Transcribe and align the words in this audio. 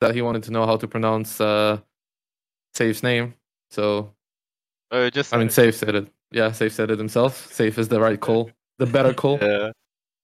that 0.00 0.14
he 0.14 0.22
wanted 0.22 0.42
to 0.44 0.50
know 0.50 0.66
how 0.66 0.76
to 0.76 0.86
pronounce 0.88 1.40
uh, 1.40 1.78
Safe's 2.74 3.02
name. 3.02 3.34
So, 3.70 4.12
uh, 4.90 5.10
just 5.10 5.32
I 5.34 5.38
mean, 5.38 5.50
Safe 5.50 5.74
said 5.74 5.94
it. 5.94 6.08
Yeah, 6.30 6.52
Safe 6.52 6.72
said 6.72 6.90
it 6.90 6.98
himself. 6.98 7.52
Safe 7.52 7.78
is 7.78 7.88
the 7.88 8.00
right 8.00 8.20
call, 8.20 8.50
the 8.78 8.86
better 8.86 9.12
call. 9.14 9.38
Yeah. 9.42 9.72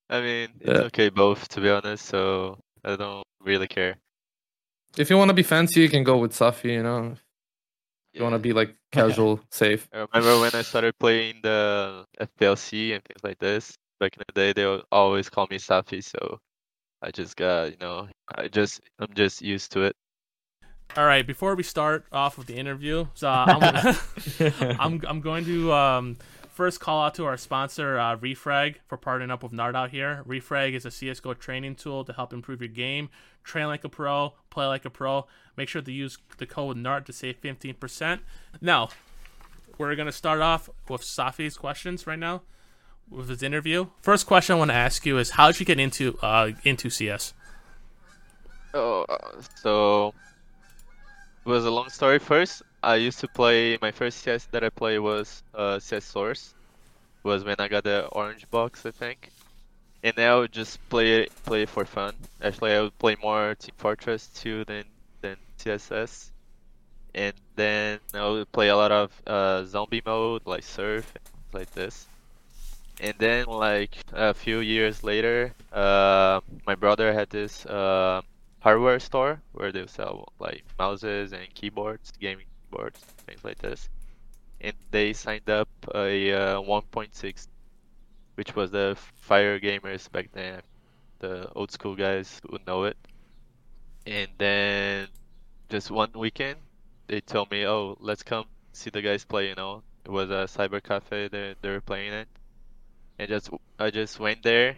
I 0.09 0.21
mean, 0.21 0.51
it's 0.61 0.69
Yeah. 0.69 0.87
okay 0.87 1.09
both 1.09 1.49
to 1.49 1.61
be 1.61 1.69
honest. 1.69 2.07
So 2.07 2.59
I 2.85 2.95
don't 2.97 3.25
really 3.41 3.67
care. 3.67 3.97
If 4.97 5.11
you 5.11 5.17
want 5.19 5.29
to 5.31 5.35
be 5.35 5.43
fancy, 5.43 5.81
you 5.81 5.89
can 5.89 6.05
go 6.05 6.17
with 6.17 6.33
Safi. 6.33 6.73
You 6.73 6.83
know, 6.83 7.13
if 7.13 7.21
you 8.15 8.23
want 8.23 8.35
to 8.35 8.39
be 8.39 8.53
like 8.53 8.75
casual, 8.93 9.41
safe. 9.51 9.89
I 9.93 10.07
remember 10.07 10.39
when 10.41 10.55
I 10.55 10.63
started 10.63 10.97
playing 10.99 11.41
the 11.43 12.05
FPLC 12.21 12.95
and 12.95 13.05
things 13.05 13.23
like 13.25 13.39
this. 13.39 13.77
Back 13.99 14.17
in 14.17 14.23
the 14.27 14.33
day, 14.33 14.53
they 14.53 14.67
would 14.67 14.85
always 14.93 15.29
call 15.29 15.47
me 15.51 15.59
Safi, 15.59 16.05
so 16.05 16.39
I 17.03 17.11
just 17.11 17.37
got, 17.37 17.71
you 17.71 17.77
know, 17.81 18.09
I 18.35 18.49
just, 18.49 18.81
I'm 18.99 19.13
just 19.15 19.43
used 19.43 19.73
to 19.73 19.83
it. 19.83 19.97
All 20.97 21.05
right, 21.05 21.27
before 21.27 21.55
we 21.55 21.63
start 21.63 22.07
off 22.11 22.39
with 22.39 22.47
the 22.47 22.57
interview, 22.57 23.07
so 23.15 23.29
I'm, 23.31 23.97
I'm 24.81 25.03
I'm 25.07 25.21
going 25.21 25.45
to 25.45 25.73
um, 25.73 26.17
first 26.49 26.81
call 26.81 27.05
out 27.05 27.15
to 27.17 27.27
our 27.27 27.37
sponsor, 27.37 27.99
uh, 27.99 28.17
Refrag, 28.17 28.77
for 28.87 28.97
partnering 28.97 29.31
up 29.31 29.43
with 29.43 29.53
Nart 29.53 29.75
out 29.75 29.91
here. 29.91 30.23
Refrag 30.27 30.73
is 30.73 30.87
a 30.87 30.91
CS:GO 30.91 31.35
training 31.35 31.75
tool 31.75 32.05
to 32.05 32.13
help 32.15 32.33
improve 32.33 32.63
your 32.63 32.69
game. 32.69 33.11
Train 33.45 33.67
like 33.67 33.85
a 33.85 33.91
pro, 33.91 34.33
play 34.49 34.67
like 34.67 34.87
a 34.87 34.91
pro. 34.91 35.27
Make 35.57 35.69
sure 35.69 35.83
to 35.83 35.93
use 35.93 36.17
the 36.39 36.47
code 36.47 36.79
NART 36.79 37.05
to 37.07 37.13
save 37.13 37.41
15%. 37.43 38.21
Now, 38.63 38.89
we're 39.77 39.95
gonna 39.97 40.13
start 40.13 40.41
off 40.41 40.71
with 40.89 41.03
Safi's 41.03 41.59
questions 41.59 42.07
right 42.07 42.19
now 42.19 42.43
with 43.11 43.29
his 43.29 43.43
interview. 43.43 43.87
First 44.03 44.27
question 44.27 44.57
I 44.57 44.59
want 44.59 44.71
to 44.71 44.77
ask 44.77 45.07
you 45.07 45.19
is, 45.19 45.31
how 45.31 45.49
did 45.49 45.61
you 45.61 45.67
get 45.67 45.81
into 45.81 46.19
uh, 46.23 46.53
into 46.65 46.91
CS? 46.91 47.35
Oh, 48.75 49.05
uh, 49.09 49.41
so 49.63 50.13
it 51.45 51.49
was 51.49 51.65
a 51.65 51.71
long 51.71 51.89
story. 51.89 52.19
First, 52.19 52.63
I 52.83 52.97
used 52.97 53.21
to 53.21 53.29
play. 53.29 53.79
My 53.81 53.91
first 53.91 54.19
CS 54.19 54.47
that 54.47 54.65
I 54.65 54.71
played 54.71 54.99
was 54.99 55.43
uh, 55.55 55.79
CS 55.79 56.05
Source. 56.05 56.55
Was 57.23 57.45
when 57.45 57.57
I 57.59 57.69
got 57.69 57.85
the 57.85 58.07
orange 58.13 58.49
box, 58.51 58.87
I 58.87 58.91
think. 58.91 59.31
And 60.05 60.15
then 60.15 60.31
I 60.31 60.37
would 60.37 60.53
just 60.53 60.79
play 60.89 61.23
it, 61.23 61.33
play 61.45 61.63
it 61.63 61.69
for 61.69 61.85
fun. 61.85 62.15
Actually, 62.41 62.75
I 62.75 62.83
would 62.83 62.97
play 62.99 63.17
more 63.21 63.55
Team 63.57 63.75
Fortress 63.77 64.29
2 64.35 64.65
than 64.65 64.85
than 65.23 65.37
CSS. 65.59 66.31
And 67.15 67.33
then 67.57 67.99
I 68.13 68.29
would 68.29 68.53
play 68.53 68.69
a 68.69 68.77
lot 68.77 68.93
of 68.93 69.11
uh, 69.27 69.65
zombie 69.65 70.03
mode, 70.05 70.43
like 70.45 70.63
Surf, 70.63 71.13
like 71.53 71.73
this. 71.73 72.07
And 73.01 73.15
then, 73.19 73.47
like 73.47 73.97
a 74.13 74.35
few 74.35 74.61
years 74.61 75.03
later, 75.03 75.55
uh, 75.73 76.41
my 76.67 76.75
brother 76.75 77.13
had 77.13 77.31
this. 77.31 77.65
Uh, 77.67 78.23
hardware 78.67 78.99
store 78.99 79.41
where 79.53 79.71
they 79.71 79.87
sell 79.87 80.33
like 80.41 80.65
mouses 80.77 81.33
and 81.33 81.55
keyboards, 81.55 82.13
gaming 82.19 82.47
keyboards, 82.65 82.99
things 83.25 83.45
like 83.45 83.59
this. 83.59 83.89
And 84.61 84.75
they 84.91 85.13
signed 85.13 85.49
up 85.49 85.69
a 85.95 86.33
uh, 86.33 86.61
1.6, 86.61 87.47
which 88.35 88.57
was 88.57 88.73
the 88.73 88.97
Fire 89.15 89.61
Gamers 89.61 90.11
back 90.11 90.31
then, 90.33 90.63
the 91.21 91.49
old 91.55 91.71
school 91.71 91.95
guys 91.95 92.41
would 92.51 92.67
know 92.67 92.85
it. 92.85 92.97
And 94.05 94.29
then 94.39 95.07
just 95.69 95.93
one 95.93 96.11
weekend, 96.17 96.59
they 97.07 97.21
told 97.21 97.53
me, 97.53 97.67
"Oh, 97.67 97.97
let's 98.01 98.25
come 98.25 98.47
see 98.73 98.91
the 98.91 99.03
guys 99.03 99.25
play." 99.25 99.49
You 99.49 99.55
know, 99.55 99.83
it 100.05 100.11
was 100.11 100.31
a 100.31 100.49
cyber 100.51 100.83
cafe 100.83 101.29
they 101.29 101.55
they 101.61 101.71
were 101.71 101.81
playing 101.81 102.13
it, 102.13 102.29
and 103.19 103.29
just 103.29 103.51
I 103.79 103.91
just 103.91 104.19
went 104.21 104.43
there 104.43 104.77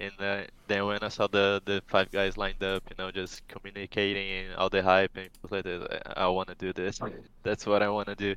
and 0.00 0.12
uh, 0.20 0.42
then 0.68 0.86
when 0.86 0.98
I 1.02 1.08
saw 1.08 1.26
the 1.26 1.60
the 1.64 1.82
five 1.88 2.10
guys 2.10 2.36
lined 2.36 2.62
up, 2.62 2.82
you 2.88 2.96
know, 2.98 3.10
just 3.10 3.46
communicating 3.48 4.46
and 4.46 4.56
all 4.56 4.70
the 4.70 4.82
hype 4.82 5.16
and 5.16 5.28
like 5.50 5.64
that, 5.64 6.02
I, 6.16 6.24
I 6.24 6.26
want 6.28 6.48
to 6.48 6.54
do 6.54 6.72
this. 6.72 7.00
That's 7.42 7.66
what 7.66 7.82
I 7.82 7.88
want 7.88 8.08
to 8.08 8.14
do. 8.14 8.36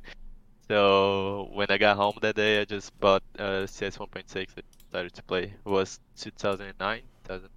So 0.68 1.48
when 1.52 1.68
I 1.70 1.78
got 1.78 1.96
home 1.96 2.14
that 2.22 2.34
day, 2.36 2.60
I 2.60 2.64
just 2.64 2.98
bought 2.98 3.22
uh, 3.38 3.66
CS 3.66 3.98
1.6 3.98 4.36
and 4.36 4.46
started 4.88 5.12
to 5.14 5.22
play. 5.22 5.44
It 5.44 5.68
was 5.68 6.00
2009, 6.16 7.02
2000, 7.24 7.48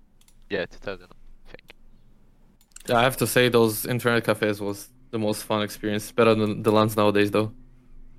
yeah, 0.50 0.66
2000, 0.66 1.05
I 1.05 1.51
think. 1.51 1.73
I 2.89 3.01
have 3.03 3.17
to 3.17 3.28
say 3.28 3.50
those 3.50 3.85
internet 3.85 4.23
cafes 4.23 4.59
was 4.59 4.89
the 5.11 5.19
most 5.19 5.44
fun 5.44 5.61
experience. 5.63 6.11
Better 6.11 6.35
than 6.35 6.61
the 6.61 6.72
ones 6.72 6.95
nowadays, 6.97 7.31
though, 7.31 7.51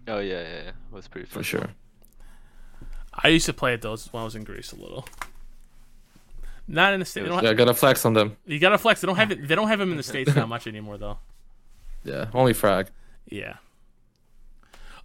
Oh 0.09 0.19
yeah, 0.19 0.41
yeah, 0.41 0.43
yeah. 0.43 0.69
it 0.69 0.75
was 0.93 1.09
pretty 1.09 1.27
fun. 1.27 1.41
for 1.43 1.45
sure. 1.45 1.69
I 3.23 3.29
used 3.29 3.47
to 3.47 3.53
play 3.53 3.73
at 3.73 3.83
those 3.83 4.13
when 4.13 4.21
I 4.21 4.25
was 4.25 4.35
in 4.35 4.45
Greece 4.45 4.73
a 4.73 4.77
little. 4.77 5.07
Not 6.69 6.93
in 6.95 7.01
the 7.01 7.07
states. 7.07 7.29
Yeah, 7.43 7.53
gotta 7.55 7.75
flex 7.75 8.05
on 8.05 8.15
them. 8.15 8.37
You 8.45 8.59
gotta 8.59 8.79
flex. 8.79 9.01
They 9.01 9.07
don't 9.07 9.17
have 9.17 9.31
it. 9.31 9.47
They 9.47 9.55
don't 9.55 9.69
have 9.69 9.79
them 9.79 9.91
in 9.91 9.97
the 9.97 10.03
states 10.03 10.35
that 10.35 10.49
much 10.49 10.67
anymore, 10.67 10.99
though. 10.99 11.19
Yeah, 12.05 12.27
only 12.35 12.53
frag. 12.53 12.91
Yeah. 13.29 13.57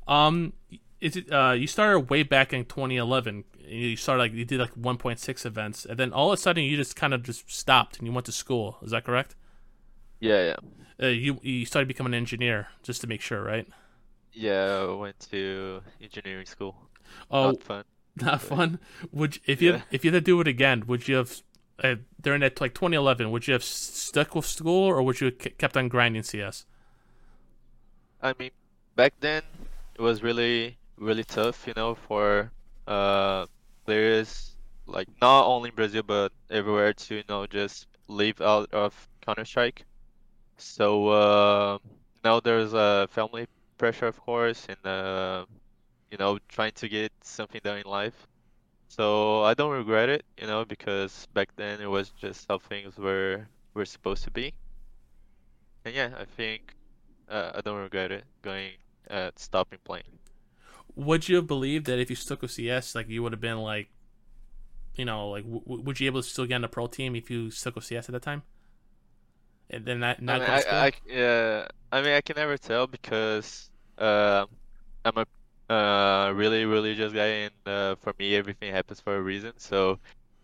Um, 0.07 0.53
is 0.99 1.15
it? 1.15 1.31
Uh, 1.33 1.53
you 1.53 1.65
started 1.65 2.11
way 2.11 2.21
back 2.21 2.53
in 2.53 2.65
2011. 2.65 3.43
You 3.67 3.95
started 3.95 4.21
like 4.21 4.33
you 4.33 4.45
did 4.45 4.59
like 4.59 4.75
1.6 4.75 5.45
events, 5.45 5.83
and 5.83 5.97
then 5.97 6.13
all 6.13 6.31
of 6.31 6.37
a 6.37 6.41
sudden 6.41 6.63
you 6.63 6.77
just 6.77 6.95
kind 6.95 7.15
of 7.15 7.23
just 7.23 7.51
stopped 7.51 7.97
and 7.97 8.07
you 8.07 8.13
went 8.13 8.27
to 8.27 8.31
school. 8.31 8.77
Is 8.83 8.91
that 8.91 9.03
correct? 9.03 9.35
Yeah, 10.19 10.43
yeah. 10.43 10.55
Uh, 11.01 11.09
you 11.09 11.39
you 11.41 11.65
started 11.65 11.87
becoming 11.87 12.13
an 12.13 12.17
engineer 12.19 12.67
just 12.83 13.01
to 13.01 13.07
make 13.07 13.21
sure, 13.21 13.41
right? 13.41 13.67
Yeah, 14.31 14.85
I 14.89 14.93
went 14.93 15.19
to 15.31 15.81
engineering 15.99 16.45
school. 16.45 16.75
Oh, 17.31 17.47
Not 17.51 17.63
fun. 17.63 17.83
not 18.21 18.41
fun. 18.41 18.79
Would 19.11 19.35
you, 19.37 19.41
if 19.47 19.61
you 19.61 19.73
Yeah. 19.73 19.81
if 19.91 20.03
you 20.05 20.11
had 20.11 20.17
to 20.17 20.21
do 20.25 20.39
it 20.41 20.47
again, 20.47 20.83
would 20.87 21.07
you 21.07 21.15
have 21.17 21.41
uh, 21.83 21.95
during 22.19 22.41
that 22.41 22.59
like 22.61 22.73
2011? 22.73 23.31
Would 23.31 23.47
you 23.47 23.53
have 23.53 23.63
stuck 23.63 24.35
with 24.35 24.45
school 24.45 24.85
or 24.87 25.01
would 25.03 25.21
you 25.21 25.25
have 25.27 25.57
kept 25.57 25.77
on 25.77 25.87
grinding 25.87 26.23
CS? 26.23 26.65
I 28.21 28.33
mean, 28.39 28.51
back 28.95 29.13
then 29.19 29.43
it 29.95 30.01
was 30.01 30.23
really, 30.23 30.77
really 30.97 31.23
tough, 31.23 31.67
you 31.67 31.73
know, 31.75 31.95
for 31.95 32.51
uh 32.87 33.45
players 33.85 34.57
like 34.87 35.07
not 35.21 35.45
only 35.45 35.69
in 35.69 35.75
Brazil 35.75 36.03
but 36.03 36.31
everywhere 36.49 36.93
to, 36.93 37.15
you 37.15 37.23
know, 37.29 37.45
just 37.47 37.87
live 38.07 38.41
out 38.41 38.69
of 38.73 39.09
Counter 39.21 39.45
Strike. 39.45 39.85
So 40.57 41.09
uh, 41.09 41.79
now 42.23 42.39
there's 42.41 42.73
a 42.73 43.07
family 43.11 43.47
pressure, 43.77 44.07
of 44.07 44.19
course, 44.21 44.67
and 44.69 44.85
uh, 44.87 45.45
you 46.11 46.17
know, 46.17 46.39
trying 46.49 46.73
to 46.73 46.89
get 46.89 47.11
something 47.23 47.61
done 47.63 47.79
in 47.79 47.85
life. 47.87 48.27
So 48.89 49.43
I 49.43 49.53
don't 49.55 49.71
regret 49.71 50.09
it, 50.09 50.25
you 50.39 50.47
know, 50.47 50.65
because 50.65 51.27
back 51.33 51.49
then 51.57 51.81
it 51.81 51.87
was 51.87 52.11
just 52.11 52.47
how 52.49 52.59
things 52.59 52.97
were 52.97 53.47
were 53.73 53.85
supposed 53.85 54.23
to 54.25 54.31
be. 54.31 54.53
And 55.85 55.95
yeah, 55.95 56.11
I 56.17 56.25
think 56.25 56.75
uh, 57.29 57.51
I 57.55 57.61
don't 57.61 57.79
regret 57.79 58.11
it 58.11 58.25
going 58.41 58.71
uh, 59.09 59.31
stopping 59.35 59.79
playing. 59.83 60.19
Would 60.95 61.29
you 61.29 61.37
have 61.37 61.47
believed 61.47 61.85
that 61.87 61.99
if 61.99 62.09
you 62.09 62.15
stuck 62.15 62.41
with 62.41 62.51
CS, 62.51 62.95
like 62.95 63.09
you 63.09 63.23
would 63.23 63.33
have 63.33 63.41
been 63.41 63.59
like, 63.59 63.89
you 64.95 65.05
know, 65.05 65.29
like 65.29 65.43
w- 65.43 65.81
would 65.83 65.99
you 65.99 66.07
able 66.07 66.21
to 66.21 66.27
still 66.27 66.45
get 66.45 66.55
on 66.55 66.61
the 66.61 66.67
pro 66.67 66.87
team 66.87 67.15
if 67.15 67.29
you 67.29 67.51
stuck 67.51 67.75
with 67.75 67.85
CS 67.85 68.09
at 68.09 68.13
that 68.13 68.21
time? 68.23 68.43
And 69.69 69.85
then 69.85 69.99
not 69.99 70.21
I 70.27 70.33
mean, 70.39 70.41
go 70.45 70.53
to 70.53 70.59
school? 70.59 70.79
I, 70.79 70.87
I, 70.87 70.91
yeah, 71.07 71.67
I 71.91 72.01
mean, 72.01 72.13
I 72.13 72.21
can 72.21 72.35
never 72.35 72.57
tell 72.57 72.87
because 72.87 73.69
uh, 73.97 74.45
I'm 75.05 75.17
a 75.17 75.25
uh, 75.71 76.33
really 76.35 76.65
religious 76.65 77.13
guy, 77.13 77.47
and 77.49 77.53
uh, 77.65 77.95
for 77.95 78.13
me, 78.19 78.35
everything 78.35 78.73
happens 78.73 78.99
for 78.99 79.17
a 79.17 79.21
reason. 79.21 79.53
So 79.57 79.99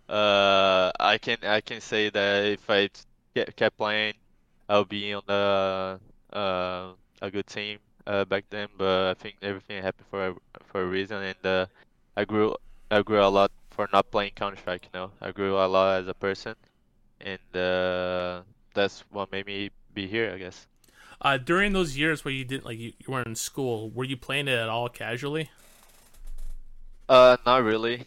uh, 0.09 0.91
I 0.99 1.17
can 1.19 1.37
I 1.43 1.61
can 1.61 1.81
say 1.81 2.09
that 2.09 2.45
if 2.45 2.69
I 2.69 2.89
kept 3.35 3.77
playing, 3.77 4.15
I'll 4.69 4.85
be 4.85 5.13
on 5.13 5.23
the 5.27 5.99
uh, 6.33 6.93
a 7.21 7.31
good 7.31 7.47
team 7.47 7.79
uh, 8.07 8.25
back 8.25 8.45
then. 8.49 8.69
But 8.77 9.11
I 9.11 9.13
think 9.15 9.37
everything 9.41 9.81
happened 9.83 10.07
for 10.09 10.27
a, 10.29 10.35
for 10.65 10.83
a 10.83 10.87
reason, 10.87 11.23
and 11.23 11.45
uh, 11.45 11.65
I 12.17 12.25
grew 12.25 12.55
I 12.91 13.01
grew 13.03 13.21
a 13.23 13.27
lot 13.29 13.51
for 13.71 13.87
not 13.93 14.11
playing 14.11 14.31
Counter 14.35 14.57
Strike. 14.57 14.85
You 14.93 14.99
know, 14.99 15.11
I 15.21 15.31
grew 15.31 15.55
a 15.57 15.67
lot 15.67 16.01
as 16.01 16.07
a 16.07 16.13
person, 16.15 16.55
and 17.21 17.55
uh, 17.55 18.43
that's 18.73 19.01
what 19.11 19.31
made 19.31 19.45
me 19.47 19.71
be 19.93 20.07
here, 20.07 20.33
I 20.33 20.37
guess. 20.39 20.67
Uh, 21.21 21.37
during 21.37 21.73
those 21.73 21.97
years 21.97 22.23
where 22.23 22.33
you 22.33 22.45
didn't 22.45 22.65
like 22.65 22.77
you, 22.77 22.93
you 22.99 23.05
weren't 23.11 23.27
in 23.27 23.35
school, 23.35 23.89
were 23.89 24.03
you 24.03 24.15
playing 24.17 24.47
it 24.47 24.57
at 24.57 24.69
all 24.69 24.87
casually? 24.89 25.49
Uh, 27.09 27.37
not 27.45 27.63
really. 27.63 28.05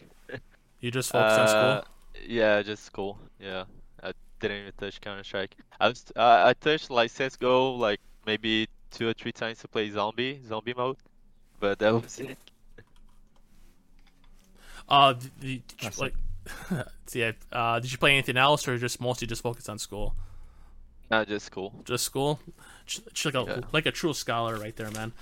You 0.80 0.90
just 0.90 1.10
focused 1.12 1.38
on 1.38 1.46
Uh, 1.46 1.46
school. 1.46 1.84
yeah, 2.26 2.62
just 2.62 2.84
school. 2.84 3.18
Yeah, 3.38 3.64
I 4.02 4.12
didn't 4.40 4.58
even 4.60 4.72
touch 4.78 5.00
Counter 5.00 5.24
Strike. 5.24 5.56
I 5.80 5.88
was 5.88 6.04
uh, 6.16 6.44
I 6.46 6.54
touched 6.54 6.90
like 6.90 7.10
CS:GO 7.10 7.74
like 7.74 8.00
maybe 8.26 8.68
two 8.90 9.08
or 9.08 9.14
three 9.14 9.32
times 9.32 9.58
to 9.60 9.68
play 9.68 9.90
zombie 9.90 10.42
zombie 10.46 10.74
mode, 10.74 10.98
but 11.60 11.78
that 11.80 11.90
was 11.92 12.18
it. 12.20 12.38
Uh, 14.88 15.12
did, 15.14 15.66
did 15.66 15.82
you, 15.82 15.90
like, 15.96 16.14
yeah. 17.12 17.32
Uh, 17.52 17.80
did 17.80 17.92
you 17.92 17.98
play 17.98 18.12
anything 18.12 18.36
else, 18.36 18.66
or 18.68 18.78
just 18.78 19.00
mostly 19.00 19.26
just 19.26 19.42
focus 19.42 19.68
on 19.68 19.78
school? 19.78 20.14
Not 21.10 21.26
just 21.28 21.46
school. 21.46 21.74
Just 21.84 22.04
school. 22.04 22.40
Like 23.24 23.34
a 23.34 23.44
Yeah. 23.46 23.60
like 23.72 23.86
a 23.86 23.90
true 23.92 24.14
scholar 24.14 24.56
right 24.56 24.74
there, 24.76 24.90
man. 24.90 25.12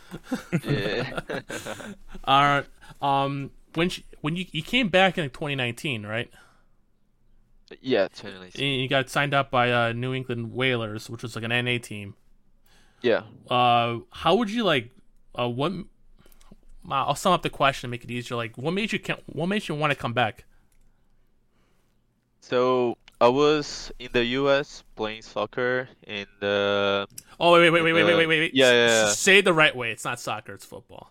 Yeah. 0.64 1.20
All 2.24 2.42
right. 2.42 2.66
Um, 3.00 3.50
when 3.74 3.88
sh 3.88 4.00
when 4.20 4.36
you 4.36 4.46
you 4.52 4.62
came 4.62 4.88
back 4.88 5.18
in 5.18 5.28
2019, 5.30 6.04
right? 6.06 6.30
Yeah, 7.80 8.08
2019. 8.08 8.64
And 8.64 8.82
you 8.82 8.88
got 8.88 9.10
signed 9.10 9.34
up 9.34 9.50
by 9.50 9.70
uh, 9.72 9.92
New 9.92 10.14
England 10.14 10.52
Whalers, 10.52 11.10
which 11.10 11.22
was 11.22 11.36
like 11.36 11.44
an 11.44 11.64
NA 11.64 11.78
team. 11.78 12.14
Yeah. 13.02 13.22
Uh, 13.50 13.98
how 14.10 14.34
would 14.36 14.50
you 14.50 14.64
like? 14.64 14.90
Uh, 15.38 15.48
what? 15.48 15.72
I'll 16.90 17.14
sum 17.14 17.34
up 17.34 17.42
the 17.42 17.50
question, 17.50 17.86
and 17.86 17.90
make 17.90 18.04
it 18.04 18.10
easier. 18.10 18.36
Like, 18.36 18.56
what 18.56 18.72
made 18.72 18.92
you? 18.92 18.98
Can 18.98 19.16
what 19.26 19.46
made 19.46 19.68
you 19.68 19.74
want 19.74 19.90
to 19.90 19.96
come 19.98 20.14
back? 20.14 20.44
So 22.40 22.96
I 23.20 23.28
was 23.28 23.90
in 23.98 24.10
the 24.12 24.24
U.S. 24.24 24.84
playing 24.94 25.22
soccer 25.22 25.88
in 26.06 26.26
the. 26.40 27.08
Uh, 27.10 27.14
oh 27.40 27.52
wait 27.52 27.70
wait 27.70 27.82
wait 27.82 27.92
wait, 27.92 28.02
the, 28.02 28.06
wait 28.06 28.14
uh, 28.14 28.16
wait 28.18 28.26
wait 28.26 28.40
wait 28.40 28.54
Yeah, 28.54 28.70
yeah, 28.70 28.86
yeah. 28.86 29.10
Say 29.10 29.40
the 29.40 29.52
right 29.52 29.74
way. 29.74 29.90
It's 29.90 30.04
not 30.04 30.20
soccer. 30.20 30.54
It's 30.54 30.64
football. 30.64 31.10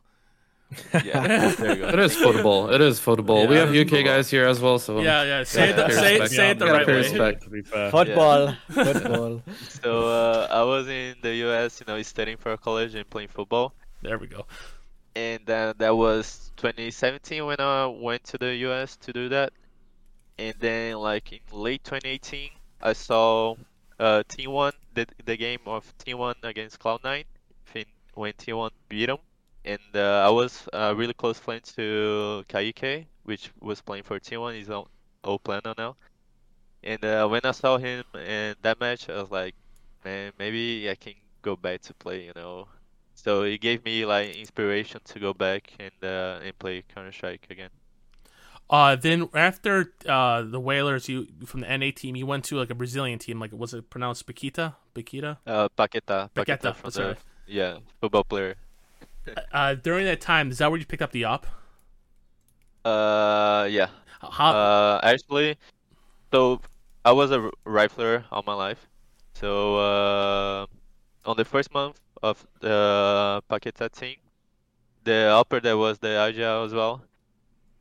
yeah, 1.05 1.53
there 1.55 1.75
you 1.75 1.81
go. 1.81 1.87
it 1.89 1.99
is 1.99 2.15
football. 2.15 2.69
It 2.69 2.81
is 2.81 2.99
football. 2.99 3.43
Yeah, 3.43 3.49
we 3.49 3.55
have 3.55 3.69
UK 3.69 3.89
football. 3.89 4.03
guys 4.03 4.29
here 4.29 4.45
as 4.45 4.59
well, 4.59 4.79
so 4.79 4.99
yeah, 4.99 5.23
yeah. 5.23 5.43
Say, 5.45 5.71
the, 5.71 5.89
say, 5.89 6.19
respect. 6.19 6.31
say 6.33 6.51
it 6.51 6.59
the 6.59 6.65
right 6.65 6.85
way. 6.85 6.93
Respect. 6.95 7.43
Football, 7.91 8.53
football. 8.69 9.41
so 9.69 10.07
uh, 10.07 10.47
I 10.49 10.63
was 10.63 10.89
in 10.89 11.15
the 11.21 11.35
US, 11.47 11.79
you 11.79 11.85
know, 11.91 12.01
studying 12.01 12.37
for 12.37 12.55
college 12.57 12.95
and 12.95 13.09
playing 13.09 13.29
football. 13.29 13.73
There 14.01 14.17
we 14.17 14.27
go. 14.27 14.45
And 15.15 15.39
then 15.45 15.69
uh, 15.69 15.73
that 15.77 15.95
was 15.95 16.51
2017 16.57 17.45
when 17.45 17.59
I 17.59 17.87
went 17.87 18.25
to 18.25 18.37
the 18.37 18.53
US 18.67 18.97
to 18.97 19.13
do 19.13 19.29
that. 19.29 19.53
And 20.39 20.55
then 20.59 20.97
like 20.97 21.31
in 21.31 21.39
late 21.51 21.83
2018, 21.83 22.49
I 22.81 22.93
saw 22.93 23.55
uh, 23.99 24.23
T1 24.29 24.73
the 24.93 25.07
the 25.25 25.37
game 25.37 25.61
of 25.65 25.91
T1 25.99 26.35
against 26.43 26.79
Cloud9 26.79 27.25
when 28.13 28.33
T1 28.33 28.71
beat 28.89 29.07
them. 29.07 29.19
And 29.65 29.79
uh, 29.95 30.25
I 30.25 30.29
was 30.29 30.67
uh, 30.73 30.93
really 30.95 31.13
close 31.13 31.39
friend 31.39 31.63
to 31.75 32.43
Kaike, 32.49 33.05
which 33.23 33.51
was 33.61 33.81
playing 33.81 34.03
for 34.03 34.19
T1. 34.19 34.55
He's 34.55 34.69
on 34.69 34.85
O 35.23 35.37
Plano 35.37 35.73
now. 35.77 35.95
And 36.83 37.03
uh, 37.03 37.27
when 37.27 37.41
I 37.43 37.51
saw 37.51 37.77
him 37.77 38.03
in 38.15 38.55
that 38.61 38.79
match, 38.79 39.09
I 39.09 39.21
was 39.21 39.31
like, 39.31 39.55
man, 40.05 40.31
maybe 40.39 40.89
I 40.89 40.95
can 40.95 41.13
go 41.41 41.55
back 41.55 41.81
to 41.81 41.93
play, 41.95 42.25
you 42.25 42.33
know, 42.35 42.67
so 43.13 43.43
it 43.43 43.59
gave 43.61 43.83
me 43.83 44.05
like 44.05 44.35
inspiration 44.35 45.01
to 45.05 45.19
go 45.19 45.33
back 45.33 45.73
and 45.79 45.91
uh, 46.03 46.39
and 46.43 46.57
play 46.59 46.83
Counter 46.93 47.11
Strike 47.11 47.47
again. 47.49 47.69
Uh, 48.69 48.95
then 48.95 49.29
after 49.33 49.93
uh 50.07 50.41
the 50.41 50.59
Whalers, 50.59 51.07
you 51.07 51.27
from 51.45 51.61
the 51.61 51.77
NA 51.77 51.91
team, 51.95 52.15
you 52.15 52.25
went 52.25 52.43
to 52.45 52.57
like 52.57 52.69
a 52.69 52.75
Brazilian 52.75 53.19
team. 53.19 53.39
Like 53.39 53.51
was 53.53 53.73
it 53.73 53.89
pronounced 53.89 54.25
Paquita? 54.27 54.75
Paquita? 54.93 55.37
Uh, 55.47 55.69
Paqueta, 55.69 56.29
Paqueta, 56.33 56.35
Paqueta 56.35 56.75
from 56.75 56.83
that's 56.83 56.95
the 56.95 57.07
right. 57.07 57.17
yeah 57.47 57.77
football 58.01 58.23
player. 58.23 58.55
Uh, 59.51 59.75
during 59.75 60.05
that 60.05 60.21
time, 60.21 60.51
is 60.51 60.57
that 60.57 60.69
where 60.69 60.79
you 60.79 60.85
picked 60.85 61.01
up 61.01 61.11
the 61.11 61.25
op? 61.25 61.45
Uh, 62.85 63.67
yeah. 63.69 63.87
How? 64.21 64.51
Uh, 64.51 64.99
actually, 65.03 65.57
so 66.31 66.61
I 67.03 67.11
was 67.11 67.31
a 67.31 67.49
rifler 67.65 68.23
all 68.31 68.43
my 68.45 68.53
life. 68.53 68.87
So 69.33 69.77
uh, 69.77 70.65
on 71.25 71.37
the 71.37 71.45
first 71.45 71.73
month 71.73 71.99
of 72.23 72.45
the 72.59 73.43
Paqueta 73.49 73.91
team, 73.91 74.15
the 75.03 75.29
upper 75.31 75.59
that 75.59 75.77
was 75.77 75.99
the 75.99 76.09
Agile 76.09 76.63
as 76.63 76.73
well, 76.73 77.03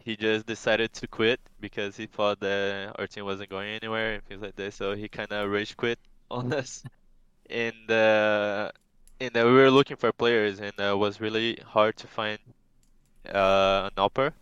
he 0.06 0.16
just 0.16 0.46
decided 0.46 0.92
to 0.92 1.08
quit 1.08 1.40
because 1.58 1.96
he 1.96 2.06
thought 2.06 2.38
that 2.38 2.94
our 2.96 3.08
team 3.08 3.24
wasn't 3.24 3.50
going 3.50 3.70
anywhere 3.70 4.14
and 4.14 4.24
things 4.24 4.40
like 4.40 4.54
this. 4.54 4.76
So 4.76 4.94
he 4.94 5.08
kind 5.08 5.32
of 5.32 5.50
rage 5.50 5.76
quit 5.76 5.98
on 6.30 6.52
us, 6.52 6.84
and 7.50 7.90
uh, 7.90 8.70
and 9.20 9.36
uh, 9.36 9.42
we 9.44 9.52
were 9.52 9.70
looking 9.70 9.96
for 9.96 10.12
players, 10.12 10.60
and 10.60 10.72
uh, 10.78 10.94
it 10.94 10.98
was 10.98 11.20
really 11.20 11.58
hard 11.66 11.96
to 11.96 12.06
find 12.06 12.38
uh, 13.34 13.90
an 13.90 13.98
upper. 13.98 14.32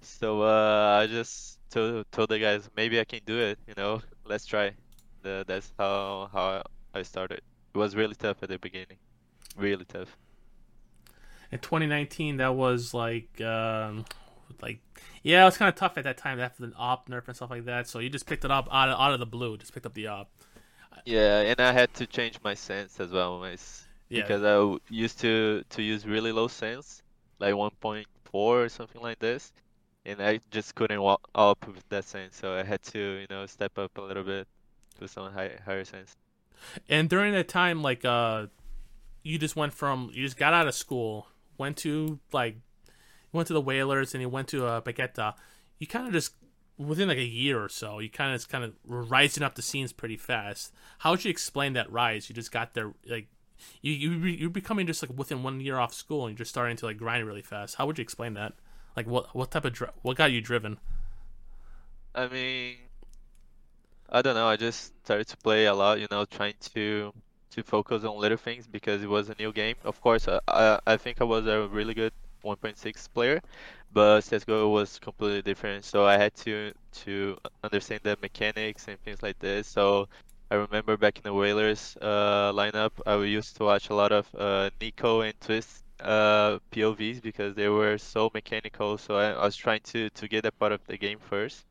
So 0.00 0.42
uh, 0.42 0.98
I 1.00 1.06
just 1.06 1.60
told, 1.70 2.04
told 2.10 2.28
the 2.28 2.40
guys 2.40 2.68
maybe 2.76 2.98
I 2.98 3.04
can 3.04 3.20
do 3.24 3.38
it. 3.38 3.60
You 3.68 3.74
know, 3.76 4.02
let's 4.24 4.44
try. 4.44 4.72
The, 5.22 5.44
that's 5.46 5.72
how 5.78 6.30
how 6.32 6.64
I 6.94 7.02
started. 7.02 7.42
It 7.74 7.78
was 7.78 7.94
really 7.94 8.16
tough 8.16 8.42
at 8.42 8.48
the 8.48 8.58
beginning, 8.58 8.98
really 9.56 9.84
tough. 9.84 10.16
in 11.52 11.60
2019, 11.60 12.38
that 12.38 12.56
was 12.56 12.92
like 12.92 13.40
um, 13.40 14.04
like 14.62 14.80
yeah, 15.22 15.42
it 15.42 15.44
was 15.46 15.56
kind 15.56 15.68
of 15.68 15.74
tough 15.74 15.98
at 15.98 16.04
that 16.04 16.16
time 16.18 16.38
after 16.40 16.66
the 16.66 16.72
op 16.76 17.08
nerf 17.08 17.26
and 17.26 17.36
stuff 17.36 17.50
like 17.50 17.64
that. 17.66 17.88
So 17.88 17.98
you 17.98 18.08
just 18.10 18.26
picked 18.26 18.44
it 18.44 18.50
up 18.50 18.68
out 18.70 18.88
of, 18.88 19.00
out 19.00 19.12
of 19.12 19.20
the 19.20 19.26
blue. 19.26 19.56
Just 19.56 19.72
picked 19.74 19.86
up 19.86 19.94
the 19.94 20.06
op. 20.06 20.30
Yeah, 21.04 21.40
and 21.40 21.60
I 21.60 21.72
had 21.72 21.92
to 21.94 22.06
change 22.06 22.38
my 22.42 22.54
sense 22.54 22.98
as 23.00 23.10
well, 23.10 23.38
my 23.38 23.56
Yeah. 24.08 24.22
because 24.22 24.42
I 24.42 24.76
used 24.92 25.20
to 25.20 25.62
to 25.70 25.82
use 25.82 26.06
really 26.06 26.32
low 26.32 26.48
sense, 26.48 27.02
like 27.38 27.54
1.4 27.54 28.04
or 28.32 28.68
something 28.68 29.02
like 29.02 29.18
this, 29.18 29.52
and 30.04 30.20
I 30.22 30.40
just 30.50 30.74
couldn't 30.74 31.00
walk 31.00 31.28
up 31.34 31.66
with 31.66 31.88
that 31.90 32.04
sense. 32.04 32.36
So 32.36 32.54
I 32.54 32.62
had 32.62 32.82
to, 32.94 32.98
you 32.98 33.26
know, 33.30 33.46
step 33.46 33.78
up 33.78 33.96
a 33.98 34.00
little 34.00 34.24
bit 34.24 34.46
to 35.00 35.08
some 35.08 35.32
high, 35.32 35.52
higher 35.64 35.84
sense. 35.84 36.16
And 36.88 37.08
during 37.08 37.32
that 37.34 37.48
time, 37.48 37.82
like 37.82 38.04
uh, 38.04 38.46
you 39.22 39.38
just 39.38 39.56
went 39.56 39.72
from 39.74 40.10
you 40.12 40.24
just 40.24 40.36
got 40.36 40.54
out 40.54 40.66
of 40.66 40.74
school, 40.74 41.28
went 41.58 41.76
to 41.78 42.18
like 42.32 42.56
went 43.32 43.48
to 43.48 43.54
the 43.54 43.60
Whalers, 43.60 44.14
and 44.14 44.20
he 44.20 44.26
went 44.26 44.48
to 44.48 44.66
uh, 44.66 44.80
Baguetta. 44.80 45.34
You 45.78 45.86
kind 45.86 46.06
of 46.06 46.12
just 46.12 46.32
within 46.78 47.08
like 47.08 47.18
a 47.18 47.24
year 47.24 47.62
or 47.62 47.68
so, 47.68 47.98
you 47.98 48.10
kind 48.10 48.32
of 48.34 48.40
just 48.40 48.48
kind 48.48 48.64
of 48.64 48.74
rising 48.84 49.42
up 49.42 49.54
the 49.54 49.62
scenes 49.62 49.92
pretty 49.92 50.16
fast. 50.16 50.72
How 50.98 51.12
would 51.12 51.24
you 51.24 51.30
explain 51.30 51.72
that 51.74 51.90
rise? 51.90 52.28
You 52.28 52.34
just 52.34 52.52
got 52.52 52.74
there 52.74 52.92
like. 53.06 53.28
You 53.80 53.92
you 53.92 54.10
you're 54.26 54.50
becoming 54.50 54.86
just 54.86 55.02
like 55.02 55.16
within 55.16 55.42
one 55.42 55.60
year 55.60 55.78
off 55.78 55.94
school, 55.94 56.26
and 56.26 56.32
you're 56.32 56.44
just 56.44 56.50
starting 56.50 56.76
to 56.76 56.86
like 56.86 56.98
grind 56.98 57.26
really 57.26 57.42
fast. 57.42 57.76
How 57.76 57.86
would 57.86 57.96
you 57.96 58.02
explain 58.02 58.34
that? 58.34 58.52
Like 58.96 59.06
what 59.06 59.34
what 59.34 59.50
type 59.50 59.64
of 59.64 59.72
dri- 59.72 59.88
what 60.02 60.16
got 60.16 60.30
you 60.30 60.42
driven? 60.42 60.78
I 62.14 62.28
mean, 62.28 62.76
I 64.10 64.22
don't 64.22 64.34
know. 64.34 64.46
I 64.46 64.56
just 64.56 64.92
started 65.04 65.26
to 65.28 65.36
play 65.38 65.66
a 65.66 65.74
lot, 65.74 66.00
you 66.00 66.06
know, 66.10 66.24
trying 66.26 66.54
to 66.74 67.12
to 67.52 67.62
focus 67.62 68.04
on 68.04 68.18
little 68.18 68.36
things 68.36 68.66
because 68.66 69.02
it 69.02 69.08
was 69.08 69.30
a 69.30 69.34
new 69.38 69.52
game. 69.52 69.76
Of 69.84 70.00
course, 70.02 70.28
I 70.28 70.40
I, 70.48 70.80
I 70.86 70.96
think 70.96 71.20
I 71.20 71.24
was 71.24 71.46
a 71.46 71.66
really 71.68 71.94
good 71.94 72.12
1.6 72.46 73.08
player, 73.08 73.40
but 73.92 74.22
CS:GO 74.22 74.68
was 74.70 74.98
completely 74.98 75.42
different. 75.42 75.84
So 75.84 76.06
I 76.06 76.16
had 76.18 76.34
to 76.46 76.72
to 77.04 77.36
understand 77.64 78.00
the 78.04 78.16
mechanics 78.22 78.88
and 78.88 78.98
things 79.00 79.22
like 79.22 79.38
this. 79.40 79.68
So 79.68 80.08
I 80.50 80.56
remember 80.56 80.96
back 80.96 81.16
in 81.18 81.22
the 81.24 81.34
Whalers 81.34 81.96
uh, 82.00 82.52
lineup, 82.52 82.92
I 83.06 83.16
used 83.24 83.56
to 83.56 83.64
watch 83.64 83.90
a 83.90 83.94
lot 83.94 84.12
of 84.12 84.28
uh, 84.34 84.70
NiKo 84.80 85.26
and 85.28 85.40
Twist 85.40 85.84
uh, 86.00 86.58
POVs 86.70 87.20
because 87.20 87.54
they 87.54 87.68
were 87.68 87.98
so 87.98 88.30
mechanical. 88.34 88.98
So 88.98 89.16
I, 89.16 89.30
I 89.32 89.44
was 89.44 89.56
trying 89.56 89.80
to 89.92 90.10
to 90.10 90.28
get 90.28 90.42
that 90.44 90.58
part 90.58 90.72
of 90.72 90.80
the 90.86 90.98
game 90.98 91.18
first 91.20 91.64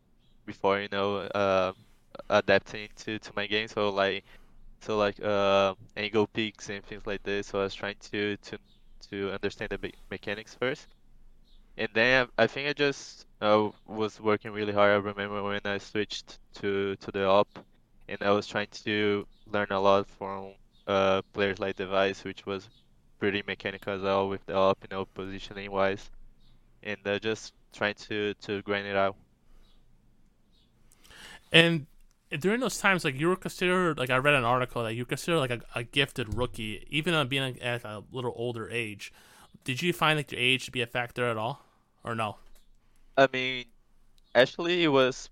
before 0.46 0.80
you 0.82 0.90
know 0.92 1.18
uh, 1.36 1.74
adapting 2.30 2.90
to, 2.98 3.20
to 3.20 3.32
my 3.36 3.48
game. 3.48 3.68
So 3.68 3.90
like 3.90 4.26
so 4.82 4.98
like 4.98 5.22
uh, 5.24 5.76
angle 5.98 6.28
peaks 6.28 6.70
and 6.70 6.84
things 6.86 7.06
like 7.08 7.24
this. 7.24 7.48
So 7.48 7.60
I 7.60 7.64
was 7.64 7.76
trying 7.76 7.98
to 8.12 8.38
to 8.38 8.60
to 9.08 9.32
understand 9.32 9.70
the 9.72 9.78
me- 9.78 9.94
mechanics 10.10 10.56
first, 10.56 10.88
and 11.78 11.90
then 11.94 12.28
I, 12.38 12.48
think 12.48 12.70
I 12.70 12.74
just 12.74 13.26
was 13.42 14.20
working 14.20 14.52
really 14.52 14.74
hard. 14.74 14.92
I 14.92 14.96
remember 14.96 15.44
when 15.44 15.62
I 15.66 15.78
switched 15.78 16.40
to 16.56 16.96
to 16.98 17.12
the 17.12 17.26
op, 17.26 17.60
and 18.08 18.22
I 18.22 18.32
was 18.32 18.48
trying 18.48 18.68
to 18.86 19.28
learn 19.52 19.68
a 19.72 19.80
lot 19.80 20.08
from 20.08 20.54
uh, 20.88 21.22
players 21.34 21.60
like 21.60 21.76
Device, 21.76 22.24
which 22.24 22.46
was 22.46 22.70
pretty 23.20 23.44
mechanical 23.48 23.94
as 23.94 24.02
well 24.02 24.30
with 24.30 24.46
the 24.46 24.56
op, 24.56 24.78
you 24.84 24.96
know, 24.96 25.06
positioning 25.06 25.72
wise, 25.72 26.10
and 26.84 26.98
uh, 27.06 27.20
just 27.20 27.54
trying 27.74 27.96
to 27.96 28.34
to 28.42 28.62
grind 28.62 28.88
it 28.88 28.96
out. 28.96 29.16
And 31.52 31.88
during 32.38 32.60
those 32.60 32.78
times, 32.78 33.04
like 33.06 33.20
you 33.20 33.28
were 33.28 33.36
considered, 33.36 33.98
like 33.98 34.10
I 34.10 34.18
read 34.18 34.34
an 34.34 34.44
article 34.44 34.84
that 34.84 34.94
you 34.94 35.06
considered 35.06 35.40
like 35.40 35.52
a, 35.52 35.62
a 35.76 35.84
gifted 35.84 36.34
rookie, 36.34 36.86
even 36.90 37.14
on 37.14 37.28
being 37.28 37.62
at 37.62 37.84
a 37.84 38.04
little 38.12 38.34
older 38.36 38.70
age. 38.70 39.12
Did 39.64 39.82
you 39.82 39.94
find 39.94 40.18
like 40.18 40.32
your 40.32 40.42
age 40.42 40.66
to 40.66 40.72
be 40.72 40.82
a 40.82 40.88
factor 40.88 41.28
at 41.30 41.38
all, 41.38 41.66
or 42.04 42.16
no? 42.16 42.38
I 43.18 43.28
mean, 43.32 43.66
actually, 44.34 44.84
it 44.84 44.90
was 44.90 45.30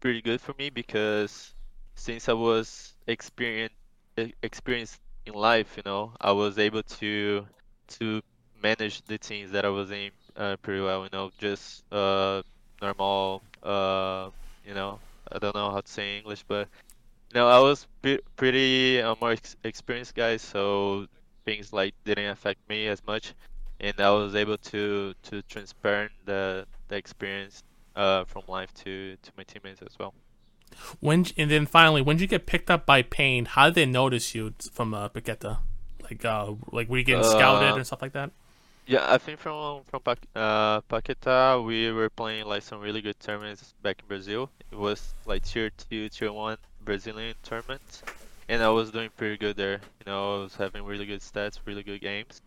pretty 0.00 0.22
good 0.22 0.40
for 0.40 0.54
me 0.58 0.70
because 0.70 1.54
since 1.94 2.28
I 2.28 2.32
was 2.32 2.94
experienced 3.06 3.74
experienced 4.42 5.00
in 5.26 5.34
life, 5.34 5.76
you 5.76 5.82
know, 5.84 6.12
I 6.20 6.32
was 6.32 6.58
able 6.58 6.82
to 6.82 7.46
to 7.98 8.22
manage 8.62 9.02
the 9.02 9.18
teams 9.18 9.50
that 9.52 9.64
I 9.64 9.68
was 9.68 9.90
in 9.90 10.10
uh, 10.36 10.56
pretty 10.62 10.80
well. 10.80 11.04
You 11.04 11.10
know, 11.12 11.30
just 11.38 11.84
uh, 11.92 12.42
normal. 12.80 13.42
Uh, 13.62 14.30
you 14.64 14.74
know, 14.74 14.98
I 15.32 15.38
don't 15.38 15.54
know 15.54 15.70
how 15.70 15.80
to 15.80 15.90
say 15.90 16.18
English, 16.18 16.44
but 16.46 16.68
no, 17.34 17.48
I 17.48 17.58
was 17.60 17.86
pre- 18.02 18.20
pretty 18.36 19.02
uh, 19.02 19.14
more 19.20 19.32
ex- 19.32 19.56
experienced 19.64 20.14
guy, 20.14 20.36
so 20.36 21.06
things 21.44 21.72
like 21.72 21.94
didn't 22.04 22.30
affect 22.30 22.60
me 22.68 22.86
as 22.86 23.04
much, 23.06 23.34
and 23.80 23.98
I 24.00 24.10
was 24.10 24.34
able 24.34 24.58
to 24.58 25.14
to 25.24 25.42
transparent 25.42 26.12
the 26.24 26.66
the 26.88 26.96
experience 26.96 27.62
uh, 27.96 28.24
from 28.24 28.42
life 28.48 28.72
to 28.84 29.16
to 29.20 29.30
my 29.36 29.44
teammates 29.44 29.82
as 29.82 29.98
well. 29.98 30.14
When 31.00 31.26
and 31.36 31.50
then 31.50 31.66
finally, 31.66 32.02
when 32.02 32.16
did 32.16 32.22
you 32.22 32.28
get 32.28 32.46
picked 32.46 32.70
up 32.70 32.86
by 32.86 33.02
Pain? 33.02 33.44
How 33.46 33.66
did 33.66 33.74
they 33.74 33.86
notice 33.86 34.34
you 34.34 34.54
from 34.72 34.94
uh, 34.94 35.08
Paqueta? 35.08 35.58
Like, 36.02 36.24
uh, 36.24 36.52
like 36.70 36.88
were 36.88 36.98
you 36.98 37.04
getting 37.04 37.24
scouted 37.24 37.72
Uh, 37.72 37.76
and 37.76 37.86
stuff 37.86 38.02
like 38.02 38.12
that? 38.12 38.30
Yeah, 38.86 39.12
I 39.12 39.18
think 39.18 39.40
from 39.40 39.82
from 39.84 40.00
Pa- 40.02 40.14
uh, 40.34 40.80
Paquetá 40.82 41.64
we 41.64 41.90
were 41.92 42.08
playing 42.08 42.46
like 42.46 42.62
some 42.62 42.80
really 42.80 43.00
good 43.02 43.18
tournaments 43.18 43.74
back 43.82 44.00
in 44.00 44.06
Brazil. 44.08 44.50
It 44.70 44.76
was 44.76 45.14
like 45.24 45.42
tier 45.42 45.70
two, 45.70 46.08
tier 46.08 46.32
one 46.32 46.58
Brazilian 46.80 47.34
tournaments, 47.42 48.04
and 48.48 48.62
I 48.62 48.68
was 48.70 48.90
doing 48.92 49.10
pretty 49.16 49.38
good 49.38 49.56
there. 49.56 49.80
You 50.00 50.06
know, 50.06 50.36
I 50.36 50.42
was 50.44 50.54
having 50.56 50.84
really 50.84 51.04
good 51.06 51.20
stats, 51.20 51.60
really 51.66 51.82
good 51.82 52.00
games, 52.00 52.40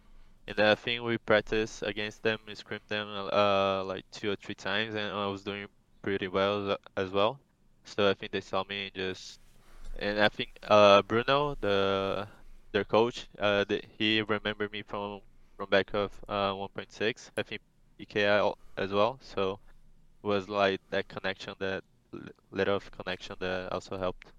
and 0.47 0.59
I 0.59 0.75
think 0.75 1.03
we 1.03 1.17
practiced 1.19 1.83
against 1.83 2.23
them, 2.23 2.39
we 2.47 2.55
scrimped 2.55 2.89
them 2.89 3.07
uh 3.33 3.83
like 3.85 4.05
two 4.11 4.31
or 4.31 4.37
three 4.37 4.55
times, 4.55 4.95
and 4.95 5.11
I 5.13 5.27
was 5.27 5.43
doing 5.43 5.67
pretty 6.03 6.27
well 6.29 6.77
as- 6.97 7.11
well. 7.11 7.39
So 7.85 8.09
I 8.09 8.13
think 8.15 8.31
they 8.31 8.41
saw 8.41 8.63
me 8.69 8.85
and 8.87 8.93
just, 8.95 9.39
and 9.99 10.19
I 10.21 10.29
think 10.29 10.51
uh 10.63 11.01
Bruno, 11.03 11.55
the 11.61 12.27
their 12.73 12.85
coach, 12.85 13.27
uh, 13.39 13.65
the, 13.65 13.81
he 13.97 14.21
remembered 14.21 14.71
me 14.71 14.83
from 14.83 15.21
back 15.65 15.93
of 15.93 16.11
uh 16.27 16.51
1.6. 16.53 17.31
I 17.37 17.43
think 17.43 17.61
PKI 17.99 18.53
as 18.77 18.91
well. 18.91 19.19
So 19.21 19.59
it 20.23 20.27
was 20.27 20.47
like 20.49 20.81
that 20.91 21.07
connection, 21.07 21.53
that 21.59 21.83
little 22.51 22.75
of 22.75 22.91
connection 22.91 23.35
that 23.39 23.71
also 23.71 23.97
helped. 23.97 24.31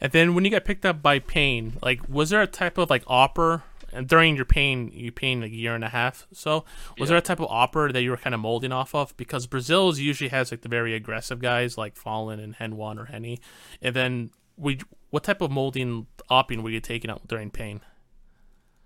And 0.00 0.12
then 0.12 0.34
when 0.34 0.44
you 0.44 0.50
got 0.50 0.64
picked 0.64 0.84
up 0.86 1.02
by 1.02 1.18
Pain, 1.18 1.78
like 1.82 2.00
was 2.08 2.30
there 2.30 2.42
a 2.42 2.46
type 2.46 2.78
of 2.78 2.90
like 2.90 3.04
opera 3.06 3.64
And 3.92 4.08
during 4.08 4.34
your 4.34 4.44
pain, 4.44 4.90
you 4.92 5.12
pain 5.12 5.40
like 5.40 5.52
a 5.52 5.54
year 5.54 5.72
and 5.76 5.84
a 5.84 5.88
half. 5.88 6.26
So 6.32 6.64
was 6.98 7.08
Yeah. 7.08 7.14
there 7.14 7.16
a 7.18 7.20
type 7.20 7.38
of 7.38 7.46
opera 7.48 7.92
that 7.92 8.02
you 8.02 8.10
were 8.10 8.16
kind 8.16 8.34
of 8.34 8.40
molding 8.40 8.72
off 8.72 8.92
of? 8.92 9.16
Because 9.16 9.46
Brazil's 9.46 10.00
usually 10.00 10.30
has 10.30 10.50
like 10.50 10.62
the 10.62 10.68
very 10.68 10.94
aggressive 10.96 11.38
guys 11.38 11.78
like 11.78 11.94
Fallen 11.94 12.40
and 12.40 12.56
HEN1 12.56 12.98
or 12.98 13.04
Henny. 13.04 13.38
And 13.80 13.94
then 13.94 14.30
we, 14.56 14.80
what 15.10 15.22
type 15.22 15.40
of 15.40 15.52
molding 15.52 16.08
opping 16.28 16.64
were 16.64 16.70
you 16.70 16.80
taking 16.80 17.08
out 17.08 17.28
during 17.28 17.50
pain? 17.52 17.82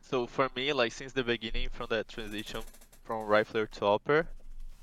So 0.09 0.27
for 0.27 0.49
me, 0.57 0.73
like 0.73 0.93
since 0.93 1.13
the 1.13 1.23
beginning, 1.23 1.69
from 1.69 1.89
that 1.91 2.09
transition 2.09 2.63
from 3.05 3.27
rifler 3.29 3.71
to 3.73 3.87
upper, 3.87 4.27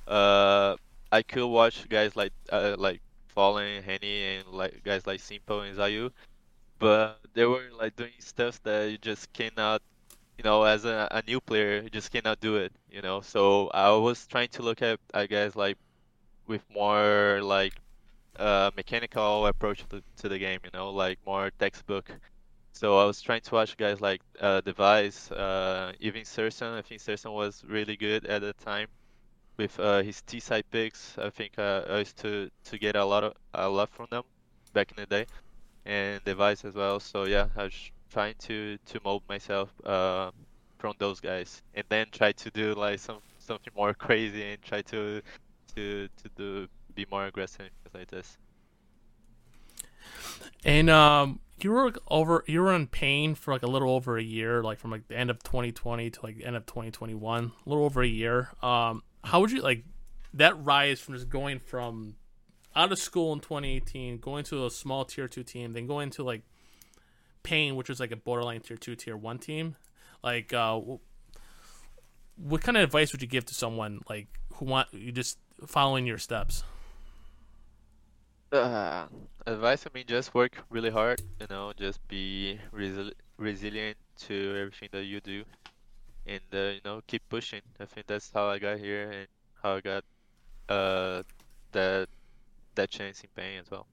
uh, 0.08 0.76
I 1.12 1.24
could 1.24 1.48
watch 1.48 1.90
guys 1.90 2.16
like 2.16 2.34
uh, 2.52 2.76
like 2.78 3.02
Fallen, 3.28 3.82
Henny, 3.84 4.38
and 4.38 4.48
like 4.50 4.84
guys 4.84 5.08
like 5.08 5.20
s1mple 5.20 5.68
and 5.70 5.78
ZywOo, 5.78 6.12
but 6.80 7.20
they 7.34 7.46
were 7.46 7.70
like 7.78 7.96
doing 7.96 8.14
stuff 8.20 8.62
that 8.64 8.92
you 8.92 8.98
just 9.00 9.34
cannot, 9.34 9.82
you 10.38 10.44
know, 10.44 10.64
as 10.64 10.86
a, 10.86 11.08
a 11.12 11.24
new 11.28 11.42
player, 11.42 11.82
you 11.82 11.90
just 11.90 12.12
cannot 12.12 12.40
do 12.40 12.58
it, 12.58 12.72
you 12.92 13.02
know. 13.02 13.22
So 13.22 13.70
I 13.70 13.92
was 13.92 14.28
trying 14.28 14.50
to 14.50 14.64
look 14.64 14.82
at 14.84 15.00
I 15.14 15.26
guess 15.28 15.56
like 15.56 15.78
with 16.48 16.64
more 16.74 17.42
like 17.44 17.74
uh 18.38 18.72
mechanical 18.78 19.48
approach 19.48 19.86
to, 19.90 20.04
to 20.18 20.30
the 20.30 20.40
game, 20.40 20.60
you 20.66 20.72
know, 20.74 20.92
like 20.92 21.20
more 21.26 21.52
textbook. 21.60 22.12
So 22.76 22.98
I 22.98 23.06
was 23.06 23.22
trying 23.22 23.40
to 23.40 23.56
watch 23.56 23.78
guys 23.78 24.02
like 24.02 24.22
uh, 24.42 24.60
Device, 24.60 25.32
uh, 25.32 25.94
even 26.02 26.26
Serson. 26.26 26.74
I 26.74 26.82
think 26.82 27.00
Serson 27.00 27.32
was 27.32 27.64
really 27.66 27.96
good 27.96 28.26
at 28.26 28.42
the 28.42 28.52
time 28.52 28.90
with 29.56 29.80
uh, 29.80 30.02
his 30.02 30.22
T 30.22 30.42
side 30.42 30.66
picks. 30.72 31.18
I 31.18 31.30
think 31.30 31.58
uh, 31.58 31.84
I 31.90 32.00
used 32.00 32.18
to 32.18 32.50
to 32.66 32.78
get 32.78 32.98
a 32.98 33.06
lot 33.06 33.24
of 33.24 33.34
a 33.54 33.70
lot 33.70 33.90
from 33.92 34.08
them 34.12 34.24
back 34.74 34.92
in 34.92 34.98
the 34.98 35.06
day, 35.06 35.26
and 35.86 36.22
Device 36.26 36.66
as 36.66 36.74
well. 36.76 37.00
So 37.00 37.24
yeah, 37.24 37.48
I 37.56 37.64
was 37.64 37.92
trying 38.12 38.36
to 38.40 38.78
to 38.88 39.00
mold 39.06 39.24
myself 39.30 39.70
uh, 39.86 40.32
from 40.78 40.96
those 41.00 41.22
guys, 41.22 41.62
and 41.76 41.86
then 41.88 42.08
try 42.12 42.34
to 42.34 42.50
do 42.52 42.74
like 42.74 43.00
some 43.00 43.20
something 43.40 43.72
more 43.74 43.94
crazy 44.06 44.44
and 44.52 44.62
try 44.62 44.82
to 44.82 45.22
to 45.76 46.10
to 46.22 46.30
do 46.36 46.68
be 46.94 47.06
more 47.10 47.26
aggressive 47.26 47.70
like 47.94 48.10
this. 48.10 48.38
And 50.66 50.90
um, 50.90 51.40
you 51.60 51.72
were 51.72 51.94
over, 52.10 52.44
you 52.48 52.62
were 52.62 52.74
in 52.74 52.88
pain 52.88 53.36
for 53.36 53.54
like 53.54 53.64
a 53.64 53.68
little 53.68 53.92
over 53.92 54.18
a 54.18 54.24
year, 54.24 54.62
like 54.62 54.78
from 54.78 54.92
like 54.92 55.08
the 55.08 55.16
end 55.16 55.30
of 55.30 55.42
2020 55.44 56.10
to 56.10 56.20
like 56.22 56.38
the 56.38 56.46
end 56.46 56.56
of 56.56 56.66
2021, 56.66 57.44
a 57.44 57.70
little 57.70 57.86
over 57.86 58.02
a 58.02 58.08
year. 58.08 58.50
Um, 58.62 59.04
how 59.24 59.40
would 59.40 59.52
you 59.52 59.62
like 59.62 59.84
that 60.34 60.62
rise 60.64 61.00
from 61.00 61.16
just 61.16 61.30
going 61.30 61.60
from 61.60 62.16
out 62.76 62.92
of 62.92 63.00
school 63.00 63.32
in 63.34 63.40
2018, 63.40 64.18
going 64.18 64.44
to 64.46 64.66
a 64.66 64.70
small 64.70 65.06
tier 65.06 65.28
two 65.28 65.44
team, 65.44 65.72
then 65.72 65.88
going 65.88 66.10
to 66.12 66.24
like 66.24 66.42
pain, 67.44 67.76
which 67.76 67.88
was 67.88 68.00
like 68.00 68.12
a 68.12 68.18
borderline 68.18 68.60
tier 68.60 68.78
two, 68.78 68.96
tier 68.96 69.16
one 69.16 69.40
team? 69.40 69.78
Like, 70.24 70.52
uh, 70.54 70.80
what 72.36 72.62
kind 72.62 72.76
of 72.76 72.84
advice 72.84 73.14
would 73.14 73.22
you 73.22 73.28
give 73.28 73.46
to 73.46 73.54
someone 73.54 74.02
like 74.10 74.28
who 74.56 74.66
want 74.66 74.90
you 74.92 75.12
just 75.12 75.38
following 75.66 76.06
your 76.06 76.18
steps? 76.18 76.64
Uh, 78.56 79.08
advice, 79.46 79.86
I 79.86 79.90
mean, 79.94 80.06
just 80.08 80.34
work 80.34 80.64
really 80.70 80.90
hard, 80.90 81.22
you 81.42 81.48
know, 81.50 81.74
just 81.76 82.00
be 82.08 82.60
resi 82.74 83.12
resilient 83.38 83.98
to 84.28 84.56
everything 84.58 84.90
that 84.94 85.04
you 85.04 85.20
do, 85.20 85.44
and 86.26 86.42
uh, 86.54 86.58
you 86.58 86.80
know, 86.86 87.02
keep 87.06 87.28
pushing. 87.28 87.62
I 87.80 87.86
think 87.86 88.08
that's 88.08 88.32
how 88.32 88.48
I 88.48 88.60
got 88.60 88.80
here 88.80 89.12
and 89.12 89.28
how 89.62 89.76
I 89.76 89.82
got 89.82 90.04
uh 90.70 91.24
that 91.74 92.08
that 92.76 92.90
chance 92.90 93.22
in 93.22 93.30
pain 93.36 93.60
as 93.60 93.70
well. 93.70 93.88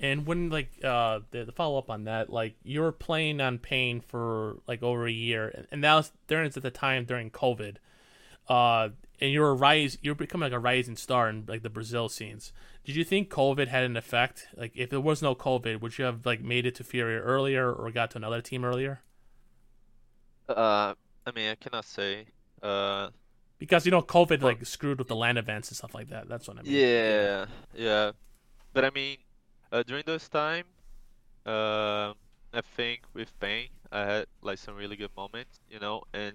And 0.00 0.26
when 0.26 0.48
like 0.48 0.70
uh 0.84 1.20
the, 1.32 1.44
the 1.44 1.52
follow 1.52 1.78
up 1.78 1.90
on 1.90 2.04
that, 2.04 2.30
like 2.30 2.54
you 2.62 2.82
were 2.82 2.92
playing 2.92 3.40
on 3.40 3.58
pain 3.58 4.00
for 4.00 4.58
like 4.68 4.82
over 4.82 5.06
a 5.08 5.12
year, 5.12 5.66
and 5.72 5.82
that 5.82 5.94
was 5.94 6.12
during 6.28 6.46
at 6.46 6.54
the 6.54 6.70
time 6.70 7.04
during 7.04 7.30
COVID, 7.30 7.76
uh, 8.48 8.90
and 9.20 9.32
you're 9.32 9.50
a 9.50 9.54
rise, 9.54 9.98
you 10.02 10.10
were 10.10 10.14
becoming 10.16 10.46
like 10.46 10.56
a 10.56 10.58
rising 10.58 10.96
star 10.96 11.28
in 11.28 11.44
like 11.46 11.62
the 11.62 11.70
Brazil 11.70 12.08
scenes. 12.08 12.52
Did 12.84 12.96
you 12.96 13.04
think 13.04 13.30
COVID 13.30 13.68
had 13.68 13.84
an 13.84 13.96
effect? 13.96 14.48
Like 14.56 14.72
if 14.76 14.90
there 14.90 15.00
was 15.00 15.22
no 15.22 15.34
COVID, 15.34 15.80
would 15.80 15.98
you 15.98 16.04
have 16.04 16.24
like 16.26 16.40
made 16.42 16.66
it 16.66 16.74
to 16.76 16.84
Fury 16.84 17.18
earlier 17.18 17.72
or 17.72 17.90
got 17.90 18.10
to 18.12 18.18
another 18.18 18.40
team 18.42 18.64
earlier? 18.64 19.02
Uh, 20.48 20.94
I 21.26 21.30
mean, 21.34 21.50
I 21.50 21.54
cannot 21.54 21.84
say. 21.84 22.26
Uh, 22.62 23.10
Because 23.58 23.84
you 23.86 23.90
know 23.92 24.02
COVID 24.02 24.42
like 24.42 24.64
screwed 24.66 24.98
with 24.98 25.08
the 25.08 25.16
land 25.16 25.38
events 25.38 25.68
and 25.70 25.76
stuff 25.76 25.94
like 25.94 26.08
that. 26.08 26.28
That's 26.28 26.48
what 26.48 26.58
I 26.58 26.62
mean. 26.62 26.82
yeah, 26.84 27.46
yeah, 27.74 28.12
but 28.72 28.84
I 28.84 28.90
mean, 28.90 29.18
uh, 29.72 29.82
during 29.84 30.04
those 30.06 30.28
time, 30.28 30.64
uh, 31.46 32.14
I 32.52 32.62
think 32.76 33.02
with 33.14 33.38
pain, 33.40 33.68
I 33.92 34.00
had 34.04 34.26
like 34.42 34.58
some 34.58 34.76
really 34.76 34.96
good 34.96 35.10
moments, 35.16 35.60
you 35.70 35.80
know, 35.80 36.04
and 36.12 36.34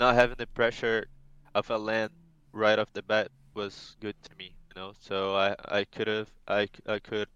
not 0.00 0.14
having 0.14 0.36
the 0.38 0.46
pressure 0.48 1.06
of 1.54 1.70
a 1.70 1.78
land 1.78 2.10
right 2.52 2.78
off 2.78 2.92
the 2.92 3.02
bat 3.02 3.28
was 3.54 3.96
good 4.00 4.16
to 4.22 4.30
me, 4.36 4.54
you 4.68 4.80
know. 4.80 4.92
So 4.98 5.36
I 5.36 5.54
I 5.68 5.84
could 5.84 6.08
have 6.08 6.30
I 6.48 6.68
I 6.86 6.98
could 6.98 7.28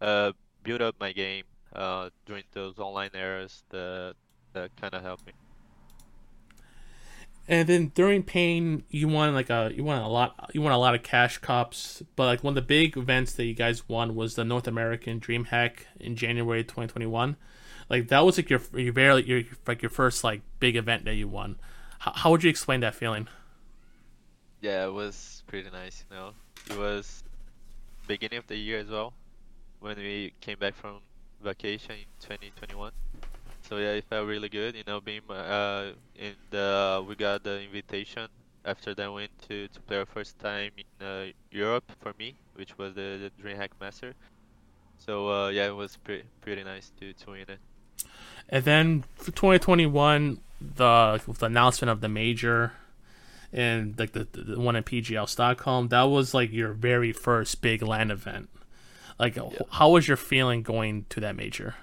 uh 0.00 0.32
build 0.62 0.82
up 0.82 0.96
my 0.98 1.12
game 1.12 1.44
uh 1.74 2.10
during 2.26 2.44
those 2.52 2.78
online 2.78 3.10
eras 3.14 3.64
that 3.70 4.14
that 4.52 4.74
kind 4.76 4.94
of 4.94 5.02
helped 5.02 5.26
me. 5.26 5.32
And 7.46 7.68
then 7.68 7.92
during 7.94 8.22
pain, 8.22 8.84
you 8.88 9.06
won 9.06 9.34
like 9.34 9.50
a 9.50 9.70
you 9.74 9.84
won 9.84 10.00
a 10.00 10.08
lot 10.08 10.50
you 10.54 10.62
won 10.62 10.72
a 10.72 10.78
lot 10.78 10.94
of 10.94 11.02
cash 11.02 11.38
cups, 11.38 12.02
but 12.16 12.24
like 12.24 12.42
one 12.42 12.52
of 12.52 12.54
the 12.56 12.62
big 12.62 12.96
events 12.96 13.32
that 13.34 13.44
you 13.44 13.54
guys 13.54 13.88
won 13.88 14.14
was 14.14 14.34
the 14.34 14.44
North 14.44 14.66
American 14.66 15.20
DreamHack 15.20 15.80
in 16.00 16.16
January 16.16 16.64
2021. 16.64 17.36
Like 17.90 18.08
that 18.08 18.24
was 18.24 18.38
like 18.38 18.48
your 18.48 18.62
your 18.74 18.94
very 18.94 19.22
your 19.24 19.42
like 19.66 19.82
your 19.82 19.90
first 19.90 20.24
like 20.24 20.40
big 20.58 20.74
event 20.74 21.04
that 21.04 21.14
you 21.14 21.28
won. 21.28 21.56
How, 21.98 22.12
how 22.12 22.30
would 22.30 22.42
you 22.42 22.50
explain 22.50 22.80
that 22.80 22.94
feeling? 22.94 23.28
Yeah, 24.64 24.86
it 24.86 24.94
was 24.94 25.42
pretty 25.46 25.68
nice, 25.68 26.06
you 26.08 26.16
know. 26.16 26.30
It 26.70 26.78
was 26.78 27.22
beginning 28.06 28.38
of 28.38 28.46
the 28.46 28.56
year 28.56 28.78
as 28.78 28.88
well 28.88 29.12
when 29.80 29.98
we 29.98 30.32
came 30.40 30.58
back 30.58 30.74
from 30.74 31.00
vacation 31.42 31.96
in 31.96 32.06
2021. 32.20 32.90
So 33.68 33.76
yeah, 33.76 33.90
it 33.90 34.04
felt 34.08 34.26
really 34.26 34.48
good, 34.48 34.74
you 34.74 34.82
know, 34.86 35.02
being 35.02 35.20
uh 35.28 35.92
in 36.16 36.32
the 36.48 37.04
we 37.06 37.14
got 37.14 37.44
the 37.44 37.60
invitation 37.60 38.26
after 38.64 38.94
that 38.94 39.12
went 39.12 39.32
to 39.48 39.68
to 39.68 39.80
play 39.82 39.98
our 39.98 40.06
first 40.06 40.38
time 40.38 40.70
in 40.78 41.06
uh, 41.06 41.26
Europe 41.50 41.84
for 42.00 42.14
me, 42.18 42.34
which 42.54 42.78
was 42.78 42.94
the, 42.94 43.20
the 43.20 43.30
DreamHack 43.42 43.72
Master. 43.78 44.14
So 44.96 45.28
uh 45.28 45.48
yeah, 45.48 45.66
it 45.66 45.76
was 45.76 45.98
pretty 45.98 46.24
pretty 46.40 46.64
nice 46.64 46.90
to 47.00 47.12
to 47.12 47.32
win 47.32 47.44
it. 47.48 47.58
And 48.48 48.64
then 48.64 49.04
for 49.16 49.30
2021, 49.30 50.40
the 50.58 51.20
the 51.38 51.44
announcement 51.44 51.90
of 51.90 52.00
the 52.00 52.08
major 52.08 52.72
and 53.54 53.96
like 53.98 54.12
the, 54.12 54.24
the 54.24 54.60
one 54.60 54.74
in 54.74 54.82
PGL 54.82 55.28
Stockholm, 55.28 55.88
that 55.88 56.02
was 56.02 56.34
like 56.34 56.52
your 56.52 56.72
very 56.72 57.12
first 57.12 57.62
big 57.62 57.82
land 57.82 58.10
event. 58.10 58.50
Like, 59.18 59.38
how 59.70 59.90
was 59.90 60.08
your 60.08 60.16
feeling 60.16 60.62
going 60.62 61.06
to 61.10 61.20
that 61.20 61.36
major? 61.36 61.76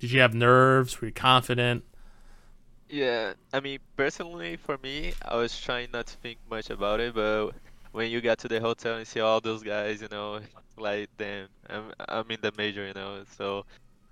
Did 0.00 0.12
you 0.12 0.20
have 0.20 0.32
nerves? 0.32 1.00
Were 1.00 1.08
you 1.08 1.12
confident? 1.12 1.84
Yeah, 2.88 3.34
I 3.52 3.60
mean, 3.60 3.80
personally, 3.96 4.56
for 4.56 4.78
me, 4.82 5.12
I 5.22 5.36
was 5.36 5.58
trying 5.60 5.88
not 5.92 6.06
to 6.06 6.16
think 6.16 6.38
much 6.50 6.70
about 6.70 7.00
it, 7.00 7.14
but 7.14 7.50
when 7.92 8.10
you 8.10 8.22
get 8.22 8.38
to 8.40 8.48
the 8.48 8.58
hotel 8.58 8.96
and 8.96 9.06
see 9.06 9.20
all 9.20 9.42
those 9.42 9.62
guys, 9.62 10.00
you 10.00 10.08
know, 10.10 10.40
like, 10.78 11.10
damn, 11.18 11.48
I'm 11.68 11.92
I'm 12.08 12.30
in 12.30 12.38
the 12.40 12.52
major, 12.56 12.86
you 12.86 12.94
know, 12.94 13.24
so 13.36 13.66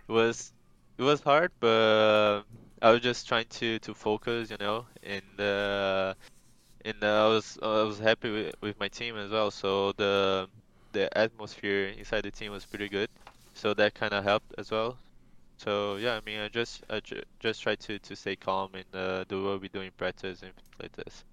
it 0.08 0.12
was 0.12 0.52
it 0.98 1.02
was 1.02 1.22
hard, 1.22 1.52
but 1.58 2.42
I 2.82 2.90
was 2.90 3.00
just 3.00 3.26
trying 3.26 3.46
to 3.60 3.78
to 3.80 3.94
focus, 3.94 4.50
you 4.50 4.58
know, 4.58 4.86
and 5.02 5.40
uh, 5.40 6.14
and 6.84 7.02
I 7.02 7.26
was 7.28 7.58
I 7.62 7.82
was 7.82 7.99
happy 7.99 8.30
with, 8.30 8.54
with 8.60 8.80
my 8.80 8.88
team 8.88 9.16
as 9.16 9.30
well, 9.30 9.50
so 9.50 9.92
the 9.92 10.49
the 10.92 11.16
atmosphere 11.16 11.87
inside 11.99 12.22
the 12.22 12.30
team 12.30 12.52
was 12.52 12.64
pretty 12.64 12.88
good, 12.88 13.08
so 13.54 13.75
that 13.75 13.94
kind 13.94 14.12
of 14.12 14.25
helped 14.25 14.54
as 14.58 14.70
well. 14.70 14.96
So 15.56 15.96
yeah, 15.96 16.16
I 16.16 16.20
mean, 16.25 16.40
I 16.40 16.49
just 16.49 16.82
I 16.88 17.00
ju- 17.00 17.22
just 17.38 17.62
try 17.62 17.75
to 17.75 17.99
to 17.99 18.16
stay 18.16 18.37
calm 18.37 18.70
and 18.75 18.84
uh, 18.94 19.25
do 19.25 19.44
what 19.44 19.60
we 19.60 19.68
do 19.68 19.80
in 19.80 19.90
practice 19.92 20.42
and 20.42 20.52
like 20.80 20.92
this. 20.92 21.25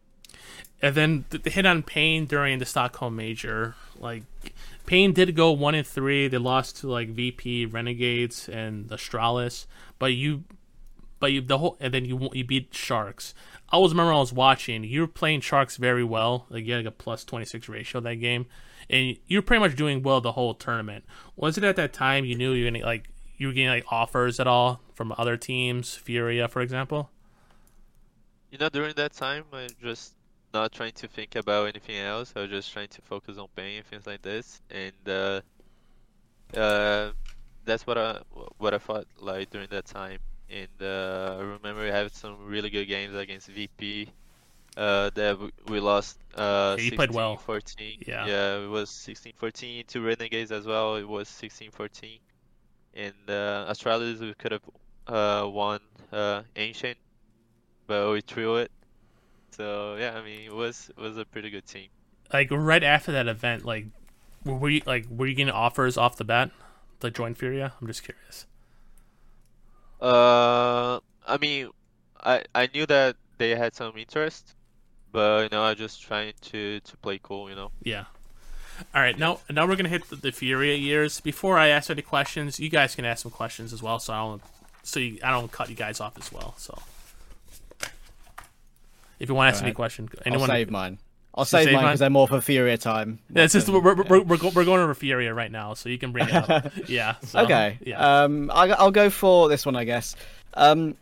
And 0.82 0.94
then 0.96 1.26
the, 1.30 1.50
hit 1.50 1.66
on 1.66 1.82
Pain 1.82 2.26
during 2.26 2.60
the 2.60 2.66
Stockholm 2.66 3.16
Major, 3.16 3.76
like 3.98 4.24
Pain 4.86 5.14
did 5.14 5.36
go 5.36 5.52
one 5.52 5.76
and 5.76 5.88
three. 5.88 6.28
They 6.28 6.38
lost 6.38 6.78
to 6.78 6.88
like 6.88 7.10
VP 7.10 7.66
Renegades 7.68 8.48
and 8.48 8.88
Astralis, 8.90 9.66
but 9.98 10.14
you, 10.14 10.44
but 11.20 11.32
you 11.32 11.42
the 11.42 11.58
whole 11.58 11.78
and 11.80 11.94
then 11.94 12.06
you 12.06 12.30
you 12.34 12.44
beat 12.44 12.74
Sharks. 12.74 13.34
I 13.70 13.78
always 13.78 13.92
remember 13.92 14.14
I 14.14 14.18
was 14.18 14.34
watching. 14.34 14.84
You 14.84 15.02
were 15.02 15.08
playing 15.08 15.42
Sharks 15.42 15.78
very 15.78 16.04
well. 16.04 16.46
Like 16.50 16.66
you 16.66 16.74
had 16.74 16.86
like 16.86 16.94
a 16.94 16.96
plus 16.96 17.24
twenty 17.24 17.46
six 17.46 17.68
ratio 17.68 18.02
that 18.02 18.16
game, 18.16 18.46
and 18.90 19.18
you 19.28 19.38
were 19.38 19.42
pretty 19.42 19.60
much 19.60 19.76
doing 19.76 20.04
well 20.04 20.22
the 20.22 20.34
whole 20.34 20.54
tournament. 20.54 21.06
Was 21.36 21.58
it 21.58 21.64
at 21.64 21.76
that 21.76 21.94
time 21.94 22.26
you 22.26 22.36
knew 22.36 22.54
you 22.54 22.66
were 22.66 22.72
gonna 22.72 22.86
like 22.86 23.10
you 23.38 23.48
were 23.48 23.54
getting 23.54 23.70
like 23.70 23.86
offers 23.90 24.40
at 24.40 24.48
all 24.48 24.82
from 24.94 25.14
other 25.18 25.38
teams, 25.38 25.96
Furia, 25.96 26.48
for 26.48 26.62
example? 26.62 27.10
You 28.52 28.58
know, 28.58 28.70
during 28.70 28.94
that 28.96 29.14
time, 29.14 29.44
I 29.54 29.68
just 29.82 30.14
not 30.54 30.72
trying 30.72 30.94
to 30.94 31.08
think 31.08 31.36
about 31.36 31.68
anything 31.68 31.98
else. 31.98 32.34
I 32.36 32.42
was 32.42 32.50
just 32.50 32.72
trying 32.72 32.88
to 32.90 33.02
focus 33.02 33.38
on 33.38 33.48
pain 33.56 33.78
and 33.78 33.86
things 33.86 34.08
like 34.08 34.22
this, 34.22 34.62
and 34.72 34.94
uh, 35.08 35.42
uh, 36.56 37.12
that's 37.66 37.86
what 37.86 37.98
I 37.98 38.22
what 38.58 38.74
I 38.74 38.78
thought 38.78 39.06
like 39.20 39.50
during 39.50 39.68
that 39.72 39.86
time. 39.86 40.20
And 40.50 40.68
uh, 40.82 41.38
I 41.40 41.42
remember 41.42 41.84
we 41.84 41.90
had 41.90 42.14
some 42.14 42.46
really 42.48 42.70
good 42.70 42.86
games 42.86 43.16
against 43.16 43.48
VP. 43.48 44.10
Uh, 44.78 45.10
that 45.16 45.40
we 45.68 45.80
lost 45.80 46.20
uh, 46.36 46.76
Yeah, 46.78 46.84
you 46.84 46.92
played 46.92 47.10
well. 47.12 47.36
14. 47.38 48.04
Yeah. 48.06 48.28
yeah, 48.28 48.58
it 48.64 48.70
was 48.70 48.92
16-14 48.92 49.88
to 49.88 50.02
Renegades 50.02 50.52
as 50.52 50.68
well. 50.68 50.96
It 50.98 51.08
was 51.08 51.28
16-14, 51.30 52.20
and 52.94 53.14
uh, 53.28 53.66
Astralis 53.72 54.20
we 54.20 54.36
could 54.36 54.52
have 54.52 54.62
uh, 55.08 55.48
won 55.50 55.80
uh, 56.12 56.44
Ancient, 56.56 56.98
but 57.88 58.12
we 58.12 58.22
threw 58.22 58.58
it. 58.58 58.72
So 59.50 59.96
yeah, 60.00 60.14
I 60.16 60.24
mean 60.24 60.42
it 60.42 60.54
was 60.54 60.92
it 60.96 61.02
was 61.02 61.18
a 61.18 61.26
pretty 61.26 61.50
good 61.50 61.66
team. 61.66 61.88
like 62.32 62.50
right 62.52 62.84
after 62.84 63.12
that 63.14 63.28
event, 63.28 63.66
like 63.66 63.88
were 64.46 64.70
you 64.70 64.82
like 64.86 65.08
were 65.10 65.26
you 65.26 65.34
getting 65.34 65.52
offers 65.52 65.98
off 65.98 66.18
the 66.18 66.24
bat 66.24 66.52
to 67.00 67.10
join 67.10 67.34
Furia? 67.34 67.74
I'm 67.82 67.88
just 67.88 68.04
curious. 68.04 68.46
Uh, 70.02 71.00
I 71.28 71.38
mean, 71.40 71.70
I 72.24 72.44
I 72.54 72.70
knew 72.74 72.86
that 72.86 73.16
they 73.38 73.56
had 73.56 73.76
some 73.76 73.98
interest, 73.98 74.56
but 75.12 75.44
you 75.44 75.50
know 75.58 75.64
I 75.64 75.74
just 75.74 76.02
trying 76.02 76.34
to 76.42 76.80
to 76.80 76.98
play 76.98 77.20
cool, 77.22 77.50
you 77.50 77.56
know. 77.56 77.72
Yeah. 77.84 78.06
All 78.94 79.02
right, 79.02 79.18
now 79.18 79.40
now 79.50 79.66
we're 79.66 79.76
gonna 79.76 79.90
hit 79.90 80.08
the, 80.10 80.16
the 80.18 80.32
Furia 80.32 80.76
years. 80.76 81.20
Before 81.20 81.58
I 81.58 81.70
ask 81.70 81.90
any 81.90 82.04
questions, 82.04 82.60
you 82.60 82.70
guys 82.70 82.94
can 82.96 83.06
ask 83.06 83.24
some 83.24 83.32
questions 83.32 83.74
as 83.74 83.82
well, 83.82 83.98
so 84.00 84.14
I 84.14 84.18
don't 84.18 84.42
so 84.84 85.00
you, 85.00 85.20
I 85.24 85.32
don't 85.32 85.52
cut 85.52 85.70
you 85.70 85.76
guys 85.76 86.00
off 86.00 86.18
as 86.18 86.32
well. 86.32 86.54
So 86.58 86.78
if 89.20 89.28
you 89.30 89.36
want 89.36 89.48
to 89.48 89.56
ask 89.56 89.64
any 89.64 89.70
Alright. 89.70 89.76
question, 89.76 90.10
I'll 90.18 90.34
anyone, 90.34 90.48
save 90.50 90.70
mine. 90.70 91.00
I'll 91.38 91.46
save 91.46 91.66
save 91.66 91.74
mine 91.76 91.84
because 91.86 92.00
they're 92.00 92.10
more 92.10 92.28
for 92.28 92.42
Furia 92.42 92.78
time. 92.78 93.20
Yeah, 93.34 93.44
it's 93.44 93.54
just 93.54 93.70
we're, 93.70 93.80
we're, 93.80 93.96
we're, 94.04 94.22
we're, 94.22 94.38
go- 94.38 94.52
we're 94.56 94.66
going 94.66 94.82
over 94.82 94.94
Furia 94.96 95.34
right 95.34 95.52
now, 95.52 95.76
so 95.76 95.88
you 95.90 95.98
can 95.98 96.12
bring 96.12 96.28
it 96.28 96.34
up. 96.34 96.72
yeah. 96.88 97.16
so, 97.24 97.40
okay. 97.42 97.78
Yeah. 97.86 98.24
Um, 98.24 98.50
I, 98.52 98.70
I'll 98.72 98.92
go 98.92 99.10
for 99.10 99.48
this 99.48 99.66
one, 99.66 99.76
I 99.76 99.84
guess. 99.84 100.16
Um, 100.56 100.96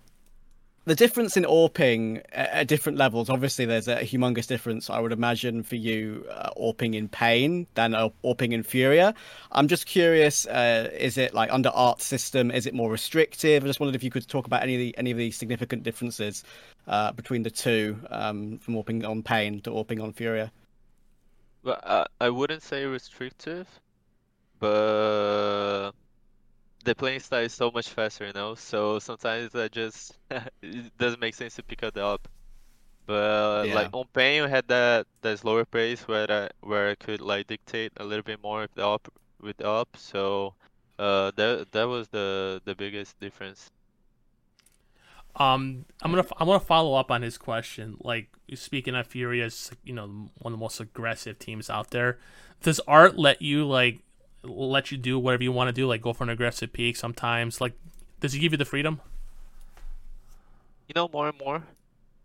the 0.86 0.96
difference 0.96 1.36
in 1.36 1.44
AWPing 1.44 2.22
at, 2.32 2.68
different 2.68 2.98
levels. 2.98 3.30
Obviously, 3.30 3.66
there's 3.66 3.88
a 3.88 3.98
humongous 3.98 4.48
difference. 4.48 4.90
I 4.90 5.00
would 5.00 5.12
imagine 5.12 5.64
for 5.64 5.76
you, 5.76 6.26
uh, 6.32 6.52
AWPing 6.58 6.96
in 6.96 7.10
Pain 7.10 7.68
than 7.74 7.96
uh, 7.96 8.10
AWPing 8.24 8.54
in 8.54 8.64
Furia. 8.64 9.14
I'm 9.52 9.68
just 9.68 9.88
curious. 9.88 10.46
Uh, 10.46 10.90
is 10.94 11.18
it 11.18 11.34
like 11.34 11.52
under 11.52 11.70
Art 11.70 12.02
system? 12.02 12.52
Is 12.52 12.68
it 12.68 12.74
more 12.74 12.92
restrictive? 12.92 13.64
I 13.64 13.68
just 13.68 13.80
wondered 13.80 13.96
if 13.96 14.04
you 14.04 14.12
could 14.12 14.28
talk 14.28 14.46
about 14.46 14.62
any 14.62 14.76
of 14.76 14.80
the 14.80 14.98
any 14.98 15.12
of 15.12 15.18
the 15.18 15.32
significant 15.32 15.84
differences 15.84 16.44
uh, 16.88 17.12
between 17.14 17.44
the 17.44 17.52
two, 17.52 18.00
um, 18.12 18.60
from 18.60 18.76
AWPing 18.76 19.08
on 19.08 19.24
Pain 19.24 19.62
to 19.62 19.72
AWPing 19.72 20.02
on 20.04 20.14
Furia. 20.14 20.52
I 21.66 22.06
I 22.22 22.30
wouldn't 22.30 22.62
say 22.62 22.86
restrictive, 22.86 23.68
but 24.60 25.94
the 26.86 26.96
playing 26.96 27.20
style 27.22 27.44
is 27.46 27.54
so 27.54 27.72
much 27.72 27.90
faster, 27.90 28.28
you 28.28 28.34
know. 28.34 28.56
So 28.56 29.00
sometimes 29.00 29.56
I 29.56 29.68
just 29.70 30.18
it 30.62 30.98
doesn't 30.98 31.22
make 31.22 31.36
sense 31.36 31.56
to 31.58 31.64
pick 31.64 31.84
it 31.84 31.98
up. 31.98 32.28
But 33.08 33.68
Yeah. 33.68 33.72
like 33.72 33.90
on 33.94 34.06
pain, 34.14 34.44
we 34.44 34.50
had 34.52 34.68
that 34.70 35.08
that 35.22 35.40
slower 35.40 35.66
pace 35.66 36.08
where 36.08 36.32
I 36.32 36.50
where 36.62 36.92
I 36.92 36.96
could 36.96 37.22
like 37.22 37.48
dictate 37.48 37.94
a 37.98 38.06
little 38.06 38.24
bit 38.24 38.42
more 38.44 38.62
with 38.62 38.76
the 38.76 38.88
up 38.88 39.08
with 39.42 39.58
the 39.58 39.70
up. 39.70 39.90
So 39.98 40.56
uh 41.00 41.32
that 41.38 41.72
that 41.74 41.86
was 41.86 42.10
the 42.10 42.62
the 42.66 42.76
biggest 42.76 43.20
difference. 43.20 43.72
Um, 45.38 45.86
I'm 46.02 46.12
gonna 46.12 46.26
I 46.38 46.46
want 46.46 46.62
to 46.62 46.68
follow 46.68 46.94
up 46.96 47.12
on 47.12 47.22
his 47.22 47.38
question. 47.38 47.98
Like 48.00 48.30
speaking 48.54 48.96
of 48.96 49.08
Furious, 49.08 49.72
you 49.84 49.94
know, 49.94 50.08
one 50.38 50.54
of 50.54 50.60
the 50.60 50.64
most 50.64 50.80
aggressive 50.80 51.40
teams 51.40 51.70
out 51.70 51.92
there. 51.92 52.20
Does 52.62 52.80
Art 52.88 53.18
let 53.18 53.42
you 53.42 53.66
like 53.66 54.00
let 54.46 54.92
you 54.92 54.98
do 54.98 55.20
whatever 55.20 55.44
you 55.44 55.52
want 55.52 55.68
to 55.70 55.74
do, 55.74 55.88
like 55.88 56.02
go 56.02 56.14
for 56.14 56.24
an 56.24 56.30
aggressive 56.30 56.72
peak 56.74 56.96
sometimes? 56.98 57.60
Like, 57.62 57.74
does 58.20 58.34
he 58.34 58.40
give 58.40 58.52
you 58.52 58.58
the 58.58 58.66
freedom? 58.66 59.02
you 60.88 60.94
know 60.96 61.10
more 61.12 61.30
and 61.30 61.38
more 61.40 61.64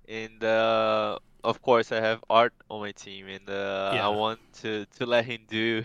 and 0.08 0.44
uh 0.44 1.18
of 1.44 1.62
course 1.62 1.92
i 1.92 2.00
have 2.00 2.22
art 2.28 2.52
on 2.70 2.80
my 2.80 2.92
team 2.92 3.26
and 3.26 3.48
uh 3.48 3.90
Yeah. 3.94 4.06
i 4.06 4.08
want 4.08 4.38
to 4.52 4.84
to 4.96 5.06
let 5.06 5.24
him 5.24 5.40
do 5.48 5.82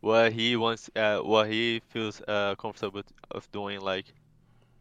what 0.00 0.32
he 0.32 0.56
wants 0.56 0.90
uh 0.96 1.18
what 1.18 1.48
he 1.48 1.80
feels 1.88 2.20
uh 2.26 2.54
comfortable 2.56 3.02
of 3.30 3.50
doing 3.52 3.80
like 3.80 4.06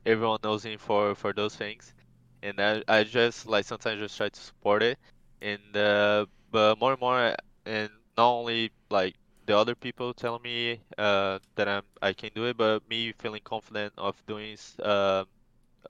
everyone 0.06 0.40
knows 0.44 0.66
him 0.66 0.78
for 0.80 1.16
for 1.16 1.34
those 1.34 1.56
things 1.56 1.94
and 2.42 2.60
i 2.60 2.82
i 2.88 3.04
just 3.04 3.46
like 3.48 3.66
sometimes 3.66 4.00
just 4.00 4.18
try 4.18 4.30
to 4.30 4.40
support 4.40 4.82
it 4.84 4.98
and 5.42 5.78
uh 5.78 6.26
but 6.52 6.80
more 6.80 6.94
and 6.94 7.02
more 7.02 7.36
and 7.66 7.90
not 8.18 8.32
only 8.32 8.72
like 8.90 9.16
the 9.46 9.58
other 9.58 9.76
people 9.76 10.14
telling 10.14 10.42
me 10.42 10.80
uh 10.98 11.40
that 11.56 11.68
i'm 11.68 11.84
i 12.02 12.14
can 12.14 12.30
do 12.36 12.46
it 12.46 12.58
but 12.58 12.88
me 12.90 13.14
feeling 13.20 13.42
confident 13.44 13.94
of 13.98 14.16
doing 14.28 14.58
uh 14.84 15.24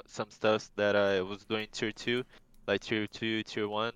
some 0.07 0.29
stuff 0.29 0.69
that 0.77 0.95
I 0.95 1.21
was 1.21 1.45
doing 1.45 1.67
tier 1.71 1.91
two, 1.91 2.23
like 2.67 2.81
tier 2.81 3.07
two, 3.07 3.43
tier 3.43 3.67
one, 3.67 3.93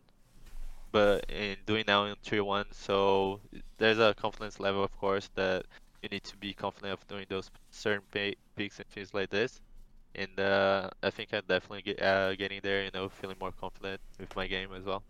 but 0.92 1.26
in 1.30 1.58
doing 1.66 1.84
now 1.88 2.06
in 2.06 2.16
tier 2.24 2.44
one. 2.44 2.66
So 2.72 3.42
there's 3.78 4.00
a 4.00 4.14
confidence 4.16 4.60
level, 4.60 4.84
of 4.84 4.96
course, 4.98 5.30
that 5.36 5.66
you 6.02 6.10
need 6.10 6.24
to 6.26 6.38
be 6.38 6.54
confident 6.54 6.94
of 6.94 7.08
doing 7.08 7.26
those 7.30 7.50
certain 7.72 8.04
peaks 8.56 8.80
and 8.80 8.88
things 8.90 9.14
like 9.14 9.30
this. 9.30 9.60
And 10.16 10.40
uh, 10.40 10.90
I 11.04 11.10
think 11.12 11.34
I'm 11.34 11.44
definitely 11.48 11.84
get, 11.84 12.02
uh, 12.02 12.36
getting 12.36 12.62
there, 12.64 12.84
you 12.84 12.92
know, 12.94 13.10
feeling 13.10 13.38
more 13.40 13.52
confident 13.54 14.02
with 14.20 14.36
my 14.36 14.48
game 14.48 14.74
as 14.74 14.86
well. 14.86 15.04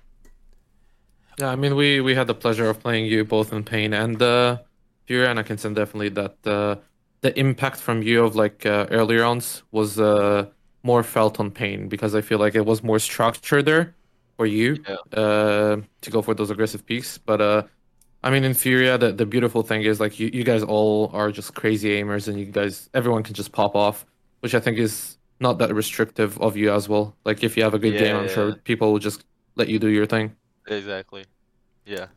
Yeah, 1.40 1.50
I 1.52 1.56
mean, 1.56 1.76
we 1.76 2.02
we 2.02 2.16
had 2.16 2.28
the 2.28 2.34
pleasure 2.36 2.70
of 2.70 2.80
playing 2.80 3.06
you 3.06 3.24
both 3.24 3.54
in 3.54 3.64
Pain 3.64 3.94
and 3.94 4.22
uh, 4.22 4.58
Fury, 5.08 5.28
and 5.28 5.40
I 5.40 5.44
can 5.44 5.58
say 5.58 5.74
definitely 5.74 6.10
that 6.10 6.36
uh, 6.46 6.76
the 7.22 7.38
impact 7.40 7.78
from 7.80 8.02
you 8.02 8.24
of 8.26 8.36
like 8.36 8.66
uh, 8.66 8.88
early 8.92 9.16
rounds 9.18 9.64
was 9.72 10.00
uh, 10.00 10.48
more 10.84 11.04
felt 11.04 11.40
on 11.40 11.52
Pain 11.52 11.88
because 11.88 12.14
I 12.16 12.22
feel 12.22 12.40
like 12.40 12.56
it 12.56 12.66
was 12.66 12.84
more 12.84 13.00
structured 13.00 13.66
there 13.66 13.96
for 14.38 14.46
you 14.46 14.84
Yeah. 14.88 14.96
uh, 15.22 15.82
to 16.02 16.12
go 16.12 16.22
for 16.22 16.34
those 16.34 16.50
aggressive 16.50 16.86
peaks. 16.86 17.18
But 17.18 17.40
uh, 17.42 17.64
I 18.24 18.32
mean, 18.32 18.44
in 18.44 18.54
Furia, 18.54 18.98
the 18.98 19.14
the 19.14 19.26
beautiful 19.26 19.64
thing 19.64 19.84
is 19.84 20.00
like 20.02 20.20
you 20.20 20.30
you 20.34 20.44
guys 20.44 20.64
all 20.64 21.10
are 21.14 21.32
just 21.32 21.54
crazy 21.56 21.90
aimers, 22.02 22.28
and 22.28 22.38
you 22.40 22.46
guys 22.48 22.90
everyone 22.94 23.24
can 23.24 23.34
just 23.36 23.52
pop 23.54 23.76
off, 23.76 24.06
which 24.42 24.56
I 24.56 24.60
think 24.60 24.78
is 24.78 25.18
not 25.40 25.60
that 25.60 25.74
restrictive 25.74 26.38
of 26.42 26.58
you 26.58 26.74
as 26.74 26.90
well. 26.90 27.16
Like 27.26 27.44
if 27.46 27.56
you 27.58 27.64
have 27.64 27.74
a 27.74 27.80
good 27.80 27.98
game, 27.98 28.16
I'm 28.18 28.28
sure 28.28 28.56
people 28.56 28.92
will 28.92 29.00
just 29.00 29.26
let 29.56 29.70
you 29.70 29.80
do 29.80 29.88
your 29.90 30.06
thing. 30.06 30.36
Exactly. 30.70 31.26
Yeah. 31.86 32.08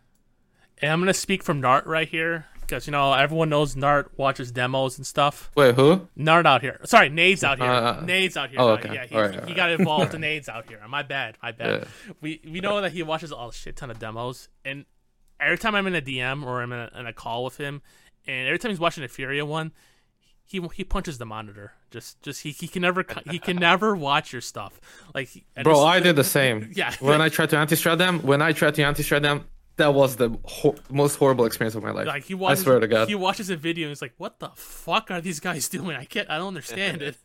And 0.78 0.90
I'm 0.92 1.00
gonna 1.00 1.14
speak 1.14 1.42
from 1.42 1.62
Nart 1.62 1.86
right 1.86 2.08
here 2.08 2.46
because 2.60 2.86
you 2.86 2.90
know 2.90 3.12
everyone 3.12 3.48
knows 3.48 3.74
Nart 3.74 4.08
watches 4.16 4.50
demos 4.50 4.96
and 4.98 5.06
stuff. 5.06 5.50
Wait, 5.54 5.74
who? 5.74 6.08
Nart 6.18 6.46
out 6.46 6.60
here. 6.62 6.80
Sorry, 6.84 7.08
Nades 7.08 7.44
out 7.44 7.58
here. 7.58 7.70
Uh, 7.70 8.00
Nades 8.04 8.36
out 8.36 8.50
here. 8.50 8.60
oh, 8.60 8.70
okay. 8.70 8.92
Yeah, 8.94 9.06
he, 9.06 9.14
Alright, 9.14 9.32
he 9.34 9.38
alright. 9.40 9.56
got 9.56 9.70
involved 9.70 10.14
in 10.14 10.20
Nades 10.22 10.48
out 10.48 10.68
here. 10.68 10.80
My 10.88 11.02
bad. 11.02 11.38
My 11.42 11.52
bad. 11.52 11.82
Yeah. 11.82 12.12
We 12.20 12.40
we 12.44 12.60
know 12.60 12.80
that 12.80 12.92
he 12.92 13.02
watches 13.02 13.32
a 13.36 13.50
shit 13.52 13.76
ton 13.76 13.90
of 13.90 13.98
demos, 13.98 14.48
and 14.64 14.84
every 15.40 15.58
time 15.58 15.74
I'm 15.74 15.86
in 15.86 15.94
a 15.94 16.02
DM 16.02 16.44
or 16.44 16.62
I'm 16.62 16.72
in 16.72 16.78
a, 16.78 16.90
in 17.00 17.06
a 17.06 17.12
call 17.12 17.44
with 17.44 17.56
him, 17.58 17.82
and 18.26 18.48
every 18.48 18.58
time 18.58 18.70
he's 18.70 18.80
watching 18.80 19.04
a 19.04 19.08
Furia 19.08 19.44
one, 19.44 19.72
he 20.52 20.68
he 20.74 20.84
punches 20.84 21.18
the 21.18 21.26
monitor. 21.26 21.72
Just 21.90 22.20
just 22.22 22.42
he, 22.42 22.50
he 22.50 22.68
can 22.68 22.82
never 22.82 23.04
he 23.30 23.38
can 23.38 23.56
never 23.56 23.96
watch 23.96 24.32
your 24.32 24.40
stuff. 24.42 24.80
Like 25.14 25.28
he- 25.28 25.44
and 25.56 25.64
Bro, 25.64 25.74
this- 25.74 25.84
I 25.84 26.00
did 26.00 26.16
the 26.16 26.24
same. 26.38 26.70
Yeah. 26.74 26.94
When 27.00 27.20
I 27.20 27.28
tried 27.28 27.50
to 27.50 27.56
anti-strat 27.58 27.98
them, 27.98 28.20
when 28.22 28.40
I 28.42 28.52
tried 28.52 28.74
to 28.76 28.82
anti-strat 28.84 29.22
them, 29.22 29.46
that 29.76 29.94
was 29.94 30.16
the 30.16 30.38
hor- 30.44 30.76
most 30.90 31.16
horrible 31.16 31.44
experience 31.46 31.74
of 31.74 31.82
my 31.82 31.90
life. 31.90 32.06
Like 32.06 32.24
he 32.24 32.36
I 32.44 32.54
swear 32.54 32.78
to 32.78 32.86
God. 32.86 33.08
he 33.08 33.14
watches 33.14 33.48
a 33.50 33.56
video 33.56 33.86
and 33.86 33.90
he's 33.90 34.02
like, 34.02 34.12
"What 34.18 34.38
the 34.38 34.50
fuck 34.54 35.10
are 35.10 35.20
these 35.20 35.40
guys 35.40 35.68
doing? 35.76 35.96
I 35.96 36.04
can't, 36.04 36.28
I 36.30 36.36
don't 36.38 36.48
understand 36.48 37.02
it." 37.02 37.16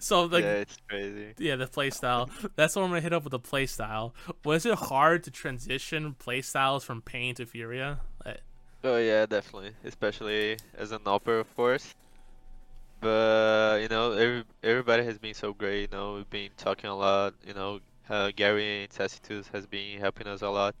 so 0.00 0.24
like, 0.24 0.44
yeah, 0.44 0.52
yeah. 0.54 0.60
it's 0.60 0.76
crazy. 0.88 1.34
Yeah, 1.38 1.56
the 1.56 1.66
play 1.66 1.90
style. 1.90 2.28
That's 2.56 2.76
what 2.76 2.82
I'm 2.82 2.90
gonna 2.90 3.00
hit 3.00 3.12
up 3.12 3.24
with 3.24 3.30
the 3.30 3.38
play 3.38 3.66
style. 3.66 4.14
Was 4.44 4.66
it 4.66 4.74
hard 4.74 5.24
to 5.24 5.30
transition 5.30 6.14
play 6.18 6.42
styles 6.42 6.84
from 6.84 7.00
Pain 7.02 7.34
to 7.36 7.46
Furia? 7.46 8.00
Oh 8.84 8.98
yeah, 8.98 9.26
definitely. 9.26 9.72
Especially 9.84 10.58
as 10.76 10.92
an 10.92 11.00
upper, 11.06 11.38
of 11.40 11.56
course. 11.56 11.94
But 13.00 13.80
you 13.82 13.88
know, 13.88 14.12
every, 14.12 14.44
everybody 14.62 15.04
has 15.04 15.18
been 15.18 15.34
so 15.34 15.52
great. 15.54 15.82
You 15.82 15.88
know, 15.96 16.14
we've 16.14 16.30
been 16.30 16.50
talking 16.56 16.90
a 16.90 16.96
lot. 16.96 17.34
You 17.46 17.54
know, 17.54 17.80
uh, 18.08 18.30
guerri 18.36 18.82
and 18.82 18.90
Tacitus 18.90 19.48
has 19.48 19.66
been 19.66 19.98
helping 20.00 20.26
us 20.26 20.42
a 20.42 20.48
lot 20.50 20.74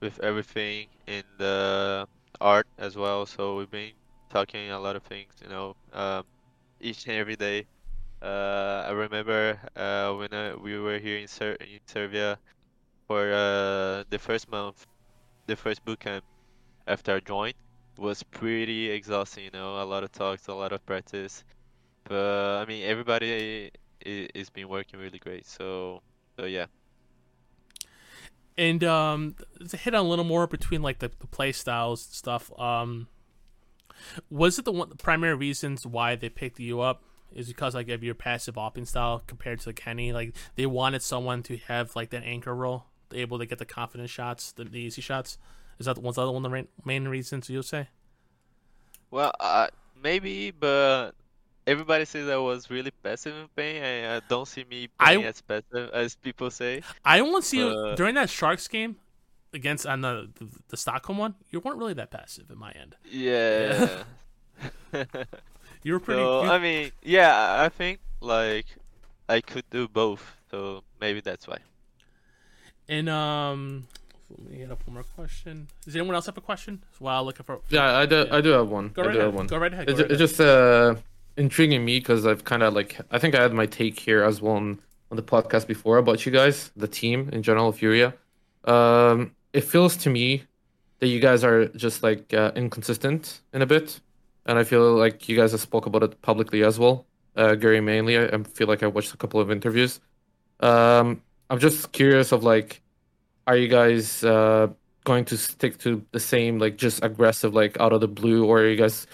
with 0.00 0.18
everything 0.20 0.88
in 1.06 1.24
the 1.38 2.06
art 2.40 2.66
as 2.78 2.96
well. 2.96 3.26
So 3.26 3.56
we've 3.56 3.70
been 3.70 3.92
talking 4.30 4.70
a 4.70 4.78
lot 4.80 4.96
of 4.96 5.02
things. 5.04 5.32
You 5.42 5.48
know, 5.48 5.76
um, 5.92 6.24
each 6.80 7.06
and 7.06 7.16
every 7.16 7.36
day. 7.36 7.66
Uh, 8.22 8.84
I 8.88 8.92
remember 8.92 9.60
uh, 9.76 10.14
when 10.14 10.32
uh, 10.34 10.56
we 10.60 10.78
were 10.78 10.98
here 10.98 11.18
in, 11.18 11.28
Ser- 11.28 11.56
in 11.60 11.80
Serbia 11.86 12.38
for 13.08 13.32
uh, 13.32 14.04
the 14.10 14.18
first 14.20 14.48
month, 14.50 14.86
the 15.46 15.56
first 15.56 15.84
boot 15.84 16.00
camp 16.00 16.24
after 16.86 17.16
I 17.16 17.20
joined 17.20 17.54
was 17.98 18.22
pretty 18.24 18.90
exhausting. 18.90 19.44
You 19.46 19.50
know, 19.52 19.82
a 19.82 19.84
lot 19.86 20.04
of 20.04 20.12
talks, 20.12 20.48
a 20.48 20.54
lot 20.54 20.72
of 20.72 20.84
practice. 20.86 21.44
But 22.04 22.62
I 22.62 22.64
mean, 22.66 22.84
everybody 22.84 23.70
is 24.04 24.50
been 24.50 24.68
working 24.68 25.00
really 25.00 25.18
great. 25.18 25.46
So, 25.46 26.02
so 26.38 26.44
yeah. 26.44 26.66
And 28.58 28.84
um, 28.84 29.36
to 29.68 29.76
hit 29.76 29.94
on 29.94 30.04
a 30.04 30.08
little 30.08 30.24
more 30.24 30.46
between 30.46 30.82
like 30.82 30.98
the, 30.98 31.10
the 31.20 31.26
play 31.26 31.52
styles 31.52 32.06
and 32.06 32.14
stuff. 32.14 32.58
Um, 32.60 33.08
was 34.30 34.58
it 34.58 34.64
the 34.64 34.72
one 34.72 34.88
the 34.88 34.96
primary 34.96 35.34
reasons 35.34 35.86
why 35.86 36.16
they 36.16 36.28
picked 36.28 36.58
you 36.58 36.80
up? 36.80 37.02
Is 37.32 37.48
because 37.48 37.74
like 37.74 37.88
of 37.88 38.04
your 38.04 38.14
passive 38.14 38.56
opping 38.56 38.86
style 38.86 39.22
compared 39.26 39.60
to 39.60 39.72
Kenny? 39.72 40.12
Like 40.12 40.34
they 40.56 40.66
wanted 40.66 41.02
someone 41.02 41.42
to 41.44 41.56
have 41.68 41.96
like 41.96 42.10
that 42.10 42.24
anchor 42.24 42.54
role, 42.54 42.86
able 43.12 43.38
to 43.38 43.46
get 43.46 43.58
the 43.58 43.64
confidence 43.64 44.10
shots, 44.10 44.52
the, 44.52 44.64
the 44.64 44.80
easy 44.80 45.00
shots. 45.00 45.38
Is 45.78 45.86
that 45.86 45.98
was 45.98 46.16
that 46.16 46.26
one 46.26 46.36
of 46.36 46.42
the 46.42 46.50
main, 46.50 46.68
main 46.84 47.08
reasons 47.08 47.48
you'll 47.48 47.62
say? 47.62 47.88
Well, 49.10 49.32
uh, 49.40 49.68
maybe, 50.02 50.50
but 50.50 51.12
everybody 51.66 52.04
says 52.04 52.28
I 52.28 52.36
was 52.36 52.70
really 52.70 52.90
passive 53.02 53.34
in 53.36 53.48
pain. 53.56 53.82
I, 53.82 54.16
I 54.16 54.20
don't 54.28 54.46
see 54.48 54.64
me 54.68 54.88
I- 54.98 55.14
playing 55.14 55.26
as 55.26 55.40
passive 55.40 55.90
as 55.92 56.14
people 56.16 56.50
say. 56.50 56.82
I 57.04 57.20
only 57.20 57.42
see 57.42 57.58
you 57.58 57.68
Uh, 57.68 57.94
during 57.94 58.14
that 58.16 58.30
Sharks 58.30 58.68
game 58.68 58.96
against 59.54 59.86
on 59.86 60.00
the, 60.00 60.28
the 60.38 60.46
the 60.68 60.76
Stockholm 60.76 61.18
one. 61.18 61.34
You 61.50 61.60
weren't 61.60 61.78
really 61.78 61.94
that 61.94 62.10
passive 62.10 62.50
in 62.50 62.58
my 62.58 62.72
end. 62.72 62.96
Yeah. 63.10 64.02
You 65.84 65.94
were 65.94 66.00
pretty. 66.00 66.20
so 66.22 66.44
you- 66.44 66.50
I 66.50 66.58
mean, 66.60 66.92
yeah, 67.02 67.34
I 67.36 67.64
I 67.64 67.68
think 67.68 67.98
like 68.20 68.66
I 69.28 69.40
could 69.40 69.64
do 69.70 69.88
both. 69.88 70.22
So 70.50 70.84
maybe 71.00 71.20
that's 71.20 71.48
why. 71.48 71.58
and 72.88 73.08
um, 73.08 73.88
let 74.30 74.48
me 74.50 74.58
get 74.58 74.70
up 74.70 74.86
one 74.86 74.94
more 74.94 75.02
question. 75.02 75.66
Does 75.84 75.96
anyone 75.96 76.14
else 76.14 76.26
have 76.26 76.36
a 76.38 76.40
question? 76.40 76.84
While 77.00 77.24
looking 77.24 77.42
for 77.44 77.60
Yeah, 77.68 77.98
I 77.98 78.06
do. 78.06 78.28
I 78.30 78.40
do 78.40 78.50
have 78.50 78.68
one. 78.68 78.88
Go 78.90 79.02
I 79.02 79.06
right 79.06 79.12
do 79.12 79.18
ahead. 79.18 79.26
have 79.26 79.34
one. 79.34 79.46
Go 79.48 79.58
right 79.58 79.72
ahead. 79.72 79.86
Go 79.88 79.92
It's, 79.92 80.00
right 80.02 80.10
it's 80.12 80.20
ahead. 80.20 80.28
just 80.28 80.40
uh, 80.40 80.94
intriguing 81.36 81.84
me 81.84 81.98
because 81.98 82.26
I've 82.26 82.44
kind 82.44 82.62
of 82.62 82.74
like 82.74 82.98
I 83.10 83.18
think 83.18 83.34
I 83.34 83.42
had 83.42 83.52
my 83.52 83.66
take 83.66 83.98
here 83.98 84.22
as 84.22 84.40
well 84.40 84.54
on, 84.54 84.80
on 85.10 85.16
the 85.16 85.22
podcast 85.22 85.66
before 85.66 85.98
about 85.98 86.24
you 86.26 86.32
guys, 86.32 86.70
the 86.76 86.88
team 86.88 87.30
in 87.32 87.42
general, 87.42 87.72
Furia. 87.72 88.14
Um, 88.64 89.34
it 89.52 89.64
feels 89.64 89.96
to 89.98 90.10
me 90.10 90.44
that 91.00 91.08
you 91.08 91.20
guys 91.20 91.44
are 91.44 91.66
just 91.68 92.02
like 92.02 92.32
uh, 92.32 92.52
inconsistent 92.54 93.40
in 93.52 93.62
a 93.62 93.66
bit, 93.66 94.00
and 94.46 94.58
I 94.58 94.64
feel 94.64 94.94
like 94.94 95.28
you 95.28 95.36
guys 95.36 95.52
have 95.52 95.60
spoke 95.60 95.86
about 95.86 96.02
it 96.02 96.22
publicly 96.22 96.62
as 96.62 96.78
well. 96.78 97.06
Uh, 97.34 97.54
guerri 97.54 97.82
mainly, 97.82 98.18
I, 98.18 98.26
I 98.26 98.42
feel 98.42 98.68
like 98.68 98.82
I 98.82 98.86
watched 98.86 99.14
a 99.14 99.16
couple 99.16 99.40
of 99.40 99.50
interviews. 99.50 100.00
Um, 100.60 101.22
I'm 101.50 101.58
just 101.58 101.92
curious 101.92 102.30
of 102.32 102.44
like, 102.44 102.82
are 103.46 103.56
you 103.56 103.68
guys 103.68 104.22
uh, 104.22 104.68
going 105.04 105.24
to 105.26 105.36
stick 105.36 105.78
to 105.78 106.04
the 106.12 106.20
same 106.20 106.58
like 106.58 106.76
just 106.76 107.02
aggressive 107.02 107.54
like 107.54 107.78
out 107.80 107.92
of 107.92 108.00
the 108.00 108.08
blue, 108.08 108.44
or 108.46 108.60
are 108.60 108.68
you 108.68 108.76
guys 108.76 109.06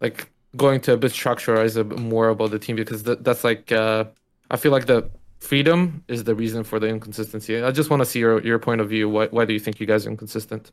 like 0.00 0.30
going 0.56 0.80
to 0.82 0.92
a 0.92 0.96
bit 0.96 1.12
structurized 1.12 1.76
a 1.76 1.84
bit 1.84 1.98
more 1.98 2.28
about 2.28 2.50
the 2.50 2.58
team 2.58 2.76
because 2.76 3.02
th- 3.02 3.18
that's 3.20 3.44
like 3.44 3.72
uh, 3.72 4.04
I 4.50 4.56
feel 4.56 4.72
like 4.72 4.86
the 4.86 5.10
freedom 5.40 6.04
is 6.08 6.24
the 6.24 6.34
reason 6.34 6.64
for 6.64 6.78
the 6.80 6.88
inconsistency. 6.88 7.62
I 7.62 7.70
just 7.70 7.90
want 7.90 8.00
to 8.00 8.06
see 8.06 8.20
your 8.20 8.40
your 8.42 8.58
point 8.58 8.80
of 8.80 8.88
view. 8.88 9.08
Why 9.08 9.26
why 9.28 9.44
do 9.44 9.52
you 9.52 9.60
think 9.60 9.80
you 9.80 9.86
guys 9.86 10.06
are 10.06 10.10
inconsistent? 10.10 10.72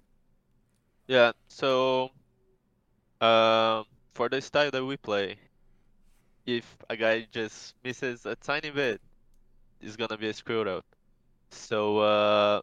Yeah. 1.07 1.31
So, 1.47 2.11
um, 3.19 3.85
for 4.13 4.29
the 4.29 4.41
style 4.41 4.71
that 4.71 4.85
we 4.85 4.97
play, 4.97 5.37
if 6.45 6.77
a 6.89 6.95
guy 6.97 7.27
just 7.31 7.75
misses 7.83 8.25
a 8.25 8.35
tiny 8.35 8.71
bit, 8.71 9.01
it's 9.81 9.95
gonna 9.95 10.17
be 10.17 10.29
a 10.29 10.33
screwed 10.33 10.67
up. 10.67 10.85
So, 11.51 11.99
uh, 11.99 12.61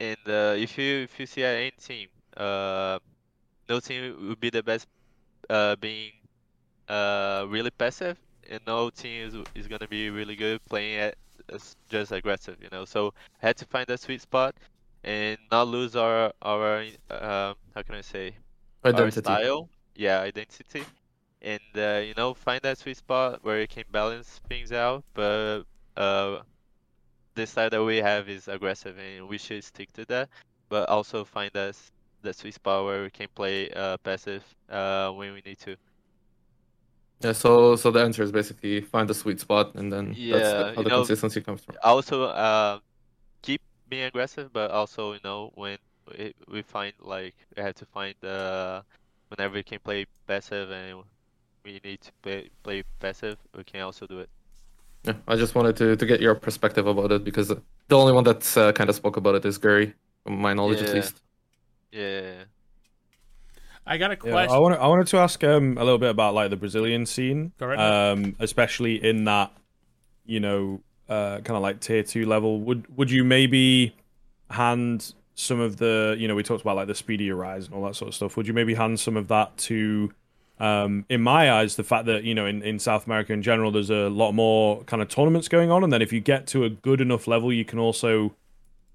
and 0.00 0.18
uh, 0.26 0.54
if 0.56 0.78
you 0.78 1.04
if 1.04 1.18
you 1.20 1.26
see 1.26 1.44
any 1.44 1.70
team, 1.72 2.08
uh, 2.36 2.98
no 3.68 3.80
team 3.80 4.28
would 4.28 4.40
be 4.40 4.50
the 4.50 4.62
best, 4.62 4.86
uh, 5.50 5.76
being 5.76 6.12
uh 6.88 7.46
really 7.48 7.70
passive, 7.70 8.18
and 8.48 8.60
no 8.66 8.90
team 8.90 9.26
is 9.28 9.36
is 9.54 9.68
gonna 9.68 9.88
be 9.88 10.10
really 10.10 10.36
good 10.36 10.60
playing 10.66 10.96
at 10.98 11.14
just 11.88 12.12
aggressive, 12.12 12.56
you 12.62 12.68
know. 12.72 12.84
So, 12.84 13.12
had 13.38 13.56
to 13.58 13.66
find 13.66 13.86
that 13.88 14.00
sweet 14.00 14.20
spot 14.22 14.54
and 15.04 15.38
not 15.50 15.68
lose 15.68 15.96
our 15.96 16.32
our 16.42 16.82
um 17.10 17.54
how 17.74 17.82
can 17.84 17.94
I 17.96 18.02
say 18.02 18.34
our 18.92 19.10
Identity. 19.10 19.10
style, 19.10 19.68
yeah, 19.94 20.20
identity, 20.20 20.86
and 21.42 21.60
uh, 21.76 22.02
you 22.04 22.14
know 22.16 22.34
find 22.34 22.60
that 22.62 22.78
sweet 22.78 22.96
spot 22.96 23.40
where 23.42 23.60
you 23.60 23.68
can 23.68 23.84
balance 23.90 24.40
things 24.48 24.72
out. 24.72 25.04
But 25.14 25.64
uh, 25.96 26.40
the 27.34 27.46
style 27.46 27.70
that 27.70 27.84
we 27.84 27.98
have 27.98 28.28
is 28.28 28.48
aggressive, 28.48 28.98
and 28.98 29.28
we 29.28 29.38
should 29.38 29.64
stick 29.64 29.92
to 29.92 30.04
that. 30.06 30.28
But 30.68 30.88
also 30.88 31.24
find 31.24 31.54
us 31.56 31.90
that 32.22 32.36
sweet 32.36 32.54
spot 32.54 32.84
where 32.84 33.02
we 33.02 33.10
can 33.10 33.28
play 33.34 33.70
uh, 33.70 33.96
passive 33.98 34.44
uh, 34.68 35.10
when 35.12 35.32
we 35.34 35.42
need 35.44 35.58
to. 35.60 35.76
Yeah. 37.20 37.32
So 37.32 37.76
so 37.76 37.90
the 37.90 38.00
answer 38.00 38.22
is 38.22 38.30
basically 38.32 38.80
find 38.80 39.08
the 39.08 39.14
sweet 39.14 39.40
spot, 39.40 39.74
and 39.74 39.92
then 39.92 40.08
that's 40.08 40.18
Yeah, 40.18 40.38
the, 40.38 40.72
how 40.76 40.82
the 40.82 40.88
know- 40.88 40.96
consistency 40.98 41.40
comes 41.40 41.62
from. 41.64 41.74
Also, 41.82 42.24
uh, 42.24 42.78
keep 43.42 43.60
being 43.88 44.04
aggressive, 44.04 44.52
but 44.52 44.70
also 44.70 45.12
you 45.14 45.20
know 45.24 45.50
when 45.54 45.78
we, 46.06 46.34
we 46.48 46.62
find 46.62 46.92
like 47.00 47.34
we 47.56 47.62
have 47.62 47.74
to 47.74 47.86
find 47.86 48.14
uh, 48.24 48.82
whenever 49.30 49.54
we 49.54 49.62
can 49.62 49.78
play 49.80 50.06
passive 50.26 50.70
and 50.70 51.02
we 51.64 51.80
need 51.84 52.00
to 52.02 52.12
play 52.22 52.50
play 52.62 52.82
passive, 53.00 53.36
we 53.56 53.64
can 53.64 53.80
also 53.82 54.06
do 54.06 54.20
it. 54.20 54.30
Yeah. 55.04 55.14
I 55.26 55.36
just 55.36 55.54
wanted 55.54 55.76
to 55.76 55.96
to 55.96 56.06
get 56.06 56.20
your 56.20 56.34
perspective 56.36 56.86
about 56.86 57.10
it 57.12 57.24
because 57.24 57.48
the 57.48 57.96
only 57.96 58.12
one 58.12 58.24
that's 58.24 58.56
uh, 58.56 58.72
kind 58.72 58.88
of 58.90 58.96
spoke 58.96 59.16
about 59.16 59.34
it 59.34 59.44
is 59.44 59.58
guerri, 59.58 59.92
from 60.24 60.38
my 60.40 60.54
knowledge 60.54 60.82
at 60.82 60.94
least. 60.94 61.20
Yeah. 61.90 62.44
I 63.88 63.96
got 63.96 64.10
a 64.10 64.18
Yeah, 64.22 64.30
question. 64.30 64.54
I 64.54 64.58
wanted 64.58 64.78
I 64.78 64.86
wanted 64.86 65.06
to 65.08 65.18
ask 65.18 65.42
um 65.42 65.76
a 65.78 65.84
little 65.84 65.98
bit 65.98 66.10
about 66.10 66.34
like 66.34 66.50
the 66.50 66.56
Brazilian 66.56 67.06
scene, 67.06 67.52
right 67.58 67.78
um, 67.78 68.36
especially 68.38 69.02
in 69.02 69.24
that 69.24 69.52
you 70.26 70.40
know 70.40 70.80
uh 71.08 71.38
kind 71.38 71.56
of 71.56 71.62
like 71.62 71.80
tier 71.80 72.02
two 72.02 72.26
level. 72.26 72.60
Would 72.60 72.96
would 72.96 73.10
you 73.10 73.24
maybe 73.24 73.94
hand 74.50 75.14
some 75.34 75.60
of 75.60 75.76
the 75.76 76.16
you 76.18 76.28
know 76.28 76.34
we 76.34 76.42
talked 76.42 76.60
about 76.62 76.76
like 76.76 76.88
the 76.88 76.94
speedier 76.94 77.34
rise 77.34 77.66
and 77.66 77.74
all 77.74 77.84
that 77.84 77.96
sort 77.96 78.08
of 78.08 78.14
stuff. 78.14 78.36
Would 78.36 78.46
you 78.46 78.54
maybe 78.54 78.74
hand 78.74 79.00
some 79.00 79.16
of 79.16 79.28
that 79.28 79.56
to 79.58 80.12
um, 80.60 81.04
in 81.08 81.22
my 81.22 81.52
eyes, 81.52 81.76
the 81.76 81.84
fact 81.84 82.06
that 82.06 82.24
you 82.24 82.34
know 82.34 82.46
in, 82.46 82.62
in 82.62 82.78
South 82.78 83.06
America 83.06 83.32
in 83.32 83.42
general, 83.42 83.70
there's 83.70 83.90
a 83.90 84.08
lot 84.08 84.32
more 84.32 84.82
kind 84.84 85.00
of 85.00 85.08
tournaments 85.08 85.48
going 85.48 85.70
on, 85.70 85.84
and 85.84 85.92
then 85.92 86.02
if 86.02 86.12
you 86.12 86.20
get 86.20 86.46
to 86.48 86.64
a 86.64 86.70
good 86.70 87.00
enough 87.00 87.26
level, 87.28 87.52
you 87.52 87.64
can 87.64 87.78
also 87.78 88.34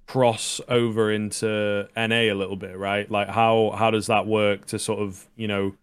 cross 0.08 0.60
over 0.68 1.12
into 1.12 1.88
NA 1.96 2.16
a 2.16 2.34
little 2.34 2.56
bit, 2.56 2.78
right? 2.78 3.10
Like 3.10 3.30
how 3.30 3.74
how 3.78 3.92
does 3.92 4.08
that 4.08 4.28
work 4.28 4.66
to 4.68 4.80
sort 4.80 5.00
of 5.00 5.28
you 5.36 5.48
know 5.48 5.74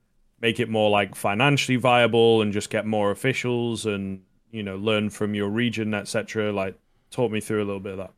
make 0.40 0.60
it 0.60 0.68
more 0.68 0.90
like 0.90 1.14
financially 1.14 1.76
viable 1.76 2.42
and 2.42 2.52
just 2.52 2.70
get 2.70 2.86
more 2.86 3.10
officials 3.10 3.86
and 3.86 4.22
you 4.50 4.62
know 4.62 4.76
learn 4.76 5.10
from 5.10 5.34
your 5.34 5.48
region, 5.48 5.94
etc. 5.94 6.52
Like 6.52 6.78
talk 7.10 7.30
me 7.30 7.40
through 7.40 7.62
a 7.62 7.66
little 7.66 7.80
bit 7.80 7.92
of 7.92 7.98
that. 7.98 8.12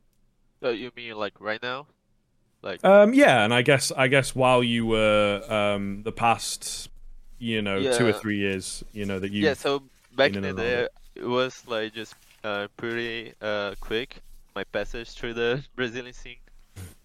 So 0.61 0.71
you 0.71 0.91
mean 0.97 1.17
like 1.17 1.35
right 1.41 1.63
now? 1.63 1.87
Like 2.63 2.85
Um, 2.85 3.13
yeah, 3.15 3.45
and 3.45 3.53
I 3.53 3.63
guess 3.63 3.91
I 3.93 4.09
guess 4.09 4.35
while 4.35 4.63
you 4.63 4.87
were 4.87 5.43
um, 5.49 6.03
the 6.05 6.13
past, 6.13 6.89
you 7.39 7.61
know, 7.61 7.93
two 7.97 8.07
or 8.07 8.13
three 8.13 8.39
years, 8.39 8.85
you 8.93 9.05
know 9.05 9.19
that 9.19 9.33
you 9.33 9.45
yeah. 9.45 9.55
So 9.55 9.83
back 10.15 10.35
in 10.35 10.43
the 10.43 10.49
and 10.51 10.59
out 10.59 10.65
of 10.65 10.71
day, 10.71 10.89
it 11.17 11.27
was 11.27 11.65
like 11.67 11.93
just 11.93 12.15
uh, 12.45 12.69
pretty 12.77 13.35
uh, 13.41 13.75
quick 13.81 14.23
my 14.55 14.65
passage 14.65 15.11
through 15.13 15.35
the 15.35 15.65
Brazilian 15.77 16.13
scene 16.15 16.39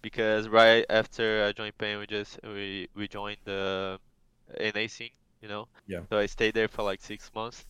because 0.01 0.47
right 0.49 0.85
after 0.89 1.45
I 1.45 1.51
joined 1.53 1.77
Pain, 1.77 1.99
we 1.99 2.07
just 2.07 2.39
we 2.43 2.87
we 2.95 3.07
joined 3.07 3.37
the 3.45 3.99
NA 4.59 4.87
scene, 4.87 5.11
you 5.41 5.49
know. 5.49 5.67
Yeah. 5.87 6.01
So 6.09 6.17
I 6.17 6.25
stayed 6.27 6.53
there 6.55 6.67
for 6.67 6.83
like 6.83 7.01
six 7.01 7.31
months, 7.35 7.65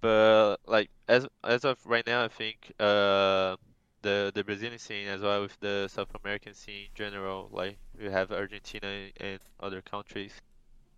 but 0.00 0.58
like 0.66 0.90
as 1.08 1.26
as 1.44 1.64
of 1.64 1.78
right 1.86 2.06
now, 2.06 2.24
I 2.24 2.28
think 2.28 2.72
uh 2.80 3.56
the 4.02 4.32
the 4.34 4.44
Brazilian 4.44 4.78
scene 4.78 5.08
as 5.08 5.22
well 5.22 5.42
with 5.42 5.58
the 5.60 5.88
South 5.88 6.10
American 6.24 6.54
scene 6.54 6.84
in 6.86 6.90
general, 6.94 7.48
like 7.52 7.78
we 7.98 8.06
have 8.06 8.32
Argentina 8.32 9.08
and 9.20 9.40
other 9.60 9.82
countries. 9.82 10.34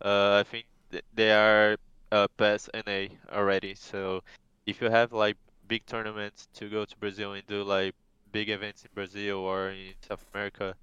Uh, 0.04 0.36
I 0.40 0.44
think 0.44 0.66
th- 0.90 1.04
they 1.14 1.32
are 1.32 1.76
uh, 2.12 2.28
past 2.38 2.70
NA 2.74 3.10
already. 3.32 3.74
So 3.74 4.22
if 4.66 4.80
you 4.80 4.90
have 4.90 5.12
like 5.12 5.36
big 5.68 5.86
tournaments 5.86 6.48
to 6.54 6.68
go 6.70 6.84
to 6.84 6.96
Brazil 6.98 7.32
and 7.34 7.46
do 7.46 7.62
like 7.62 7.94
big 8.32 8.48
events 8.50 8.84
in 8.84 8.90
Brazil 8.94 9.38
or 9.38 9.70
in 9.70 9.94
South 10.08 10.24
America, 10.34 10.74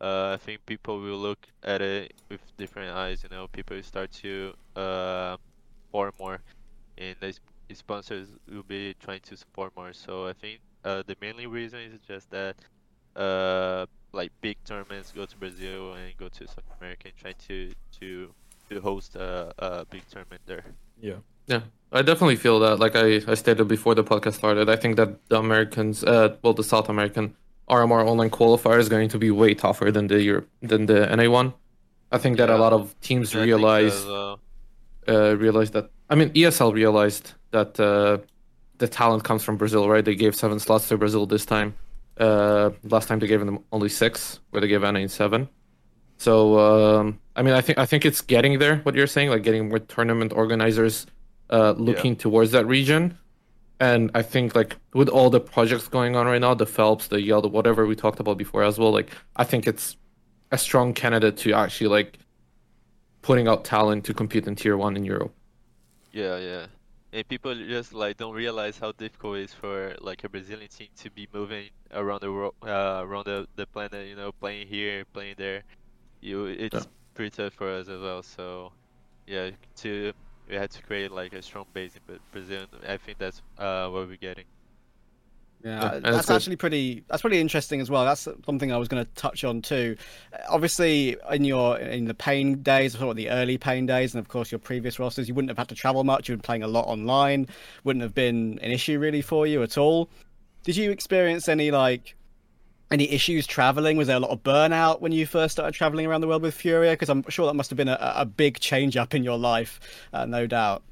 uh, 0.00 0.32
I 0.34 0.36
think 0.38 0.64
people 0.66 1.00
will 1.00 1.18
look 1.18 1.46
at 1.62 1.80
it 1.82 2.12
with 2.30 2.40
different 2.58 2.90
eyes. 2.96 3.22
You 3.22 3.30
know, 3.30 3.48
people 3.48 3.80
start 3.82 4.10
to 4.22 4.54
uh, 4.76 5.36
pour 5.92 6.12
more. 6.18 6.40
and 6.98 7.16
the 7.20 7.32
sp- 7.34 7.50
sponsors 7.74 8.28
will 8.48 8.62
be 8.64 8.94
trying 9.00 9.20
to 9.22 9.36
support 9.36 9.72
more. 9.76 9.92
So 9.92 10.26
I 10.28 10.32
think 10.34 10.60
uh, 10.84 11.02
the 11.06 11.16
mainly 11.20 11.46
reason 11.46 11.80
is 11.80 12.00
just 12.00 12.30
that 12.30 12.56
uh, 13.16 13.86
like 14.12 14.32
big 14.40 14.58
tournaments 14.64 15.12
go 15.12 15.26
to 15.26 15.36
Brazil 15.38 15.94
and 15.94 16.16
go 16.16 16.28
to 16.28 16.46
South 16.48 16.64
America 16.80 17.08
and 17.08 17.16
try 17.16 17.32
to 17.48 17.72
to 18.00 18.34
to 18.70 18.80
host 18.80 19.16
a, 19.16 19.52
a 19.58 19.86
big 19.86 20.06
tournament 20.08 20.42
there. 20.46 20.64
Yeah. 21.00 21.18
Yeah, 21.46 21.62
I 21.92 22.02
definitely 22.02 22.36
feel 22.36 22.58
that. 22.60 22.78
Like 22.78 22.96
I, 22.96 23.20
I 23.28 23.34
stated 23.34 23.68
before 23.68 23.94
the 23.94 24.04
podcast 24.04 24.34
started, 24.34 24.68
I 24.68 24.76
think 24.76 24.96
that 24.96 25.28
the 25.28 25.38
Americans, 25.38 26.02
uh, 26.02 26.36
well, 26.42 26.54
the 26.54 26.64
South 26.64 26.88
American 26.88 27.34
RMR 27.68 28.06
online 28.06 28.30
qualifier 28.30 28.78
is 28.78 28.88
going 28.88 29.08
to 29.10 29.18
be 29.18 29.30
way 29.30 29.54
tougher 29.54 29.90
than 29.90 30.06
the 30.06 30.20
Europe 30.20 30.48
than 30.62 30.86
the 30.86 31.14
NA 31.14 31.30
one. 31.30 31.54
I 32.10 32.18
think 32.18 32.36
that 32.38 32.50
a 32.50 32.56
lot 32.56 32.72
of 32.72 32.98
teams 33.00 33.30
I 33.30 33.32
think 33.32 33.40
so 33.40 33.44
realize 33.44 34.04
uh, 35.08 35.36
realized 35.36 35.72
that. 35.74 35.90
I 36.10 36.14
mean, 36.14 36.30
ESL 36.30 36.72
realized 36.72 37.32
that 37.50 37.78
uh, 37.78 38.18
the 38.78 38.88
talent 38.88 39.24
comes 39.24 39.42
from 39.42 39.56
Brazil, 39.56 39.88
right? 39.88 40.04
They 40.04 40.14
gave 40.14 40.34
seven 40.34 40.58
slots 40.60 40.88
to 40.88 40.98
Brazil 40.98 41.26
this 41.26 41.46
time. 41.46 41.74
Uh, 42.18 42.70
last 42.84 43.08
time 43.08 43.18
they 43.18 43.26
gave 43.26 43.40
them 43.40 43.58
only 43.72 43.88
six, 43.88 44.40
where 44.50 44.60
they 44.60 44.68
gave 44.68 44.82
NA 44.82 45.06
seven. 45.06 45.48
So 46.18 46.58
um, 46.58 47.20
I 47.36 47.42
mean, 47.42 47.54
I 47.54 47.60
think 47.60 47.78
I 47.78 47.86
think 47.86 48.04
it's 48.04 48.20
getting 48.20 48.58
there. 48.58 48.76
What 48.78 48.94
you're 48.94 49.06
saying, 49.06 49.30
like 49.30 49.42
getting 49.42 49.68
more 49.68 49.78
tournament 49.78 50.32
organizers 50.32 51.06
uh, 51.52 51.72
looking 51.78 52.16
towards 52.16 52.50
that 52.52 52.66
region. 52.66 53.18
And 53.80 54.10
I 54.14 54.22
think 54.22 54.54
like 54.56 54.76
with 54.94 55.08
all 55.08 55.30
the 55.30 55.40
projects 55.40 55.88
going 55.88 56.16
on 56.16 56.26
right 56.26 56.40
now, 56.40 56.54
the 56.54 56.66
Phelps, 56.66 57.08
the 57.08 57.20
Yale, 57.20 57.42
the 57.42 57.48
whatever 57.48 57.86
we 57.86 57.96
talked 57.96 58.20
about 58.20 58.38
before 58.38 58.64
as 58.64 58.78
well, 58.78 58.92
like 58.92 59.10
I 59.36 59.44
think 59.44 59.66
it's 59.66 59.96
a 60.52 60.58
strong 60.58 60.94
candidate 60.94 61.36
to 61.38 61.52
actually 61.54 61.88
like 61.88 62.18
putting 63.22 63.48
out 63.48 63.64
talent 63.64 64.04
to 64.06 64.14
compete 64.14 64.46
in 64.46 64.56
tier 64.56 64.76
one 64.76 64.96
in 64.96 65.04
Europe. 65.04 65.34
Yeah, 66.12 66.38
yeah. 66.38 66.66
And 67.12 67.28
people 67.28 67.54
just 67.54 67.92
like 67.92 68.16
don't 68.18 68.34
realize 68.34 68.78
how 68.78 68.92
difficult 68.92 69.38
it 69.38 69.42
is 69.44 69.52
for 69.54 69.96
like 70.00 70.24
a 70.24 70.28
Brazilian 70.28 70.68
team 70.68 70.88
to 70.98 71.10
be 71.10 71.28
moving 71.32 71.70
around 71.92 72.20
the 72.22 72.32
world, 72.32 72.54
uh, 72.62 73.00
around 73.04 73.26
the, 73.26 73.46
the 73.56 73.66
planet. 73.66 74.08
You 74.08 74.16
know, 74.16 74.32
playing 74.32 74.68
here, 74.68 75.04
playing 75.12 75.36
there. 75.38 75.64
You, 76.20 76.46
it's 76.46 76.74
Yeah. 76.74 76.84
pretty 77.14 77.30
tough 77.30 77.54
for 77.54 77.70
us 77.70 77.88
as 77.88 78.00
well. 78.00 78.22
So, 78.22 78.72
yeah, 79.26 79.50
to 79.78 80.12
we 80.48 80.56
had 80.56 80.70
to 80.70 80.82
create 80.82 81.10
like 81.12 81.32
a 81.32 81.42
strong 81.42 81.66
base 81.72 81.92
in 81.96 82.18
Brazil. 82.32 82.66
I 82.86 82.96
think 82.96 83.18
that's 83.18 83.42
uh 83.58 83.88
what 83.88 84.08
we're 84.08 84.16
getting. 84.16 84.44
Yeah, 85.64 85.94
and 85.94 86.04
that's 86.04 86.18
it's 86.18 86.26
good. 86.26 86.34
actually 86.34 86.56
pretty. 86.56 87.04
That's 87.08 87.22
pretty 87.22 87.40
interesting 87.40 87.80
as 87.80 87.88
well. 87.88 88.04
That's 88.04 88.26
something 88.44 88.72
I 88.72 88.76
was 88.78 88.88
going 88.88 89.04
to 89.04 89.10
touch 89.12 89.44
on 89.44 89.62
too. 89.62 89.96
Uh, 90.32 90.38
Obviously, 90.48 91.16
in 91.30 91.44
your 91.44 91.78
in 91.78 92.06
the 92.06 92.14
pain 92.14 92.62
days, 92.62 92.98
sort 92.98 93.10
of 93.10 93.16
the 93.16 93.30
early 93.30 93.58
pain 93.58 93.86
days, 93.86 94.12
and 94.14 94.18
of 94.18 94.28
course 94.28 94.50
your 94.50 94.58
previous 94.58 94.98
rosters, 94.98 95.28
you 95.28 95.34
wouldn't 95.34 95.50
have 95.50 95.58
had 95.58 95.68
to 95.68 95.76
travel 95.76 96.02
much. 96.02 96.28
You've 96.28 96.38
been 96.38 96.42
playing 96.42 96.62
a 96.64 96.68
lot 96.68 96.86
online. 96.86 97.46
Wouldn't 97.84 98.02
have 98.02 98.14
been 98.14 98.58
an 98.60 98.72
issue 98.72 98.98
really 98.98 99.22
for 99.22 99.46
you 99.46 99.62
at 99.62 99.78
all. 99.78 100.10
Did 100.64 100.76
you 100.76 100.90
experience 100.90 101.48
any 101.48 101.70
like 101.70 102.16
any 102.92 103.10
issues 103.10 103.46
traveling? 103.46 103.96
Was 103.96 104.08
there 104.08 104.16
a 104.16 104.20
lot 104.20 104.30
of 104.30 104.42
burnout 104.42 105.00
when 105.00 105.12
you 105.12 105.26
first 105.26 105.52
started 105.52 105.72
traveling 105.74 106.06
around 106.06 106.20
the 106.20 106.28
world 106.28 106.42
with 106.42 106.54
Furia? 106.54 106.92
Because 106.92 107.08
I'm 107.08 107.24
sure 107.28 107.46
that 107.46 107.54
must 107.54 107.70
have 107.70 107.76
been 107.76 107.88
a, 107.88 107.98
a 108.16 108.26
big 108.26 108.60
change 108.60 108.96
up 108.96 109.14
in 109.14 109.24
your 109.24 109.38
life, 109.38 109.80
uh, 110.12 110.26
no 110.26 110.46
doubt. 110.46 110.82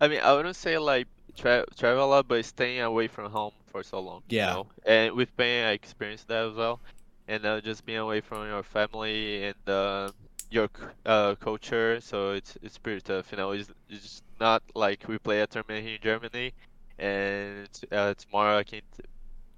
I 0.00 0.08
mean, 0.08 0.20
I 0.20 0.32
wouldn't 0.32 0.56
say 0.56 0.78
like 0.78 1.06
tra- 1.36 1.66
travel 1.78 2.04
a 2.04 2.06
lot, 2.06 2.28
but 2.28 2.44
staying 2.44 2.80
away 2.80 3.08
from 3.08 3.30
home 3.30 3.52
for 3.66 3.82
so 3.82 4.00
long. 4.00 4.22
you 4.28 4.36
Yeah. 4.36 4.52
know? 4.54 4.66
And 4.84 5.14
with 5.14 5.34
pain, 5.36 5.64
I 5.64 5.72
experienced 5.72 6.28
that 6.28 6.46
as 6.50 6.54
well. 6.56 6.80
And 7.28 7.44
uh, 7.46 7.60
just 7.60 7.84
being 7.86 7.98
away 7.98 8.20
from 8.20 8.46
your 8.46 8.62
family 8.62 9.44
and 9.44 9.68
uh, 9.68 10.10
your 10.50 10.68
uh, 11.06 11.34
culture, 11.36 12.00
so 12.00 12.32
it's 12.32 12.58
it's 12.62 12.78
pretty 12.78 13.00
tough. 13.00 13.30
You 13.30 13.38
know, 13.38 13.52
it's, 13.52 13.70
it's 13.88 14.22
not 14.40 14.62
like 14.74 15.04
we 15.08 15.18
play 15.18 15.40
a 15.40 15.46
tournament 15.46 15.86
here 15.86 15.94
in 15.94 16.00
Germany, 16.02 16.52
and 16.98 17.68
uh, 17.92 18.14
tomorrow 18.14 18.58
I 18.58 18.64
can 18.64 18.80
t- 18.96 19.04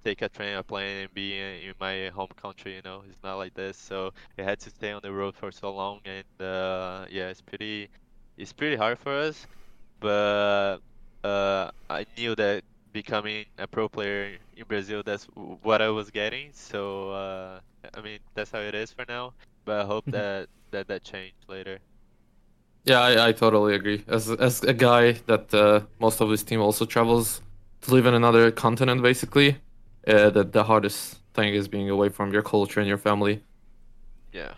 take 0.05 0.21
a 0.21 0.29
train, 0.29 0.55
a 0.55 0.63
plane, 0.63 1.03
and 1.03 1.13
be 1.13 1.39
in, 1.39 1.69
in 1.69 1.73
my 1.79 2.09
home 2.09 2.33
country. 2.37 2.75
You 2.75 2.83
know, 2.85 3.03
it's 3.09 3.23
not 3.23 3.35
like 3.35 3.53
this. 3.55 3.77
So 3.77 4.11
we 4.37 4.43
had 4.45 4.59
to 4.61 4.69
stay 4.69 4.91
on 4.91 5.01
the 5.03 5.11
road 5.11 5.35
for 5.35 5.51
so 5.51 5.73
long, 5.73 5.99
and 6.05 6.25
uh, 6.39 7.05
yeah, 7.09 7.29
it's 7.29 7.41
pretty 7.41 7.89
it's 8.37 8.53
pretty 8.53 8.75
hard 8.77 8.99
for 8.99 9.13
us 9.13 9.47
but 9.99 10.79
uh, 11.23 11.71
I 11.89 12.05
knew 12.17 12.35
that 12.35 12.63
becoming 12.93 13.45
a 13.57 13.67
pro 13.67 13.89
player 13.89 14.37
in 14.55 14.65
Brazil, 14.67 15.03
that's 15.05 15.25
what 15.63 15.81
I 15.81 15.89
was 15.89 16.11
getting. 16.11 16.51
So 16.53 17.11
uh, 17.11 17.59
I 17.93 18.01
mean, 18.01 18.19
that's 18.35 18.51
how 18.51 18.59
it 18.59 18.75
is 18.75 18.91
for 18.91 19.05
now. 19.07 19.33
But 19.65 19.81
I 19.81 19.85
hope 19.85 20.05
that 20.11 20.47
that 20.71 20.87
that 20.87 21.03
changed 21.03 21.35
later. 21.47 21.79
Yeah, 22.83 23.01
I, 23.01 23.29
I 23.29 23.31
totally 23.31 23.75
agree. 23.75 24.03
As 24.07 24.29
as 24.29 24.63
a 24.63 24.73
guy 24.73 25.13
that 25.25 25.53
uh, 25.53 25.81
most 25.99 26.21
of 26.21 26.29
his 26.29 26.43
team 26.43 26.61
also 26.61 26.85
travels 26.85 27.41
to 27.81 27.91
live 27.91 28.05
in 28.05 28.13
another 28.13 28.51
continent, 28.51 29.01
basically, 29.01 29.57
uh, 30.07 30.29
the 30.29 30.43
the 30.43 30.63
hardest 30.65 31.19
thing 31.33 31.53
is 31.53 31.67
being 31.67 31.89
away 31.89 32.09
from 32.09 32.31
your 32.31 32.41
culture 32.41 32.79
and 32.79 32.87
your 32.87 32.97
family. 32.97 33.43
Yeah. 34.31 34.53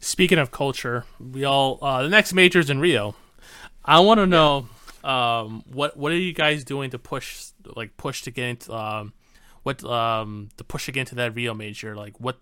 Speaking 0.00 0.38
of 0.38 0.50
culture, 0.50 1.04
we 1.18 1.44
all 1.44 1.78
uh, 1.82 2.02
the 2.02 2.08
next 2.08 2.32
major's 2.34 2.68
in 2.70 2.78
Rio. 2.80 3.14
I 3.84 4.00
want 4.00 4.18
to 4.18 4.26
know 4.26 4.68
um, 5.02 5.62
what 5.66 5.96
what 5.96 6.12
are 6.12 6.16
you 6.16 6.32
guys 6.32 6.64
doing 6.64 6.90
to 6.90 6.98
push 6.98 7.46
like 7.76 7.96
push 7.96 8.22
to 8.22 8.30
get 8.30 8.46
into 8.48 8.74
um, 8.74 9.12
what 9.62 9.82
um, 9.84 10.48
to 10.56 10.64
push 10.64 10.88
again 10.88 11.06
to 11.06 11.14
that 11.16 11.34
Rio 11.34 11.54
major? 11.54 11.96
Like 11.96 12.18
what 12.20 12.38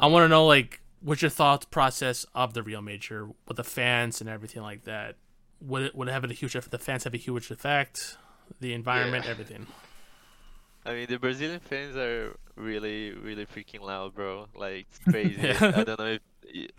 I 0.00 0.06
want 0.06 0.24
to 0.24 0.28
know 0.28 0.46
like 0.46 0.80
what's 1.00 1.22
your 1.22 1.30
thought 1.30 1.70
process 1.70 2.24
of 2.34 2.54
the 2.54 2.62
Rio 2.62 2.80
major 2.80 3.28
with 3.46 3.56
the 3.56 3.64
fans 3.64 4.20
and 4.20 4.28
everything 4.28 4.62
like 4.62 4.84
that? 4.84 5.16
Would 5.60 5.82
it 5.82 5.94
would 5.94 6.08
it 6.08 6.12
have 6.12 6.24
a 6.24 6.32
huge 6.32 6.54
effect? 6.54 6.70
The 6.72 6.78
fans 6.78 7.04
have 7.04 7.14
a 7.14 7.18
huge 7.18 7.50
effect. 7.50 8.16
The 8.60 8.72
environment, 8.74 9.24
Yeah. 9.24 9.30
everything. 9.30 9.66
I 10.86 10.92
mean, 10.94 11.06
the 11.08 11.18
Brazilian 11.18 11.60
fans 11.60 11.96
are 11.96 12.36
really, 12.56 13.12
really 13.12 13.46
freaking 13.46 13.80
loud, 13.80 14.14
bro. 14.14 14.46
Like 14.54 14.86
it's 14.88 14.98
crazy. 15.10 15.40
Yeah. 15.40 15.72
I 15.74 15.84
don't 15.84 15.98
know 15.98 16.06
if 16.06 16.20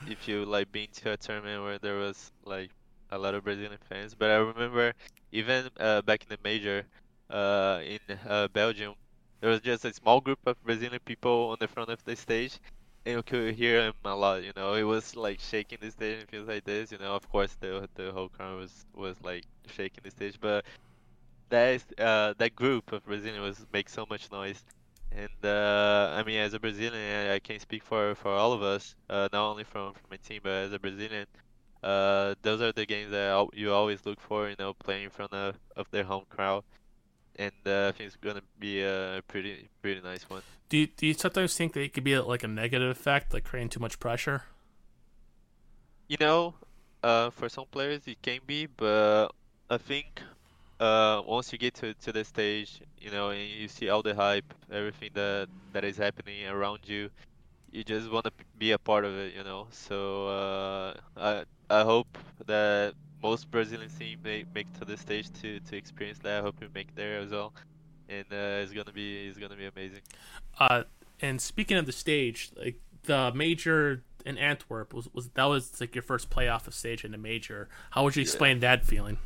if 0.08 0.28
you 0.28 0.46
like 0.46 0.72
been 0.72 0.88
to 0.94 1.12
a 1.13 1.18
tournament 1.18 1.63
where 1.63 1.80
there 1.80 1.98
was 1.98 2.32
like 2.46 2.70
a 3.12 3.18
lot 3.18 3.34
of 3.34 3.44
Brazilian 3.44 3.80
fans, 3.89 4.13
but 4.15 4.30
I 4.30 4.36
remember 4.36 4.94
even 5.32 5.70
uh, 5.80 6.02
back 6.04 6.24
in 6.24 6.30
the 6.30 6.38
major 6.44 6.86
uh, 7.30 7.82
in 7.84 8.00
uh, 8.28 8.48
Belgium, 8.50 8.94
there 9.41 9.50
was 9.50 9.62
just 9.62 9.86
a 9.86 9.94
small 9.94 10.22
group 10.22 10.39
of 10.46 10.62
Brazilian 10.63 11.00
people 11.06 11.50
on 11.50 11.58
the 11.60 11.68
front 11.68 11.89
of 11.89 12.04
the 12.06 12.15
stage, 12.15 12.60
and 13.06 13.15
you 13.15 13.24
could 13.24 13.56
hear 13.56 13.82
them 13.84 13.94
a 14.06 14.15
lot. 14.15 14.44
You 14.44 14.54
know, 14.56 14.76
it 14.76 14.84
was 14.84 15.15
like 15.15 15.39
shaking 15.39 15.80
the 15.82 15.89
stage 15.91 16.20
and 16.20 16.30
feels 16.30 16.48
like 16.48 16.63
this. 16.63 16.91
You 16.91 17.00
know, 17.00 17.15
of 17.15 17.28
course 17.30 17.56
the 17.60 17.89
the 17.96 18.12
whole 18.12 18.30
crowd 18.30 18.58
was 18.60 18.86
was 18.94 19.18
like 19.24 19.46
shaking 19.68 20.02
the 20.04 20.12
stage, 20.12 20.38
but 20.39 20.63
that 21.49 21.75
is, 21.75 21.86
uh, 21.97 22.34
that 22.38 22.55
group 22.55 22.91
of 22.91 23.05
Brazilians 23.05 23.41
was 23.41 23.65
make 23.73 23.89
so 23.89 24.05
much 24.10 24.31
noise. 24.31 24.63
And 25.12 25.29
uh, 25.43 26.13
I 26.17 26.23
mean, 26.23 26.39
as 26.39 26.53
a 26.53 26.60
Brazilian, 26.60 26.93
I, 26.93 27.36
I 27.36 27.39
can 27.39 27.60
speak 27.60 27.84
for, 27.84 28.15
for 28.15 28.31
all 28.31 28.51
of 28.51 28.62
us, 28.62 28.95
uh, 29.10 29.29
not 29.31 29.49
only 29.49 29.63
from, 29.63 29.93
from 29.93 30.03
my 30.12 30.17
team, 30.17 30.41
but 30.43 30.51
as 30.51 30.73
a 30.73 30.79
Brazilian, 30.79 31.25
uh, 31.84 32.36
those 32.41 32.62
are 32.62 32.71
the 32.71 32.86
games 32.86 33.12
that 33.12 33.47
you 33.53 33.71
always 33.71 34.05
look 34.05 34.19
for, 34.19 34.49
you 34.49 34.55
know, 34.60 34.73
playing 34.73 35.05
in 35.05 35.10
front 35.10 35.34
of, 35.34 35.55
of 35.75 35.89
their 35.91 36.03
home 36.03 36.25
crowd. 36.29 36.63
And 37.38 37.53
uh, 37.65 37.89
I 37.89 37.91
think 37.91 38.08
it's 38.08 38.15
gonna 38.15 38.41
be 38.60 38.81
a 38.81 39.21
pretty 39.27 39.69
pretty 39.81 40.01
nice 40.01 40.29
one. 40.29 40.41
Do 40.69 40.77
you, 40.77 40.88
do 40.88 41.05
you 41.05 41.13
sometimes 41.13 41.55
think 41.55 41.73
that 41.73 41.81
it 41.81 41.93
could 41.93 42.03
be 42.03 42.17
like 42.17 42.43
a 42.43 42.47
negative 42.47 42.89
effect, 42.89 43.34
like 43.34 43.43
creating 43.43 43.69
too 43.69 43.81
much 43.81 43.99
pressure? 43.99 44.43
You 46.08 46.17
know, 46.19 46.55
uh, 47.03 47.29
for 47.29 47.49
some 47.49 47.65
players 47.69 48.08
it 48.08 48.21
can 48.21 48.39
be, 48.47 48.67
but 48.67 49.29
I 49.69 49.77
think 49.77 50.21
uh, 50.79 51.21
once 51.25 51.51
you 51.51 51.57
get 51.57 51.73
to, 51.75 51.93
to 51.93 52.11
the 52.11 52.23
stage, 52.23 52.81
you 52.99 53.11
know, 53.11 53.29
and 53.29 53.49
you 53.49 53.67
see 53.67 53.89
all 53.89 54.01
the 54.01 54.13
hype, 54.15 54.53
everything 54.71 55.09
that 55.13 55.47
that 55.73 55.83
is 55.83 55.97
happening 55.97 56.47
around 56.47 56.79
you, 56.85 57.09
you 57.71 57.83
just 57.83 58.09
want 58.11 58.25
to 58.25 58.31
be 58.57 58.71
a 58.71 58.77
part 58.77 59.05
of 59.05 59.15
it, 59.15 59.33
you 59.35 59.43
know. 59.43 59.67
So 59.71 60.27
uh, 60.27 60.93
I 61.17 61.43
I 61.69 61.83
hope 61.83 62.17
that 62.45 62.93
most 63.21 63.49
Brazilian 63.51 63.89
team 63.97 64.19
make 64.23 64.53
make 64.53 64.71
to 64.79 64.85
the 64.85 64.97
stage 64.97 65.31
to, 65.41 65.59
to 65.59 65.77
experience 65.77 66.19
that. 66.19 66.39
I 66.39 66.41
hope 66.41 66.55
you 66.61 66.67
make 66.73 66.93
there 66.95 67.19
as 67.19 67.31
well, 67.31 67.53
and 68.09 68.25
uh, 68.31 68.63
it's 68.63 68.73
gonna 68.73 68.91
be 68.93 69.27
it's 69.27 69.38
gonna 69.38 69.55
be 69.55 69.65
amazing. 69.65 70.01
Uh, 70.59 70.83
and 71.21 71.39
speaking 71.39 71.77
of 71.77 71.85
the 71.85 71.91
stage, 71.91 72.51
like 72.57 72.79
the 73.03 73.31
major 73.33 74.03
in 74.25 74.38
Antwerp 74.38 74.93
was, 74.93 75.07
was 75.13 75.29
that 75.29 75.45
was 75.45 75.79
like 75.79 75.95
your 75.95 76.01
first 76.01 76.29
playoff 76.29 76.67
of 76.67 76.73
stage 76.73 77.05
in 77.05 77.13
a 77.13 77.17
major. 77.17 77.69
How 77.91 78.03
would 78.03 78.15
you 78.15 78.21
explain 78.21 78.59
that 78.59 78.83
feeling? 78.85 79.17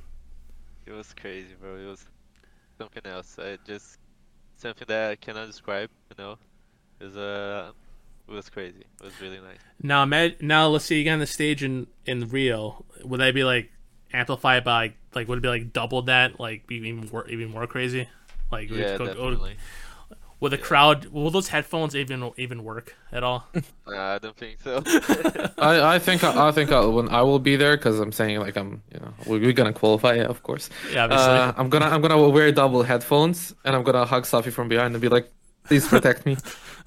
It 0.89 0.93
was 0.93 1.13
crazy, 1.13 1.53
bro. 1.61 1.75
It 1.75 1.85
was 1.85 2.03
something 2.79 3.03
else. 3.05 3.37
I 3.37 3.59
just 3.63 3.99
something 4.55 4.85
that 4.87 5.11
I 5.11 5.15
cannot 5.15 5.45
describe. 5.45 5.91
You 6.09 6.23
know, 6.23 6.37
it 6.99 7.03
was 7.03 7.15
uh, 7.15 7.71
it 8.27 8.31
was 8.31 8.49
crazy. 8.49 8.85
It 8.99 9.03
was 9.03 9.21
really 9.21 9.39
nice. 9.39 9.59
Now, 9.83 10.05
now 10.41 10.67
let's 10.67 10.85
say 10.85 10.95
you 10.95 11.03
get 11.03 11.13
on 11.13 11.19
the 11.19 11.27
stage 11.27 11.63
in 11.63 11.85
in 12.07 12.27
Rio. 12.27 12.85
Would 13.03 13.19
that 13.19 13.35
be 13.35 13.43
like 13.43 13.71
amplified 14.13 14.63
by 14.63 14.95
like 15.13 15.27
would 15.27 15.37
it 15.37 15.41
be 15.41 15.47
like 15.47 15.73
double 15.73 16.01
that? 16.03 16.39
Like 16.39 16.65
be 16.65 16.77
even 16.77 17.07
more 17.11 17.27
even 17.27 17.51
more 17.51 17.67
crazy? 17.67 18.09
Like 18.51 18.71
Yeah, 18.71 18.97
go- 18.97 19.05
go- 19.05 19.13
definitely. 19.13 19.57
Will 20.39 20.49
the 20.49 20.57
crowd? 20.57 21.07
Will 21.07 21.29
those 21.31 21.49
headphones 21.49 21.95
even 21.95 22.31
even 22.37 22.63
work 22.63 22.95
at 23.11 23.23
all? 23.23 23.47
Nah, 23.87 24.15
I 24.15 24.19
don't 24.19 24.37
think 24.37 24.59
so. 24.61 24.83
I, 25.57 25.95
I 25.95 25.99
think 25.99 26.23
I, 26.23 26.49
I 26.49 26.51
think 26.51 26.71
I, 26.71 26.85
when 26.85 27.09
I 27.09 27.23
will 27.23 27.39
be 27.39 27.55
there 27.55 27.75
because 27.75 27.99
I'm 27.99 28.11
saying 28.11 28.39
like 28.39 28.55
I'm 28.55 28.83
you 28.93 28.99
know 28.99 29.13
we, 29.25 29.39
we're 29.39 29.51
gonna 29.51 29.73
qualify 29.73 30.13
yeah, 30.13 30.25
of 30.25 30.43
course. 30.43 30.69
Yeah, 30.93 31.05
obviously. 31.05 31.27
Uh, 31.27 31.53
I'm 31.57 31.69
gonna 31.69 31.87
I'm 31.87 32.01
gonna 32.01 32.29
wear 32.29 32.51
double 32.51 32.83
headphones 32.83 33.55
and 33.65 33.75
I'm 33.75 33.83
gonna 33.83 34.05
hug 34.05 34.23
Safi 34.23 34.51
from 34.51 34.67
behind 34.67 34.93
and 34.93 35.01
be 35.01 35.09
like, 35.09 35.31
please 35.63 35.87
protect 35.87 36.25
me. 36.25 36.37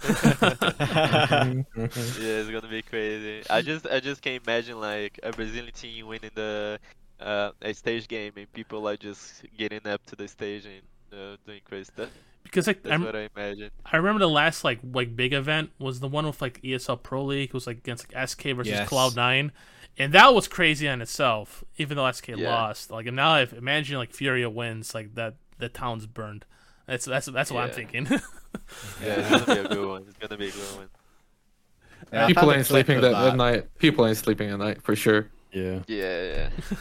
yeah, 0.04 1.64
it's 1.76 2.50
gonna 2.50 2.68
be 2.70 2.82
crazy. 2.82 3.42
I 3.50 3.62
just 3.62 3.86
I 3.86 4.00
just 4.00 4.22
can't 4.22 4.42
imagine 4.46 4.80
like 4.80 5.18
a 5.22 5.32
Brazilian 5.32 5.72
team 5.72 6.06
winning 6.06 6.30
the 6.34 6.78
uh, 7.20 7.50
a 7.62 7.72
stage 7.74 8.08
game 8.08 8.32
and 8.36 8.52
people 8.52 8.80
like 8.80 9.00
just 9.00 9.44
getting 9.58 9.86
up 9.86 10.04
to 10.06 10.16
the 10.16 10.28
stage 10.28 10.66
and 10.66 10.82
uh, 11.12 11.36
doing 11.46 11.60
crazy 11.64 11.84
stuff. 11.84 12.10
Because 12.42 12.66
like 12.66 12.82
That's 12.82 12.94
I'm, 12.94 13.04
what 13.04 13.16
I 13.16 13.28
imagine. 13.36 13.70
I 13.84 13.96
remember 13.96 14.20
the 14.20 14.28
last 14.28 14.64
like 14.64 14.80
like 14.92 15.14
big 15.16 15.32
event 15.32 15.70
was 15.78 16.00
the 16.00 16.08
one 16.08 16.26
with 16.26 16.40
like 16.42 16.60
ESL 16.62 17.02
Pro 17.02 17.24
League. 17.24 17.48
It 17.50 17.54
was 17.54 17.66
like 17.66 17.78
against 17.78 18.12
like 18.12 18.28
SK 18.28 18.42
versus 18.56 18.72
Yes. 18.72 18.88
Cloud 18.88 19.16
Nine, 19.16 19.52
and 19.98 20.12
that 20.12 20.34
was 20.34 20.48
crazy 20.48 20.88
on 20.88 21.00
itself. 21.02 21.64
Even 21.78 21.96
though 21.96 22.10
SK 22.10 22.28
Yeah. 22.28 22.50
lost, 22.50 22.90
like 22.90 23.06
and 23.06 23.16
now 23.16 23.38
if 23.38 23.52
imagine 23.52 23.96
like 23.98 24.12
Furia 24.12 24.50
wins, 24.50 24.94
like 24.94 25.14
that 25.14 25.36
the 25.58 25.68
town's 25.68 26.06
burned. 26.06 26.44
That's 26.86 27.04
that's 27.04 27.26
that's 27.26 27.50
what 27.52 27.64
I'm 27.64 27.70
thinking. 27.70 28.06
Yeah, 29.02 29.14
it's 29.18 29.30
gonna 29.46 29.62
be 29.62 29.66
a 29.66 29.68
good 29.76 29.88
one. 29.88 30.04
It's 30.08 30.18
gonna 30.18 30.36
be 30.36 30.48
a 30.48 30.50
good 30.50 30.76
one. 30.76 30.88
Yeah, 32.12 32.26
People 32.26 32.52
ain't 32.52 32.66
sleeping 32.66 33.00
that, 33.00 33.12
that. 33.12 33.28
at 33.28 33.36
night. 33.36 33.78
People 33.78 34.06
ain't 34.06 34.18
sleeping 34.18 34.50
at 34.50 34.58
night 34.58 34.82
for 34.82 34.94
sure. 34.94 35.28
Yeah. 35.52 35.80
Yeah, 35.86 36.22
yeah. 36.22 36.50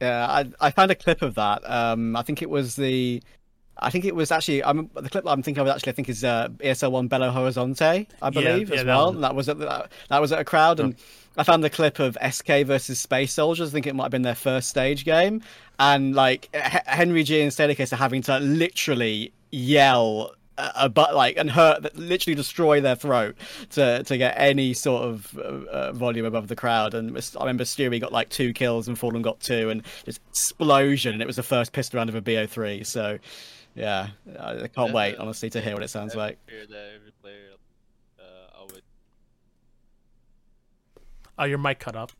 Yeah, 0.00 0.26
I 0.28 0.50
I 0.60 0.70
found 0.70 0.90
a 0.90 0.94
clip 0.94 1.22
of 1.22 1.36
that. 1.36 1.62
Um, 1.70 2.14
I 2.16 2.22
think 2.22 2.42
it 2.42 2.50
was 2.50 2.76
the, 2.76 3.22
I 3.78 3.90
think 3.90 4.04
it 4.04 4.14
was 4.14 4.30
actually 4.30 4.62
I'm 4.64 4.90
the 4.94 5.08
clip 5.10 5.24
I'm 5.26 5.42
thinking 5.42 5.60
of 5.60 5.68
actually 5.68 5.92
I 5.92 5.94
think 5.94 6.08
is 6.08 6.24
uh, 6.24 6.48
ESL 6.58 6.92
One 6.92 7.08
Belo 7.08 7.32
Horizonte 7.32 8.06
I 8.22 8.30
believe 8.30 8.68
yeah, 8.68 8.76
as 8.76 8.80
that 8.80 8.86
well. 8.86 9.08
And 9.10 9.24
that 9.24 9.34
was 9.34 9.48
at 9.48 9.58
the, 9.58 9.88
that 10.08 10.20
was 10.20 10.32
at 10.32 10.40
a 10.40 10.44
crowd 10.44 10.80
and. 10.80 10.96
I 11.36 11.42
found 11.42 11.64
the 11.64 11.70
clip 11.70 11.98
of 11.98 12.16
SK 12.30 12.62
versus 12.64 13.00
Space 13.00 13.32
Soldiers. 13.32 13.70
I 13.70 13.72
think 13.72 13.88
it 13.88 13.96
might 13.96 14.04
have 14.04 14.12
been 14.12 14.22
their 14.22 14.36
first 14.36 14.68
stage 14.68 15.04
game, 15.04 15.42
and 15.80 16.14
like 16.14 16.48
H- 16.54 16.82
Henry 16.86 17.24
G 17.24 17.40
and 17.40 17.50
Sadokist 17.50 17.92
are 17.92 17.96
having 17.96 18.22
to 18.22 18.38
literally 18.38 19.32
yell 19.50 20.36
uh, 20.56 20.70
uh, 20.76 20.88
but 20.88 21.16
like 21.16 21.36
and 21.36 21.50
hurt 21.50 21.96
literally 21.96 22.34
destroy 22.36 22.80
their 22.80 22.94
throat 22.94 23.34
to 23.70 24.04
to 24.04 24.16
get 24.16 24.34
any 24.36 24.72
sort 24.72 25.02
of 25.02 25.36
uh, 25.36 25.40
uh, 25.40 25.92
volume 25.92 26.24
above 26.24 26.46
the 26.46 26.54
crowd 26.54 26.94
and 26.94 27.10
I 27.10 27.40
remember 27.40 27.64
Stewie 27.64 28.00
got 28.00 28.12
like 28.12 28.28
two 28.28 28.52
kills 28.52 28.86
and 28.86 28.96
Fallen 28.96 29.22
got 29.22 29.40
two 29.40 29.70
and 29.70 29.82
just 30.04 30.20
explosion 30.30 31.14
and 31.14 31.22
it 31.22 31.26
was 31.26 31.36
the 31.36 31.42
first 31.42 31.72
pistol 31.72 31.98
round 31.98 32.08
of 32.08 32.14
a 32.14 32.22
BO3 32.22 32.86
so 32.86 33.18
yeah 33.74 34.08
I 34.38 34.50
I 34.52 34.54
can't 34.68 34.74
That's 34.74 34.92
wait 34.92 35.14
a- 35.16 35.20
honestly 35.22 35.50
to 35.50 35.60
hear 35.60 35.74
what 35.74 35.82
it 35.82 35.88
sounds 35.88 36.14
like 36.14 36.38
every 36.48 37.12
player 37.20 37.50
uh, 38.18 38.58
always 38.58 38.82
oh, 41.38 41.44
your 41.44 41.58
mic 41.58 41.78
cut 41.80 41.96
up. 41.96 42.12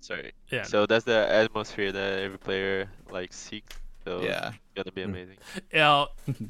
sorry. 0.00 0.32
Yeah. 0.50 0.62
So 0.62 0.86
that's 0.86 1.04
the 1.04 1.30
atmosphere 1.30 1.92
that 1.92 2.18
every 2.20 2.38
player 2.38 2.88
like 3.10 3.32
seeks. 3.32 3.76
So 4.04 4.20
yeah 4.22 4.48
it's 4.48 4.58
gonna 4.74 4.92
be 4.92 5.02
amazing. 5.02 5.36
Yeah. 5.72 6.06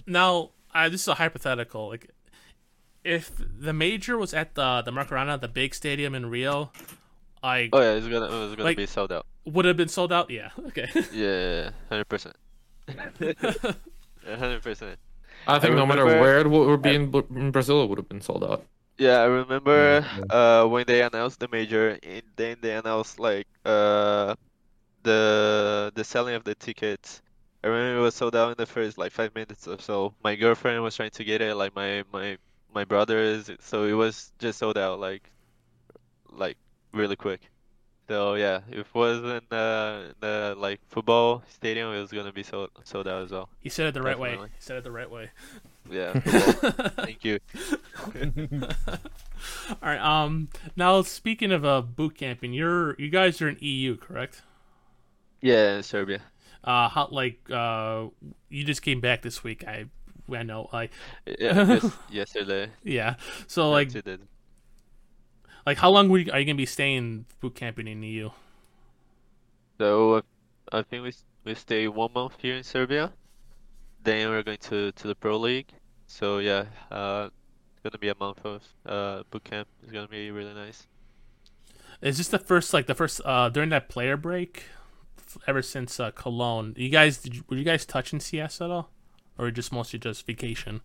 now, 0.07 0.51
I, 0.73 0.89
this 0.91 1.03
is 1.03 1.09
a 1.09 1.15
hypothetical. 1.15 1.89
Like, 1.89 2.11
if 3.03 3.31
the 3.39 3.73
major 3.73 4.19
was 4.19 4.35
at 4.35 4.55
the 4.55 4.83
the 4.83 4.91
Maracanã, 4.91 5.41
the 5.41 5.49
big 5.49 5.75
stadium 5.75 6.15
in 6.15 6.27
Rio, 6.27 6.71
I 7.43 7.71
Oh 7.73 7.81
yeah, 7.81 7.93
it's 7.95 8.07
gonna 8.07 8.27
it's 8.27 8.55
gonna 8.57 8.65
Like- 8.65 8.77
be 8.77 8.87
sold 8.87 9.11
out. 9.13 9.27
would 9.47 9.65
have 9.65 9.77
been 9.77 9.89
sold 9.89 10.13
out. 10.13 10.29
Yeah. 10.31 10.51
Okay. 10.69 10.87
Yeah, 11.13 11.71
hundred 11.89 12.09
percent. 12.09 12.37
Hundred 14.27 14.63
percent. 14.63 14.99
I 15.47 15.59
think 15.59 15.75
no 15.75 15.87
matter 15.87 16.05
where 16.05 16.41
it 16.41 16.49
would 16.49 16.83
be 16.83 16.95
in, 16.95 17.13
in 17.31 17.51
Brazil, 17.51 17.83
it 17.83 17.89
would 17.89 17.99
have 17.99 18.09
been 18.09 18.21
sold 18.21 18.45
out. 18.45 18.65
Yeah, 18.99 19.21
I 19.21 19.25
remember 19.27 20.05
uh 20.31 20.67
when 20.67 20.85
they 20.87 21.03
announced 21.03 21.41
the 21.41 21.49
major, 21.49 21.99
and 22.03 22.23
then 22.37 22.57
they 22.61 22.73
announced 22.77 23.19
like 23.21 23.47
uh 23.65 24.35
the 25.03 25.93
the 25.95 26.05
selling 26.05 26.35
of 26.35 26.45
the 26.45 26.55
tickets. 26.55 27.23
I 27.63 27.69
remember 27.69 27.99
it 28.01 28.03
was 28.03 28.15
sold 28.15 28.37
out 28.37 28.51
in 28.51 28.57
the 28.59 28.67
first 28.67 28.99
like 28.99 29.13
five 29.13 29.35
minutes 29.35 29.67
or 29.69 29.79
so. 29.81 30.15
My 30.23 30.35
girlfriend 30.37 30.83
was 30.83 30.97
trying 30.97 31.11
to 31.11 31.25
get 31.25 31.41
it, 31.43 31.55
like 31.55 31.75
my 31.75 32.05
my 32.13 32.39
my 32.75 32.85
brothers, 32.85 33.51
so 33.61 33.85
it 33.85 33.93
was 33.93 34.33
just 34.39 34.59
sold 34.59 34.79
out 34.79 34.99
like 35.01 35.31
like 36.31 36.57
really 36.93 37.17
quick. 37.17 37.41
So 38.09 38.35
yeah, 38.35 38.61
if 38.71 38.87
it 38.87 38.95
wasn't 38.95 39.53
uh, 39.53 40.13
the 40.21 40.55
like 40.57 40.81
football 40.89 41.43
stadium, 41.49 41.93
it 41.93 42.01
was 42.01 42.13
gonna 42.13 42.33
be 42.33 42.45
sold 42.45 42.71
sold 42.85 43.09
out 43.09 43.23
as 43.25 43.31
well. 43.33 43.49
he 43.61 43.69
said 43.69 43.87
it 43.87 43.95
the 43.95 44.03
right 44.03 44.19
way. 44.19 44.37
He 44.37 44.47
said 44.61 44.77
it 44.77 44.85
the 44.85 44.93
right 44.93 45.11
way. 45.11 45.31
Yeah, 45.91 46.13
thank 46.21 47.25
you. 47.25 47.39
All 49.71 49.77
right. 49.83 50.01
Um. 50.01 50.49
Now, 50.77 51.03
speaking 51.03 51.53
of 51.53 51.65
uh 51.65 51.83
boot 51.83 52.17
camping, 52.17 52.53
you're 52.53 52.95
you 53.01 53.09
guys 53.11 53.41
are 53.43 53.49
in 53.49 53.57
EU, 53.61 53.97
correct? 53.97 54.43
Yeah, 55.41 55.81
Serbia. 55.81 56.21
Uh, 56.65 56.89
how 56.89 57.09
like 57.11 57.39
uh, 57.51 58.07
you 58.49 58.65
just 58.65 58.83
came 58.83 59.01
back 59.01 59.23
this 59.23 59.43
week. 59.45 59.65
I 59.67 59.87
I 60.33 60.43
know. 60.43 60.69
Like, 60.73 60.91
Yeah, 61.39 61.81
yesterday. 62.11 62.71
yeah. 62.83 63.17
So 63.47 63.71
like. 63.71 63.91
Like 65.67 65.79
how 65.79 65.91
long 65.91 66.09
were 66.09 66.19
you, 66.19 66.33
are 66.33 66.39
you 66.39 66.47
gonna 66.47 66.55
be 66.55 66.65
staying 66.65 67.27
boot 67.41 67.57
camping 67.57 67.89
in 67.89 68.03
E 68.03 68.09
EU? 68.13 68.31
So 69.79 70.23
I 70.73 70.83
think 70.83 71.03
we 71.03 71.13
we 71.45 71.55
stay 71.55 71.89
one 71.89 72.13
month 72.15 72.35
here 72.39 72.55
in 72.55 72.63
Serbia. 72.63 73.13
Then 74.05 74.31
we're 74.31 74.45
going 74.45 74.59
to 74.59 74.93
to 74.93 75.09
the 75.09 75.15
Pro 75.15 75.37
League. 75.37 75.69
So 76.07 76.39
yeah, 76.39 76.67
uh, 76.91 77.29
it's 77.73 77.83
gonna 77.83 77.99
be 77.99 78.09
a 78.09 78.15
month 78.15 78.45
of 78.45 78.63
uh 78.87 79.25
boot 79.31 79.45
camp. 79.45 79.69
It's 79.83 79.93
gonna 79.93 80.09
be 80.09 80.31
really 80.31 80.55
nice. 80.55 80.87
Is 82.01 82.19
this 82.19 82.29
the 82.29 82.39
first 82.39 82.73
like 82.73 82.87
the 82.87 82.95
first 82.95 83.21
uh 83.25 83.49
during 83.49 83.71
that 83.71 83.89
player 83.89 84.17
break? 84.17 84.65
Ever 85.47 85.61
since 85.61 85.99
uh, 85.99 86.13
Cologne, 86.13 86.73
you 86.77 86.89
guys 86.89 87.19
did 87.19 87.35
you, 87.35 87.45
were 87.51 87.57
you 87.57 87.65
guys 87.65 87.85
touching 87.85 88.21
CS 88.21 88.61
at 88.61 88.71
all, 88.71 88.91
or 89.37 89.51
just 89.51 89.73
mostly 89.73 89.99
just 89.99 90.25
vacation? 90.25 90.81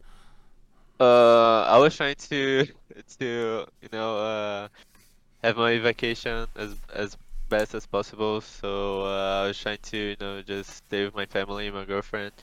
Uh, 1.02 1.64
I 1.68 1.78
was 1.80 1.96
trying 1.98 2.16
to 2.30 2.66
to 3.20 3.66
you 3.82 3.90
know 3.92 4.18
uh 4.18 4.70
have 5.44 5.58
my 5.58 5.80
vacation 5.80 6.48
as 6.56 6.76
as 6.94 7.18
best 7.50 7.76
as 7.76 7.88
possible. 7.88 8.42
So 8.42 9.04
uh, 9.04 9.44
I 9.44 9.48
was 9.48 9.60
trying 9.60 9.80
to 9.92 9.98
you 9.98 10.18
know 10.22 10.42
just 10.44 10.72
stay 10.72 11.06
with 11.06 11.16
my 11.16 11.26
family, 11.28 11.72
my 11.72 11.86
girlfriend, 11.86 12.34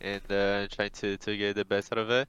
and 0.00 0.22
uh, 0.32 0.68
trying 0.68 0.90
to 1.02 1.16
to 1.18 1.36
get 1.36 1.56
the 1.56 1.64
best 1.66 1.92
out 1.92 1.98
of 1.98 2.10
it. 2.10 2.28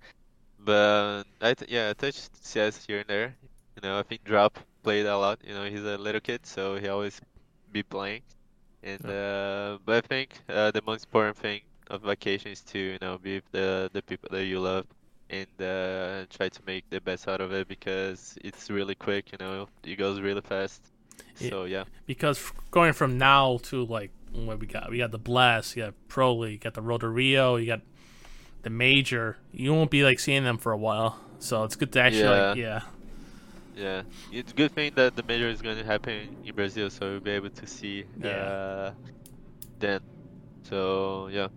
But 0.59 1.25
I 1.41 1.53
th 1.55 1.69
yeah, 1.71 1.89
I 1.91 1.93
touched 1.93 2.29
CS 2.45 2.85
here 2.85 2.99
and 3.01 3.09
there. 3.09 3.37
You 3.77 3.81
know, 3.83 3.99
I 3.99 4.03
think 4.03 4.23
Drop 4.25 4.59
played 4.83 5.05
a 5.07 5.17
lot. 5.17 5.39
You 5.43 5.53
know, 5.55 5.65
he's 5.65 5.85
a 5.85 5.97
little 5.97 6.21
kid, 6.21 6.45
so 6.45 6.77
he 6.77 6.87
always 6.89 7.21
be 7.71 7.83
playing. 7.83 8.23
And 8.83 9.03
uh, 9.05 9.79
but 9.85 10.05
I 10.05 10.07
think 10.07 10.29
uh, 10.49 10.71
the 10.71 10.81
most 10.85 11.05
important 11.05 11.37
thing 11.37 11.61
of 11.89 12.03
vacation 12.03 12.51
is 12.51 12.61
to 12.73 12.79
you 12.79 12.99
know 13.01 13.17
be 13.19 13.35
with 13.37 13.51
the 13.51 13.89
the 13.93 14.03
people 14.03 14.29
that 14.31 14.45
you 14.45 14.59
love 14.59 14.85
and 15.31 15.47
uh, 15.61 16.25
try 16.29 16.49
to 16.49 16.59
make 16.67 16.87
the 16.89 16.99
best 17.01 17.27
out 17.27 17.41
of 17.41 17.51
it 17.53 17.67
because 17.67 18.37
it's 18.43 18.69
really 18.69 18.95
quick. 18.95 19.31
You 19.31 19.37
know, 19.39 19.67
it 19.83 19.95
goes 19.95 20.19
really 20.19 20.41
fast. 20.41 20.81
Yeah. 21.39 21.49
So 21.49 21.63
yeah, 21.65 21.83
Because 22.05 22.37
f- 22.37 22.53
going 22.71 22.93
from 22.93 23.17
now 23.17 23.59
to 23.63 23.85
like 23.85 24.11
what 24.33 24.59
we 24.59 24.67
got, 24.67 24.91
we 24.91 24.97
got 24.97 25.11
the 25.11 25.17
Blast, 25.19 25.75
you 25.75 25.83
got 25.83 25.93
Pro 26.07 26.33
League, 26.35 26.51
you 26.53 26.57
got 26.59 26.73
the 26.73 26.81
Road 26.81 27.01
to 27.01 27.07
Rio, 27.09 27.55
you 27.55 27.65
got 27.67 27.81
the 28.63 28.69
Major. 28.69 29.37
You 29.51 29.73
won't 29.73 29.89
be 29.91 30.03
like 30.03 30.19
seeing 30.19 30.43
them 30.43 30.57
for 30.57 30.71
a 30.71 30.77
while, 30.77 31.19
so 31.39 31.63
it's 31.63 31.75
good 31.75 31.91
to 31.93 32.01
actually 32.01 32.23
like 32.29 32.57
yeah. 32.57 32.81
yeah, 33.75 34.01
it's 34.31 34.51
a 34.51 34.55
good 34.55 34.71
thing 34.73 34.91
that 34.95 35.15
the 35.15 35.23
major 35.23 35.47
is 35.49 35.61
going 35.61 35.77
to 35.77 35.83
happen 35.83 36.35
in 36.45 36.53
Brazil, 36.55 36.89
so 36.89 37.11
we'll 37.11 37.19
be 37.19 37.31
able 37.31 37.49
to 37.49 37.65
see 37.67 38.05
Yeah. 38.21 38.29
uh, 38.29 38.93
then. 39.79 40.01
So 40.63 41.27
yeah. 41.31 41.47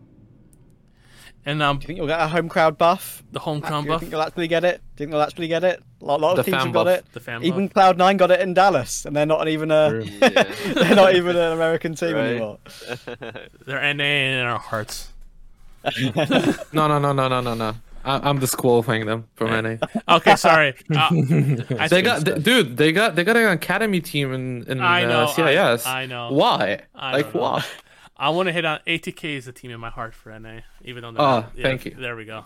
And 1.46 1.62
um, 1.62 1.76
do 1.78 1.82
you 1.82 1.86
think 1.88 1.96
you'll 1.98 2.06
get 2.06 2.20
a 2.20 2.26
home 2.28 2.48
crowd 2.48 2.78
buff 2.78 3.22
the 3.32 3.38
home 3.38 3.60
crowd 3.60 3.82
do 3.82 3.86
crowd 3.88 3.94
you 3.96 3.98
think 4.00 4.12
you'll 4.12 4.22
actually 4.22 4.48
get 4.48 4.64
it 4.64 4.80
do 4.96 5.04
you 5.04 5.06
think 5.06 5.12
you'll 5.12 5.22
actually 5.22 5.48
get 5.48 5.62
it 5.64 5.82
a 6.00 6.04
lot, 6.04 6.20
lot 6.20 6.38
of 6.38 6.44
The 6.44 6.50
teams 6.50 6.62
have 6.64 6.72
got 6.72 6.84
buff. 6.84 6.98
it 6.98 7.12
the 7.12 7.20
fan 7.20 7.42
even 7.44 7.66
buff. 7.66 7.74
Cloud 7.74 7.98
Nine 7.98 8.16
got 8.16 8.30
it 8.30 8.40
in 8.40 8.54
Dallas, 8.54 9.04
and 9.04 9.14
they're 9.14 9.26
not 9.26 9.46
even 9.48 9.70
a 9.70 10.00
Yeah. 10.02 10.42
they're 10.74 10.94
not 10.96 11.14
even 11.16 11.36
an 11.36 11.52
American 11.52 11.94
team 11.94 12.14
Right. 12.14 12.26
anymore. 12.30 12.58
They're 13.66 13.94
NA 13.94 14.04
in 14.04 14.46
our 14.46 14.58
hearts. 14.58 15.08
No, 16.72 16.88
no, 16.88 16.98
no, 16.98 17.12
no, 17.12 17.28
no, 17.28 17.40
no, 17.40 17.54
no. 17.54 17.74
I, 18.06 18.28
I'm 18.28 18.38
disqualifying 18.38 19.06
them 19.06 19.26
from 19.34 19.50
NA. 19.50 19.76
Okay, 20.08 20.36
sorry. 20.36 20.74
Uh, 20.94 21.08
They 21.88 22.02
got, 22.02 22.24
th- 22.24 22.42
dude. 22.42 22.76
They 22.76 22.92
got, 22.92 23.14
they 23.16 23.24
got 23.24 23.36
an 23.36 23.48
academy 23.48 24.00
team 24.00 24.32
in 24.34 24.64
in 24.64 24.80
I 24.80 25.04
know, 25.06 25.24
uh, 25.24 25.26
CIS. 25.28 25.86
I- 25.86 26.02
I 26.02 26.06
know. 26.06 26.30
Why? 26.32 26.80
I 26.94 27.12
like 27.12 27.24
don't 27.32 27.34
know. 27.36 27.40
why? 27.40 27.64
I 28.16 28.30
want 28.30 28.46
to 28.48 28.52
hit 28.52 28.64
on 28.64 28.78
ATK 28.86 29.36
is 29.36 29.46
the 29.46 29.52
team 29.52 29.70
in 29.70 29.80
my 29.80 29.90
heart 29.90 30.14
for 30.14 30.36
NA, 30.38 30.60
even 30.82 31.02
though. 31.02 31.08
Oh, 31.10 31.12
not- 31.40 31.52
yeah, 31.56 31.62
thank 31.62 31.84
you. 31.84 31.94
There 31.98 32.14
we 32.16 32.24
go. 32.24 32.44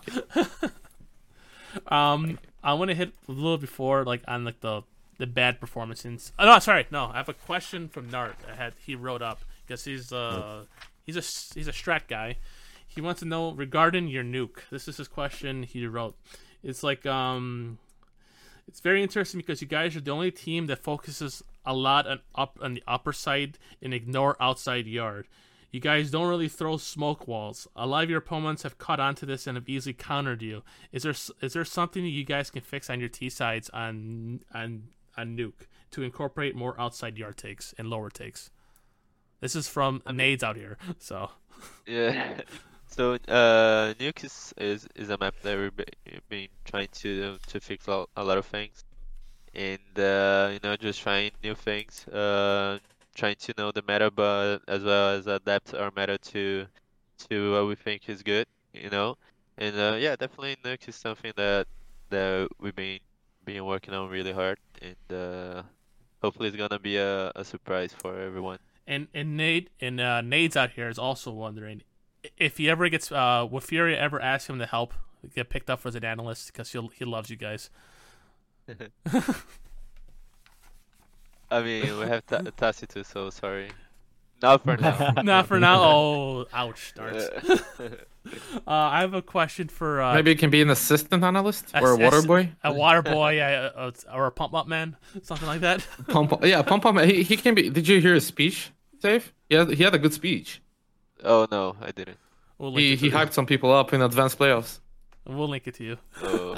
um, 1.87 2.39
I 2.63 2.73
want 2.73 2.89
to 2.89 2.95
hit 2.95 3.11
a 3.27 3.31
little 3.31 3.57
before 3.57 4.03
like 4.03 4.21
on 4.27 4.43
like 4.45 4.61
the 4.61 4.81
the 5.17 5.27
bad 5.27 5.59
performances. 5.59 6.31
Oh, 6.39 6.45
no, 6.45 6.59
sorry, 6.59 6.87
no. 6.91 7.05
I 7.13 7.17
have 7.17 7.29
a 7.29 7.33
question 7.33 7.89
from 7.89 8.09
Nart. 8.09 8.35
I 8.49 8.55
had 8.55 8.73
he 8.85 8.95
wrote 8.95 9.21
up 9.21 9.41
because 9.65 9.83
he's 9.83 10.11
uh 10.11 10.65
he's 11.05 11.15
a 11.17 11.21
he's 11.55 11.67
a 11.67 11.71
strat 11.71 12.07
guy. 12.07 12.37
he 12.87 13.01
wants 13.01 13.19
to 13.19 13.25
know 13.27 13.51
regarding 13.51 14.07
your 14.07 14.23
nuke. 14.23 14.61
This 14.71 14.87
is 14.87 14.97
his 14.97 15.07
question 15.07 15.63
he 15.63 15.85
wrote. 15.85 16.15
It's 16.63 16.83
like 16.83 17.05
um, 17.05 17.77
it's 18.67 18.79
very 18.79 19.03
interesting 19.03 19.39
because 19.39 19.61
you 19.61 19.67
guys 19.67 19.95
are 19.95 20.01
the 20.01 20.11
only 20.11 20.31
team 20.31 20.67
that 20.67 20.83
focuses 20.83 21.43
a 21.65 21.73
lot 21.73 22.07
on 22.07 22.19
up 22.33 22.57
on 22.61 22.73
the 22.73 22.83
upper 22.87 23.13
side 23.13 23.57
and 23.81 23.93
ignore 23.93 24.35
outside 24.41 24.87
yard. 24.87 25.27
You 25.71 25.79
guys 25.79 26.09
don't 26.09 26.27
really 26.27 26.49
throw 26.49 26.77
smoke 26.77 27.27
walls. 27.27 27.67
A 27.75 27.85
lot 27.85 28.03
of 28.03 28.09
your 28.09 28.19
opponents 28.19 28.63
have 28.63 28.77
caught 28.77 28.99
on 28.99 29.13
to 29.15 29.25
this 29.25 29.45
and 29.45 29.55
have 29.55 29.69
easily 29.69 29.93
countered 29.93 30.41
you. 30.41 30.63
Is 30.91 31.03
there 31.03 31.15
is 31.41 31.53
there 31.53 31.65
something 31.65 32.03
that 32.03 32.09
you 32.09 32.23
guys 32.23 32.49
can 32.49 32.61
fix 32.61 32.89
on 32.89 32.99
your 32.99 33.09
T 33.09 33.29
sides 33.29 33.69
on 33.69 34.41
on 34.53 34.89
on 35.17 35.37
nuke 35.37 35.67
to 35.91 36.01
incorporate 36.01 36.55
more 36.55 36.79
outside 36.79 37.17
yard 37.17 37.37
takes 37.37 37.73
and 37.77 37.89
lower 37.89 38.09
takes? 38.09 38.49
This 39.41 39.55
is 39.55 39.67
from 39.67 40.01
Nades 40.11 40.43
out 40.43 40.57
here, 40.57 40.77
so. 40.97 41.31
Yeah. 41.85 42.41
So 42.91 43.13
uh, 43.13 43.93
Nuke 43.99 44.23
is, 44.23 44.53
is, 44.57 44.87
is 44.95 45.09
a 45.09 45.17
map 45.19 45.35
that 45.43 45.57
we've 45.57 46.27
been 46.27 46.47
trying 46.65 46.87
to 46.93 47.37
to 47.47 47.59
fix 47.59 47.87
a 47.87 48.05
a 48.17 48.23
lot 48.23 48.39
of 48.39 48.47
things, 48.47 48.83
and 49.53 49.77
uh, 49.95 50.49
you 50.53 50.59
know 50.63 50.75
just 50.75 50.99
trying 50.99 51.31
new 51.43 51.53
things, 51.53 52.07
uh, 52.07 52.79
trying 53.19 53.35
to 53.35 53.53
know 53.57 53.71
the 53.71 53.83
meta, 53.87 54.09
but 54.09 54.59
as 54.67 54.83
well 54.83 55.09
as 55.09 55.27
adapt 55.27 55.73
our 55.73 55.91
meta 55.95 56.17
to 56.17 56.65
to 57.29 57.51
what 57.51 57.67
we 57.67 57.75
think 57.75 58.07
is 58.07 58.23
good, 58.23 58.47
you 58.73 58.89
know. 58.89 59.17
And 59.57 59.77
uh, 59.77 59.97
yeah, 59.99 60.15
definitely 60.15 60.55
Nuke 60.63 60.87
is 60.87 60.95
something 60.95 61.33
that 61.35 61.67
that 62.09 62.47
we've 62.59 62.75
been 62.75 62.99
been 63.43 63.65
working 63.65 63.93
on 63.93 64.09
really 64.09 64.31
hard, 64.31 64.57
and 64.81 65.17
uh, 65.17 65.63
hopefully 66.21 66.47
it's 66.47 66.57
gonna 66.57 66.79
be 66.79 66.95
a, 66.95 67.31
a 67.35 67.43
surprise 67.43 67.93
for 67.93 68.17
everyone. 68.19 68.59
And 68.87 69.07
and 69.13 69.35
Nate 69.35 69.69
and 69.81 69.99
uh, 69.99 70.21
Nade's 70.21 70.55
out 70.55 70.71
here 70.71 70.87
is 70.87 70.97
also 70.97 71.31
wondering 71.31 71.81
if 72.37 72.57
he 72.57 72.69
ever 72.69 72.87
gets 72.87 73.11
uh, 73.11 73.45
will 73.49 73.59
Fury 73.59 73.97
ever 73.97 74.21
ask 74.21 74.49
him 74.49 74.59
to 74.59 74.65
help 74.65 74.93
get 75.35 75.49
picked 75.49 75.69
up 75.69 75.85
as 75.85 75.95
an 75.95 76.05
analyst 76.05 76.47
because 76.47 76.71
he 76.71 76.89
he 76.97 77.03
loves 77.03 77.29
you 77.29 77.35
guys. 77.35 77.69
I 81.51 81.61
mean, 81.61 81.97
we 81.99 82.05
have 82.05 82.25
ta- 82.25 82.41
Tacitus, 82.57 83.07
so 83.07 83.29
sorry. 83.29 83.69
Not 84.41 84.63
for 84.63 84.77
now. 84.77 85.13
Not 85.23 85.47
for 85.47 85.59
now. 85.59 85.81
Oh, 85.83 86.45
ouch, 86.53 86.93
darts. 86.95 87.27
uh, 87.49 87.89
I 88.67 89.01
have 89.01 89.13
a 89.13 89.21
question 89.21 89.67
for 89.67 90.01
uh, 90.01 90.13
Maybe 90.13 90.31
it 90.31 90.39
can 90.39 90.49
be 90.49 90.61
an 90.61 90.69
assistant 90.69 91.23
analyst 91.23 91.71
or 91.75 91.91
a 91.91 91.93
ass- 91.93 91.99
water 91.99 92.21
boy. 92.27 92.51
a 92.63 92.71
water 92.73 93.01
boy, 93.01 93.31
yeah, 93.37 93.69
uh, 93.75 93.91
or 94.13 94.27
a 94.27 94.31
pump 94.31 94.53
up 94.53 94.67
man, 94.67 94.95
something 95.23 95.47
like 95.47 95.61
that. 95.61 95.85
Pump, 96.07 96.33
yeah, 96.43 96.61
pump 96.61 96.83
pump. 96.83 96.99
He, 97.01 97.23
he 97.23 97.35
can 97.35 97.53
be. 97.55 97.69
Did 97.69 97.87
you 97.87 97.99
hear 97.99 98.13
his 98.13 98.25
speech, 98.25 98.71
Dave? 99.01 99.33
He 99.49 99.57
he 99.75 99.83
had 99.83 99.93
a 99.95 99.99
good 99.99 100.13
speech. 100.13 100.61
oh 101.23 101.47
no, 101.51 101.75
I 101.81 101.91
didn't. 101.91 102.17
We'll 102.57 102.75
He 102.75 102.95
he 102.95 103.09
hyped 103.11 103.33
some 103.33 103.45
people 103.45 103.73
up 103.73 103.93
in 103.93 104.01
advanced 104.01 104.37
playoffs. 104.39 104.79
You. 105.29 105.35
we'll 105.37 105.47
link 105.47 105.67
it 105.67 105.75
to 105.75 105.83
you. 105.83 105.97
Oh. 106.21 106.55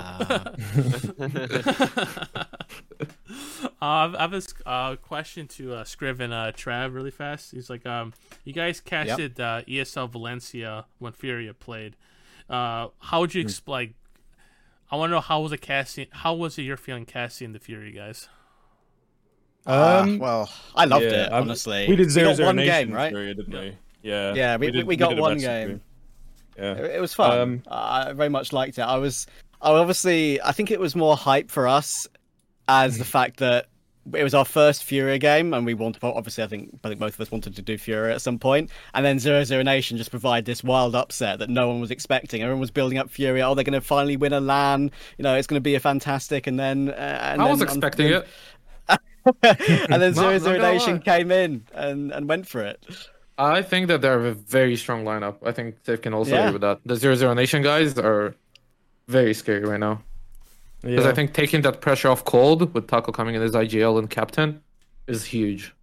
Uh, 3.82 3.86
I've- 3.86 4.16
I 4.18 4.22
have 4.22 4.32
this 4.32 4.54
uh, 4.66 4.96
question 4.98 5.48
to 5.48 5.74
uh, 5.74 5.84
skriv 5.84 6.20
and 6.20 6.32
uh, 6.34 6.52
Trav 6.52 6.94
really 6.94 7.10
fast. 7.10 7.52
He's 7.52 7.68
like, 7.70 7.84
um, 7.86 8.14
you 8.44 8.54
guys 8.54 8.80
casted 8.80 9.40
uh, 9.40 9.62
ESL 9.68 10.10
Valencia 10.12 10.86
when 11.00 11.14
Furia 11.14 11.54
played. 11.56 11.96
Uh, 12.50 12.90
how 13.00 13.22
would 13.22 13.34
you 13.34 13.42
explain? 13.42 13.96
I 14.92 14.98
want 14.98 15.10
to 15.10 15.16
know 15.16 15.22
how 15.22 15.42
was 15.42 15.52
it 15.52 15.62
casting? 15.62 16.08
How 16.12 16.34
was 16.36 16.58
it 16.60 16.64
your 16.64 16.78
feeling 16.78 17.06
casting 17.06 17.54
the 17.54 17.60
Fury 17.60 17.92
guys? 17.92 18.28
Ah, 19.66 20.02
Um, 20.02 20.20
well, 20.20 20.52
I 20.76 20.86
loved 20.86 21.06
yeah, 21.06 21.26
it 21.28 21.32
I'm- 21.32 21.44
honestly. 21.44 21.88
We 21.88 21.96
did 21.96 22.12
zero 22.12 22.30
got 22.30 22.36
zero 22.36 22.48
one 22.50 22.58
game, 22.58 22.92
right? 22.92 23.10
Fury, 23.12 23.34
didn't 23.34 23.54
we? 23.54 23.78
Yeah. 24.04 24.34
Yeah, 24.36 24.58
we- 24.58 24.68
we- 24.68 24.72
did- 24.72 24.88
we 24.88 24.96
got 24.96 25.10
did 25.10 25.20
one 25.20 25.38
game. 25.40 25.68
three. 25.70 25.80
Yeah. 26.58 26.74
It, 26.74 26.96
it 26.98 27.02
was 27.02 27.14
fun. 27.14 27.40
Um, 27.40 27.64
I 27.70 28.14
very 28.14 28.30
much 28.30 28.54
liked 28.54 28.78
it. 28.78 28.84
I 28.84 28.98
was, 28.98 29.28
I 29.62 29.72
obviously, 29.72 30.42
I 30.42 30.52
think 30.52 30.72
it 30.72 30.80
was 30.80 30.96
more 30.96 31.16
hype 31.16 31.50
for 31.52 31.68
us 31.68 32.08
as 32.68 32.98
the 32.98 33.06
fact 33.06 33.38
that 33.38 33.68
it 34.14 34.24
was 34.24 34.34
our 34.34 34.46
first 34.46 34.84
Furia 34.84 35.18
game, 35.20 35.54
and 35.54 35.66
we 35.66 35.74
wanted. 35.74 36.04
Obviously, 36.04 36.44
I 36.44 36.48
think 36.48 36.80
I 36.84 36.88
think 36.88 37.00
both 37.00 37.14
of 37.14 37.22
us 37.22 37.30
wanted 37.30 37.56
to 37.56 37.62
do 37.62 37.78
Furia 37.78 38.16
at 38.16 38.22
some 38.22 38.40
point, 38.40 38.72
and 38.96 39.06
then 39.06 39.20
Zero 39.20 39.44
Zero 39.44 39.62
Nation 39.62 39.98
just 39.98 40.10
provide 40.10 40.46
this 40.46 40.64
wild 40.64 40.96
upset 40.96 41.38
that 41.40 41.50
no 41.50 41.68
one 41.68 41.80
was 41.80 41.92
expecting. 41.92 42.42
Everyone 42.42 42.60
was 42.62 42.72
building 42.72 42.98
up 42.98 43.10
Furia. 43.12 43.48
Oh, 43.48 43.54
they're 43.54 43.64
going 43.64 43.80
to 43.80 43.82
finally 43.82 44.18
win 44.18 44.34
a 44.34 44.40
LAN. 44.40 44.90
You 45.18 45.24
know, 45.24 45.36
it's 45.36 45.46
going 45.46 45.58
to 45.60 45.64
be 45.64 45.76
a 45.76 45.80
fantastic. 45.80 46.48
And 46.48 46.60
then, 46.60 46.90
uh, 46.90 47.20
and 47.22 47.42
I 47.42 47.50
was 47.50 47.60
then- 47.60 47.68
expecting 47.68 48.08
it. 48.08 48.28
and 49.44 50.02
then 50.02 50.14
Not- 50.14 50.16
Zero 50.16 50.32
not 50.32 50.42
Zero 50.42 50.58
gonna 50.58 50.74
Nation 50.74 51.00
came 51.00 51.30
in 51.32 51.64
and 51.76 52.12
and 52.12 52.28
went 52.28 52.48
for 52.48 52.62
it. 52.62 52.84
I 53.44 53.62
think 53.62 53.88
that 53.88 54.02
they're 54.02 54.26
a 54.28 54.34
very 54.34 54.76
strong 54.76 55.04
lineup. 55.04 55.36
I 55.46 55.52
think 55.52 55.84
Dave 55.84 56.02
can 56.02 56.14
also 56.14 56.32
Yeah. 56.32 56.42
agree 56.42 56.54
with 56.54 56.62
that. 56.62 56.80
The 56.86 56.96
zero 56.96 57.16
zero 57.16 57.34
nation 57.34 57.62
guys 57.64 57.98
are 57.98 58.36
very 59.08 59.34
scary 59.34 59.64
right 59.66 59.80
now 59.80 60.02
because 60.82 61.06
Yeah. 61.06 61.12
I 61.12 61.14
think 61.14 61.34
taking 61.34 61.62
that 61.64 61.82
pressure 61.82 62.10
off 62.10 62.24
cold 62.26 62.74
with 62.74 62.88
Taco 62.88 63.12
coming 63.12 63.36
in 63.36 63.42
as 63.42 63.54
IGL 63.56 63.98
and 64.00 64.10
captain 64.10 64.62
is 65.08 65.26
huge. 65.26 65.74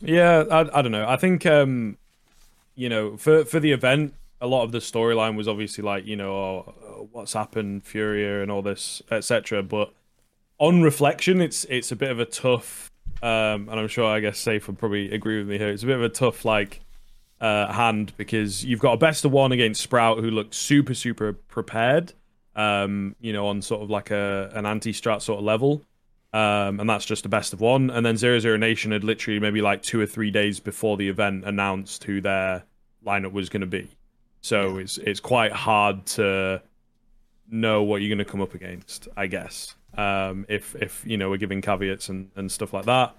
Yeah, 0.00 0.44
I, 0.50 0.78
I 0.78 0.82
don't 0.82 0.92
know. 0.92 1.08
I 1.08 1.16
think 1.16 1.46
um, 1.46 1.96
you 2.74 2.88
know, 2.88 3.16
for 3.16 3.44
for 3.44 3.60
the 3.60 3.72
event, 3.72 4.14
a 4.40 4.46
lot 4.46 4.62
of 4.64 4.72
the 4.72 4.78
storyline 4.78 5.36
was 5.36 5.48
obviously 5.48 5.82
like, 5.82 6.06
you 6.06 6.16
know, 6.16 6.32
oh, 6.32 6.74
oh, 6.84 7.08
what's 7.12 7.32
happened, 7.32 7.84
Furia 7.84 8.42
and 8.42 8.50
all 8.50 8.62
this, 8.62 9.02
etc. 9.10 9.62
But 9.62 9.92
on 10.58 10.82
reflection, 10.82 11.40
it's 11.40 11.64
it's 11.66 11.90
a 11.90 11.96
bit 11.96 12.10
of 12.10 12.18
a 12.20 12.26
tough 12.26 12.90
um, 13.22 13.68
and 13.68 13.72
I'm 13.72 13.88
sure 13.88 14.06
I 14.06 14.20
guess 14.20 14.38
saffee 14.38 14.66
would 14.66 14.78
probably 14.78 15.12
agree 15.12 15.38
with 15.38 15.48
me 15.48 15.58
here. 15.58 15.68
It's 15.68 15.82
a 15.82 15.86
bit 15.86 15.96
of 15.96 16.02
a 16.02 16.08
tough 16.08 16.44
like 16.44 16.80
uh, 17.40 17.72
hand 17.72 18.12
because 18.16 18.64
you've 18.64 18.80
got 18.80 18.92
a 18.92 18.96
best 18.96 19.24
of 19.24 19.32
one 19.32 19.52
against 19.52 19.82
Sprout 19.82 20.18
who 20.18 20.30
looked 20.30 20.54
super 20.54 20.94
super 20.94 21.32
prepared. 21.32 22.12
Um, 22.54 23.16
you 23.20 23.34
know, 23.34 23.48
on 23.48 23.60
sort 23.60 23.82
of 23.82 23.90
like 23.90 24.10
a 24.10 24.50
an 24.54 24.64
anti-strat 24.64 25.22
sort 25.22 25.38
of 25.38 25.44
level. 25.44 25.82
Um, 26.32 26.80
and 26.80 26.90
that's 26.90 27.06
just 27.06 27.24
a 27.24 27.28
best 27.28 27.52
of 27.52 27.60
one. 27.60 27.88
And 27.88 28.04
then 28.04 28.16
Zero 28.16 28.38
Zero 28.38 28.56
Nation 28.56 28.92
had 28.92 29.04
literally 29.04 29.40
maybe 29.40 29.62
like 29.62 29.82
two 29.82 30.00
or 30.00 30.06
three 30.06 30.30
days 30.30 30.60
before 30.60 30.96
the 30.96 31.08
event 31.08 31.44
announced 31.44 32.04
who 32.04 32.20
their 32.20 32.64
lineup 33.06 33.32
was 33.32 33.48
going 33.48 33.62
to 33.62 33.66
be. 33.66 33.88
So 34.42 34.78
it's 34.78 34.98
it's 34.98 35.20
quite 35.20 35.52
hard 35.52 36.04
to 36.06 36.62
know 37.50 37.82
what 37.82 38.02
you're 38.02 38.14
going 38.14 38.24
to 38.24 38.30
come 38.30 38.42
up 38.42 38.54
against, 38.54 39.08
I 39.16 39.28
guess. 39.28 39.74
Um, 39.96 40.44
if 40.48 40.74
if 40.76 41.02
you 41.06 41.16
know 41.16 41.30
we're 41.30 41.38
giving 41.38 41.62
caveats 41.62 42.08
and, 42.08 42.30
and 42.36 42.50
stuff 42.50 42.72
like 42.72 42.84
that. 42.84 43.14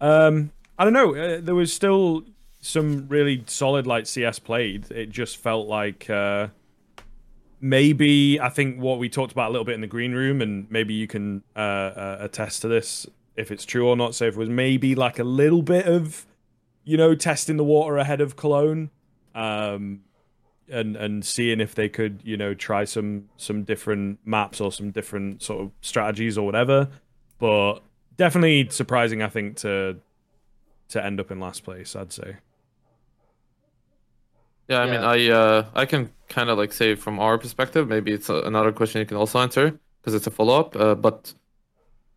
Um, 0.00 0.50
I 0.78 0.84
don't 0.84 0.92
know. 0.92 1.14
Uh, 1.14 1.40
there 1.40 1.54
was 1.54 1.72
still 1.72 2.24
some 2.60 3.06
really 3.08 3.44
solid 3.46 3.86
like 3.86 4.06
CS 4.06 4.38
played. 4.38 4.90
It 4.90 5.10
just 5.10 5.36
felt 5.36 5.68
like 5.68 6.08
uh, 6.10 6.48
maybe 7.60 8.40
I 8.40 8.48
think 8.48 8.80
what 8.80 8.98
we 8.98 9.08
talked 9.08 9.32
about 9.32 9.48
a 9.48 9.52
little 9.52 9.64
bit 9.64 9.74
in 9.74 9.80
the 9.80 9.86
green 9.86 10.12
room, 10.12 10.42
and 10.42 10.70
maybe 10.70 10.94
you 10.94 11.06
can 11.06 11.42
uh, 11.54 11.58
uh, 11.58 12.16
attest 12.20 12.62
to 12.62 12.68
this 12.68 13.06
if 13.36 13.50
it's 13.50 13.64
true 13.64 13.86
or 13.88 13.96
not. 13.96 14.14
So 14.14 14.26
if 14.26 14.34
it 14.34 14.38
was 14.38 14.48
maybe 14.48 14.94
like 14.94 15.18
a 15.18 15.24
little 15.24 15.62
bit 15.62 15.86
of 15.86 16.26
you 16.84 16.96
know 16.96 17.14
testing 17.14 17.56
the 17.56 17.64
water 17.64 17.96
ahead 17.98 18.20
of 18.20 18.36
Cologne. 18.36 18.90
Um, 19.34 20.00
and 20.70 20.96
and 20.96 21.24
seeing 21.24 21.60
if 21.60 21.74
they 21.74 21.88
could 21.88 22.20
you 22.24 22.36
know 22.36 22.54
try 22.54 22.84
some 22.84 23.28
some 23.36 23.64
different 23.64 24.18
maps 24.24 24.60
or 24.60 24.72
some 24.72 24.90
different 24.90 25.42
sort 25.42 25.62
of 25.62 25.70
strategies 25.80 26.36
or 26.36 26.44
whatever 26.44 26.88
but 27.38 27.80
definitely 28.16 28.68
surprising 28.70 29.22
i 29.22 29.28
think 29.28 29.56
to 29.56 29.96
to 30.88 31.04
end 31.04 31.20
up 31.20 31.30
in 31.30 31.40
last 31.40 31.64
place 31.64 31.94
i'd 31.96 32.12
say 32.12 32.36
Yeah, 34.68 34.80
I 34.80 34.86
mean, 34.90 35.00
I 35.00 35.28
uh, 35.30 35.66
I 35.74 35.86
can 35.86 36.10
kind 36.28 36.50
of 36.50 36.58
like 36.58 36.72
say 36.72 36.94
from 36.96 37.20
our 37.20 37.38
perspective, 37.38 37.88
maybe 37.88 38.12
it's 38.12 38.28
a, 38.28 38.42
another 38.42 38.72
question 38.72 39.00
you 39.00 39.06
can 39.06 39.16
also 39.16 39.38
answer 39.38 39.78
because 40.00 40.14
it's 40.14 40.26
a 40.26 40.30
follow 40.30 40.58
up. 40.58 40.74
Uh, 40.76 40.94
but 40.94 41.34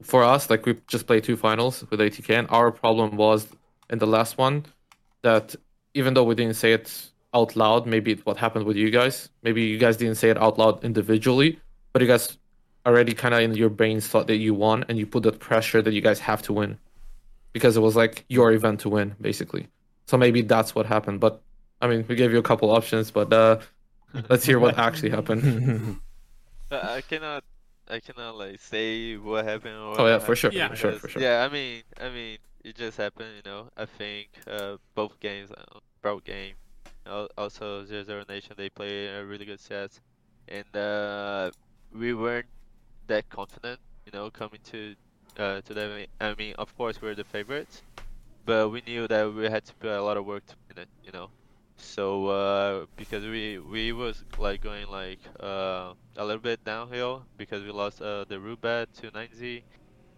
for 0.02 0.24
us, 0.24 0.50
like 0.50 0.66
we 0.66 0.76
just 0.88 1.06
played 1.08 1.24
two 1.24 1.38
finals 1.38 1.86
with 1.90 2.00
ATK, 2.00 2.30
and 2.40 2.48
our 2.50 2.72
problem 2.72 3.18
was 3.18 3.48
in 3.90 4.00
the 4.00 4.08
last 4.08 4.38
one 4.38 4.66
that 5.22 5.56
even 5.94 6.14
though 6.14 6.24
we 6.24 6.36
didn't 6.36 6.56
say 6.56 6.74
it 6.74 7.09
out 7.34 7.56
loud, 7.56 7.86
maybe 7.86 8.16
what 8.24 8.38
happened 8.38 8.66
with 8.66 8.76
you 8.78 8.90
guys, 8.90 9.30
maybe 9.44 9.62
you 9.64 9.78
guys 9.78 9.98
didn't 9.98 10.16
say 10.16 10.30
it 10.30 10.38
out 10.38 10.58
loud 10.58 10.84
individually, 10.84 11.60
but 11.94 12.02
you 12.02 12.08
guys 12.08 12.38
already 12.86 13.14
kind 13.14 13.34
of 13.36 13.42
in 13.42 13.54
your 13.56 13.70
brains 13.70 14.08
thought 14.08 14.28
that 14.28 14.38
you 14.38 14.54
won, 14.54 14.84
and 14.90 14.98
you 14.98 15.06
put 15.06 15.24
that 15.24 15.40
pressure 15.40 15.82
that 15.82 15.94
you 15.94 16.02
guys 16.02 16.20
have 16.20 16.42
to 16.44 16.54
win 16.54 16.78
because 17.54 17.76
it 17.78 17.82
was 17.82 17.96
like 17.96 18.26
your 18.30 18.52
event 18.52 18.80
to 18.82 18.90
win, 18.90 19.16
basically. 19.22 19.68
So 20.08 20.18
maybe 20.18 20.42
that's 20.42 20.74
what 20.76 20.86
happened, 20.86 21.20
but. 21.20 21.42
I 21.82 21.88
mean, 21.88 22.04
we 22.10 22.16
gave 22.16 22.34
you 22.34 22.40
a 22.40 22.44
couple 22.44 22.72
options, 22.72 23.10
but 23.10 23.32
uh, 23.32 23.60
let's 24.30 24.44
hear 24.46 24.60
what 24.60 24.78
actually 24.78 25.12
happened. 25.12 25.98
I 26.72 27.00
cannot, 27.00 27.46
I 27.90 28.02
cannot 28.02 28.38
like 28.38 28.60
say 28.60 29.16
what 29.16 29.46
happened. 29.46 29.78
Or 29.78 30.02
Oh 30.02 30.06
yeah, 30.06 30.14
what 30.18 30.24
for 30.24 30.36
sure, 30.36 30.52
Yeah. 30.52 30.68
for 30.68 30.76
sure, 30.76 30.92
for 31.00 31.08
sure. 31.08 31.22
Yeah, 31.22 31.46
I 31.46 31.54
mean, 31.54 31.84
I 32.02 32.10
mean, 32.10 32.38
it 32.66 32.76
just 32.76 32.98
happened, 32.98 33.30
you 33.38 33.50
know. 33.50 33.70
I 33.78 33.86
think 33.86 34.28
uh, 34.46 34.76
both 34.94 35.18
games, 35.22 35.52
uh, 35.52 35.80
Sprout 36.00 36.26
game, 36.26 36.56
al- 36.56 36.69
also 37.38 37.86
Zero 37.86 38.04
Zero 38.04 38.24
Nation, 38.28 38.56
they 38.58 38.70
play 38.70 39.08
a 39.08 39.26
really 39.26 39.46
good 39.46 39.60
set, 39.60 40.00
and 40.48 40.66
uh, 40.76 41.52
we 41.94 42.14
weren't 42.14 42.48
that 43.08 43.30
confident, 43.30 43.80
you 44.06 44.12
know, 44.14 44.30
coming 44.32 44.60
to 44.66 44.96
uh, 45.38 45.62
to 45.62 45.74
them. 45.74 46.06
I 46.20 46.36
mean, 46.36 46.56
of 46.58 46.76
course, 46.76 47.02
we're 47.02 47.16
the 47.16 47.24
favorites, 47.26 47.84
but 48.46 48.70
we 48.70 48.82
knew 48.86 49.08
that 49.08 49.34
we 49.34 49.46
had 49.50 49.66
to 49.66 49.76
put 49.76 49.92
a 49.92 50.02
lot 50.02 50.18
of 50.18 50.26
work 50.26 50.46
to 50.48 50.56
win 50.70 50.84
it, 50.84 50.90
you 51.04 51.12
know. 51.12 51.32
So 51.78 52.28
uh, 52.28 52.86
because 52.96 53.26
we 53.26 53.60
we 53.60 53.92
was 53.94 54.24
like 54.38 54.62
going 54.62 54.88
like 54.88 55.20
uh, 55.40 55.94
a 56.18 56.26
little 56.26 56.42
bit 56.42 56.64
downhill 56.64 57.28
because 57.38 57.64
we 57.64 57.72
lost 57.72 58.02
uh, 58.02 58.26
the 58.28 58.36
Roobet 58.38 58.88
to 59.02 59.12
9Z 59.12 59.64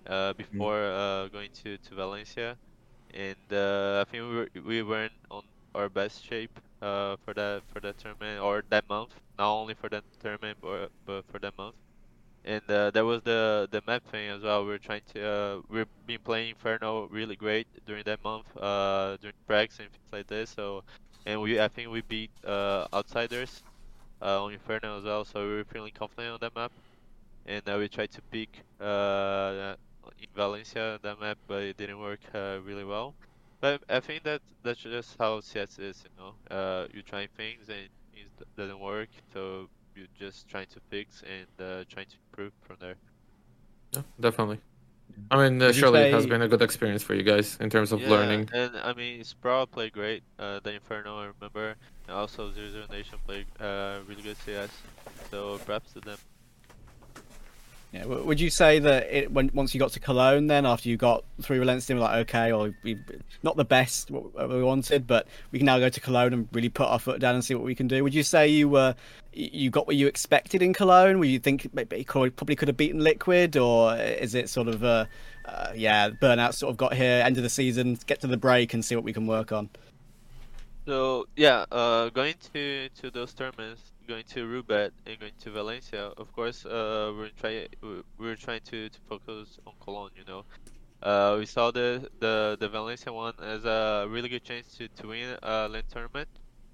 uh, 0.07 0.33
before 0.33 0.83
uh, 0.85 1.27
going 1.29 1.49
to, 1.63 1.77
to 1.77 1.95
Valencia, 1.95 2.57
and 3.13 3.37
uh, 3.51 4.01
I 4.01 4.09
think 4.09 4.23
we 4.23 4.35
were, 4.35 4.49
we 4.65 4.83
weren't 4.83 5.13
on 5.29 5.43
our 5.75 5.89
best 5.89 6.23
shape 6.23 6.59
uh, 6.82 7.15
for 7.25 7.34
that 7.34 7.63
for 7.73 7.79
that 7.82 7.97
tournament 7.97 8.41
or 8.41 8.63
that 8.69 8.88
month. 8.89 9.11
Not 9.38 9.51
only 9.53 9.73
for 9.75 9.89
that 9.89 10.03
tournament, 10.21 10.57
but 10.61 10.91
but 11.05 11.25
for 11.32 11.39
that 11.39 11.57
month. 11.57 11.75
And 12.43 12.61
uh, 12.69 12.91
that 12.91 13.05
was 13.05 13.21
the 13.23 13.67
the 13.71 13.82
map 13.88 14.03
thing 14.11 14.29
as 14.29 14.41
well. 14.43 14.65
We 14.65 14.73
are 14.73 14.79
trying 14.79 15.01
to 15.13 15.19
uh, 15.27 15.61
we've 15.69 15.88
been 16.07 16.19
playing 16.23 16.49
Inferno 16.51 17.07
really 17.07 17.36
great 17.36 17.67
during 17.86 18.03
that 18.05 18.23
month, 18.23 18.45
uh, 18.57 19.17
during 19.21 19.36
pracs 19.47 19.79
and 19.79 19.89
things 19.91 20.11
like 20.11 20.27
this. 20.27 20.49
So, 20.51 20.84
and 21.25 21.41
we 21.41 21.59
I 21.59 21.67
think 21.67 21.89
we 21.91 22.01
beat 22.01 22.32
uh, 22.45 22.88
outsiders 22.93 23.63
uh, 24.21 24.43
on 24.43 24.53
Inferno 24.53 24.97
as 24.99 25.03
well. 25.05 25.25
So 25.25 25.47
we 25.47 25.55
were 25.57 25.65
feeling 25.65 25.93
confident 25.93 26.34
on 26.34 26.39
that 26.41 26.55
map, 26.55 26.71
and 27.45 27.67
uh, 27.69 27.77
we 27.79 27.89
tried 27.89 28.11
to 28.11 28.21
pick 28.32 28.49
uh, 28.79 29.75
in 30.19 30.27
Valencia 30.36 30.99
that 31.03 31.19
map, 31.19 31.38
but 31.47 31.63
it 31.63 31.77
didn't 31.77 31.99
work 31.99 32.21
uh, 32.34 32.59
really 32.63 32.86
well. 32.86 33.15
But 33.62 33.84
I 33.89 33.99
think 33.99 34.24
that 34.24 34.41
that's 34.64 34.80
just 34.82 35.16
how 35.20 35.39
CS 35.39 35.80
is, 35.80 36.03
you 36.03 36.09
know. 36.18 36.34
Uh, 36.55 36.88
you 36.93 37.03
try 37.03 37.28
things 37.38 37.70
and 37.70 37.88
it 38.14 38.28
doesn't 38.57 38.80
work, 38.80 39.09
so 39.34 39.70
you're 39.95 40.07
just 40.20 40.47
trying 40.47 40.68
to 40.68 40.80
fix 40.89 41.24
and 41.24 41.47
uh, 41.59 41.84
trying 41.89 42.07
to 42.07 42.16
improve 42.30 42.53
from 42.62 42.78
there. 42.80 42.95
Yeah, 43.93 44.01
definitely. 44.20 44.59
I 45.30 45.38
mean, 45.38 45.62
uh, 45.62 45.68
Would 45.68 45.76
you 45.76 45.82
surely 45.82 45.99
it 46.01 46.14
has 46.14 46.26
been 46.26 46.41
a 46.41 46.47
good 46.47 46.62
experience 46.62 47.03
for 47.03 47.14
you 47.14 47.24
guys 47.24 47.57
in 47.59 47.70
terms 47.70 47.91
of 47.91 48.01
yeah, 48.01 48.09
learning. 48.09 48.49
and 48.53 48.78
I 48.78 48.93
mean, 48.93 49.24
Sprout 49.24 49.72
played 49.72 49.93
great. 49.93 50.24
Uh, 50.39 50.59
the 50.64 50.74
Inferno, 50.74 51.20
I 51.20 51.26
remember, 51.28 51.76
and 52.07 52.16
also 52.16 52.51
Zero 52.51 52.70
Zero 52.72 52.86
Nation 52.89 53.20
played 53.26 53.45
uh, 53.59 53.99
really 54.07 54.22
good 54.24 54.38
CS. 54.38 54.70
So 55.30 55.59
props 55.59 55.93
to 55.93 56.01
them. 56.01 56.18
Yeah, 57.91 58.05
would 58.05 58.39
you 58.39 58.49
say 58.49 58.79
that 58.79 59.13
it, 59.13 59.31
when 59.33 59.51
once 59.53 59.73
you 59.73 59.79
got 59.79 59.91
to 59.91 59.99
Cologne, 59.99 60.47
then 60.47 60.65
after 60.65 60.87
you 60.87 60.95
got 60.95 61.25
through 61.41 61.59
Valencia, 61.59 61.93
like, 61.97 62.29
okay, 62.29 62.49
or 62.53 62.73
we 62.83 62.97
not 63.43 63.57
the 63.57 63.65
best 63.65 64.09
what 64.09 64.49
we 64.49 64.63
wanted, 64.63 65.05
but 65.05 65.27
we 65.51 65.59
can 65.59 65.65
now 65.65 65.77
go 65.77 65.89
to 65.89 65.99
Cologne 65.99 66.31
and 66.31 66.47
really 66.53 66.69
put 66.69 66.87
our 66.87 66.99
foot 66.99 67.19
down 67.19 67.35
and 67.35 67.43
see 67.43 67.53
what 67.53 67.65
we 67.65 67.75
can 67.75 67.89
do. 67.89 68.01
Would 68.01 68.13
you 68.13 68.23
say 68.23 68.47
you 68.47 68.69
were 68.69 68.95
you 69.33 69.69
got 69.69 69.87
what 69.87 69.97
you 69.97 70.07
expected 70.07 70.61
in 70.61 70.73
Cologne? 70.73 71.19
Were 71.19 71.25
you 71.25 71.39
think 71.39 71.67
maybe 71.73 72.05
probably 72.05 72.55
could 72.55 72.69
have 72.69 72.77
beaten 72.77 73.01
Liquid, 73.01 73.57
or 73.57 73.97
is 73.97 74.35
it 74.35 74.49
sort 74.49 74.69
of 74.69 74.85
uh, 74.85 75.05
yeah, 75.75 76.11
burnout 76.11 76.53
sort 76.53 76.71
of 76.71 76.77
got 76.77 76.93
here, 76.93 77.21
end 77.25 77.35
of 77.35 77.43
the 77.43 77.49
season, 77.49 77.97
get 78.05 78.21
to 78.21 78.27
the 78.27 78.37
break 78.37 78.73
and 78.73 78.85
see 78.85 78.95
what 78.95 79.03
we 79.03 79.11
can 79.11 79.27
work 79.27 79.51
on? 79.51 79.69
So 80.88 81.25
yeah, 81.36 81.65
uh, 81.71 82.09
going 82.09 82.36
to 82.53 82.89
to 82.89 83.11
those 83.11 83.34
tournaments, 83.34 83.93
going 84.07 84.23
to 84.29 84.45
Roobet 84.47 84.91
and 85.05 85.19
going 85.19 85.34
to 85.39 85.51
Valencia. 85.51 86.07
Of 86.17 86.32
course, 86.32 86.65
uh, 86.65 87.13
we're 87.15 87.29
trying 87.38 87.67
we're 88.17 88.36
trying 88.36 88.61
to, 88.65 88.89
to 88.89 88.99
focus 89.07 89.59
on 89.67 89.73
Cologne. 89.82 90.09
You 90.15 90.23
know, 90.27 90.43
uh, 91.03 91.38
we 91.39 91.45
saw 91.47 91.71
the, 91.71 92.07
the 92.19 92.57
the 92.59 92.69
Valencia 92.69 93.13
one 93.13 93.34
as 93.41 93.65
a 93.65 94.07
really 94.09 94.29
good 94.29 94.43
chance 94.43 94.73
to 94.77 94.88
to 94.97 95.07
win 95.09 95.38
a 95.43 95.67
LAN 95.69 95.84
tournament, 95.89 96.29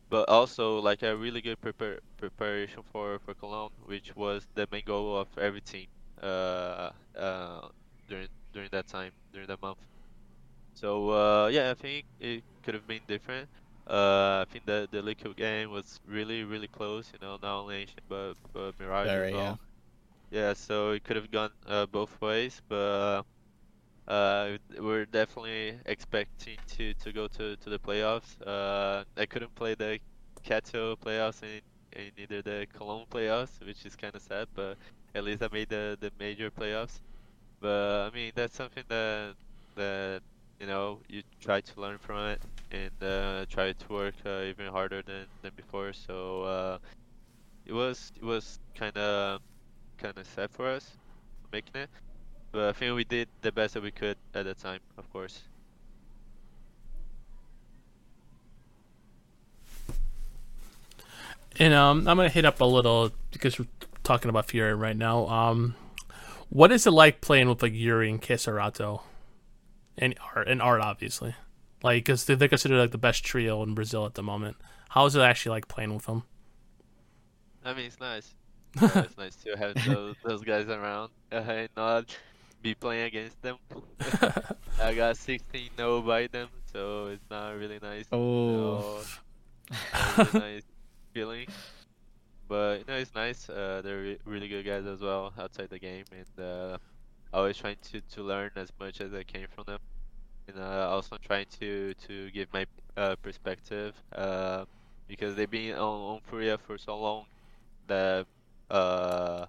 but 0.09 0.29
also 0.29 0.79
like 0.79 1.03
a 1.03 1.15
really 1.17 1.41
good 1.41 1.59
prepar- 1.61 1.99
preparation 2.17 2.83
for 2.91 3.19
for 3.19 3.35
Cologne, 3.35 3.71
which 3.85 4.15
was 4.15 4.47
the 4.55 4.67
main 4.71 4.83
goal 4.85 5.17
of 5.17 5.29
every 5.37 5.61
team 5.61 5.87
uh, 6.23 6.91
uh, 7.17 7.67
during 8.07 8.29
during 8.53 8.69
that 8.71 8.87
time 8.87 9.11
during 9.33 9.47
that 9.47 9.61
month. 9.61 9.79
So 10.73 11.09
uh, 11.09 11.47
yeah, 11.47 11.71
I 11.71 11.73
think 11.73 12.05
it 12.19 12.43
could 12.63 12.73
have 12.73 12.87
been 12.87 13.01
different. 13.07 13.49
Uh, 13.89 14.43
I 14.43 14.51
think 14.51 14.65
the 14.65 14.87
the 14.91 15.01
Liquid 15.01 15.35
game 15.37 15.71
was 15.71 15.99
really 16.05 16.43
really 16.43 16.67
close. 16.67 17.11
You 17.13 17.19
know, 17.21 17.37
not 17.41 17.61
only 17.61 17.77
Ancient 17.77 18.07
but 18.09 18.35
but 18.53 18.77
Mirage 18.79 19.05
Very, 19.07 19.17
as 19.17 19.31
well. 19.31 19.59
Yeah, 20.31 20.49
yeah, 20.49 20.53
so 20.53 20.91
it 20.91 21.03
could 21.03 21.15
have 21.17 21.31
gone 21.31 21.51
uh, 21.67 21.85
both 21.87 22.19
ways, 22.21 22.61
but 22.69 23.23
uh, 24.07 24.57
we're 24.79 25.05
definitely 25.05 25.79
expecting 25.85 26.57
to, 26.67 26.93
to 26.95 27.13
go 27.13 27.27
to, 27.29 27.57
to 27.57 27.69
the 27.69 27.79
playoffs. 27.79 28.41
Uh, 28.45 29.03
I 29.17 29.25
couldn't 29.25 29.55
play 29.55 29.75
the 29.75 29.99
Kato 30.43 30.95
playoffs 30.97 31.43
and, 31.43 31.61
and 31.93 32.11
neither 32.17 32.41
the 32.41 32.67
Cologne 32.73 33.05
playoffs, 33.11 33.59
which 33.65 33.85
is 33.85 33.95
kind 33.95 34.15
of 34.15 34.21
sad, 34.21 34.47
but 34.55 34.77
at 35.15 35.23
least 35.23 35.43
I 35.43 35.49
made 35.51 35.69
the, 35.69 35.97
the 35.99 36.11
major 36.19 36.51
playoffs. 36.51 37.01
But 37.61 38.07
I 38.07 38.11
mean, 38.15 38.31
that's 38.35 38.55
something 38.55 38.83
that 38.89 39.35
that 39.75 40.21
you 40.59 40.67
know 40.67 40.99
you 41.07 41.23
try 41.39 41.61
to 41.61 41.81
learn 41.81 41.97
from 41.97 42.17
it 42.27 42.41
and 42.71 42.91
uh, 43.01 43.45
try 43.49 43.71
to 43.71 43.93
work 43.93 44.15
uh, 44.25 44.41
even 44.41 44.67
harder 44.67 45.01
than, 45.01 45.25
than 45.41 45.51
before. 45.55 45.93
So 45.93 46.43
uh, 46.43 46.77
it 47.65 47.73
was 47.73 48.11
it 48.15 48.25
was 48.25 48.59
kind 48.75 48.97
of 48.97 49.41
kind 49.97 50.17
of 50.17 50.27
sad 50.27 50.51
for 50.51 50.67
us 50.67 50.91
making 51.51 51.81
it, 51.81 51.89
but 52.51 52.69
I 52.69 52.71
think 52.73 52.95
we 52.95 53.03
did 53.03 53.27
the 53.41 53.51
best 53.51 53.73
that 53.75 53.83
we 53.83 53.91
could 53.91 54.17
at 54.33 54.45
the 54.45 54.53
time, 54.53 54.79
of 54.97 55.11
course. 55.11 55.43
And 61.59 61.73
um, 61.73 62.07
I'm 62.07 62.17
gonna 62.17 62.29
hit 62.29 62.45
up 62.45 62.61
a 62.61 62.65
little 62.65 63.11
because 63.31 63.57
we're 63.57 63.65
talking 64.03 64.29
about 64.29 64.45
Fury 64.45 64.75
right 64.75 64.95
now. 64.95 65.27
Um, 65.27 65.75
what 66.49 66.71
is 66.71 66.85
it 66.85 66.91
like 66.91 67.19
playing 67.21 67.49
with 67.49 67.61
like 67.61 67.73
yuurih 67.73 68.09
and 68.09 68.21
KSCERATO, 68.21 69.01
and 69.97 70.15
Art 70.35 70.47
and 70.47 70.61
Art 70.61 70.81
obviously, 70.81 71.35
like 71.83 72.05
because 72.05 72.25
they're 72.25 72.47
considered 72.47 72.79
like 72.79 72.91
the 72.91 72.97
best 72.97 73.23
trio 73.23 73.63
in 73.63 73.73
Brazil 73.73 74.05
at 74.05 74.15
the 74.15 74.23
moment. 74.23 74.57
How 74.89 75.05
is 75.05 75.15
it 75.15 75.21
actually 75.21 75.51
like 75.51 75.67
playing 75.67 75.93
with 75.93 76.05
them? 76.05 76.23
I 77.65 77.73
mean, 77.73 77.85
it's 77.85 77.99
nice. 77.99 78.33
Uh, 78.79 78.89
it's 79.05 79.17
nice 79.17 79.35
to 79.37 79.57
have 79.57 79.73
those, 79.87 80.15
those 80.23 80.43
guys 80.43 80.67
around 80.67 81.09
uh, 81.31 81.35
and 81.37 81.69
not 81.75 82.15
be 82.61 82.75
playing 82.75 83.05
against 83.05 83.41
them. 83.41 83.57
I 84.83 84.93
got 84.93 85.17
16 85.17 85.69
no 85.77 86.01
by 86.01 86.27
them, 86.27 86.49
so 86.71 87.07
it's 87.07 87.23
not 87.31 87.57
really 87.57 87.79
nice. 87.81 88.05
Oh. 88.11 89.01
So, 89.01 89.77
not 89.93 90.33
really 90.33 90.53
nice 90.53 90.63
feeling. 91.11 91.47
But 92.47 92.79
you 92.79 92.85
know, 92.87 92.99
it's 92.99 93.15
nice. 93.15 93.49
Uh, 93.49 93.81
they're 93.83 94.01
re- 94.01 94.19
really 94.25 94.47
good 94.47 94.65
guys 94.65 94.85
as 94.85 95.01
well 95.01 95.33
outside 95.39 95.69
the 95.69 95.79
game, 95.79 96.05
and 96.11 96.45
uh, 96.45 96.77
always 97.33 97.57
trying 97.57 97.77
to, 97.91 98.01
to 98.01 98.23
learn 98.23 98.51
as 98.55 98.71
much 98.79 99.01
as 99.01 99.13
I 99.13 99.23
can 99.23 99.47
from 99.53 99.65
them. 99.65 99.79
And 100.47 100.59
uh, 100.59 100.89
also 100.89 101.17
trying 101.17 101.47
to 101.59 101.93
to 102.07 102.31
give 102.31 102.47
my 102.53 102.65
uh, 102.95 103.15
perspective 103.17 103.93
uh, 104.15 104.63
because 105.07 105.35
they've 105.35 105.49
been 105.49 105.73
on, 105.73 106.15
on 106.15 106.19
Furia 106.29 106.57
for 106.57 106.77
so 106.77 106.97
long 106.97 107.25
that 107.87 108.25
uh, 108.69 109.45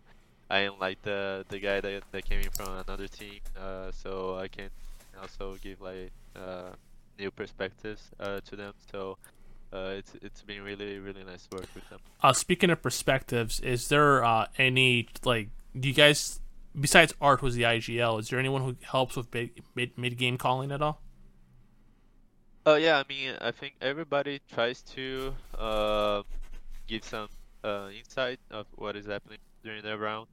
I 0.50 0.60
am 0.60 0.78
like 0.80 1.00
the 1.02 1.44
the 1.48 1.58
guy 1.58 1.80
that, 1.80 2.02
that 2.10 2.24
came 2.24 2.40
in 2.40 2.50
from 2.50 2.78
another 2.86 3.06
team, 3.06 3.40
uh, 3.56 3.92
so 3.92 4.36
I 4.36 4.48
can 4.48 4.70
also 5.20 5.56
give 5.62 5.80
like 5.80 6.10
uh, 6.34 6.70
new 7.18 7.30
perspectives 7.30 8.02
uh, 8.18 8.40
to 8.46 8.56
them. 8.56 8.72
So 8.90 9.18
uh, 9.72 9.94
it's 9.98 10.14
it's 10.22 10.42
been 10.42 10.62
really 10.62 10.98
really 10.98 11.24
nice 11.24 11.46
to 11.46 11.56
work 11.56 11.68
with 11.74 11.88
them. 11.90 12.00
Uh, 12.22 12.32
speaking 12.32 12.70
of 12.70 12.82
perspectives, 12.82 13.60
is 13.60 13.88
there 13.88 14.24
uh, 14.24 14.46
any 14.56 15.08
like 15.24 15.48
do 15.78 15.88
you 15.88 15.94
guys 15.94 16.40
besides 16.78 17.14
Art 17.20 17.40
who's 17.40 17.54
the 17.54 17.62
IGL? 17.62 18.20
Is 18.20 18.28
there 18.28 18.38
anyone 18.38 18.62
who 18.62 18.76
helps 18.82 19.16
with 19.16 19.32
mid 19.74 19.96
mid, 19.96 20.18
game 20.18 20.38
calling 20.38 20.72
at 20.72 20.82
all? 20.82 21.00
Oh 22.66 22.76
yeah, 22.76 22.98
I 22.98 23.04
mean 23.08 23.34
I 23.40 23.50
think 23.50 23.74
everybody 23.80 24.40
tries 24.52 24.82
to 24.94 25.34
uh, 25.58 26.22
give 26.86 27.04
some 27.04 27.28
uh, 27.64 27.88
insight 27.96 28.40
of 28.50 28.66
what 28.76 28.96
is 28.96 29.06
happening 29.06 29.38
during 29.62 29.82
the 29.82 29.96
round, 29.98 30.28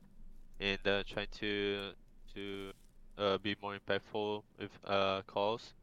and 0.59 0.79
uh, 0.85 1.03
trying 1.07 1.27
to 1.39 1.91
to 2.33 2.71
uh, 3.17 3.37
be 3.37 3.55
more 3.61 3.77
impactful 3.77 4.43
with 4.59 4.71
uh, 4.85 5.21
calls, 5.27 5.73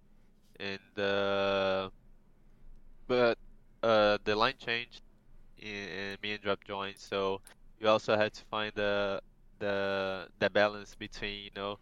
and 0.60 0.98
uh, 0.98 1.88
but 3.06 3.38
uh, 3.82 4.18
the 4.24 4.34
line 4.36 4.54
changed, 4.58 5.02
and, 5.62 6.20
me 6.22 6.32
and 6.32 6.42
Drop 6.42 6.62
joined, 6.64 6.98
so 6.98 7.40
you 7.80 7.88
also 7.88 8.16
had 8.16 8.32
to 8.34 8.44
find 8.50 8.72
the 8.74 9.20
the 9.62 10.26
the 10.40 10.50
balance 10.50 10.94
between 10.96 11.44
you 11.44 11.50
know 11.54 11.78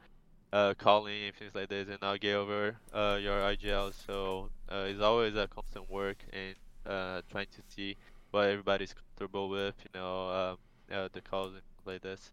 uh, 0.53 0.75
calling 0.79 1.25
and 1.25 1.35
things 1.35 1.55
like 1.55 1.69
this, 1.69 1.89
and 1.89 1.99
I'll 2.03 2.19
get 2.19 2.35
over 2.35 2.77
uh, 2.93 3.19
your 3.21 3.39
IGL. 3.41 3.93
So 4.07 4.51
uh, 4.71 4.87
it's 4.89 5.01
always 5.01 5.35
a 5.35 5.49
constant 5.49 5.91
work 5.91 6.19
and 6.33 6.55
uh, 6.87 7.23
trying 7.31 7.47
to 7.47 7.63
see 7.75 7.97
what 8.31 8.49
everybody's 8.49 8.93
comfortable 8.93 9.49
with, 9.49 9.75
you 9.83 10.01
know, 10.01 10.29
um, 10.29 10.59
uh, 10.97 11.09
the 11.13 11.21
calls 11.21 11.53
and 11.53 11.63
like 11.85 12.03
this. 12.03 12.31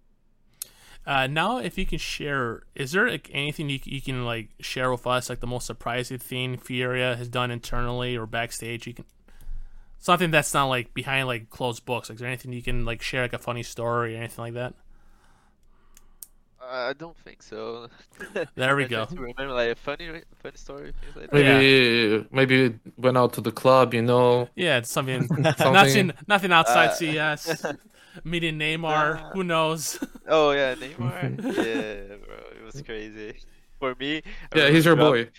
Uh, 1.05 1.25
now, 1.25 1.59
if 1.59 1.77
you 1.77 1.85
can 1.85 1.99
share, 1.99 2.63
is 2.75 2.91
there 2.91 3.09
like, 3.09 3.29
anything 3.31 3.69
you, 3.69 3.79
you 3.85 4.01
can 4.01 4.25
like 4.25 4.49
share 4.59 4.91
with 4.91 5.07
us, 5.07 5.29
like 5.29 5.39
the 5.39 5.47
most 5.47 5.65
surprising 5.65 6.17
thing 6.17 6.57
Furia 6.57 7.15
has 7.15 7.29
done 7.29 7.49
internally 7.49 8.17
or 8.17 8.25
backstage? 8.25 8.85
You 8.85 8.93
can 8.93 9.05
something 9.99 10.31
that's 10.31 10.53
not 10.53 10.65
like 10.65 10.93
behind 10.93 11.27
like 11.27 11.49
closed 11.49 11.85
books. 11.85 12.09
Like, 12.09 12.15
is 12.15 12.19
there 12.19 12.27
anything 12.27 12.51
you 12.51 12.61
can 12.61 12.83
like 12.83 13.01
share, 13.01 13.21
like 13.21 13.33
a 13.33 13.37
funny 13.37 13.63
story 13.63 14.15
or 14.15 14.17
anything 14.17 14.43
like 14.43 14.53
that? 14.55 14.73
I 16.69 16.93
don't 16.93 17.15
think 17.17 17.41
so. 17.41 17.87
There 18.55 18.75
we 18.75 18.85
I 18.85 18.87
go. 18.87 19.07
remember 19.11 19.47
like 19.53 19.71
a 19.71 19.75
funny, 19.75 20.09
funny 20.41 20.55
story, 20.57 20.93
like 21.15 21.29
that. 21.31 21.33
Maybe 21.33 22.25
maybe 22.31 22.79
went 22.97 23.17
out 23.17 23.33
to 23.33 23.41
the 23.41 23.51
club, 23.51 23.93
you 23.93 24.01
know. 24.01 24.49
Yeah, 24.55 24.77
it's 24.79 24.91
something, 24.91 25.27
Something- 25.57 25.73
nothing, 25.73 26.11
nothing 26.27 26.51
outside 26.51 26.89
Uh, 26.89 26.93
CS. 26.93 27.65
Meeting 28.23 28.57
Neymar, 28.57 29.15
Nah. 29.21 29.29
who 29.31 29.43
knows? 29.43 29.99
Oh 30.27 30.51
yeah, 30.51 30.73
Neymar. 30.75 31.37
yeah, 31.43 32.15
bro, 32.17 32.37
it 32.57 32.63
was 32.65 32.81
crazy. 32.81 33.35
For 33.79 33.93
me, 33.99 34.23
I 34.51 34.57
Yeah, 34.57 34.69
he's 34.69 34.85
your 34.85 34.95
boy. 34.95 35.29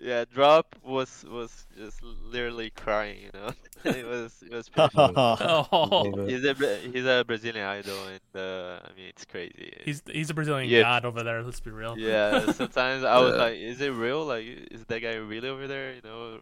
Yeah, 0.00 0.24
Drop 0.32 0.76
was 0.84 1.24
was 1.28 1.66
just 1.76 2.00
literally 2.02 2.70
crying. 2.70 3.18
You 3.24 3.30
know, 3.34 3.48
it 3.84 4.06
was 4.06 4.42
it 4.46 4.52
was 4.52 4.68
pretty 4.68 4.90
funny. 4.94 5.14
Oh, 5.16 6.24
He's 6.28 6.44
a 6.44 6.54
he's 6.92 7.04
a 7.04 7.24
Brazilian 7.26 7.66
idol, 7.66 7.96
and 8.06 8.20
uh, 8.40 8.78
I 8.84 8.96
mean 8.96 9.08
it's 9.08 9.24
crazy. 9.24 9.72
he's 9.84 10.02
he's 10.06 10.30
a 10.30 10.34
Brazilian 10.34 10.68
Yeah. 10.70 10.82
god 10.82 11.04
over 11.04 11.24
there. 11.24 11.42
Let's 11.42 11.58
be 11.60 11.72
real. 11.72 11.98
yeah. 11.98 12.52
Sometimes 12.52 13.02
I 13.02 13.18
was 13.20 13.32
Yeah. 13.34 13.42
like, 13.42 13.54
is 13.58 13.80
it 13.80 13.90
real? 13.92 14.24
Like, 14.24 14.44
is 14.70 14.84
that 14.86 15.00
guy 15.00 15.14
really 15.16 15.48
over 15.48 15.66
there? 15.66 15.94
You 15.94 16.00
know, 16.04 16.38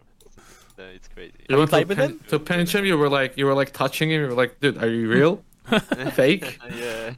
no, 0.77 0.85
it's 0.85 1.09
crazy. 1.09 1.33
You 1.49 1.57
went 1.57 1.71
to 1.71 1.77
played 1.77 1.89
with 1.89 1.97
Pen- 1.97 2.11
him? 2.11 2.21
to 2.29 2.39
Penchim, 2.39 2.87
you 2.87 2.99
were 2.99 3.09
like 3.09 3.39
you 3.39 3.47
were 3.47 3.55
like 3.55 3.73
touching 3.73 4.11
him. 4.11 4.21
You 4.21 4.27
were 4.29 4.35
like, 4.35 4.61
dude, 4.61 4.77
are 4.83 4.89
you 4.91 5.09
real? 5.09 5.43
Fake? 6.13 6.59
yeah. 6.77 7.15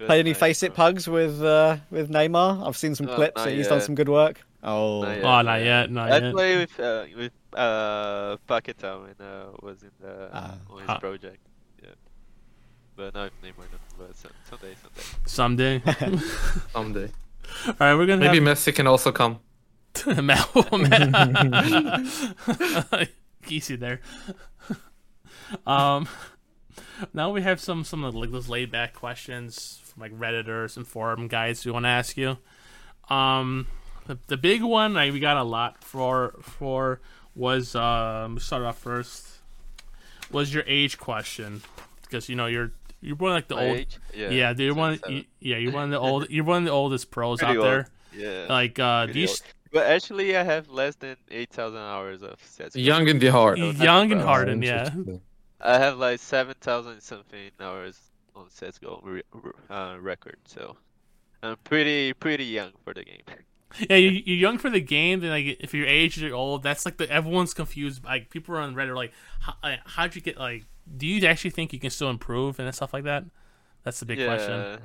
It 0.00 0.06
Played 0.06 0.20
any 0.20 0.30
nice, 0.30 0.38
face 0.38 0.62
it 0.62 0.74
pugs 0.74 1.06
with 1.08 1.42
uh, 1.42 1.76
with 1.90 2.08
Neymar? 2.10 2.66
I've 2.66 2.76
seen 2.76 2.94
some 2.94 3.06
No, 3.06 3.16
clips. 3.16 3.36
not 3.36 3.46
that 3.46 3.54
he's 3.54 3.68
done 3.68 3.80
some 3.80 3.94
good 3.96 4.08
work. 4.08 4.40
Oh, 4.62 5.02
Not 5.02 5.16
yet, 5.16 5.24
Oh, 5.24 5.42
not 5.42 5.60
yet, 5.62 5.90
not 5.90 6.12
I 6.12 6.18
yet. 6.18 6.32
play 6.34 6.56
with 6.58 6.80
uh, 6.80 7.04
with 7.16 7.32
uh 7.54 8.36
Paquetá 8.48 9.00
when 9.02 9.14
uh 9.26 9.50
was 9.62 9.82
in 9.82 9.90
the 10.00 10.30
on 10.34 10.60
his 10.80 10.88
Ah. 10.88 10.98
project. 10.98 11.38
Yeah. 11.82 11.90
But 12.96 13.14
not 13.14 13.30
Neymar, 13.42 13.66
no. 13.70 13.78
But 13.98 14.16
some, 14.16 14.32
someday, 14.50 14.74
someday. 14.82 15.02
Someday. 15.26 15.82
Someday. 16.72 17.10
All 17.66 17.74
right, 17.78 17.94
we're 17.94 18.06
gonna 18.06 18.24
Maybe 18.26 18.44
have 18.44 18.58
Messi 18.58 18.74
can 18.74 18.86
also 18.88 19.12
come. 19.12 19.38
Matt. 20.06 20.48
Matt. 20.54 21.12
Geesy 23.46 23.78
there. 23.78 24.00
Um, 25.66 26.08
now 27.14 27.30
we 27.30 27.42
have 27.42 27.60
some 27.60 27.84
some 27.84 28.04
of 28.04 28.14
like 28.14 28.30
those 28.32 28.48
laid 28.48 28.70
back 28.70 28.92
questions 28.92 29.80
from 29.84 30.02
like 30.02 30.12
redditors 30.18 30.76
and 30.76 30.86
forum 30.86 31.28
guys 31.28 31.64
we 31.64 31.72
want 31.72 31.84
to 31.84 31.88
ask 31.88 32.16
you. 32.16 32.36
Um, 33.08 33.66
the, 34.08 34.18
the 34.26 34.36
big 34.36 34.62
one 34.62 34.96
I, 34.96 35.10
we 35.10 35.20
got 35.20 35.36
a 35.36 35.44
lot 35.44 35.84
for 35.84 36.34
for 36.42 37.00
was 37.36 37.74
um 37.76 38.38
start 38.40 38.64
off 38.64 38.78
first 38.78 39.26
was 40.32 40.52
your 40.52 40.64
age 40.66 40.98
question 40.98 41.62
because 42.02 42.28
you 42.28 42.34
know 42.34 42.46
you're 42.46 42.72
you're 43.00 43.16
one 43.16 43.30
of 43.30 43.36
like 43.36 43.48
the 43.48 43.54
My 43.54 43.68
old 43.68 43.76
age? 43.76 43.98
Yeah. 44.14 44.30
yeah, 44.30 44.52
dude, 44.52 44.66
you're 44.66 44.74
one 44.74 44.98
you, 45.08 45.24
yeah 45.40 45.56
you're 45.58 45.72
one 45.72 45.84
of 45.84 45.90
the 45.90 45.98
old 46.08 46.28
you're 46.30 46.44
one 46.44 46.58
of 46.58 46.64
the 46.64 46.70
oldest 46.72 47.10
pros 47.10 47.38
Pretty 47.38 47.52
out 47.52 47.56
old. 47.58 47.66
there. 47.66 47.88
Yeah. 48.16 48.46
Like 48.48 48.78
uh, 48.78 49.06
do 49.06 49.12
pretty 49.12 49.20
you 49.20 49.28
old. 49.28 49.42
But 49.70 49.86
actually, 49.86 50.34
I 50.34 50.42
have 50.44 50.70
less 50.70 50.94
than 50.94 51.16
8,000 51.30 51.76
hours 51.78 52.22
of 52.22 52.38
CSGO. 52.40 52.82
Young 52.82 53.06
in 53.06 53.18
the 53.18 53.28
heart. 53.28 53.58
Oh, 53.60 53.66
that's 53.72 53.84
young 53.84 54.10
and 54.12 54.20
hardened, 54.22 54.64
yeah. 54.64 54.88
I 55.60 55.76
have 55.78 55.98
like 55.98 56.20
7,000 56.20 57.02
something 57.02 57.50
hours 57.60 58.00
on 58.34 58.46
CSGO 58.46 59.00
re- 59.04 59.22
re- 59.34 59.52
uh, 59.68 59.96
record, 60.00 60.38
so 60.46 60.76
I'm 61.42 61.56
pretty 61.64 62.14
pretty 62.14 62.46
young 62.46 62.72
for 62.82 62.94
the 62.94 63.04
game. 63.04 63.20
Yeah, 63.88 63.96
you, 63.96 64.22
you're 64.24 64.36
young 64.36 64.58
for 64.58 64.70
the 64.70 64.80
game. 64.80 65.20
Then, 65.20 65.30
like, 65.30 65.58
if 65.60 65.74
your 65.74 65.86
age 65.86 66.18
you're 66.20 66.34
old, 66.34 66.62
that's 66.62 66.84
like 66.84 66.96
the 66.96 67.10
everyone's 67.10 67.54
confused. 67.54 68.04
Like, 68.04 68.30
people 68.30 68.56
on 68.56 68.74
Reddit 68.74 68.88
are 68.88 68.96
like, 68.96 69.12
how, 69.40 69.54
like, 69.62 69.80
how'd 69.84 70.14
you 70.14 70.20
get 70.22 70.38
like? 70.38 70.64
Do 70.96 71.06
you 71.06 71.26
actually 71.26 71.50
think 71.50 71.72
you 71.72 71.78
can 71.78 71.90
still 71.90 72.08
improve 72.10 72.58
and 72.58 72.74
stuff 72.74 72.92
like 72.94 73.04
that? 73.04 73.24
That's 73.84 74.00
the 74.00 74.06
big 74.06 74.18
question. 74.26 74.78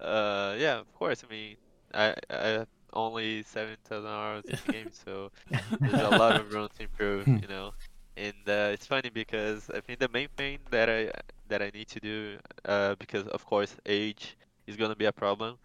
Uh, 0.00 0.54
yeah, 0.58 0.78
of 0.78 0.92
course. 0.94 1.24
I 1.26 1.32
mean, 1.32 1.56
I 1.94 2.14
I 2.30 2.66
only 2.92 3.42
7,000 3.42 4.08
hours 4.08 4.44
in 4.46 4.58
the 4.66 4.72
game, 4.72 4.90
so 4.92 5.30
there's 5.80 5.92
a 5.94 6.10
lot 6.10 6.40
of 6.40 6.52
room 6.52 6.68
to 6.76 6.82
improve, 6.84 7.26
you 7.28 7.48
know. 7.48 7.72
And 8.16 8.34
uh, 8.48 8.70
it's 8.72 8.86
funny 8.86 9.10
because 9.10 9.68
I 9.74 9.80
think 9.80 9.98
the 9.98 10.08
main 10.08 10.28
thing 10.36 10.58
that 10.70 10.88
I 10.88 11.10
that 11.48 11.62
I 11.62 11.70
need 11.74 11.88
to 11.88 12.00
do, 12.00 12.38
uh, 12.64 12.94
because 12.96 13.26
of 13.28 13.44
course 13.44 13.76
age 13.84 14.36
is 14.66 14.76
gonna 14.76 14.96
be 14.96 15.04
a 15.04 15.12
problem. 15.12 15.58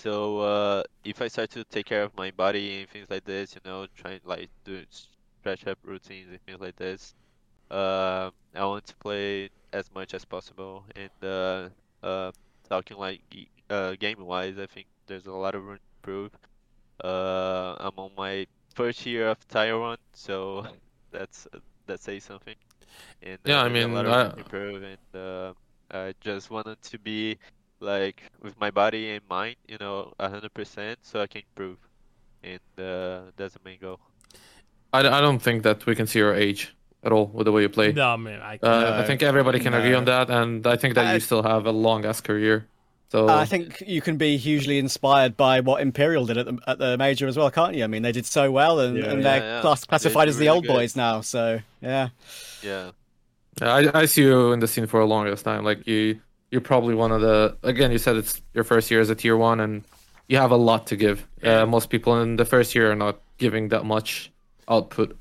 So 0.00 0.40
uh, 0.40 0.82
if 1.04 1.20
I 1.22 1.28
start 1.28 1.50
to 1.50 1.64
take 1.64 1.86
care 1.86 2.02
of 2.02 2.14
my 2.16 2.30
body 2.30 2.80
and 2.80 2.88
things 2.90 3.08
like 3.10 3.24
this, 3.24 3.54
you 3.54 3.60
know, 3.64 3.86
trying 3.96 4.20
like 4.24 4.50
do 4.64 4.84
stretch 4.90 5.66
up 5.66 5.78
routines 5.84 6.30
and 6.30 6.40
things 6.46 6.60
like 6.60 6.76
this, 6.76 7.14
uh, 7.70 8.30
I 8.54 8.64
want 8.64 8.86
to 8.86 8.96
play 8.96 9.50
as 9.72 9.90
much 9.94 10.14
as 10.14 10.24
possible. 10.24 10.84
And 10.96 11.10
uh, 11.22 11.68
uh, 12.02 12.32
talking 12.68 12.98
like 12.98 13.22
uh, 13.70 13.94
game 13.98 14.24
wise, 14.24 14.58
I 14.58 14.66
think 14.66 14.86
there's 15.06 15.26
a 15.26 15.32
lot 15.32 15.54
of 15.54 15.64
room 15.64 15.78
to 15.78 16.10
improve. 16.10 16.32
Uh, 17.04 17.74
I'm 17.80 17.98
on 17.98 18.10
my 18.16 18.46
first 18.74 19.04
year 19.06 19.28
of 19.28 19.38
One, 19.80 19.98
so 20.14 20.66
that's 21.12 21.46
that 21.86 22.00
says 22.00 22.24
something. 22.24 22.56
And 23.22 23.38
uh, 23.46 23.50
Yeah, 23.50 23.62
I 23.62 23.68
mean, 23.68 23.82
a 23.82 23.88
lot 23.88 24.06
of 24.06 24.16
room 24.16 24.26
I- 24.30 24.32
to 24.34 24.40
improve, 24.40 24.82
and 24.82 25.20
uh, 25.20 25.54
I 25.90 26.14
just 26.20 26.50
wanted 26.50 26.80
to 26.82 26.98
be 26.98 27.38
like 27.80 28.22
with 28.42 28.58
my 28.60 28.70
body 28.70 29.10
and 29.10 29.22
mind, 29.28 29.56
you 29.68 29.76
know, 29.80 30.12
hundred 30.20 30.52
percent, 30.54 30.98
so 31.02 31.20
I 31.20 31.26
can 31.26 31.42
improve, 31.50 31.78
and 32.44 32.60
uh, 32.78 33.30
that's 33.36 33.54
the 33.54 33.60
main 33.64 33.78
goal. 33.80 33.98
I, 34.92 35.00
I 35.00 35.20
don't 35.20 35.40
think 35.40 35.62
that 35.62 35.86
we 35.86 35.94
can 35.94 36.06
see 36.06 36.18
your 36.18 36.34
age 36.34 36.74
at 37.02 37.12
all 37.12 37.26
with 37.26 37.46
the 37.46 37.52
way 37.52 37.62
you 37.62 37.68
play. 37.68 37.92
No, 37.92 38.16
man, 38.16 38.40
I. 38.40 38.58
Uh, 38.62 39.00
I 39.02 39.06
think 39.06 39.22
everybody 39.22 39.58
can 39.60 39.72
agree 39.74 39.94
on 39.94 40.04
that, 40.06 40.30
and 40.30 40.66
I 40.66 40.76
think 40.76 40.94
that 40.94 41.06
I- 41.06 41.14
you 41.14 41.20
still 41.20 41.42
have 41.42 41.66
a 41.66 41.72
long 41.72 42.04
ass 42.04 42.20
career. 42.20 42.66
So 43.12 43.28
I 43.28 43.44
think 43.44 43.82
you 43.88 44.00
can 44.00 44.18
be 44.18 44.36
hugely 44.36 44.78
inspired 44.78 45.36
by 45.36 45.58
what 45.58 45.82
Imperial 45.82 46.26
did 46.26 46.38
at 46.38 46.46
the, 46.46 46.58
at 46.68 46.78
the 46.78 46.96
major 46.96 47.26
as 47.26 47.36
well, 47.36 47.50
can't 47.50 47.74
you? 47.74 47.82
I 47.82 47.88
mean, 47.88 48.02
they 48.02 48.12
did 48.12 48.24
so 48.24 48.52
well, 48.52 48.78
and, 48.78 48.96
Yeah. 48.96 49.04
and 49.10 49.24
they're 49.24 49.40
yeah. 49.42 49.60
class- 49.62 49.84
classified 49.84 50.26
did 50.26 50.30
as 50.30 50.36
the 50.36 50.44
really 50.44 50.48
old 50.56 50.64
good. 50.64 50.74
boys 50.74 50.94
now. 50.94 51.20
So 51.20 51.58
yeah, 51.82 52.10
Yeah, 52.62 52.92
I, 53.60 53.90
I 54.02 54.04
see 54.06 54.22
you 54.22 54.52
in 54.52 54.60
the 54.60 54.68
scene 54.68 54.86
for 54.86 55.00
a 55.00 55.06
longest 55.06 55.44
time. 55.44 55.64
Like 55.64 55.88
you, 55.88 56.20
you're 56.50 56.60
probably 56.60 56.94
one 56.94 57.12
of 57.12 57.20
the. 57.20 57.56
Again, 57.62 57.92
you 57.92 57.98
said 57.98 58.16
it's 58.16 58.40
your 58.54 58.64
first 58.64 58.90
year 58.90 59.00
as 59.00 59.10
a 59.10 59.14
tier 59.14 59.36
one, 59.36 59.60
and 59.60 59.84
you 60.28 60.36
have 60.38 60.50
a 60.50 60.56
lot 60.56 60.86
to 60.88 60.96
give. 60.96 61.26
Yeah. 61.42 61.62
Uh, 61.62 61.66
most 61.66 61.90
people 61.90 62.20
in 62.20 62.36
the 62.36 62.44
first 62.44 62.74
year 62.74 62.90
are 62.92 62.96
not 62.96 63.20
giving 63.38 63.68
that 63.68 63.84
much 63.84 64.30
output. 64.68 65.16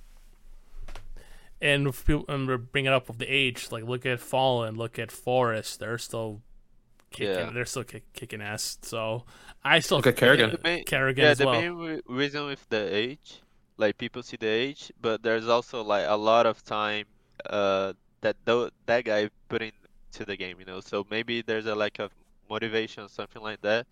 And 1.61 1.87
if 1.87 2.05
people 2.05 2.25
and 2.29 2.47
we're 2.47 2.57
bringing 2.57 2.91
it 2.91 2.95
up 2.95 3.09
of 3.09 3.17
the 3.17 3.25
age, 3.27 3.67
like 3.71 3.83
look 3.83 4.05
at 4.05 4.19
Fallen, 4.19 4.75
look 4.75 4.97
at 4.97 5.09
f0rest. 5.09 5.77
They're 5.77 5.97
still 5.97 6.41
kicking. 7.11 7.33
Yeah. 7.35 7.51
They're 7.51 7.65
still 7.65 7.83
kick, 7.83 8.03
kicking 8.13 8.41
ass. 8.41 8.77
So 8.81 9.25
I 9.63 9.79
still 9.79 9.97
Look 9.97 10.07
at 10.07 10.15
karrigan. 10.15 10.51
The 10.51 10.59
main- 10.63 10.85
karrigan 10.85 11.17
yeah, 11.17 11.29
as 11.31 11.39
the 11.39 11.45
well. 11.47 11.61
main 11.61 11.73
re- 11.73 12.01
reason 12.07 12.45
with 12.45 12.65
the 12.69 12.95
age, 12.95 13.41
like 13.77 13.97
people 13.97 14.23
see 14.23 14.37
the 14.37 14.47
age, 14.47 14.91
but 15.01 15.21
there's 15.21 15.47
also 15.49 15.83
like 15.83 16.05
a 16.07 16.15
lot 16.15 16.45
of 16.45 16.63
time 16.63 17.05
uh 17.49 17.93
that 18.21 18.35
tho- 18.45 18.69
that 18.85 19.03
guy 19.05 19.29
put 19.49 19.61
into 20.11 20.25
the 20.25 20.37
game, 20.37 20.59
you 20.59 20.65
know. 20.65 20.81
So 20.81 21.05
maybe 21.09 21.41
there's 21.41 21.65
a 21.65 21.75
lack 21.75 21.99
of 21.99 22.11
motivation, 22.49 23.07
something 23.09 23.41
like 23.41 23.61
that, 23.61 23.87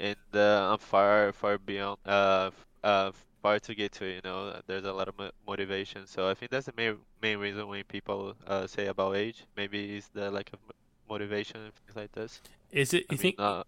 and 0.00 0.16
uh, 0.34 0.72
I'm 0.72 0.78
far 0.78 1.32
far 1.32 1.58
beyond 1.58 1.98
uh 2.06 2.50
uh 2.84 3.12
far 3.42 3.58
to 3.60 3.74
get 3.74 3.92
to, 3.92 4.06
you 4.06 4.20
know. 4.24 4.60
There's 4.66 4.84
a 4.84 4.92
lot 4.92 5.08
of 5.08 5.18
mo- 5.18 5.30
motivation, 5.46 6.06
so 6.06 6.28
I 6.28 6.34
think 6.34 6.50
that's 6.50 6.66
the 6.66 6.74
main 6.76 6.98
main 7.22 7.38
reason 7.38 7.68
when 7.68 7.84
people 7.84 8.34
uh 8.46 8.66
say 8.66 8.86
about 8.86 9.16
age. 9.16 9.44
Maybe 9.56 9.96
it's 9.96 10.08
the 10.08 10.30
lack 10.30 10.50
of 10.52 10.60
motivation 11.08 11.60
and 11.62 11.72
things 11.74 11.96
like 11.96 12.12
this. 12.12 12.40
Is 12.70 12.94
it? 12.94 13.06
I 13.10 13.14
You 13.14 13.18
mean, 13.18 13.22
think 13.22 13.38
not, 13.38 13.66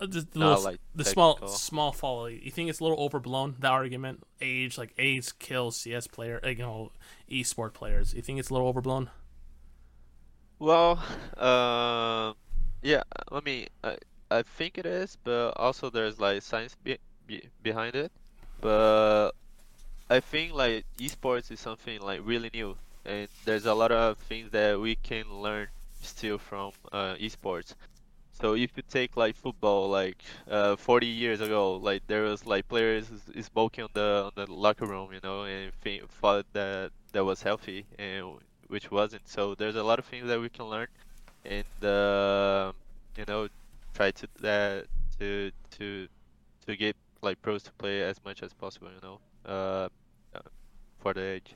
uh, 0.00 0.06
the, 0.06 0.26
the, 0.32 0.38
little- 0.38 0.62
like 0.62 0.80
the 0.94 1.04
small 1.04 1.38
small 1.46 1.92
follow? 1.92 2.26
You 2.26 2.50
think 2.50 2.70
it's 2.70 2.80
a 2.80 2.84
little 2.84 2.98
overblown? 2.98 3.56
the 3.60 3.68
argument, 3.68 4.24
age 4.40 4.78
like 4.78 4.92
age 4.98 5.38
kills 5.38 5.76
CS 5.76 6.06
player, 6.06 6.40
you 6.44 6.56
know, 6.56 6.92
esport 7.30 7.72
players. 7.74 8.14
You 8.14 8.22
think 8.22 8.38
it's 8.38 8.50
a 8.50 8.52
little 8.52 8.68
overblown? 8.68 9.10
Well, 10.62 11.02
uh, 11.36 12.34
yeah, 12.82 13.02
I 13.32 13.40
mean, 13.44 13.66
I, 13.82 13.96
I 14.30 14.42
think 14.42 14.78
it 14.78 14.86
is, 14.86 15.18
but 15.24 15.54
also 15.56 15.90
there's 15.90 16.20
like 16.20 16.40
science 16.42 16.76
be, 16.84 16.98
be, 17.26 17.48
behind 17.64 17.96
it. 17.96 18.12
But 18.60 19.32
I 20.08 20.20
think 20.20 20.54
like 20.54 20.86
esports 20.98 21.50
is 21.50 21.58
something 21.58 22.00
like 22.00 22.20
really 22.24 22.48
new, 22.54 22.76
and 23.04 23.26
there's 23.44 23.66
a 23.66 23.74
lot 23.74 23.90
of 23.90 24.18
things 24.18 24.52
that 24.52 24.78
we 24.78 24.94
can 24.94 25.24
learn 25.32 25.66
still 26.00 26.38
from 26.38 26.70
uh, 26.92 27.16
esports. 27.16 27.74
So 28.32 28.54
if 28.54 28.76
you 28.76 28.84
take 28.88 29.16
like 29.16 29.34
football, 29.36 29.90
like 29.90 30.22
uh, 30.48 30.76
40 30.76 31.06
years 31.08 31.40
ago, 31.40 31.74
like 31.76 32.06
there 32.06 32.22
was 32.22 32.46
like 32.46 32.68
players 32.68 33.10
smoking 33.40 33.84
on 33.84 33.90
the 33.94 34.24
on 34.26 34.32
the 34.36 34.52
locker 34.52 34.86
room, 34.86 35.12
you 35.12 35.20
know, 35.24 35.42
and 35.42 35.72
think, 35.82 36.08
thought 36.08 36.46
that 36.52 36.92
that 37.12 37.24
was 37.24 37.42
healthy, 37.42 37.86
and 37.98 38.38
which 38.72 38.90
wasn't. 38.90 39.28
So 39.28 39.54
there's 39.54 39.76
a 39.76 39.82
lot 39.82 39.98
of 39.98 40.06
things 40.06 40.26
that 40.28 40.40
we 40.40 40.48
can 40.48 40.66
learn, 40.74 40.88
and 41.44 41.84
uh, 41.84 42.72
you 43.18 43.24
know, 43.28 43.48
try 43.94 44.10
to 44.10 44.26
uh, 44.42 44.80
to 45.18 45.52
to 45.76 46.08
to 46.66 46.76
get 46.76 46.96
like 47.20 47.40
pros 47.42 47.62
to 47.64 47.72
play 47.72 48.02
as 48.02 48.16
much 48.24 48.42
as 48.42 48.52
possible, 48.54 48.88
you 48.96 49.02
know, 49.08 49.18
uh, 49.54 49.88
for 51.00 51.12
the 51.12 51.22
age. 51.36 51.54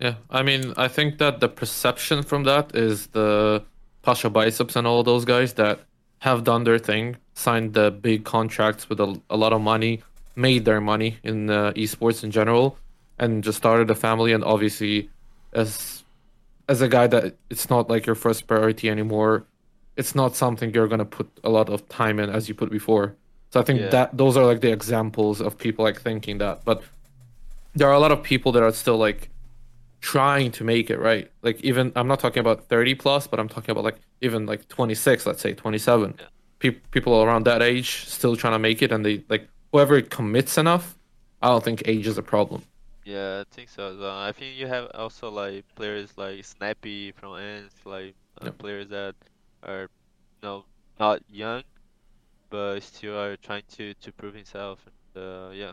Yeah, 0.00 0.14
I 0.30 0.42
mean, 0.42 0.74
I 0.76 0.88
think 0.88 1.18
that 1.18 1.40
the 1.40 1.48
perception 1.48 2.22
from 2.22 2.44
that 2.44 2.74
is 2.74 3.08
the 3.08 3.64
pashaBiceps 4.04 4.76
and 4.76 4.86
all 4.86 5.02
those 5.02 5.24
guys 5.24 5.54
that 5.54 5.80
have 6.20 6.44
done 6.44 6.64
their 6.64 6.78
thing, 6.78 7.16
signed 7.34 7.74
the 7.74 7.90
big 7.90 8.24
contracts 8.24 8.88
with 8.88 9.00
a, 9.00 9.20
a 9.30 9.36
lot 9.36 9.52
of 9.52 9.60
money, 9.60 10.02
made 10.36 10.64
their 10.64 10.80
money 10.80 11.18
in 11.22 11.50
uh, 11.50 11.72
esports 11.72 12.22
in 12.24 12.30
general, 12.30 12.76
and 13.18 13.42
just 13.44 13.58
started 13.58 13.90
a 13.90 13.94
family. 13.94 14.32
And 14.32 14.44
obviously, 14.44 15.10
as 15.52 16.04
as 16.68 16.80
a 16.82 16.88
guy 16.88 17.06
that 17.06 17.36
it's 17.50 17.68
not 17.70 17.88
like 17.88 18.06
your 18.06 18.14
first 18.14 18.46
priority 18.46 18.88
anymore, 18.90 19.46
it's 19.96 20.14
not 20.14 20.36
something 20.36 20.72
you're 20.74 20.88
gonna 20.88 21.04
put 21.04 21.28
a 21.42 21.50
lot 21.50 21.68
of 21.68 21.88
time 21.88 22.18
in 22.20 22.28
as 22.30 22.48
you 22.48 22.54
put 22.54 22.70
before. 22.70 23.14
So 23.50 23.60
I 23.60 23.64
think 23.64 23.80
Yeah. 23.80 23.88
that 23.88 24.16
those 24.16 24.36
are 24.36 24.44
like 24.44 24.60
the 24.60 24.70
examples 24.72 25.40
of 25.40 25.56
people 25.58 25.84
like 25.84 26.00
thinking 26.00 26.38
that. 26.38 26.64
But 26.64 26.82
there 27.74 27.88
are 27.88 27.94
a 27.94 27.98
lot 27.98 28.12
of 28.12 28.22
people 28.22 28.52
that 28.52 28.62
are 28.62 28.72
still 28.72 28.98
like 28.98 29.30
trying 30.00 30.50
to 30.52 30.64
make 30.64 30.90
it 30.90 30.98
right. 31.00 31.30
Like 31.42 31.60
even 31.62 31.92
I'm 31.96 32.06
not 32.06 32.20
talking 32.20 32.40
about 32.40 32.68
30 32.68 32.94
plus, 32.94 33.26
but 33.26 33.40
I'm 33.40 33.48
talking 33.48 33.70
about 33.72 33.84
like 33.84 33.98
even 34.20 34.46
like 34.46 34.68
26, 34.68 35.26
let's 35.26 35.40
say 35.40 35.54
27. 35.54 36.14
Yeah. 36.18 36.26
Pe- 36.60 36.70
people 36.90 37.22
around 37.22 37.44
that 37.46 37.62
age 37.62 38.04
still 38.06 38.36
trying 38.36 38.52
to 38.54 38.58
make 38.58 38.82
it, 38.82 38.90
and 38.92 39.04
they 39.06 39.22
like 39.28 39.48
whoever 39.72 40.00
commits 40.02 40.58
enough. 40.58 40.96
I 41.40 41.48
don't 41.48 41.62
think 41.64 41.82
age 41.86 42.06
is 42.06 42.18
a 42.18 42.22
problem. 42.22 42.62
Yeah, 43.08 43.40
I 43.40 43.54
think 43.54 43.70
so 43.70 43.90
as 43.90 43.96
well. 43.96 44.18
I 44.18 44.32
think 44.32 44.58
you 44.58 44.66
have 44.66 44.90
also 44.92 45.30
like 45.30 45.64
players 45.76 46.12
like 46.18 46.44
Snappi 46.44 47.12
from 47.12 47.38
ENCE, 47.38 47.72
like 47.86 48.14
uh, 48.42 48.46
Yep. 48.46 48.58
players 48.58 48.88
that 48.88 49.14
are, 49.62 49.88
you 50.42 50.42
know, 50.42 50.64
not 51.00 51.22
young, 51.30 51.62
but 52.50 52.80
still 52.80 53.18
are 53.18 53.36
trying 53.38 53.62
to 53.76 53.94
to 53.94 54.12
prove 54.12 54.34
himself. 54.34 54.84
And, 55.14 55.24
uh, 55.24 55.50
yeah. 55.54 55.72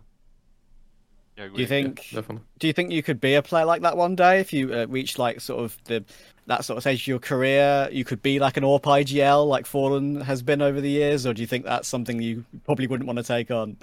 Do 1.36 1.62
you 1.62 1.68
think? 1.68 1.98
Definitely. 2.14 2.46
Do 2.60 2.68
you 2.68 2.72
think 2.74 2.92
you 2.92 3.04
could 3.04 3.20
be 3.20 3.36
a 3.36 3.42
player 3.42 3.66
like 3.66 3.82
that 3.82 3.98
one 3.98 4.16
day 4.16 4.40
if 4.40 4.54
you 4.54 4.74
uh, 4.74 4.86
reach 4.88 5.20
like 5.20 5.42
sort 5.42 5.66
of 5.66 5.78
the 5.84 6.06
that 6.48 6.64
sort 6.64 6.78
of 6.78 6.84
stage 6.84 7.02
of 7.02 7.08
your 7.08 7.20
career? 7.20 7.90
You 7.92 8.06
could 8.06 8.22
be 8.22 8.40
like 8.40 8.56
an 8.56 8.64
AWP 8.64 9.04
IGL 9.04 9.46
like 9.46 9.66
Fallen 9.66 10.22
has 10.22 10.42
been 10.42 10.62
over 10.62 10.80
the 10.80 10.90
years, 10.90 11.26
or 11.28 11.34
do 11.34 11.42
you 11.42 11.48
think 11.48 11.66
that's 11.66 11.90
something 11.90 12.22
you 12.22 12.46
probably 12.64 12.88
wouldn't 12.88 13.08
want 13.08 13.18
to 13.18 13.24
take 13.24 13.52
on? 13.52 13.76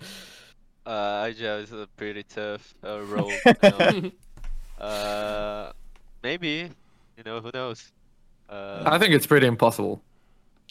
Uh, 0.84 1.24
IGL 1.24 1.62
is 1.62 1.72
a 1.72 1.86
pretty 1.96 2.22
tough 2.24 2.74
uh, 2.84 3.00
role. 3.02 3.30
you 3.30 4.10
know. 4.80 4.84
uh, 4.84 5.72
maybe, 6.22 6.68
you 7.16 7.22
know, 7.24 7.40
who 7.40 7.50
knows? 7.54 7.92
Uh, 8.48 8.82
I 8.86 8.98
think 8.98 9.14
it's 9.14 9.26
pretty 9.26 9.46
impossible, 9.46 10.02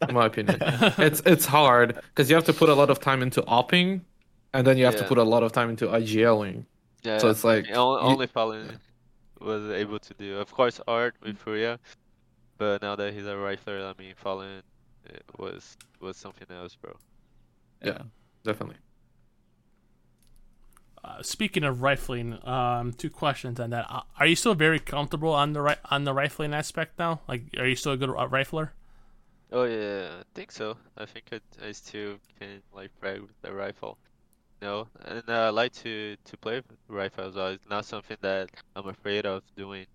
in 0.08 0.14
my 0.14 0.26
opinion. 0.26 0.58
it's 0.98 1.22
it's 1.26 1.46
hard 1.46 1.96
because 1.96 2.30
you 2.30 2.36
have 2.36 2.46
to 2.46 2.54
put 2.54 2.70
a 2.70 2.74
lot 2.76 2.90
of 2.90 3.00
time 3.00 3.22
into 3.22 3.42
opping, 3.44 4.02
and 4.54 4.68
then 4.68 4.78
you 4.78 4.86
have 4.86 4.96
to 4.98 5.04
put 5.06 5.18
a 5.18 5.24
lot 5.24 5.44
of 5.44 5.52
time 5.52 5.70
into 5.70 5.88
IGLing. 5.88 6.66
yeah, 7.04 7.18
so 7.18 7.30
it's 7.30 7.44
like, 7.44 7.66
o- 7.74 7.96
you- 7.96 8.02
only 8.14 8.28
Fallen 8.28 8.78
was 9.40 9.72
able 9.72 9.98
to 10.00 10.14
do. 10.16 10.38
Of 10.38 10.52
course, 10.52 10.80
Art 10.88 11.16
with 11.24 11.38
Furia, 11.38 11.80
but 12.58 12.82
now 12.82 12.96
that 12.98 13.14
he's 13.14 13.26
a 13.26 13.34
rifler, 13.34 13.90
I 13.90 13.94
mean, 14.00 14.14
Fallen 14.16 14.62
it 15.06 15.24
was 15.40 15.78
was 16.00 16.18
something 16.18 16.48
else, 16.56 16.76
bro. 16.76 16.96
Yeah. 17.84 18.04
Definitely. 18.44 18.76
Uh, 21.04 21.22
speaking 21.24 21.64
of 21.64 21.82
rifling, 21.82 22.38
um, 22.48 22.94
two 22.94 23.10
questions 23.10 23.60
on 23.60 23.72
that. 23.72 23.86
Uh, 23.90 24.02
Are 24.20 24.28
you 24.28 24.36
still 24.36 24.54
very 24.54 24.80
comfortable 24.80 25.34
on 25.34 25.54
the 25.54 25.62
ri- 25.62 25.82
on 25.90 26.04
the 26.04 26.14
rifling 26.14 26.54
aspect 26.54 27.00
now? 27.00 27.22
Like, 27.28 27.44
are 27.58 27.66
you 27.68 27.76
still 27.76 27.94
a 27.94 27.98
good 27.98 28.10
uh, 28.12 28.28
rifler? 28.28 28.70
Oh 29.52 29.64
yeah, 29.66 30.20
I 30.22 30.24
think 30.34 30.52
so. 30.52 30.78
I 30.98 31.06
think 31.06 31.26
I, 31.32 31.68
I 31.68 31.72
still 31.74 32.18
can 32.40 32.62
like 32.74 32.92
frag 33.00 33.22
with 33.22 33.42
the 33.42 33.54
rifle. 33.54 33.98
No, 34.62 34.88
and 35.06 35.24
uh, 35.30 35.48
I 35.48 35.50
like 35.50 35.74
to 35.84 36.16
to 36.24 36.38
play 36.38 36.62
with 36.88 37.20
as 37.20 37.36
well. 37.36 37.48
It's 37.50 37.68
not 37.70 37.86
something 37.86 38.18
that 38.22 38.50
I'm 38.76 38.88
afraid 38.88 39.26
of 39.26 39.44
doing. 39.56 39.88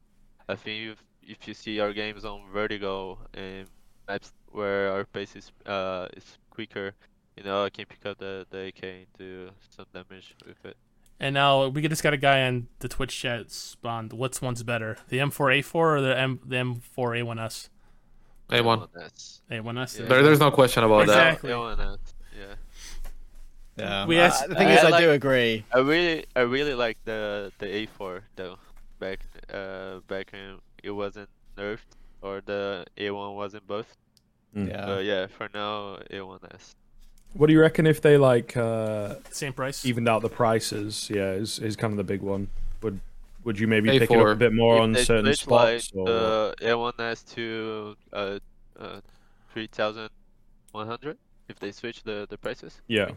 I 0.48 0.56
think 0.56 0.92
if 0.92 1.04
if 1.22 1.48
you 1.48 1.54
see 1.54 1.80
our 1.80 1.92
games 1.92 2.24
on 2.24 2.50
Vertigo 2.52 3.18
and 3.34 3.68
maps 4.08 4.32
where 4.50 4.92
our 4.92 5.04
pace 5.04 5.36
is 5.36 5.52
uh 5.66 6.08
is 6.16 6.38
quicker, 6.50 6.94
you 7.36 7.44
know, 7.44 7.64
I 7.64 7.70
can 7.70 7.86
pick 7.86 8.04
up 8.06 8.18
the 8.18 8.46
the 8.50 8.66
AK 8.68 8.82
and 8.84 9.06
do 9.18 9.50
some 9.70 9.86
damage 9.94 10.34
with 10.46 10.64
it. 10.64 10.76
And 11.18 11.32
now 11.34 11.68
we 11.68 11.80
just 11.88 12.02
got 12.02 12.12
a 12.12 12.18
guy 12.18 12.42
on 12.42 12.68
the 12.80 12.88
Twitch 12.88 13.18
chat 13.18 13.50
spawned. 13.50 14.12
What's 14.12 14.42
one's 14.42 14.62
better, 14.62 14.98
the 15.08 15.18
M4A4 15.18 15.74
or 15.74 16.00
the 16.00 16.18
M 16.18 16.40
the 16.44 16.56
M4A1S? 16.56 17.68
A1. 18.50 18.88
That's 18.94 19.40
A1S. 19.50 19.98
Yeah. 20.00 20.06
There, 20.06 20.22
there's 20.22 20.38
no 20.40 20.50
question 20.50 20.84
about 20.84 21.06
that. 21.06 21.34
Exactly. 21.34 21.50
yeah. 21.50 22.54
Yeah, 23.78 24.06
We 24.06 24.18
Uh, 24.18 24.30
the 24.48 24.54
thing 24.54 24.68
I 24.68 24.72
is, 24.76 24.84
I 24.84 24.88
like- 24.90 25.00
do 25.02 25.10
agree. 25.10 25.64
I 25.72 25.78
really, 25.78 26.24
I 26.34 26.40
really 26.40 26.74
like 26.74 26.98
the 27.04 27.52
the 27.58 27.66
A4 27.66 28.22
though. 28.36 28.58
Back, 28.98 29.20
uh, 29.52 29.98
back 30.08 30.32
when 30.32 30.58
it 30.82 30.90
wasn't 30.90 31.28
nerfed 31.58 31.92
or 32.22 32.40
the 32.40 32.86
A1 32.96 33.34
wasn't 33.34 33.66
buffed. 33.66 33.98
Mm. 34.56 34.68
Yeah. 34.70 34.86
But 34.86 35.04
yeah, 35.04 35.26
for 35.26 35.48
now 35.52 35.98
A1S. 36.10 36.74
What 37.36 37.48
do 37.48 37.52
you 37.52 37.60
reckon 37.60 37.86
if 37.86 38.00
they 38.00 38.16
like 38.16 38.56
uh, 38.56 39.16
Same 39.30 39.52
price. 39.52 39.84
evened 39.84 40.08
out 40.08 40.22
the 40.22 40.28
prices? 40.28 41.10
Yeah, 41.10 41.32
is 41.32 41.58
is 41.58 41.76
kind 41.76 41.92
of 41.92 41.96
the 41.98 42.04
big 42.04 42.22
one. 42.22 42.48
Would 42.82 43.00
would 43.44 43.58
you 43.58 43.66
maybe 43.68 43.90
pick 43.90 44.10
it 44.10 44.18
up 44.20 44.28
A4. 44.28 44.32
a 44.32 44.36
bit 44.36 44.52
more 44.52 44.76
If 44.76 44.82
on 44.82 44.92
they 44.92 45.04
certain 45.04 45.32
switch 45.34 45.46
like 45.46 45.80
spots? 45.80 45.92
or... 45.94 46.06
the 46.06 46.54
A1S 46.60 47.34
to 47.34 47.96
uh, 48.12 48.38
uh, 48.78 49.00
three 49.52 49.66
thousand 49.66 50.08
one 50.72 50.86
hundred, 50.86 51.18
if 51.48 51.58
they 51.58 51.72
switch 51.72 52.02
the 52.02 52.26
the 52.30 52.38
prices. 52.38 52.80
Yeah, 52.88 53.10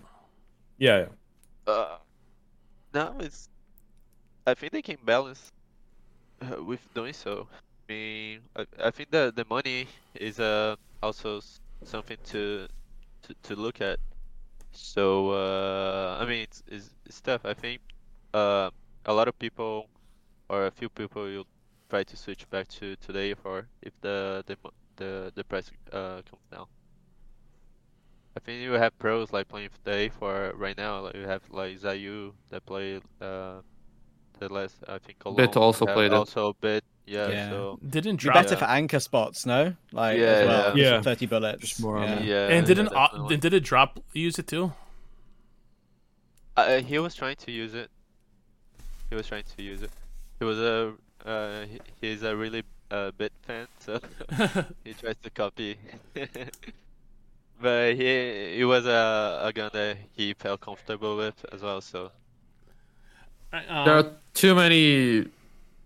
yeah, 0.78 0.97
yeah. 1.67 1.74
Uh, 1.74 1.97
no, 2.93 3.15
it's. 3.20 3.49
I 4.47 4.53
think 4.55 4.72
they 4.74 4.82
can 4.82 4.97
balance 5.05 5.51
uh, 6.41 6.63
with 6.63 6.82
doing 6.93 7.13
so. 7.13 7.47
I 7.89 7.93
mean, 7.93 8.39
I, 8.55 8.65
I 8.86 8.91
think 8.91 9.11
the 9.11 9.32
the 9.36 9.45
money 9.49 9.88
is 10.15 10.39
uh 10.39 10.76
also 11.01 11.38
s- 11.38 11.59
something 11.84 12.17
to 12.32 12.67
to, 13.24 13.34
to 13.43 13.55
look 13.55 13.82
at. 13.82 13.99
So 14.72 15.32
uh, 15.32 16.17
I 16.20 16.26
mean, 16.26 16.41
it's, 16.43 16.63
it's 16.67 16.89
it's 17.05 17.22
tough. 17.22 17.45
I 17.45 17.53
think 17.53 17.82
uh 18.34 18.70
a 19.05 19.13
lot 19.13 19.28
of 19.28 19.38
people 19.39 19.89
or 20.49 20.65
a 20.67 20.72
few 20.72 20.89
people 20.89 21.24
will 21.24 21.47
try 21.89 22.03
to 22.03 22.15
switch 22.17 22.49
back 22.49 22.67
to 22.67 22.95
to 22.97 23.11
the 23.11 23.20
A4 23.36 23.65
if 23.82 23.93
the 24.01 24.43
the 24.45 24.57
the 24.97 25.32
the 25.36 25.43
price 25.43 25.72
uh 25.91 26.22
comes 26.30 26.45
down. 26.51 26.67
I 28.38 28.39
think 28.39 28.61
you 28.61 28.74
have 28.74 28.97
pros 28.99 29.32
like 29.34 29.47
playing 29.47 29.70
the 29.84 29.91
A4 29.91 30.53
right 30.55 30.78
now. 30.78 31.01
Like 31.01 31.15
you 31.15 31.28
have 31.28 31.43
like 31.49 31.78
ZywOo 31.80 32.34
that 32.49 32.65
play 32.65 33.01
uh 33.22 33.61
the 34.39 34.49
last 34.49 34.84
I 34.88 34.99
think 34.99 35.20
Cologne. 35.20 35.47
b1t 35.47 35.57
also 35.57 35.86
played 35.86 36.13
it. 36.13 36.13
Also 36.13 36.53
b1t 36.61 36.82
yeah. 37.10 37.28
Yeah. 37.30 37.49
So 37.49 37.80
didn't 37.95 38.22
Be 38.24 38.30
better 38.30 38.53
Yeah. 38.55 38.60
for 38.60 38.66
anchor 38.66 38.99
spots, 38.99 39.45
no? 39.45 39.76
Like 39.91 40.18
Yeah, 40.20 40.26
as 40.26 40.47
well. 40.47 40.78
yeah. 40.78 40.84
Yeah. 40.91 41.01
Thirty 41.01 41.26
bullets. 41.26 41.62
Just 41.62 41.82
more 41.82 41.99
yeah. 41.99 42.20
yeah. 42.22 42.47
and 42.53 42.68
didn't 42.68 42.89
yeah, 42.91 43.07
uh, 43.14 43.28
did 43.28 43.53
it 43.53 43.64
drop 43.64 43.99
use 44.14 44.38
it 44.39 44.47
too? 44.47 44.72
Uh, 46.57 46.82
he 46.82 46.99
was 46.99 47.16
trying 47.16 47.36
to 47.38 47.51
use 47.51 47.74
it. 47.74 47.89
He 49.10 49.16
was 49.16 49.28
trying 49.28 49.43
to 49.57 49.64
use 49.64 49.82
it. 49.82 49.91
He 50.39 50.45
was 50.45 50.60
a 50.60 50.93
uh, 51.26 51.66
he's 52.01 52.22
a 52.24 52.36
really 52.36 52.64
uh, 52.91 53.12
b1t 53.18 53.30
fan, 53.47 53.68
so 53.80 53.99
he 54.84 54.93
tries 54.93 55.16
to 55.24 55.30
copy. 55.30 55.78
but 57.62 57.95
he 57.95 58.60
it 58.62 58.66
was 58.66 58.86
a, 58.86 59.41
a 59.43 59.53
gun 59.53 59.70
that 59.74 59.97
he 60.16 60.34
felt 60.34 60.62
comfortable 60.62 61.18
with 61.18 61.45
as 61.51 61.62
well. 61.62 61.82
So 61.82 62.12
Um, 63.51 63.86
There 63.86 63.97
are 63.97 64.12
too 64.34 64.53
many 64.55 65.26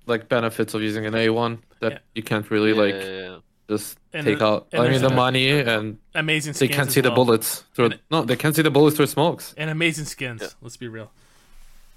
like 0.05 0.27
benefits 0.29 0.73
of 0.73 0.81
using 0.81 1.05
an 1.05 1.13
A1 1.13 1.59
that 1.79 1.91
Yeah. 1.93 1.97
you 2.15 2.23
can't 2.23 2.49
really 2.51 2.71
yeah, 2.71 2.81
like 2.81 2.95
yeah, 2.95 3.19
yeah. 3.29 3.37
just 3.69 3.97
And 4.13 4.25
take 4.25 4.39
the- 4.39 4.45
out. 4.47 4.67
I 4.73 4.89
mean, 4.89 5.01
the 5.01 5.09
money 5.09 5.49
and 5.49 5.97
amazing 6.15 6.53
skins 6.53 6.59
they 6.69 6.75
can't 6.75 6.87
as 6.89 6.93
see 6.93 7.01
the 7.01 7.11
bullets 7.11 7.63
through. 7.73 7.85
And- 7.85 7.99
No, 8.11 8.23
they 8.23 8.35
can't 8.35 8.55
see 8.55 8.61
the 8.63 8.71
bullets 8.71 8.95
through 8.97 9.07
smokes. 9.07 9.53
And 9.57 9.69
amazing 9.69 10.05
skins. 10.05 10.41
Yeah. 10.41 10.47
Let's 10.61 10.77
be 10.77 10.87
real. 10.87 11.11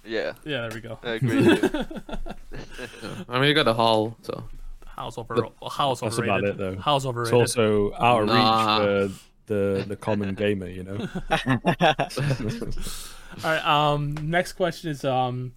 yeah, 0.04 0.34
Yeah, 0.44 0.68
there 0.68 0.70
we 0.74 0.80
go. 0.80 0.98
I 1.02 1.10
agree. 1.10 1.36
with. 1.46 1.74
I 3.28 3.38
mean, 3.40 3.48
you 3.48 3.54
got 3.54 3.64
the 3.64 3.74
hull, 3.74 4.16
so 4.22 4.44
How's 4.86 5.18
over? 5.18 5.34
How's 5.70 6.00
That's 6.00 6.18
overrated? 6.18 6.44
about 6.44 6.44
it, 6.44 6.56
though. 6.76 6.80
How's 6.80 7.04
It's 7.04 7.32
also 7.32 7.92
out 7.94 8.22
of 8.22 8.28
Nah. 8.28 8.78
reach 8.78 9.10
for 9.10 9.14
the 9.46 9.84
the 9.86 9.96
common 9.96 10.34
gamer, 10.42 10.68
you 10.68 10.84
know. 10.84 11.08
All 13.44 13.50
right. 13.50 13.64
Um. 13.66 14.14
Next 14.22 14.52
question 14.54 14.90
is 14.90 15.04
um, 15.04 15.52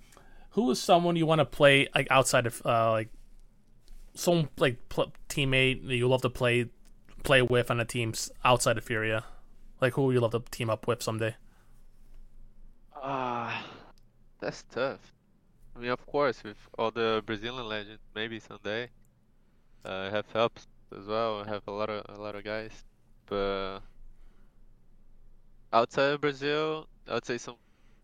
who 0.60 0.72
is 0.72 0.82
someone 0.82 1.16
you 1.16 1.26
want 1.26 1.40
to 1.40 1.46
play 1.46 1.88
like 1.96 2.08
outside 2.12 2.46
of 2.46 2.62
uh 2.66 2.92
like 2.92 3.10
some 4.14 4.50
like 4.58 4.78
pl- 4.90 5.14
teammate 5.30 5.88
that 5.88 5.96
you 5.96 6.08
love 6.08 6.22
to 6.22 6.30
play 6.30 6.66
play 7.24 7.42
with 7.42 7.72
on 7.72 7.80
a 7.80 7.86
team 7.86 8.10
s- 8.10 8.30
outside 8.44 8.78
of 8.78 8.84
Furia? 8.84 9.24
Like 9.82 9.94
who 9.94 10.12
you 10.12 10.20
love 10.20 10.32
to 10.32 10.40
team 10.52 10.70
up 10.70 10.88
with 10.88 11.02
someday? 11.02 11.36
Ah, 12.96 13.66
that's 14.40 14.64
tough. 14.64 15.14
I 15.76 15.80
mean, 15.80 15.92
of 15.92 16.06
course, 16.08 16.44
with 16.44 16.58
all 16.78 16.92
the 16.92 17.24
Brazilian 17.26 17.68
legends, 17.68 18.02
maybe 18.16 18.40
someday. 18.40 18.92
Uh, 19.86 20.08
I 20.08 20.12
have 20.12 20.32
helps 20.32 20.68
as 20.98 21.08
well. 21.08 21.42
I 21.42 21.48
have 21.50 21.64
a 21.68 21.72
lot 21.72 21.90
of 21.90 22.06
a 22.10 22.22
lot 22.22 22.36
of 22.36 22.44
guys, 22.44 22.86
but 23.28 23.82
outside 25.74 26.12
of 26.14 26.22
Brazil, 26.22 26.88
I'd 27.08 27.26
say 27.26 27.38
some 27.38 27.58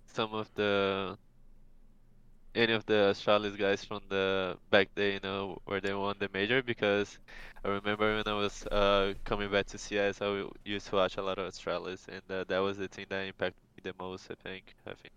some 0.07 0.33
of 0.33 0.53
the 0.55 1.17
any 2.55 2.73
of 2.73 2.85
the 2.85 3.11
Astralis 3.13 3.57
guys 3.57 3.83
from 3.83 4.01
the 4.09 4.57
back 4.71 4.93
day, 4.95 5.13
you 5.13 5.19
know, 5.23 5.59
where 5.65 5.81
they 5.81 5.93
won 5.93 6.15
the 6.19 6.29
major 6.33 6.63
because 6.63 7.19
I 7.63 7.69
remember 7.69 8.15
when 8.15 8.27
I 8.27 8.33
was 8.37 8.65
uh, 8.67 9.13
coming 9.23 9.51
back 9.51 9.67
to 9.67 9.77
CS, 9.77 10.21
I 10.21 10.45
used 10.63 10.87
to 10.87 10.95
watch 10.95 11.17
a 11.17 11.21
lot 11.21 11.37
of 11.39 11.51
Astralis, 11.51 12.07
and 12.07 12.21
uh, 12.29 12.45
that 12.47 12.59
was 12.59 12.77
the 12.77 12.87
thing 12.87 13.05
that 13.09 13.25
impacted 13.27 13.61
me 13.77 13.81
the 13.91 13.93
most. 14.03 14.29
I 14.31 14.35
think. 14.47 14.75
I 14.87 14.91
think 14.93 15.13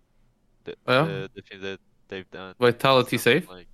the 0.65 0.75
Yeah. 0.87 1.03
the, 1.05 1.29
the 1.35 1.41
thing 1.43 1.61
that 1.61 1.79
they've 2.09 2.29
done. 2.31 2.55
Vitality 2.59 3.17
safe. 3.17 3.49
Like, 3.49 3.67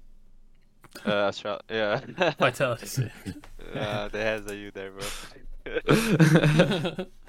uh, 1.06 1.28
Astral, 1.28 1.62
yeah. 1.70 2.00
Vitality 2.40 2.86
save. 2.88 3.12
uh, 3.76 4.08
that 4.10 4.14
has 4.14 4.46
a 4.48 4.56
U 4.56 4.72
there, 4.72 4.92
bro. 4.92 5.06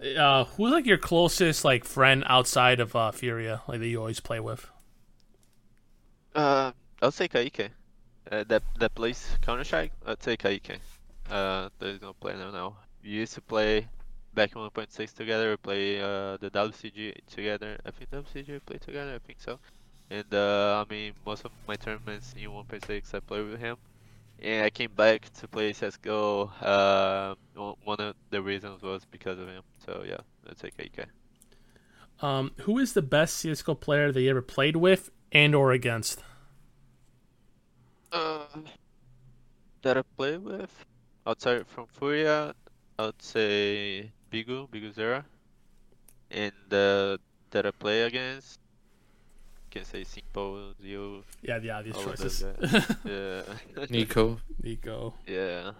uh, 0.00 0.44
who's 0.44 0.72
like 0.72 0.86
your 0.86 0.98
closest 0.98 1.64
like 1.64 1.84
friend 1.84 2.24
outside 2.26 2.80
of 2.80 2.94
uh, 2.94 3.10
Furia, 3.10 3.62
like 3.68 3.80
that 3.80 3.86
you 3.86 3.98
always 3.98 4.20
play 4.20 4.40
with? 4.40 4.68
Uh, 6.34 6.72
I'll 7.00 7.12
say 7.12 7.28
Kaike. 7.28 7.70
Uh, 8.30 8.44
that 8.48 8.62
that 8.78 8.94
plays 8.94 9.28
Counter 9.42 9.64
Strike. 9.64 9.92
I'll 10.06 10.20
say 10.20 10.36
Kaike. 10.36 10.78
Uh, 11.30 11.68
there's 11.78 12.00
no 12.02 12.14
now. 12.22 12.50
now. 12.50 12.76
We 13.02 13.10
used 13.10 13.34
to 13.34 13.40
play 13.40 13.88
back 14.34 14.54
in 14.54 14.60
1.6 14.60 15.14
together. 15.14 15.50
We 15.50 15.56
play 15.56 16.00
uh 16.00 16.36
the 16.36 16.50
WCG 16.50 17.14
together. 17.26 17.78
I 17.86 17.90
think 17.90 18.10
WCG 18.10 18.48
we 18.48 18.58
play 18.60 18.78
together. 18.78 19.14
I 19.14 19.18
think 19.18 19.40
so. 19.40 19.58
And 20.10 20.32
uh, 20.32 20.84
I 20.86 20.92
mean, 20.92 21.14
most 21.24 21.44
of 21.44 21.52
my 21.66 21.76
tournaments 21.76 22.34
in 22.36 22.50
1.6 22.50 23.14
I 23.14 23.20
play 23.20 23.42
with 23.42 23.58
him. 23.58 23.76
And 24.42 24.64
I 24.64 24.70
came 24.70 24.92
back 24.94 25.32
to 25.34 25.48
play 25.48 25.72
CS:GO. 25.72 26.50
Uh, 26.60 27.34
one 27.54 27.74
one 27.84 28.00
of 28.00 28.14
the 28.30 28.42
reasons 28.42 28.82
was 28.82 29.04
because 29.10 29.38
of 29.38 29.48
him. 29.48 29.62
So 29.84 30.04
yeah, 30.06 30.18
I'll 30.48 30.56
say 30.56 30.70
Kaike. 30.70 31.06
Um, 32.20 32.52
who 32.60 32.78
is 32.78 32.92
the 32.92 33.02
best 33.02 33.36
CS:GO 33.36 33.74
player 33.74 34.12
that 34.12 34.20
you 34.20 34.30
ever 34.30 34.42
played 34.42 34.76
with 34.76 35.10
and 35.32 35.54
or 35.54 35.72
against? 35.72 36.22
Uh, 38.12 38.44
that 39.82 39.98
I 39.98 40.02
play 40.16 40.36
with 40.36 40.84
outside 41.26 41.66
from 41.66 41.86
Furia, 41.86 42.54
I 42.98 43.06
would 43.06 43.22
say 43.22 44.10
Bigu, 44.32 44.68
biguzera. 44.68 45.24
And 46.30 46.72
uh, 46.72 47.18
that 47.50 47.66
I 47.66 47.70
play 47.70 48.02
against, 48.02 48.58
can 49.76 49.84
say 49.84 50.02
s1mple, 50.02 50.74
ZywOo, 50.82 51.22
Yeah, 51.42 51.58
the 51.58 51.70
obvious 51.70 51.96
all 51.96 52.04
choices. 52.04 52.42
yeah, 53.04 53.42
NiKo. 53.86 54.38
NiKo. 54.62 55.12
yeah. 55.26 55.72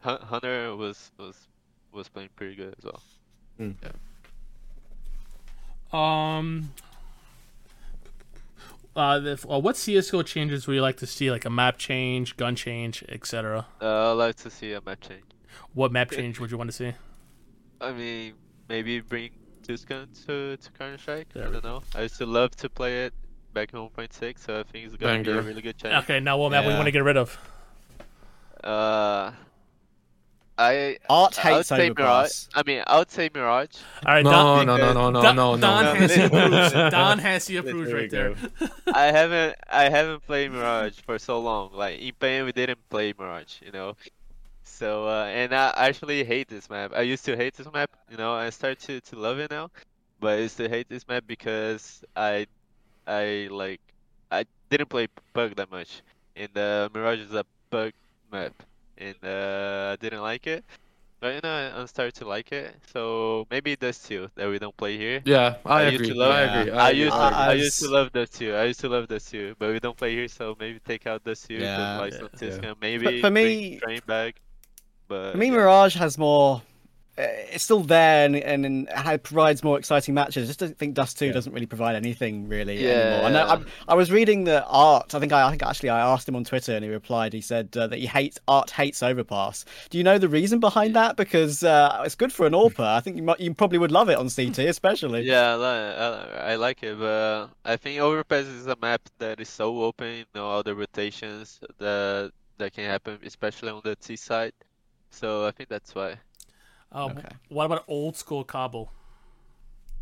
Hunter 0.00 0.74
was 0.76 1.10
was 1.18 1.48
was 1.92 2.08
playing 2.08 2.30
pretty 2.36 2.56
good 2.56 2.74
as 2.78 2.84
well. 2.84 3.02
yeah 3.58 3.92
Um. 5.92 6.72
Uh, 8.94 9.18
the, 9.20 9.46
uh, 9.48 9.58
what 9.58 9.76
CS:GO 9.76 10.22
changes 10.22 10.66
would 10.66 10.74
you 10.74 10.82
like 10.82 10.98
to 10.98 11.06
see, 11.06 11.30
like 11.30 11.46
a 11.46 11.50
map 11.50 11.78
change, 11.78 12.36
gun 12.36 12.54
change, 12.54 13.02
etc.? 13.08 13.66
Uh, 13.80 14.10
I'd 14.10 14.12
like 14.12 14.36
to 14.36 14.50
see 14.50 14.72
a 14.74 14.82
map 14.82 15.00
change. 15.00 15.24
What 15.72 15.92
map 15.92 16.10
change 16.10 16.38
would 16.38 16.50
you 16.50 16.58
want 16.58 16.68
to 16.70 16.76
see? 16.76 16.92
I 17.80 17.92
mean, 17.92 18.34
maybe 18.68 19.00
bring 19.00 19.30
Tuscan 19.62 20.08
to 20.26 20.56
to 20.56 20.70
Counter 20.72 20.98
Strike. 20.98 21.28
There 21.32 21.48
I 21.48 21.50
don't 21.52 21.64
know. 21.64 21.82
I 21.94 22.02
used 22.02 22.18
to 22.18 22.26
love 22.26 22.50
to 22.56 22.68
play 22.68 23.06
it 23.06 23.14
back 23.52 23.72
in 23.72 23.78
1.6, 23.80 24.38
so 24.38 24.60
I 24.60 24.62
think 24.64 24.86
it's 24.86 24.96
gonna 24.96 25.22
be 25.22 25.30
a 25.30 25.34
Banger. 25.34 25.42
really 25.42 25.62
good 25.62 25.76
change. 25.78 25.94
Okay, 26.04 26.20
now 26.20 26.36
what 26.38 26.50
map 26.50 26.64
we 26.66 26.72
want 26.74 26.86
to 26.86 26.90
get 26.92 27.04
rid 27.04 27.16
of? 27.16 27.36
Uh, 28.62 29.32
I 30.58 30.98
Art 31.08 31.44
I 31.44 31.50
would 31.50 31.56
hates 31.56 31.68
say 31.68 31.90
Mirage. 31.90 32.44
I 32.54 32.62
mean, 32.64 32.82
I 32.86 32.98
would 32.98 33.10
say 33.10 33.30
Mirage. 33.34 33.70
All 34.06 34.14
right, 34.14 34.24
No, 34.24 34.30
Don, 34.30 34.66
no, 34.66 34.76
no, 34.76 34.92
no, 34.92 35.10
no, 35.10 35.22
Don, 35.22 35.36
no, 35.36 35.56
Don 35.56 35.84
no. 35.84 35.94
has 35.94 36.16
No. 36.16 36.24
approves. 36.26 36.72
Don 36.72 37.18
has 37.18 37.46
the 37.46 37.56
approves 37.56 37.90
There 37.90 37.98
right 38.00 38.10
there. 38.10 38.34
I 38.94 39.04
haven't 39.06 39.56
I 39.70 39.88
haven't 39.88 40.24
played 40.26 40.52
Mirage 40.52 41.00
for 41.00 41.18
so 41.18 41.40
long. 41.40 41.72
Like 41.72 42.00
in 42.00 42.12
Pain, 42.18 42.44
we 42.44 42.52
didn't 42.52 42.78
play 42.90 43.14
Mirage, 43.18 43.62
you 43.62 43.72
know. 43.72 43.96
So 44.62 45.06
uh, 45.08 45.24
and 45.26 45.54
I 45.54 45.72
actually 45.76 46.22
hate 46.24 46.48
this 46.48 46.68
map. 46.70 46.92
I 46.94 47.02
used 47.02 47.24
to 47.24 47.36
hate 47.36 47.54
this 47.54 47.70
map, 47.72 47.90
you 48.10 48.16
know. 48.16 48.32
I 48.34 48.50
start 48.50 48.78
to 48.80 49.00
to 49.00 49.16
love 49.16 49.38
it 49.38 49.50
now, 49.50 49.70
but 50.20 50.34
I 50.34 50.42
used 50.42 50.56
to 50.58 50.68
hate 50.68 50.88
this 50.88 51.08
map 51.08 51.24
because 51.26 52.04
I 52.14 52.46
I 53.06 53.48
like 53.50 53.80
I 54.30 54.44
didn't 54.70 54.88
play 54.88 55.08
Bug 55.32 55.56
that 55.56 55.70
much, 55.70 56.02
and 56.36 56.56
uh, 56.56 56.88
Mirage 56.94 57.20
is 57.20 57.32
a 57.34 57.44
bug 57.70 57.92
map, 58.30 58.52
and 58.98 59.16
uh, 59.24 59.92
I 59.92 59.96
didn't 60.00 60.22
like 60.22 60.46
it. 60.46 60.64
But 61.20 61.34
you 61.36 61.40
know, 61.42 61.50
I- 61.50 61.78
I'm 61.78 61.86
starting 61.86 62.12
to 62.18 62.26
like 62.26 62.50
it. 62.52 62.74
So 62.92 63.46
maybe 63.50 63.74
those 63.76 63.98
two 63.98 64.28
that 64.34 64.48
we 64.48 64.58
don't 64.58 64.76
play 64.76 64.96
here. 64.98 65.22
Yeah, 65.24 65.54
I, 65.64 65.82
I 65.82 65.88
used 65.88 65.94
agree. 65.96 66.08
to 66.08 66.14
love- 66.18 66.32
I 66.32 66.40
agree. 66.42 66.72
I, 66.72 66.86
I, 66.86 66.90
used 66.90 67.12
to, 67.12 67.18
I- 67.18 67.30
I, 67.30 67.46
I 67.48 67.52
used 67.52 67.78
to 67.80 67.88
love 67.90 68.10
those 68.12 68.30
two. 68.30 68.54
I 68.54 68.64
used 68.64 68.80
to 68.80 68.88
love 68.88 69.06
those 69.08 69.24
two, 69.24 69.54
but 69.58 69.70
we 69.72 69.78
don't 69.78 69.96
play 69.96 70.12
here, 70.14 70.26
so 70.28 70.56
maybe 70.58 70.80
take 70.80 71.06
out 71.06 71.22
those 71.24 71.40
two. 71.42 71.54
Yeah. 71.54 71.78
Yeah, 71.78 72.00
like 72.00 72.12
Yeah. 72.12 72.18
some 72.36 72.62
Yeah. 72.64 72.74
Maybe 72.80 73.20
for 73.20 73.30
bring 73.30 73.34
me- 73.34 73.78
train 73.78 74.00
back. 74.06 74.40
But 75.08 75.32
For 75.32 75.38
me, 75.38 75.46
yeah. 75.46 75.52
Mirage 75.52 75.94
has 75.96 76.16
more. 76.18 76.62
Uh, 77.18 77.22
It's 77.52 77.64
still 77.64 77.80
there 77.80 78.24
and, 78.24 78.34
and, 78.36 78.64
and 78.66 78.88
it 78.88 79.22
provides 79.22 79.62
more 79.62 79.78
exciting 79.78 80.14
matches. 80.14 80.44
I 80.44 80.46
just 80.48 80.60
don't 80.60 80.76
think 80.78 80.94
Dust 80.94 81.18
2 81.18 81.26
Yeah. 81.26 81.32
doesn't 81.32 81.52
really 81.52 81.66
provide 81.66 81.94
anything 81.96 82.48
really 82.48 82.82
Yeah. 82.82 82.90
anymore. 82.90 83.26
I, 83.26 83.30
know, 83.30 83.64
I, 83.88 83.92
I 83.92 83.94
was 83.94 84.10
reading 84.10 84.44
the 84.44 84.64
art. 84.66 85.14
I 85.14 85.20
think 85.20 85.32
I, 85.32 85.46
I 85.46 85.50
think 85.50 85.62
actually 85.62 85.90
I 85.90 86.00
asked 86.00 86.28
him 86.28 86.36
on 86.36 86.44
Twitter 86.44 86.72
and 86.74 86.84
he 86.84 86.90
replied. 86.90 87.32
He 87.32 87.40
said 87.40 87.76
uh, 87.76 87.86
that 87.88 87.98
he 87.98 88.06
hates 88.06 88.38
art 88.48 88.70
hates 88.70 89.02
Overpass. 89.02 89.64
Do 89.90 89.98
you 89.98 90.04
know 90.04 90.18
the 90.18 90.28
reason 90.28 90.58
behind 90.60 90.96
that? 90.96 91.16
Because 91.16 91.62
uh, 91.62 92.02
it's 92.06 92.14
good 92.14 92.32
for 92.32 92.46
an 92.46 92.52
AWPer. 92.54 92.80
I 92.80 93.00
think 93.00 93.16
you 93.16 93.22
might, 93.22 93.40
you 93.40 93.52
probably 93.54 93.78
would 93.78 93.92
love 93.92 94.08
it 94.08 94.16
on 94.16 94.30
CT, 94.30 94.58
especially. 94.60 95.22
Yeah, 95.22 95.56
I, 95.56 96.48
I, 96.48 96.52
I 96.52 96.54
like 96.56 96.82
it, 96.82 96.98
but 96.98 97.48
I 97.64 97.76
think 97.76 98.00
Overpass 98.00 98.46
is 98.46 98.66
a 98.66 98.76
map 98.80 99.02
that 99.18 99.40
is 99.40 99.48
so 99.48 99.82
open, 99.82 100.16
you 100.18 100.24
know, 100.34 100.46
all 100.46 100.62
the 100.62 100.74
rotations 100.74 101.60
that 101.78 102.32
that 102.58 102.72
can 102.72 102.84
happen, 102.84 103.18
especially 103.24 103.70
on 103.70 103.80
the 103.84 103.96
T 103.96 104.16
side. 104.16 104.52
So 105.10 105.46
I 105.46 105.50
think 105.50 105.68
that's 105.68 105.94
why. 105.94 106.16
Um, 106.92 107.12
Okay. 107.12 107.28
What 107.48 107.64
about 107.66 107.84
old 107.88 108.16
school 108.16 108.44
Cobble? 108.44 108.92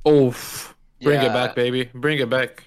Oof. 0.07 0.75
Bring 1.03 1.21
it 1.23 1.33
back, 1.33 1.55
baby. 1.55 1.85
Bring 1.95 2.19
it 2.19 2.29
back. 2.31 2.65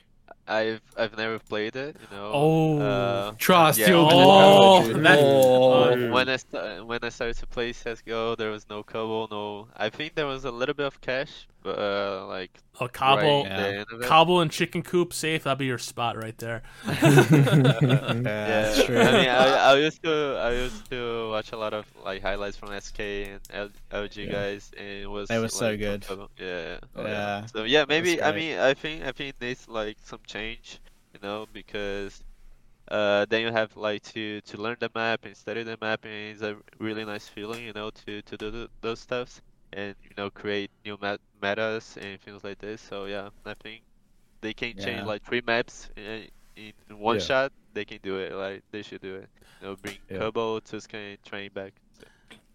I've 0.47 0.81
I've 0.97 1.15
never 1.17 1.39
played 1.39 1.75
it, 1.75 1.95
you 2.01 2.17
know. 2.17 2.31
Oh. 2.33 2.79
uh, 2.81 3.31
Trust 3.37 3.79
Yeah. 3.79 3.89
you. 3.89 3.95
Oh, 3.97 4.83
that- 4.83 5.19
Oh. 5.21 5.83
uh, 5.93 6.11
when 6.11 6.27
I 6.27 6.35
sta- 6.35 6.83
when 6.83 6.99
I 7.01 7.09
started 7.09 7.37
to 7.37 7.47
play 7.47 7.71
CS:GO, 7.71 8.35
there 8.35 8.51
was 8.51 8.67
no 8.69 8.83
Cobble, 8.83 9.27
no. 9.31 9.67
I 9.77 9.89
think 9.89 10.15
there 10.15 10.25
was 10.27 10.43
a 10.43 10.51
little 10.51 10.75
bit 10.75 10.85
of 10.85 10.99
Cache, 10.99 11.47
but 11.47 11.52
uh, 11.65 12.25
like 12.27 12.51
A 12.79 12.87
Cobble, 12.89 13.43
right 13.43 13.51
at 13.51 13.57
the 13.71 13.77
end 13.79 13.85
of 13.91 14.01
it. 14.01 14.07
Cobble 14.07 14.41
and 14.41 14.51
Chicken 14.51 14.81
Coop 14.83 15.13
saffee. 15.13 15.37
That'd 15.39 15.59
be 15.59 15.65
your 15.65 15.77
spot 15.77 16.17
right 16.17 16.37
there. 16.37 16.63
Yeah, 16.85 18.47
Yeah, 18.47 18.61
that's 18.61 18.83
true. 18.85 18.99
I 18.99 19.11
mean, 19.11 19.29
I, 19.29 19.71
I 19.71 19.77
used 19.77 20.01
to 20.03 20.37
I 20.41 20.51
used 20.53 20.89
to 20.91 21.29
watch 21.29 21.51
a 21.51 21.57
lot 21.57 21.73
of 21.73 21.85
like 22.03 22.21
highlights 22.21 22.57
from 22.57 22.69
SK 22.79 22.99
and 22.99 23.39
L, 23.51 23.69
LG 23.91 24.25
Yeah. 24.25 24.31
guys, 24.31 24.71
and 24.77 24.87
it 24.87 25.07
was 25.09 25.27
They 25.29 25.39
were 25.39 25.49
so 25.49 25.75
good. 25.77 26.05
Cobble. 26.05 26.29
Yeah. 26.39 26.79
Yeah. 26.97 27.45
So 27.47 27.63
yeah, 27.63 27.85
maybe 27.87 28.21
I 28.21 28.31
mean 28.31 28.59
I 28.59 28.73
think 28.73 29.03
I 29.03 29.11
think 29.11 29.35
it 29.35 29.41
needs 29.41 29.67
like 29.67 29.97
some 30.03 30.19
change, 30.25 30.79
you 31.13 31.19
know, 31.21 31.47
because 31.53 32.23
uh 32.91 33.25
then 33.29 33.41
you 33.41 33.51
have 33.51 33.75
like 33.77 34.03
to 34.03 34.41
to 34.41 34.57
learn 34.57 34.77
the 34.79 34.89
map 34.93 35.25
and 35.25 35.35
study 35.37 35.63
the 35.63 35.77
map 35.81 36.03
and 36.05 36.13
it's 36.13 36.41
a 36.41 36.57
really 36.79 37.05
nice 37.05 37.27
feeling, 37.27 37.63
you 37.65 37.73
know, 37.73 37.89
to 38.05 38.21
to 38.23 38.37
do 38.37 38.51
th- 38.51 38.69
those 38.81 38.99
stuffs 38.99 39.41
and 39.75 39.95
you 40.03 40.11
know 40.17 40.29
create 40.29 40.69
new 40.85 40.97
met- 41.01 41.19
metas 41.41 41.97
and 42.01 42.19
things 42.21 42.43
like 42.43 42.59
this. 42.59 42.81
So 42.81 43.05
yeah, 43.05 43.29
I 43.45 43.53
think 43.61 43.81
they 44.41 44.53
can 44.53 44.77
change 44.77 45.05
like 45.05 45.23
three 45.23 45.41
maps 45.45 45.89
in, 45.97 46.27
in 46.55 46.73
one 46.99 47.15
Yeah. 47.17 47.21
shot. 47.25 47.51
They 47.73 47.85
can 47.85 47.99
do 48.03 48.17
it. 48.17 48.31
Like 48.33 48.63
they 48.71 48.81
should 48.83 49.01
do 49.01 49.15
it. 49.15 49.29
You 49.61 49.67
know, 49.67 49.75
bring 49.75 49.97
Yeah. 50.09 50.17
Cobble, 50.19 50.61
Tuscan, 50.61 50.99
and 50.99 51.23
Train 51.25 51.49
back. 51.53 51.73
So, 51.99 52.05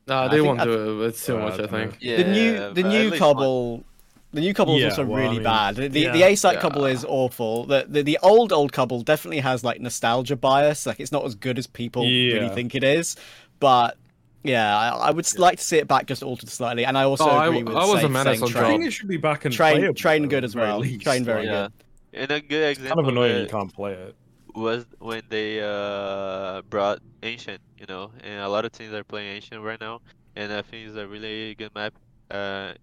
Nah, 0.06 0.28
they 0.28 0.36
think 0.36 0.46
won't 0.46 0.60
I- 0.60 0.64
do 0.64 1.02
it. 1.02 1.06
It's 1.08 1.26
too 1.26 1.36
Uh, 1.36 1.40
much, 1.48 1.60
I 1.60 1.64
I 1.64 1.66
think. 1.66 1.96
yeah, 2.00 2.16
the 2.18 2.24
new 2.24 2.72
the 2.74 2.82
new 2.82 2.98
least 2.98 3.10
one. 3.12 3.18
cobble 3.18 3.84
the 4.32 4.40
new 4.42 4.52
cobble 4.52 4.76
is 4.76 4.80
Yeah, 4.82 4.88
also 4.90 5.04
well, 5.06 5.16
I 5.16 5.22
really 5.22 5.34
mean- 5.36 5.42
bad 5.44 5.76
the, 5.76 5.88
the, 5.88 6.00
Yeah. 6.00 6.12
the 6.12 6.22
a 6.22 6.34
site 6.34 6.54
Yeah. 6.56 6.60
cobble 6.60 6.84
is 6.84 7.02
awful 7.08 7.64
the, 7.64 7.86
the 7.88 8.02
the 8.02 8.18
old 8.22 8.52
old 8.52 8.72
cobble 8.72 9.00
definitely 9.02 9.38
has 9.40 9.64
like 9.64 9.80
nostalgia 9.80 10.36
bias 10.36 10.84
like 10.86 11.00
it's 11.00 11.10
not 11.12 11.24
as 11.24 11.34
good 11.34 11.58
as 11.58 11.66
people 11.66 12.02
really 12.04 12.50
think 12.50 12.74
it 12.74 12.84
is 12.84 13.16
but 13.58 13.96
yeah 14.44 14.76
i, 14.76 14.88
I 15.08 15.10
would 15.10 15.24
s 15.24 15.38
like 15.38 15.58
to 15.58 15.64
see 15.64 15.78
it 15.78 15.88
back 15.88 16.06
just 16.06 16.22
altered 16.22 16.48
slightly 16.48 16.84
and 16.84 16.96
i 16.96 17.04
also 17.04 17.24
Oh, 17.30 17.38
agree 17.38 17.62
w- 17.62 17.74
with 17.74 17.82
I 17.82 17.86
was 17.86 18.04
a 18.04 18.08
menace 18.08 18.38
saying 18.38 18.42
on 18.42 18.56
I 18.56 18.66
think 18.66 18.84
it 18.86 18.92
should 18.92 19.08
be 19.08 19.16
back 19.16 19.44
and 19.44 19.54
train 19.54 19.80
playable, 19.80 19.94
train 19.94 20.28
good 20.28 20.44
as 20.44 20.54
well 20.54 20.78
least. 20.80 21.02
train 21.04 21.24
very 21.24 21.46
Yeah. 21.46 21.68
good 21.68 21.72
And 22.12 22.30
a 22.30 22.40
good 22.40 22.70
example, 22.70 22.70
Kind 22.96 23.00
example 23.00 23.00
of 23.00 23.08
annoying 23.08 23.34
of 23.34 23.40
you 23.42 23.46
can't 23.46 23.74
play 23.74 23.92
it. 23.92 24.16
was 24.54 24.86
when 24.98 25.22
they 25.28 25.60
uh 25.60 26.62
brought 26.70 26.98
Ancient, 27.22 27.60
you 27.78 27.86
know, 27.88 28.12
and 28.22 28.40
a 28.42 28.48
lot 28.48 28.64
of 28.64 28.72
teams 28.72 28.92
are 28.94 29.04
playing 29.04 29.28
Ancient 29.36 29.62
right 29.62 29.80
now, 29.80 30.00
and 30.36 30.52
I 30.52 30.62
think 30.62 30.88
it's 30.88 30.96
a 30.96 31.06
really 31.08 31.54
good 31.56 31.74
map. 31.74 31.94
Uh, 32.30 32.74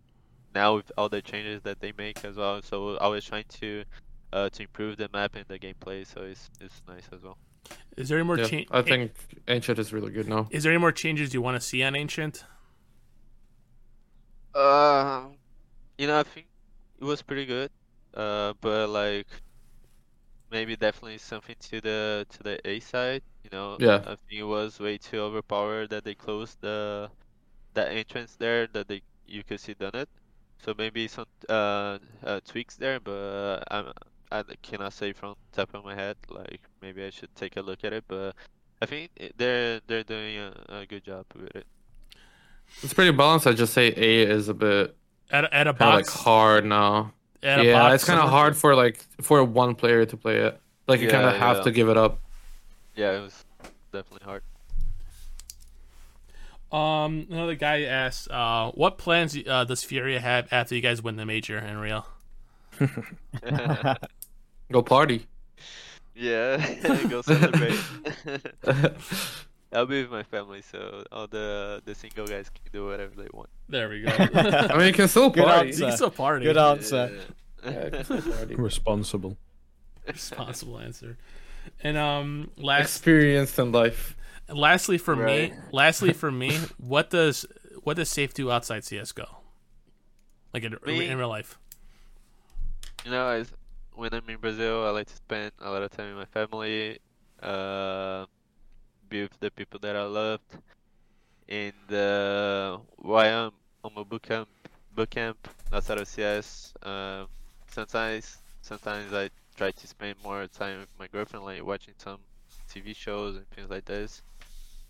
now 0.56 0.76
with 0.76 0.92
all 0.98 1.10
the 1.10 1.22
changes 1.22 1.62
that 1.64 1.80
they 1.82 1.94
make 1.98 2.24
as 2.26 2.38
well, 2.38 2.62
so 2.62 2.98
I 2.98 3.08
was 3.08 3.26
trying 3.26 3.46
to 3.62 3.84
uh 4.34 4.50
to 4.52 4.64
improve 4.64 4.98
the 4.98 5.10
map 5.14 5.36
and 5.36 5.46
the 5.48 5.60
gameplay, 5.60 6.06
so 6.08 6.24
it's 6.24 6.50
it's 6.62 6.82
nice 6.88 7.08
as 7.14 7.24
well. 7.24 7.38
Is 7.98 8.10
there 8.10 8.18
any 8.18 8.28
more 8.28 8.38
Yeah, 8.38 8.48
change? 8.48 8.68
I 8.72 8.82
think 8.82 9.14
Ancient 9.48 9.80
is 9.80 9.94
really 9.94 10.12
good 10.12 10.28
now. 10.28 10.48
Is 10.50 10.64
there 10.64 10.72
any 10.72 10.80
more 10.80 10.92
changes 10.92 11.34
you 11.34 11.42
want 11.42 11.56
to 11.60 11.62
see 11.66 11.84
on 11.84 11.96
Ancient? 11.96 12.44
Uh, 14.54 15.30
you 15.98 16.08
know, 16.08 16.20
I 16.20 16.24
think 16.24 16.48
it 17.00 17.06
was 17.06 17.22
pretty 17.22 17.46
good. 17.46 17.72
Uh, 18.14 18.54
but 18.62 18.90
like, 18.90 19.28
maybe 20.52 20.76
definitely 20.76 21.18
something 21.18 21.56
to 21.60 21.82
the 21.82 22.26
to 22.30 22.44
the 22.44 22.60
A 22.68 22.80
side. 22.80 23.24
You 23.44 23.50
know, 23.52 23.80
Yeah. 23.80 24.02
I 24.04 24.16
think 24.16 24.40
it 24.42 24.44
was 24.44 24.80
way 24.80 24.98
too 24.98 25.20
overpowered 25.20 25.90
that 25.90 26.04
they 26.04 26.16
closed 26.16 26.60
the 26.62 27.12
that 27.74 27.92
entrance 27.92 28.36
there 28.38 28.68
that 28.70 28.88
they 28.88 29.04
you 29.28 29.44
could 29.44 29.60
see 29.60 29.74
done 29.76 29.96
it. 29.96 30.10
So 30.60 30.74
maybe 30.78 31.08
some 31.08 31.26
uh, 31.50 32.00
uh 32.24 32.42
tweaks 32.46 32.78
there, 32.78 33.00
but 33.00 33.64
I'm 33.72 33.92
I 34.32 34.44
cannot 34.62 34.94
say 34.94 35.14
from 35.14 35.36
top 35.54 35.74
of 35.74 35.86
my 35.86 35.96
head. 35.96 36.18
Like 36.30 36.62
maybe 36.82 37.04
I 37.04 37.10
should 37.10 37.34
take 37.36 37.58
a 37.58 37.62
look 37.62 37.84
at 37.84 37.94
it, 37.94 38.04
but 38.08 38.36
I 38.82 38.86
think 38.86 39.12
they're 39.38 39.82
they're 39.88 40.04
doing 40.04 40.38
a, 40.38 40.54
a 40.70 40.86
good 40.86 41.04
job 41.04 41.26
with 41.36 41.56
it. 41.56 41.66
It's 42.82 42.94
pretty 42.94 43.12
balanced. 43.12 43.48
I 43.48 43.54
just 43.54 43.74
say 43.74 43.88
A 43.96 44.30
is 44.30 44.50
a 44.50 44.54
bit 44.54 44.96
At, 45.32 45.46
at 45.54 45.68
a 45.68 45.74
kind 45.74 45.90
of 45.94 45.96
like 45.96 46.08
hard 46.08 46.66
now. 46.66 47.14
at 47.44 47.64
Yeah, 47.64 47.94
it's 47.94 48.06
kind 48.06 48.20
of 48.20 48.30
hard 48.30 48.58
for 48.58 48.76
like 48.76 48.98
for 49.22 49.44
one 49.44 49.76
player 49.76 50.06
to 50.06 50.18
play 50.18 50.38
it. 50.38 50.60
Like 50.88 51.00
you 51.00 51.10
kind 51.10 51.26
of 51.26 51.36
have 51.36 51.58
yeah. 51.58 51.64
to 51.64 51.72
give 51.72 51.90
it 51.90 51.98
up. 51.98 52.20
Yeah, 52.96 53.18
it 53.18 53.22
was 53.22 53.46
definitely 53.92 54.26
hard. 54.26 54.44
Um, 56.72 57.28
another 57.30 57.56
guy 57.56 57.84
asked, 57.84 58.30
uh, 58.30 58.72
what 58.72 58.98
plans 58.98 59.38
uh, 59.48 59.64
does 59.64 59.84
Furia 59.84 60.20
have 60.20 60.52
after 60.52 60.76
you 60.76 60.82
guys 60.82 61.02
win 61.02 61.16
the 61.16 61.26
major 61.26 61.58
in 61.58 61.78
Rio? 61.78 62.06
Go 64.72 64.82
party. 64.82 65.28
Yeah, 66.16 66.58
go 67.10 67.22
celebrate. 67.34 67.78
I'll 69.74 69.86
be 69.86 70.02
with 70.02 70.12
my 70.12 70.24
family, 70.24 70.62
so 70.62 71.04
all 71.12 71.28
the 71.28 71.82
the 71.86 71.94
single 71.94 72.26
guys 72.26 72.50
can 72.50 72.64
do 72.72 72.86
whatever 72.88 73.14
they 73.16 73.28
want. 73.34 73.50
There 73.68 73.90
we 73.90 74.02
go. 74.04 74.12
I 74.12 74.78
mean, 74.78 74.88
you 74.88 74.94
can 74.94 75.08
still 75.10 75.30
Good 75.30 75.44
party. 75.44 75.70
you 75.72 75.78
can 75.78 75.92
still 75.92 76.10
party. 76.12 76.46
Good 76.46 76.58
answer. 76.58 77.20
Yeah, 77.66 77.90
you 78.10 78.22
party. 78.22 78.56
Responsible. 78.56 79.38
Responsible 80.08 80.80
answer. 80.80 81.18
And 81.84 81.98
um, 81.98 82.52
last, 82.58 82.84
experience 82.84 83.58
in 83.60 83.72
life. 83.72 84.16
lastly 84.48 84.98
for 84.98 85.16
Right. 85.16 85.52
me, 85.52 85.58
lastly 85.72 86.14
for 86.14 86.32
me, 86.32 86.58
what 86.78 87.10
does 87.10 87.46
what 87.84 87.98
does 87.98 88.10
saffee 88.10 88.34
do 88.34 88.52
outside 88.52 88.84
CS:GO? 88.86 89.26
Like 90.54 90.64
in, 90.64 90.78
in 90.88 91.18
real 91.18 91.28
life. 91.28 91.60
You 93.06 93.12
know, 93.12 93.44
when 93.94 94.12
I'm 94.16 94.28
in 94.28 94.38
Brazil, 94.38 94.84
I 94.84 94.90
like 94.90 95.06
to 95.06 95.16
spend 95.16 95.52
a 95.60 95.70
lot 95.70 95.84
of 95.84 95.92
time 95.92 96.18
with 96.18 96.28
my 96.28 96.42
family, 96.42 96.98
uh, 97.40 98.26
be 99.08 99.22
with 99.22 99.40
the 99.40 99.52
people 99.52 99.80
that 99.82 99.96
I 99.96 100.04
loved, 100.06 100.58
and 101.48 101.94
uh, 101.94 102.80
while 102.98 103.46
I'm 103.46 103.52
on 103.84 103.92
my 103.96 104.02
boot 104.02 104.24
camp, 104.24 104.50
boot 104.96 105.12
camp 105.12 105.38
outside 105.72 106.00
of 106.00 106.08
CS, 106.08 106.74
um, 106.82 107.28
sometimes 107.68 108.40
sometimes 108.64 109.14
I 109.14 109.30
try 109.56 109.70
to 109.70 109.88
spend 109.88 110.16
more 110.24 110.48
time 110.48 110.80
with 110.80 110.90
my 110.98 111.06
girlfriend, 111.06 111.46
like 111.46 111.64
watching 111.64 111.94
some 112.00 112.18
TV 112.68 112.96
shows 112.96 113.36
and 113.36 113.48
things 113.52 113.70
like 113.70 113.86
this. 113.86 114.24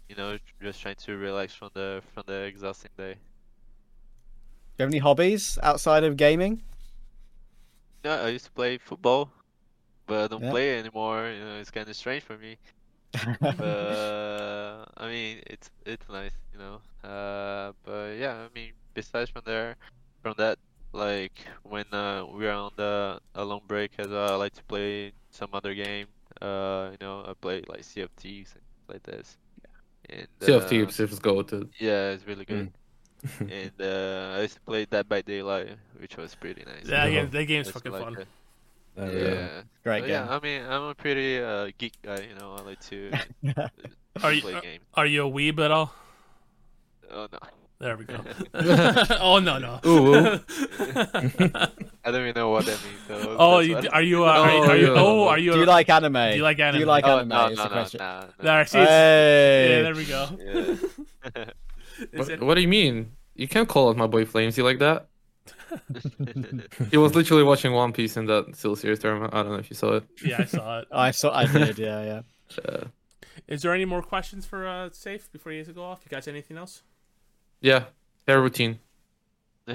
You 0.08 0.16
know, 0.16 0.38
just 0.62 0.82
trying 0.82 0.96
to 0.96 1.18
relax 1.18 1.54
from 1.54 1.72
the 1.74 2.02
from 2.14 2.24
the 2.28 2.44
exhausting 2.44 2.92
day. 2.98 3.16
Do 4.78 4.84
you 4.84 4.86
have 4.86 4.90
any 4.90 5.00
hobbies 5.00 5.60
outside 5.62 6.06
of 6.06 6.16
gaming? 6.16 6.62
No, 8.06 8.12
I 8.26 8.30
used 8.30 8.46
to 8.46 8.52
play 8.54 8.78
football, 8.78 9.32
but 10.08 10.26
I 10.26 10.28
don't 10.28 10.44
Yeah. 10.44 10.50
play 10.50 10.80
anymore. 10.80 11.30
You 11.30 11.46
know, 11.46 11.60
it's 11.60 11.72
kind 11.72 11.90
of 11.90 11.96
strange 11.98 12.24
for 12.24 12.38
me. 12.38 12.58
But 13.58 14.86
I 14.98 15.08
mean, 15.08 15.42
it's 15.48 15.72
it's 15.86 16.08
nice, 16.10 16.34
you 16.54 16.60
know. 16.60 16.82
Uh, 17.08 17.74
but 17.84 18.18
yeah, 18.18 18.46
I 18.46 18.50
mean, 18.56 18.74
besides 18.96 19.30
from 19.32 19.44
there, 19.46 19.78
from 20.24 20.36
that, 20.38 20.60
like 20.94 21.46
when 21.64 21.86
uh, 21.94 22.26
we're 22.28 22.52
on 22.54 22.72
the 22.78 23.20
a 23.36 23.46
long 23.46 23.62
break 23.68 23.94
as 24.00 24.10
well, 24.10 24.34
I 24.34 24.36
like 24.38 24.54
to 24.54 24.64
play 24.66 25.14
some 25.32 25.50
other 25.54 25.74
game. 25.76 26.08
Uh, 26.42 26.90
you 26.94 26.98
know, 27.02 27.26
I 27.28 27.34
play 27.42 27.64
like 27.68 27.84
Thieves 28.18 28.54
and 28.56 28.64
like 28.90 29.04
this. 29.04 29.38
And 30.10 30.28
Sea 30.42 30.54
of 30.54 30.70
uh, 30.70 30.88
it's 30.88 31.20
go 31.20 31.44
to. 31.44 31.70
Yeah, 31.80 32.12
it's 32.12 32.28
really 32.28 32.46
good. 32.46 32.68
and 33.40 33.72
uh, 33.82 34.36
I 34.38 34.42
used 34.42 34.56
to 34.56 34.62
play 34.62 34.86
Dead 34.86 35.08
by 35.10 35.22
Daylight, 35.22 35.70
which 36.00 36.18
was 36.18 36.36
pretty 36.36 36.64
nice. 36.66 36.86
Yeah, 36.88 37.04
Oh. 37.04 37.08
yeah, 37.08 37.26
that 37.26 37.46
game's 37.46 37.70
fucking 37.72 37.92
like 37.92 38.04
fun. 38.04 38.18
it. 38.20 38.28
There 38.96 39.10
we. 39.12 39.22
Yeah. 39.22 39.48
Great 39.84 40.02
But 40.02 40.08
game. 40.08 40.10
yeah, 40.10 40.28
I 40.30 40.40
mean, 40.40 40.62
I'm 40.66 40.84
a 40.84 40.96
pretty 40.96 41.40
uh, 41.40 41.70
geek 41.78 41.94
guy, 42.02 42.22
you 42.30 42.36
know. 42.40 42.56
I 42.58 42.62
like 42.62 42.80
to 42.92 43.12
uh, 43.58 43.68
Are 44.24 44.32
you- 44.34 44.42
play 44.42 44.60
games. 44.62 44.84
Are 44.94 45.06
you 45.06 45.28
a 45.28 45.30
weeb 45.30 45.60
at 45.60 45.72
all? 45.72 45.94
Oh 47.12 47.28
no, 47.32 47.40
There 47.80 47.98
we 47.98 48.06
go. 48.06 48.18
oh 49.22 49.40
no 49.40 49.60
no. 49.60 49.80
Ooh. 49.86 50.16
I 50.16 52.12
don't 52.12 52.22
even 52.22 52.34
know 52.36 52.50
what 52.50 52.66
that 52.66 52.80
means. 52.84 53.00
So 53.08 53.36
oh, 53.38 53.60
you, 53.60 53.76
are 53.92 54.02
you? 54.02 54.24
Uh, 54.26 54.28
are, 54.30 54.52
you- 54.52 54.64
are 54.64 54.78
you? 54.78 54.88
yeah. 54.94 54.94
Oh, 55.02 55.28
are 55.28 55.38
you? 55.38 55.52
Do 55.54 55.60
you 55.60 55.66
like 55.66 55.90
anime? 55.90 56.14
Do 56.32 56.38
you 56.38 56.44
like 56.44 56.60
anime? 56.60 56.74
Do 56.76 56.80
you 56.80 56.86
like 56.86 57.04
Oh 57.06 57.18
anime? 57.20 57.28
no, 57.30 57.48
is 57.50 57.58
no, 57.58 57.64
the 57.64 57.70
no, 57.70 57.76
question. 57.76 57.98
nah, 58.00 58.22
nah. 58.22 58.28
There, 58.40 58.66
see, 58.66 58.78
Hey. 58.80 59.68
yeah, 59.70 59.82
there 59.84 59.96
we 59.96 60.06
go. 60.06 60.28
Yeah. 61.36 61.46
Is 62.00 62.20
What, 62.20 62.30
it- 62.30 62.42
what 62.42 62.56
do 62.56 62.62
you 62.62 62.68
mean? 62.68 63.12
You 63.36 63.48
can't 63.48 63.68
call 63.68 63.90
out 63.90 63.98
my 63.98 64.08
boy 64.08 64.26
Flamesy 64.26 64.64
like 64.64 64.80
that? 64.80 65.08
He 66.92 66.98
was 66.98 67.14
literally 67.16 67.44
watching 67.44 67.74
One 67.74 67.92
Piece 67.94 68.18
in 68.18 68.26
that 68.28 68.56
Steel 68.56 68.76
Series 68.76 69.00
tournament. 69.00 69.34
I 69.34 69.44
don't 69.44 69.52
know 69.52 69.58
if 69.60 69.70
you 69.70 69.76
saw 69.76 69.96
it. 69.98 70.04
yeah, 70.24 70.38
I 70.40 70.46
saw 70.46 70.80
it. 70.80 70.88
I 70.92 71.12
saw. 71.12 71.34
I 71.36 71.46
did. 71.46 71.78
Yeah, 71.78 72.04
yeah. 72.04 72.22
Uh, 72.68 72.86
Is 73.48 73.62
there 73.62 73.74
any 73.74 73.86
more 73.86 74.02
questions 74.02 74.46
for 74.46 74.66
uh, 74.68 74.90
Safe 74.92 75.32
before 75.32 75.52
you 75.52 75.64
guys 75.64 75.74
go 75.74 75.84
off? 75.84 76.02
You 76.06 76.10
guys 76.10 76.28
anything 76.28 76.58
else? 76.58 76.82
yeah, 77.62 77.86
hair 78.28 78.42
routine. 78.42 78.80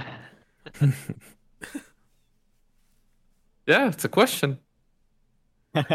Yeah, 3.66 3.88
it's 3.88 4.04
a 4.04 4.08
question. 4.08 4.58
Ask 5.74 5.86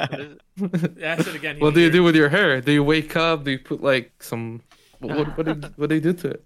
it 1.27 1.35
again. 1.35 1.59
what 1.59 1.73
do 1.73 1.81
you 1.81 1.91
do 1.91 2.03
with 2.03 2.15
your 2.15 2.29
hair? 2.29 2.61
Do 2.61 2.71
you 2.71 2.83
wake 2.83 3.15
up? 3.17 3.43
Do 3.43 3.51
you 3.51 3.59
put 3.59 3.81
like 3.83 4.11
some? 4.23 4.61
What 4.99 5.17
what 5.17 5.37
what 5.37 5.45
do, 5.61 5.69
what 5.75 5.89
do 5.89 5.99
do 5.99 6.13
to 6.13 6.27
it? 6.29 6.43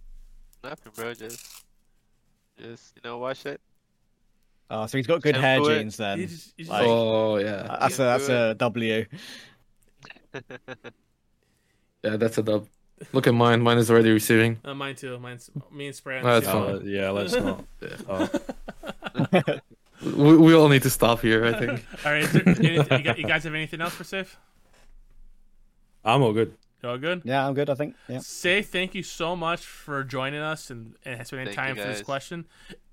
Nothing, 0.64 0.92
bro. 0.94 1.14
Just, 1.14 1.64
just 2.58 2.92
you 2.96 3.02
know, 3.08 3.18
wash 3.18 3.46
it. 3.46 3.60
Oh, 4.70 4.86
so 4.86 4.98
he's 4.98 5.06
got 5.06 5.22
good 5.22 5.34
Shampoo 5.34 5.66
hair 5.68 5.76
it. 5.76 5.78
genes 5.80 5.96
then. 5.96 6.20
You 6.20 6.26
just, 6.26 6.52
you 6.56 6.64
just 6.64 6.70
Like- 6.70 6.86
Oh 6.86 7.36
yeah, 7.38 7.76
That's 7.80 7.94
a 7.98 8.02
that's 8.02 8.28
a 8.28 8.54
W. 8.54 9.06
yeah, 12.04 12.16
that's 12.16 12.38
a 12.38 12.42
dub. 12.42 12.66
Look 13.12 13.26
at 13.26 13.34
mine. 13.34 13.62
Mine 13.62 13.78
is 13.78 13.90
already 13.90 14.10
receiving. 14.12 14.58
uh, 14.64 14.74
mine 14.74 14.94
too. 14.94 15.18
Mine's 15.18 15.50
me 15.72 15.86
and 15.86 15.96
Spray. 15.96 16.18
on 16.18 16.26
Oh, 16.26 16.40
the 16.40 16.40
that's 16.40 16.52
same 16.52 16.64
fine. 16.64 16.74
Uh, 16.76 16.80
yeah, 16.84 17.10
let's 17.10 17.34
not. 17.34 17.64
Oh. 18.08 19.58
We, 20.02 20.36
we 20.38 20.54
all 20.54 20.68
need 20.68 20.82
to 20.84 20.90
stop 20.90 21.20
here. 21.20 21.44
I 21.44 21.52
think. 21.58 21.84
All 22.06 22.12
right. 22.12 22.22
Is 22.22 22.32
there, 22.32 22.42
anything, 22.48 23.04
you, 23.04 23.12
gu- 23.14 23.20
you 23.20 23.26
guys 23.26 23.44
have 23.44 23.54
anything 23.54 23.80
else 23.82 23.92
for 23.94 24.04
Safe? 24.04 24.38
I'm 26.04 26.22
all 26.22 26.32
good. 26.32 26.54
You 26.82 26.88
all 26.88 26.98
good? 26.98 27.22
Yeah, 27.24 27.46
I'm 27.46 27.54
good. 27.54 27.68
I 27.70 27.74
think. 27.74 27.94
Yeah. 28.08 28.20
Say 28.20 28.62
thank 28.62 28.94
you 28.94 29.02
so 29.02 29.36
much 29.36 29.64
for 29.64 30.02
joining 30.04 30.40
us 30.40 30.70
and, 30.70 30.94
and 31.04 31.26
spending 31.26 31.46
Thank 31.48 31.58
time 31.58 31.76
for 31.76 31.84
this 31.84 32.02
question. 32.02 32.46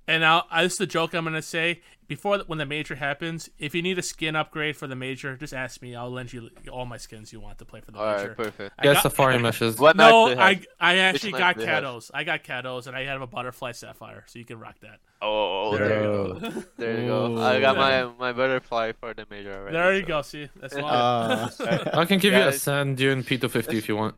And 0.08 0.22
now, 0.22 0.44
this 0.56 0.72
is 0.72 0.78
the 0.78 0.86
joke 0.86 1.12
I'm 1.14 1.24
gonna 1.24 1.42
say 1.42 1.82
before 2.08 2.38
the, 2.38 2.44
when 2.44 2.58
the 2.58 2.64
major 2.64 2.94
happens. 2.94 3.50
If 3.58 3.74
you 3.74 3.82
need 3.82 3.98
a 3.98 4.02
skin 4.02 4.34
upgrade 4.34 4.74
for 4.74 4.86
the 4.86 4.96
major, 4.96 5.36
just 5.36 5.52
ask 5.52 5.82
me. 5.82 5.94
I'll 5.94 6.10
lend 6.10 6.32
you 6.32 6.48
all 6.72 6.86
my 6.86 6.96
skins 6.96 7.30
you 7.30 7.40
want 7.40 7.58
to 7.58 7.66
play 7.66 7.82
for 7.82 7.90
the 7.90 7.98
All 7.98 8.06
major. 8.16 8.28
right, 8.28 8.36
perfect. 8.36 8.74
I 8.78 8.82
Get 8.84 8.94
got- 8.94 9.02
safari 9.02 9.38
meshes. 9.46 9.78
What 9.78 9.96
No, 9.96 10.32
knife 10.34 10.66
I? 10.80 10.94
I 10.94 10.96
actually 10.96 11.32
knife 11.32 11.40
got 11.40 11.54
do 11.56 11.60
you 11.60 11.66
have? 11.68 11.84
Kados. 11.84 12.10
I 12.14 12.24
got 12.24 12.42
Kados, 12.42 12.86
and 12.86 12.96
I 12.96 13.04
have 13.04 13.20
a 13.20 13.26
butterfly 13.26 13.72
sapphire, 13.72 14.24
so 14.26 14.38
you 14.38 14.46
can 14.46 14.58
rock 14.58 14.76
that. 14.80 15.00
Oh, 15.20 15.76
there 15.76 15.88
you 15.88 16.02
go. 16.02 16.38
Yo. 16.42 16.50
There 16.78 17.00
you 17.02 17.06
go. 17.06 17.38
I 17.42 17.60
got 17.60 17.76
my 17.76 18.04
my 18.18 18.32
butterfly 18.32 18.92
for 18.98 19.12
the 19.12 19.26
major 19.30 19.52
already. 19.52 19.74
there 19.76 19.94
you 19.94 20.00
so- 20.02 20.06
go. 20.08 20.22
See, 20.22 20.48
that's 20.56 20.74
why. 20.76 20.82
Uh, 20.88 21.50
I 21.92 22.04
can 22.06 22.18
give 22.18 22.32
you 22.32 22.38
a 22.40 22.44
Guys. 22.44 22.62
sand 22.62 22.96
dune 22.96 23.22
P250 23.22 23.74
if 23.74 23.88
you 23.90 23.96
want. 23.96 24.14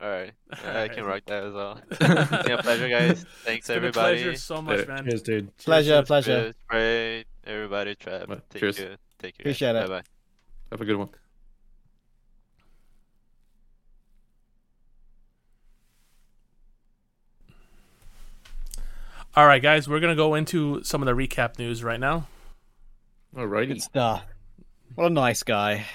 All 0.00 0.08
right, 0.08 0.32
I 0.52 0.66
Alright. 0.68 0.92
can 0.92 1.04
rock 1.04 1.22
that 1.26 1.42
as 1.44 1.52
well. 1.54 1.80
yeah, 2.00 2.60
pleasure, 2.60 2.88
guys. 2.88 3.24
Thanks 3.44 3.68
It's 3.68 3.68
been 3.68 3.74
a 3.84 3.86
everybody. 3.88 4.16
pleasure 4.22 4.34
so 4.36 4.62
much, 4.62 4.86
man. 4.86 5.04
Cheers, 5.04 5.22
dude. 5.22 5.56
pleasure, 5.56 6.02
pleasure. 6.02 6.40
Cheers, 6.42 6.54
Spray, 6.64 7.24
everybody, 7.44 7.94
Trap. 7.96 8.28
Right, 8.28 8.50
Take 8.50 8.60
cheers. 8.60 8.76
care. 8.78 8.96
Take 9.18 9.36
care. 9.38 9.42
Appreciate 9.42 9.74
it. 9.74 9.88
Bye 9.88 9.98
bye. 9.98 10.02
Have 10.70 10.80
a 10.80 10.84
good 10.84 10.96
one. 10.96 11.08
All 19.36 19.46
right, 19.46 19.62
guys, 19.62 19.88
we're 19.88 20.00
gonna 20.00 20.16
go 20.16 20.34
into 20.34 20.82
some 20.82 21.02
of 21.02 21.06
the 21.06 21.12
recap 21.12 21.58
news 21.58 21.84
right 21.84 22.00
now. 22.00 22.26
Alrighty. 23.36 23.68
Good 23.68 23.82
stuff. 23.82 24.24
What 24.94 25.06
a 25.06 25.10
nice 25.10 25.42
guy. 25.42 25.86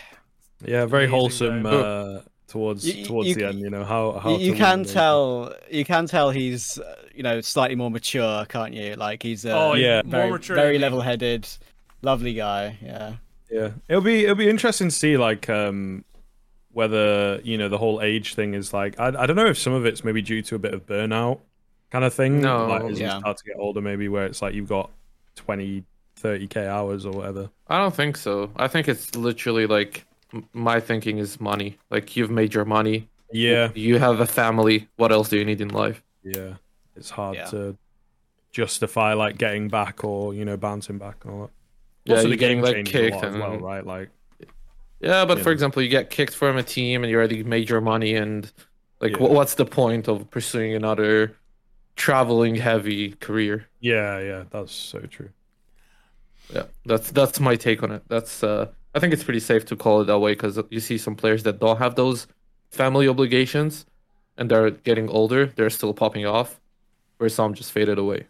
Yeah, 0.64 0.86
very 0.86 1.06
Amazing 1.06 1.10
wholesome 1.20 1.64
guy. 1.64 1.70
uh, 1.72 2.22
towards 2.54 2.88
You- 2.88 3.06
towards 3.06 3.30
you- 3.30 3.36
the 3.36 3.48
end. 3.48 3.60
You 3.60 3.70
know 3.72 3.84
how 3.84 4.04
how 4.24 4.32
You, 4.38 4.52
you 4.52 4.54
can 4.56 4.80
win 4.80 4.88
the- 4.88 4.94
tell. 4.94 5.54
You 5.72 5.84
can 5.84 6.06
tell 6.06 6.30
he's 6.30 6.78
uh, 6.80 6.96
you 7.16 7.24
know 7.24 7.42
slightly 7.42 7.76
more 7.76 7.90
mature, 7.92 8.46
can't 8.46 8.74
you? 8.74 8.94
Like 8.96 9.24
he's 9.24 9.46
uh, 9.46 9.50
Oh, 9.60 9.74
yeah. 9.74 10.02
more 10.06 10.30
mature 10.30 10.56
very 10.56 10.78
level-headed, 10.80 11.48
lovely 12.02 12.34
guy. 12.36 12.78
Yeah. 12.82 13.14
Yeah, 13.52 13.72
it'll 13.90 14.02
be 14.02 14.24
it'll 14.24 14.36
be 14.36 14.50
interesting 14.50 14.88
to 14.90 14.96
see 14.96 15.18
like 15.18 15.50
um 15.50 16.06
whether 16.72 17.40
you 17.44 17.58
know 17.58 17.70
the 17.70 17.78
whole 17.78 18.02
age 18.02 18.34
thing 18.36 18.54
is 18.54 18.74
like 18.74 19.00
I 19.00 19.08
I 19.08 19.26
don't 19.28 19.36
know 19.36 19.46
if 19.48 19.58
some 19.58 19.74
of 19.74 19.86
it's 19.86 20.04
maybe 20.04 20.22
due 20.22 20.42
to 20.44 20.56
a 20.56 20.60
bit 20.60 20.74
of 20.74 20.86
burnout 20.88 21.40
kind 21.92 22.04
of 22.06 22.14
thing. 22.14 22.42
No, 22.42 22.68
like 22.68 22.84
as 22.84 23.00
yeah. 23.00 23.14
you 23.16 23.20
start 23.20 23.38
to 23.38 23.44
get 23.44 23.56
older, 23.60 23.82
maybe 23.82 24.08
where 24.10 24.26
it's 24.26 24.42
like 24.42 24.54
you've 24.56 24.70
got 24.70 24.90
20, 25.36 25.84
30k 26.22 26.68
hours 26.68 27.06
or 27.06 27.12
whatever. 27.14 27.50
I 27.68 27.78
don't 27.78 27.94
think 27.96 28.18
so. 28.18 28.50
I 28.56 28.68
think 28.68 28.88
it's 28.88 29.16
literally 29.16 29.68
like 29.68 29.94
m- 30.00 30.04
my 30.54 30.80
thinking 30.80 31.18
is 31.20 31.40
money. 31.40 31.78
Like 31.90 32.16
you've 32.16 32.32
made 32.32 32.54
your 32.54 32.66
money. 32.66 33.10
Yeah, 33.32 33.72
You 33.74 33.98
have 34.00 34.20
a 34.20 34.28
family. 34.28 34.88
What 34.98 35.12
else 35.12 35.30
do 35.30 35.38
you 35.38 35.46
need 35.46 35.62
in 35.62 35.70
life? 35.70 36.04
yeah. 36.24 36.56
It's 36.96 37.10
hard 37.10 37.36
Yeah. 37.38 37.46
to 37.46 37.78
justify 38.52 39.14
like 39.14 39.38
getting 39.38 39.68
back 39.70 40.04
or 40.04 40.34
you 40.34 40.46
know 40.46 40.58
bouncing 40.58 40.98
back 41.00 41.26
and 41.26 41.34
all 41.34 41.42
that. 41.44 41.52
Yeah, 42.06 42.16
also, 42.18 42.28
you're 42.28 42.32
the 42.32 42.38
game 42.38 42.60
getting 42.60 42.62
like 42.62 42.76
changes 42.76 43.00
a 43.02 43.10
kicked 43.10 43.16
lot 43.16 43.24
as 43.24 43.34
and 43.34 43.42
well, 43.42 43.58
right? 43.60 43.86
Like, 43.86 44.10
yeah, 45.00 45.26
but 45.26 45.40
for 45.40 45.50
Yeah. 45.50 45.54
example, 45.54 45.82
you 45.82 45.90
get 45.90 46.10
kicked 46.10 46.36
from 46.36 46.58
a 46.58 46.64
team 46.64 47.04
and 47.04 47.12
you 47.12 47.18
already 47.18 47.44
made 47.44 47.70
your 47.70 47.82
money, 47.82 48.16
and 48.16 48.52
like, 49.02 49.14
Yeah. 49.14 49.18
what's 49.20 49.56
the 49.56 49.66
point 49.66 50.08
of 50.08 50.30
pursuing 50.30 50.74
another 50.76 51.36
traveling 51.96 52.56
heavy 52.56 53.14
career? 53.14 53.68
yeah, 53.80 54.20
yeah, 54.20 54.44
that's 54.52 54.72
so 54.74 55.00
true. 55.02 55.30
Yeah, 56.54 56.66
that's 56.86 57.12
that's 57.12 57.40
my 57.40 57.56
take 57.56 57.84
on 57.84 57.92
it. 57.92 58.04
That's 58.08 58.44
uh, 58.44 58.72
I 58.96 59.00
think 59.00 59.14
it's 59.14 59.24
pretty 59.24 59.40
safe 59.40 59.66
to 59.66 59.76
call 59.76 60.02
it 60.02 60.06
that 60.06 60.20
way 60.20 60.34
because 60.34 60.60
you 60.70 60.80
see 60.80 60.98
some 60.98 61.16
players 61.16 61.44
that 61.44 61.60
don't 61.60 61.78
have 61.80 61.96
those 61.96 62.28
family 62.72 63.08
obligations, 63.08 63.86
and 64.38 64.50
they're 64.52 64.70
getting 64.72 65.10
older. 65.10 65.48
They're 65.48 65.70
still 65.72 65.94
popping 65.94 66.26
off, 66.26 66.60
where 67.18 67.30
some 67.30 67.54
just 67.54 67.72
faded 67.72 67.98
away. 67.98 68.28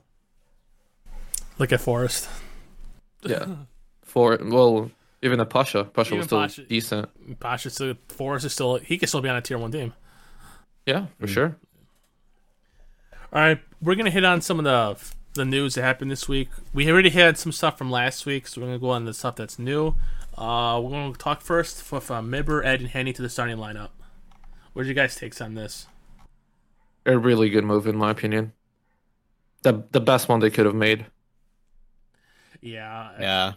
Look 1.60 1.72
at 1.72 1.80
f0rest. 1.82 2.28
Yeah, 3.24 3.46
for 4.04 4.38
well, 4.42 4.92
even 5.22 5.40
a 5.40 5.46
Pasha, 5.46 5.86
Pasha 5.86 6.10
Even 6.10 6.18
was 6.20 6.26
still 6.28 6.40
Pasha- 6.40 6.64
decent. 6.64 7.40
Pasha 7.40 7.70
still 7.70 7.94
f0rest 8.10 8.46
is 8.46 8.54
still 8.54 8.76
he 8.78 8.98
can 8.98 9.08
still 9.08 9.22
be 9.22 9.30
on 9.30 9.36
a 9.36 9.42
tier 9.42 9.58
one 9.58 9.72
team. 9.72 9.94
Yeah, 10.86 11.06
for 11.20 11.28
Mm. 11.28 11.34
sure. 11.34 11.56
All 13.32 13.42
right, 13.42 13.60
we're 13.82 13.96
gonna 13.96 14.10
hit 14.12 14.24
on 14.26 14.42
some 14.42 14.60
of 14.60 14.66
the 14.66 15.14
the 15.36 15.46
news 15.46 15.74
that 15.76 15.82
happened 15.82 16.12
this 16.12 16.28
week. 16.30 16.50
We 16.74 16.90
already 16.92 17.10
had 17.10 17.38
some 17.40 17.52
stuff 17.52 17.78
from 17.78 17.90
last 17.90 18.26
week, 18.28 18.48
so 18.48 18.62
we're 18.62 18.68
gonna 18.68 18.80
go 18.80 18.90
on 18.92 19.06
the 19.06 19.14
stuff 19.14 19.36
that's 19.36 19.58
new. 19.58 19.96
Uh, 20.38 20.80
we're 20.84 20.90
gonna 20.92 21.14
talk 21.14 21.42
first 21.42 21.92
with 21.92 22.10
uh, 22.10 22.22
MIBR, 22.22 22.66
Ed, 22.66 22.82
and 22.82 22.90
HEN1 22.90 23.16
to 23.16 23.22
the 23.22 23.30
starting 23.30 23.58
lineup. 23.58 23.90
What's 24.74 24.88
your 24.88 24.96
guys' 24.96 25.16
takes 25.16 25.40
on 25.42 25.54
this? 25.54 25.88
A 27.06 27.18
really 27.18 27.50
good 27.50 27.64
move, 27.64 27.86
in 27.86 27.96
my 27.98 28.12
opinion. 28.12 28.54
The 29.62 29.84
the 29.92 30.02
best 30.02 30.28
one 30.28 30.40
they 30.40 30.50
could 30.50 30.66
have 30.66 30.76
made. 30.76 31.06
Yeah, 32.62 33.12
Yeah. 33.20 33.54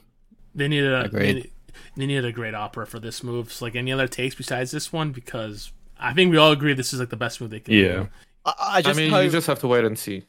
they 0.55 0.69
needed 0.69 0.93
a 0.93 1.05
Agreed. 1.05 1.37
they, 1.45 1.51
they 1.97 2.07
needed 2.07 2.25
a 2.25 2.33
great 2.33 2.55
AWPer 2.55 2.87
for 2.89 2.99
this 2.99 3.23
move. 3.23 3.53
So, 3.53 3.65
like 3.65 3.77
any 3.77 3.93
other 3.93 4.09
takes 4.09 4.35
besides 4.35 4.71
this 4.73 4.93
one, 4.93 5.13
because 5.13 5.73
I 5.99 6.13
think 6.13 6.31
we 6.31 6.37
all 6.37 6.51
agree 6.53 6.75
this 6.75 6.93
is 6.93 7.01
like 7.01 7.11
the 7.11 7.17
best 7.17 7.41
move 7.41 7.51
they 7.51 7.61
could. 7.61 7.75
Yeah. 7.75 7.93
do. 7.93 8.09
I, 8.45 8.51
I 8.51 8.77
I 8.79 8.83
just 8.83 8.99
mean, 8.99 9.11
hope. 9.11 9.25
you 9.25 9.31
just 9.31 9.47
have 9.47 9.61
to 9.61 9.69
wait 9.69 9.85
and 9.85 9.99
see. 9.99 10.25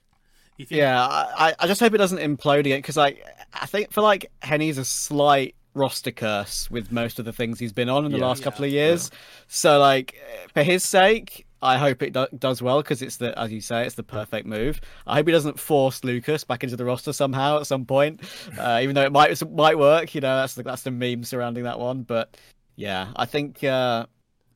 Think, 0.58 0.72
Yeah, 0.72 1.06
I, 1.06 1.54
I 1.60 1.68
just 1.68 1.80
hope 1.82 1.94
it 1.94 1.98
doesn't 1.98 2.18
implode 2.20 2.62
again 2.62 2.80
because 2.80 2.98
I, 2.98 3.16
I 3.54 3.66
think 3.68 3.92
for 3.92 4.02
like 4.02 4.32
HEN1's 4.42 4.78
a 4.80 4.86
slight 4.86 5.56
roster 5.78 6.12
curse 6.12 6.70
with 6.72 6.92
most 6.92 7.20
of 7.20 7.26
the 7.26 7.34
things 7.34 7.60
he's 7.60 7.74
been 7.74 7.90
on 7.90 8.06
in 8.06 8.12
the 8.12 8.18
Yeah. 8.18 8.26
last 8.26 8.40
Yeah, 8.40 8.44
couple 8.46 8.66
of 8.66 8.72
years. 8.72 9.12
So 9.48 9.80
like 9.80 10.16
for 10.54 10.64
his 10.64 10.84
sake, 10.84 11.46
I 11.62 11.78
hope 11.78 12.04
it 12.04 12.14
do- 12.14 12.28
does 12.38 12.62
well 12.62 12.82
because 12.82 13.02
it's 13.02 13.18
the 13.18 13.38
as 13.40 13.52
you 13.52 13.62
say, 13.62 13.86
it's 13.86 13.96
the 13.96 14.04
perfect 14.04 14.46
move. 14.46 14.80
I 15.08 15.16
hope 15.16 15.28
he 15.28 15.32
doesn't 15.32 15.60
force 15.60 16.04
Lucas 16.04 16.44
back 16.44 16.64
into 16.64 16.76
the 16.76 16.86
roster 16.86 17.14
somehow 17.14 17.60
at 17.60 17.68
some 17.68 17.86
point, 17.86 18.22
uh, 18.60 18.80
even 18.84 18.96
though 18.96 19.04
it 19.04 19.12
might 19.12 19.32
it 19.32 19.52
might 19.52 19.78
work. 19.78 20.14
You 20.14 20.22
know, 20.22 20.36
that's 20.38 20.56
the, 20.56 20.64
that's 20.64 20.84
the 20.84 20.92
meme 20.92 21.24
surrounding 21.24 21.64
that 21.64 21.80
one. 21.80 22.04
But 22.04 22.38
yeah, 22.76 23.08
I 23.16 23.26
think 23.26 23.64
uh, 23.64 24.06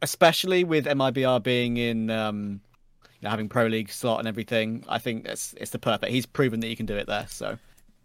especially 0.02 0.64
with 0.64 0.86
MIBR 0.86 1.44
being 1.44 1.78
in. 1.78 2.10
Um, 2.10 2.62
you 3.20 3.28
know, 3.28 3.30
having 3.30 3.50
pro 3.50 3.68
league 3.68 3.92
slot 3.92 4.18
and 4.18 4.28
everything, 4.28 4.84
I 4.90 4.98
think 4.98 5.28
it's 5.28 5.54
it's 5.58 5.70
the 5.70 5.78
perfect. 5.78 6.12
He's 6.12 6.26
proven 6.26 6.60
that 6.62 6.66
he 6.68 6.76
can 6.76 6.88
do 6.88 6.96
it 6.98 7.06
there. 7.06 7.28
So, 7.30 7.56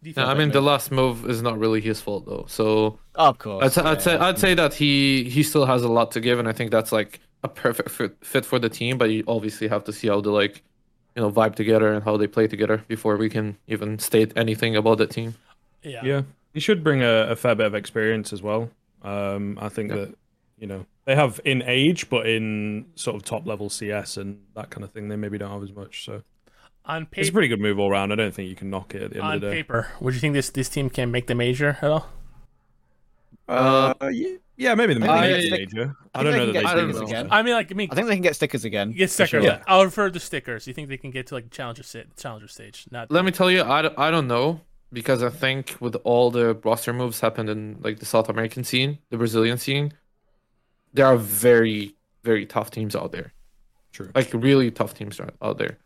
do 0.06 0.10
you 0.10 0.14
Yeah, 0.16 0.26
think 0.26 0.28
I 0.28 0.34
mean, 0.34 0.50
the 0.50 0.60
last 0.62 0.90
move 0.90 1.28
is 1.28 1.42
not 1.42 1.58
really 1.58 1.80
his 1.80 2.00
fault 2.00 2.26
though. 2.26 2.46
So 2.48 2.98
of 3.16 3.38
course, 3.38 3.76
I'd, 3.76 3.76
I'd 3.78 4.02
say 4.02 4.16
I'd 4.16 4.38
say 4.38 4.54
that 4.54 4.74
he 4.74 5.24
he 5.30 5.42
still 5.42 5.66
has 5.66 5.82
a 5.82 5.88
lot 5.88 6.12
to 6.12 6.20
give, 6.20 6.38
and 6.38 6.48
I 6.48 6.52
think 6.52 6.70
that's 6.70 6.92
like 6.92 7.20
a 7.42 7.48
perfect 7.48 7.90
fit, 7.90 8.16
fit 8.24 8.44
for 8.46 8.58
the 8.58 8.68
team. 8.70 8.98
But 8.98 9.10
you 9.10 9.24
obviously 9.28 9.68
have 9.68 9.84
to 9.84 9.92
see 9.92 10.08
how 10.08 10.20
they 10.20 10.30
like, 10.30 10.64
you 11.16 11.22
know, 11.22 11.30
vibe 11.30 11.54
together 11.56 11.92
and 11.92 12.04
how 12.04 12.16
they 12.16 12.26
play 12.28 12.48
together 12.48 12.78
before 12.88 13.16
we 13.16 13.28
can 13.30 13.58
even 13.68 13.98
state 13.98 14.32
anything 14.36 14.76
about 14.76 14.98
the 14.98 15.06
team. 15.06 15.36
yeah. 15.82 16.08
Yeah, 16.08 16.22
he 16.52 16.60
should 16.60 16.84
bring 16.84 17.02
a, 17.02 17.28
a 17.30 17.36
fair 17.36 17.54
bit 17.54 17.66
of 17.66 17.74
experience 17.74 18.32
as 18.32 18.42
well. 18.42 18.70
Um, 19.02 19.58
I 19.60 19.68
think 19.68 19.92
Yeah. 19.92 19.96
that 19.96 20.14
you 20.58 20.66
know 20.66 20.86
they 21.04 21.14
have 21.14 21.40
in 21.44 21.62
age, 21.62 22.08
but 22.08 22.26
in 22.28 22.86
sort 22.96 23.16
of 23.16 23.22
top 23.22 23.46
level 23.46 23.70
CS 23.70 24.16
and 24.16 24.42
that 24.54 24.70
kind 24.70 24.84
of 24.84 24.92
thing, 24.92 25.08
they 25.08 25.16
maybe 25.16 25.38
don't 25.38 25.50
have 25.50 25.62
as 25.62 25.72
much. 25.72 26.04
So 26.04 26.22
on 26.86 27.06
it's 27.12 27.28
a 27.28 27.32
pretty 27.32 27.48
good 27.48 27.60
move 27.60 27.78
all 27.78 27.90
around. 27.90 28.12
I 28.12 28.14
don't 28.16 28.32
think 28.34 28.48
you 28.48 28.54
can 28.56 28.70
knock 28.70 28.94
it 28.94 29.02
at 29.02 29.10
the 29.10 29.16
end 29.16 29.26
on 29.26 29.34
of 29.36 29.40
the 29.42 29.48
day. 29.48 29.54
paper, 29.56 29.88
would 30.00 30.14
you 30.14 30.20
think 30.20 30.34
this 30.34 30.50
this 30.50 30.68
team 30.68 30.88
can 30.90 31.10
make 31.10 31.26
the 31.26 31.34
major 31.34 31.78
at 31.82 31.90
all? 31.90 32.08
Uh, 33.48 33.94
yeah, 34.10 34.36
yeah, 34.56 34.74
maybe 34.74 34.94
the 34.94 35.08
I- 35.08 35.20
major. 35.28 35.50
major. 35.50 35.96
I, 36.14 36.20
I 36.20 36.22
don't 36.22 36.32
think 36.32 36.46
know 36.46 36.52
they 36.52 36.52
that 36.60 36.64
can 36.64 36.76
they 36.76 36.82
get 36.82 36.86
do 36.86 36.92
stickers 36.92 36.94
well. 36.94 37.08
again. 37.08 37.28
I 37.30 37.42
mean, 37.42 37.54
like 37.54 37.70
I 37.70 37.74
mean, 37.74 37.88
I 37.92 37.94
think 37.94 38.06
they 38.08 38.14
can 38.14 38.22
get 38.22 38.34
stickers 38.36 38.64
again. 38.64 38.92
get 38.92 39.10
stickers. 39.10 39.28
sure. 39.30 39.40
Yeah. 39.42 39.62
I'll 39.68 39.84
refer 39.84 40.10
to 40.10 40.18
stickers. 40.20 40.66
You 40.66 40.72
think 40.74 40.88
they 40.88 40.96
can 40.96 41.10
get 41.10 41.28
to 41.28 41.34
like 41.34 41.50
challenger 41.50 41.82
sta- 41.82 42.06
challenger 42.16 42.48
stage? 42.48 42.86
Not 42.90 43.10
Let 43.10 43.24
me 43.24 43.30
tell 43.30 43.50
you, 43.50 43.62
I, 43.62 43.82
don't- 43.82 43.98
I 43.98 44.10
don't 44.10 44.26
know 44.26 44.60
because 44.92 45.22
I 45.22 45.28
think 45.30 45.76
with 45.80 45.94
all 46.04 46.30
the 46.30 46.54
roster 46.64 46.92
moves 46.92 47.20
happened 47.20 47.48
in 47.50 47.78
like 47.82 47.98
the 48.00 48.06
South 48.06 48.28
American 48.28 48.64
scene, 48.64 48.98
the 49.10 49.16
Brazilian 49.18 49.58
scene, 49.58 49.92
there 50.92 51.06
are 51.06 51.16
very 51.16 51.94
very 52.24 52.46
tough 52.46 52.70
teams 52.72 52.96
out 52.96 53.12
there. 53.12 53.32
True. 53.92 54.10
like 54.14 54.30
really 54.34 54.70
tough 54.70 54.92
teams 54.94 55.20
are 55.20 55.30
out 55.40 55.56
there. 55.58 55.78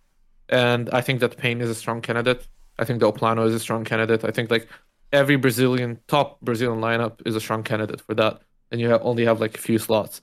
And 0.50 0.90
I 0.90 1.00
think 1.00 1.20
that 1.20 1.38
paiN 1.38 1.60
is 1.60 1.70
a 1.70 1.74
strong 1.74 2.02
candidate. 2.02 2.46
I 2.78 2.84
think 2.84 3.00
the 3.00 3.06
O 3.06 3.12
Plano 3.12 3.46
is 3.46 3.54
a 3.54 3.60
strong 3.60 3.84
candidate. 3.84 4.24
I 4.24 4.32
think 4.32 4.50
like 4.50 4.68
every 5.12 5.36
Brazilian 5.36 5.98
top 6.08 6.40
Brazilian 6.40 6.80
lineup 6.80 7.20
is 7.24 7.36
a 7.36 7.40
strong 7.40 7.62
candidate 7.62 8.00
for 8.00 8.14
that. 8.14 8.42
And 8.70 8.80
you 8.80 8.88
have, 8.90 9.00
only 9.02 9.24
have 9.24 9.40
like 9.40 9.56
a 9.56 9.60
few 9.60 9.78
slots. 9.78 10.20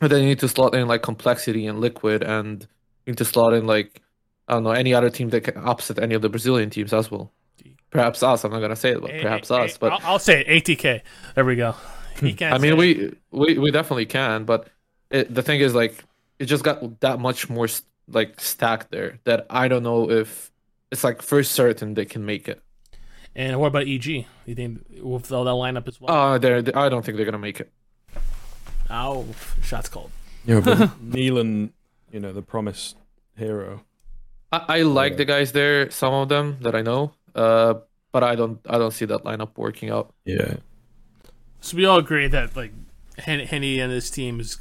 And 0.00 0.10
then 0.10 0.22
you 0.22 0.26
need 0.26 0.40
to 0.40 0.48
slot 0.48 0.74
in 0.74 0.88
like 0.88 1.02
complexity 1.02 1.66
and 1.66 1.80
liquid, 1.80 2.22
and 2.22 2.62
you 3.06 3.12
need 3.12 3.18
to 3.18 3.24
slot 3.24 3.52
in 3.52 3.66
like 3.66 4.00
I 4.48 4.54
don't 4.54 4.64
know 4.64 4.70
any 4.70 4.94
other 4.94 5.10
team 5.10 5.28
that 5.30 5.42
can 5.42 5.56
upset 5.58 5.98
any 5.98 6.14
of 6.14 6.22
the 6.22 6.28
Brazilian 6.28 6.70
teams 6.70 6.92
as 6.92 7.10
well. 7.10 7.32
Perhaps 7.90 8.22
us. 8.22 8.44
I'm 8.44 8.52
not 8.52 8.60
gonna 8.60 8.76
say 8.76 8.92
it, 8.92 9.00
but 9.00 9.10
A- 9.10 9.22
perhaps 9.22 9.50
A- 9.50 9.54
us. 9.56 9.78
But 9.78 9.92
I'll, 9.92 10.00
I'll 10.02 10.18
say 10.18 10.44
it, 10.44 10.64
ATK. 10.64 11.02
There 11.34 11.44
we 11.44 11.56
go. 11.56 11.74
He 12.20 12.30
hmm. 12.30 12.36
can't 12.36 12.54
I 12.54 12.58
mean, 12.58 12.76
we, 12.76 13.14
we 13.30 13.58
we 13.58 13.70
definitely 13.70 14.06
can, 14.06 14.44
but 14.44 14.68
it, 15.10 15.32
the 15.32 15.42
thing 15.42 15.60
is, 15.60 15.74
like, 15.74 16.02
it 16.38 16.46
just 16.46 16.64
got 16.64 17.00
that 17.00 17.20
much 17.20 17.48
more 17.48 17.68
like 18.12 18.40
stacked 18.40 18.90
there 18.90 19.18
that 19.24 19.46
I 19.50 19.68
don't 19.68 19.82
know 19.82 20.10
if 20.10 20.50
it's 20.90 21.04
like 21.04 21.22
for 21.22 21.42
certain 21.42 21.94
they 21.94 22.04
can 22.04 22.24
make 22.24 22.48
it. 22.48 22.62
And 23.34 23.58
what 23.58 23.68
about 23.68 23.86
EG? 23.86 24.06
You 24.46 24.54
think 24.54 24.84
with 25.02 25.32
all 25.32 25.44
that 25.44 25.50
lineup 25.52 25.88
as 25.88 26.00
well? 26.00 26.14
Uh, 26.14 26.38
they're, 26.38 26.60
they 26.62 26.72
I 26.74 26.88
don't 26.88 27.04
think 27.04 27.16
they're 27.16 27.24
gonna 27.24 27.38
make 27.38 27.60
it. 27.60 27.72
oh, 28.90 29.26
shots 29.62 29.88
called. 29.88 30.10
Yeah, 30.44 30.60
but 30.60 30.78
Neelan, 31.02 31.70
you 32.10 32.20
know, 32.20 32.32
the 32.32 32.42
promised 32.42 32.96
hero. 33.36 33.84
I, 34.52 34.64
I 34.68 34.82
like 34.82 35.16
the 35.16 35.24
guys 35.24 35.52
there, 35.52 35.90
some 35.90 36.12
of 36.12 36.28
them 36.28 36.58
that 36.60 36.74
I 36.74 36.82
know, 36.82 37.14
uh, 37.34 37.74
but 38.12 38.22
I 38.22 38.34
don't 38.34 38.60
I 38.68 38.76
don't 38.78 38.90
see 38.92 39.06
that 39.06 39.24
lineup 39.24 39.50
working 39.56 39.88
out. 39.90 40.12
Yeah. 40.24 40.56
So 41.60 41.76
we 41.76 41.86
all 41.86 41.98
agree 41.98 42.26
that 42.26 42.54
like 42.56 42.72
Hen- 43.18 43.46
HEN1 43.46 43.78
and 43.78 43.92
his 43.92 44.10
team 44.10 44.40
is 44.40 44.58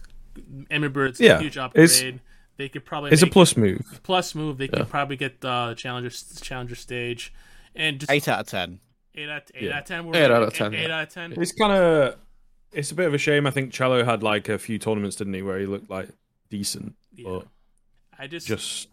MIBR's 0.70 1.20
Yeah, 1.20 1.40
a 1.40 1.42
huge 1.42 1.58
upgrade. 1.58 2.20
It's- 2.52 2.58
they 2.58 2.70
could 2.70 2.86
probably 2.86 3.12
It's 3.12 3.22
a 3.22 3.26
make- 3.26 3.34
plus 3.34 3.58
move. 3.58 4.00
plus 4.04 4.36
move. 4.36 4.58
They 4.58 4.66
Yeah. 4.66 4.80
could 4.80 4.90
probably 4.90 5.16
get 5.16 5.44
uh, 5.44 5.70
the 5.70 5.76
challenger 5.76 6.10
challenger 6.42 6.76
stage, 6.76 7.34
and 7.76 8.00
just 8.00 8.12
Eight 8.12 8.28
out 8.28 8.42
of 8.42 8.48
ten. 8.48 8.80
eight 9.16 9.30
out 9.30 9.50
eight 9.56 9.64
Yeah. 9.64 9.76
out 9.78 9.82
of 9.82 9.88
ten. 9.88 10.06
we're- 10.06 10.20
Eight 10.20 10.32
out 10.32 10.44
of 10.44 10.54
10, 10.54 10.74
Eight, 10.74 10.88
yeah. 10.88 10.98
out 11.00 11.08
of 11.08 11.14
ten. 11.14 11.34
It's 11.42 11.52
kind 11.54 11.74
of, 11.74 12.16
it's 12.72 12.92
a 12.92 12.96
bit 12.96 13.08
of 13.08 13.14
a 13.14 13.18
shame. 13.18 13.48
I 13.48 13.52
think 13.52 13.74
chelo 13.74 14.06
had 14.06 14.22
like 14.24 14.48
a 14.50 14.58
few 14.60 14.78
tournaments, 14.78 15.16
didn't 15.18 15.34
he, 15.34 15.42
where 15.42 15.60
he 15.60 15.66
looked 15.66 15.90
like 15.90 16.10
decent, 16.50 16.96
Yeah. 17.16 17.30
but 17.30 17.48
I 18.20 18.28
just, 18.28 18.46
just 18.48 18.88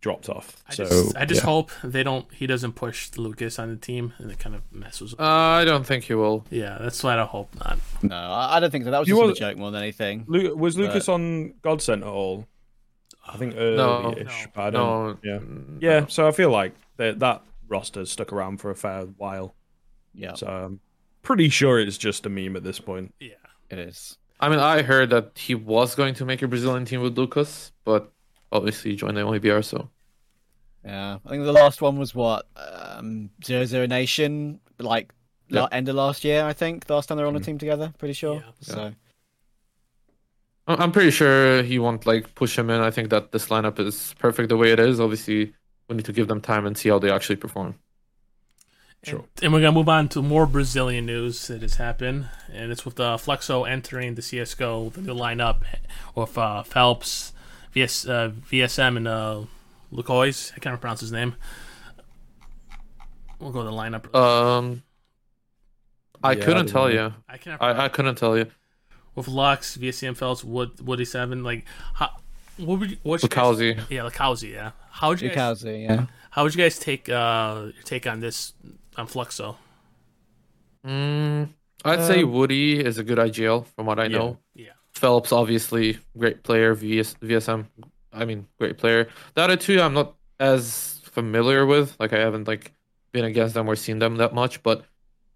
dropped 0.00 0.28
off. 0.28 0.62
I 0.68 0.74
so 0.74 0.84
just, 0.84 1.16
I 1.16 1.24
just 1.24 1.40
yeah. 1.42 1.46
hope 1.46 1.70
they 1.82 2.02
don't. 2.02 2.26
He 2.34 2.46
doesn't 2.46 2.72
push 2.72 3.10
Lucas 3.16 3.58
on 3.58 3.68
the 3.70 3.76
team, 3.76 4.12
and 4.18 4.30
it 4.30 4.38
kind 4.38 4.54
of 4.54 4.62
messes. 4.72 5.12
up. 5.14 5.20
Uh, 5.20 5.24
I 5.24 5.64
don't 5.64 5.86
think 5.86 6.04
he 6.04 6.14
will. 6.14 6.44
yeah, 6.50 6.78
that's 6.80 7.02
what 7.02 7.18
I 7.18 7.24
hope 7.24 7.54
not. 7.64 7.78
No, 8.02 8.16
I, 8.16 8.56
I 8.56 8.60
don't 8.60 8.70
think 8.70 8.84
so. 8.84 8.90
That 8.90 8.98
was 9.00 9.08
You 9.08 9.16
just 9.28 9.40
a 9.40 9.44
joke 9.44 9.58
more 9.58 9.70
than 9.70 9.82
anything. 9.82 10.24
Lu- 10.28 10.56
was 10.56 10.76
Lucas 10.76 11.08
on 11.08 11.54
Godsent 11.62 11.98
at 12.02 12.08
all? 12.08 12.46
I 13.28 13.36
think 13.36 13.54
early-ish, 13.56 14.26
no. 14.44 14.50
but 14.54 14.60
I 14.62 14.70
don't. 14.70 14.82
No, 15.24 15.30
Yeah, 15.32 15.38
mm, 15.38 15.78
yeah. 15.80 16.00
no. 16.00 16.06
So 16.08 16.26
I 16.26 16.32
feel 16.32 16.50
like 16.50 16.74
that 16.96 17.18
that 17.20 17.42
roster's 17.68 18.10
stuck 18.10 18.32
around 18.32 18.58
for 18.58 18.70
a 18.70 18.74
fair 18.74 19.02
while. 19.02 19.54
Yeah, 20.14 20.34
So 20.34 20.46
I'm 20.46 20.80
pretty 21.22 21.48
sure 21.50 21.78
it's 21.78 21.98
just 21.98 22.24
a 22.26 22.28
meme 22.28 22.56
at 22.56 22.64
this 22.64 22.80
point. 22.80 23.14
Yeah, 23.20 23.34
it 23.70 23.78
is. 23.78 24.16
I 24.40 24.48
mean, 24.48 24.58
I 24.58 24.82
heard 24.82 25.10
that 25.10 25.32
he 25.36 25.54
was 25.54 25.94
going 25.94 26.14
to 26.14 26.24
make 26.24 26.42
a 26.42 26.48
Brazilian 26.48 26.84
team 26.84 27.00
with 27.02 27.16
Lucas, 27.18 27.72
but 27.84 28.10
obviously 28.50 28.92
he 28.92 28.96
joined 28.96 29.16
the 29.16 29.20
OEBR, 29.22 29.64
so 29.64 29.90
Yeah, 30.84 31.18
I 31.24 31.28
think 31.28 31.44
the 31.44 31.52
last 31.52 31.82
one 31.82 31.98
was 31.98 32.14
what 32.14 32.46
um, 32.56 33.30
Zero 33.44 33.64
Zero 33.64 33.86
Nation, 33.86 34.60
like 34.78 35.12
Yeah. 35.48 35.62
la- 35.62 35.68
end 35.72 35.88
of 35.88 35.96
last 35.96 36.24
year. 36.24 36.44
I 36.44 36.52
think 36.52 36.86
the 36.86 36.94
last 36.94 37.06
time 37.08 37.18
they 37.18 37.22
were 37.24 37.28
on 37.28 37.36
a 37.36 37.40
team 37.40 37.58
together. 37.58 37.92
Pretty 37.98 38.14
sure. 38.14 38.36
Yeah. 38.36 38.42
So 38.60 38.80
I- 38.86 38.96
I'm 40.68 40.92
pretty 40.92 41.10
sure 41.10 41.62
he 41.62 41.78
won't 41.78 42.06
like 42.06 42.34
push 42.34 42.58
him 42.58 42.70
in. 42.70 42.80
I 42.80 42.90
think 42.90 43.10
that 43.10 43.32
this 43.32 43.48
lineup 43.48 43.78
is 43.78 44.14
perfect 44.18 44.48
the 44.50 44.56
way 44.56 44.72
it 44.72 44.78
is. 44.80 45.00
Obviously, 45.00 45.54
we 45.88 45.96
need 45.96 46.04
to 46.04 46.12
give 46.12 46.28
them 46.28 46.40
time 46.40 46.66
and 46.66 46.76
see 46.76 46.88
how 46.90 46.98
they 46.98 47.10
actually 47.10 47.36
perform. 47.36 47.78
Sure. 49.04 49.24
And 49.42 49.52
we're 49.52 49.60
gonna 49.60 49.72
move 49.72 49.88
on 49.88 50.08
to 50.10 50.22
more 50.22 50.44
Brazilian 50.46 51.06
news 51.06 51.46
that 51.46 51.62
has 51.62 51.76
happened, 51.76 52.28
and 52.52 52.72
it's 52.72 52.84
with 52.84 52.98
uh, 52.98 53.16
Fluxo 53.16 53.68
entering 53.68 54.16
the 54.16 54.22
CS:GO, 54.22 54.90
the 54.90 55.00
new 55.02 55.14
lineup 55.14 55.62
with 56.16 56.36
uh, 56.36 56.64
felps, 56.64 57.32
VS, 57.72 58.06
uh, 58.08 58.32
VSM, 58.50 58.96
and 58.96 59.06
uh, 59.06 59.42
Lucaozy. 59.92 60.52
I 60.56 60.58
can't 60.58 60.80
pronounce 60.80 61.00
his 61.00 61.12
name. 61.12 61.36
We'll 63.38 63.52
go 63.52 63.60
to 63.60 63.70
the 63.70 63.76
lineup. 63.76 64.12
Um, 64.14 64.82
I 66.22 66.34
Yeah, 66.34 66.44
couldn't 66.44 66.66
don't 66.66 66.66
tell 66.66 66.88
know. 66.88 66.92
you. 66.92 67.14
I 67.28 67.36
can't. 67.38 67.60
I, 67.60 67.84
I 67.84 67.88
couldn't 67.88 68.16
tell 68.16 68.36
you. 68.36 68.50
With 69.18 69.28
Lux, 69.28 69.76
VSM, 69.76 70.16
felps, 70.16 70.42
Wood, 70.44 70.80
Woody 70.86 71.04
Seven. 71.04 71.42
Like, 71.44 71.64
how, 71.94 72.10
what 72.56 72.78
would 72.80 72.90
you? 72.92 72.96
What's 73.02 73.22
your 73.22 73.28
guys- 73.28 73.58
Lukowski. 73.58 73.84
Yeah, 73.90 74.08
Lukowski. 74.08 74.52
Yeah. 74.52 74.70
How 74.90 75.08
would 75.10 75.20
you 75.20 75.28
guys? 75.30 75.62
Dukazi, 75.62 75.82
yeah. 75.84 76.06
How 76.30 76.42
would 76.44 76.54
you 76.54 76.62
guys 76.62 76.78
take 76.78 77.08
uh 77.08 77.68
your 77.74 77.82
take 77.84 78.06
on 78.06 78.20
this 78.20 78.52
on 78.96 79.06
Fluxo? 79.06 79.56
Mm, 80.86 81.48
I'd 81.84 82.04
say 82.06 82.22
Um, 82.22 82.32
Woody 82.32 82.78
is 82.84 82.98
a 82.98 83.04
good 83.04 83.18
IGL 83.18 83.66
from 83.74 83.86
what 83.86 83.98
I 83.98 84.04
Yeah. 84.04 84.18
know. 84.18 84.38
Yeah. 84.54 84.72
felps, 84.94 85.32
obviously, 85.32 85.98
great 86.16 86.42
player. 86.42 86.74
VS, 86.74 87.14
VSM, 87.22 87.66
I 88.12 88.24
mean, 88.24 88.48
great 88.58 88.78
player. 88.78 89.06
The 89.34 89.42
other 89.42 89.56
two, 89.56 89.80
I'm 89.80 89.94
not 89.94 90.16
as 90.40 91.00
familiar 91.04 91.64
with. 91.66 91.94
Like, 92.00 92.12
I 92.12 92.18
haven't 92.18 92.48
like 92.48 92.72
been 93.12 93.24
against 93.24 93.54
them 93.54 93.68
or 93.68 93.76
seen 93.76 94.00
them 94.00 94.16
that 94.16 94.34
much. 94.34 94.60
But 94.64 94.84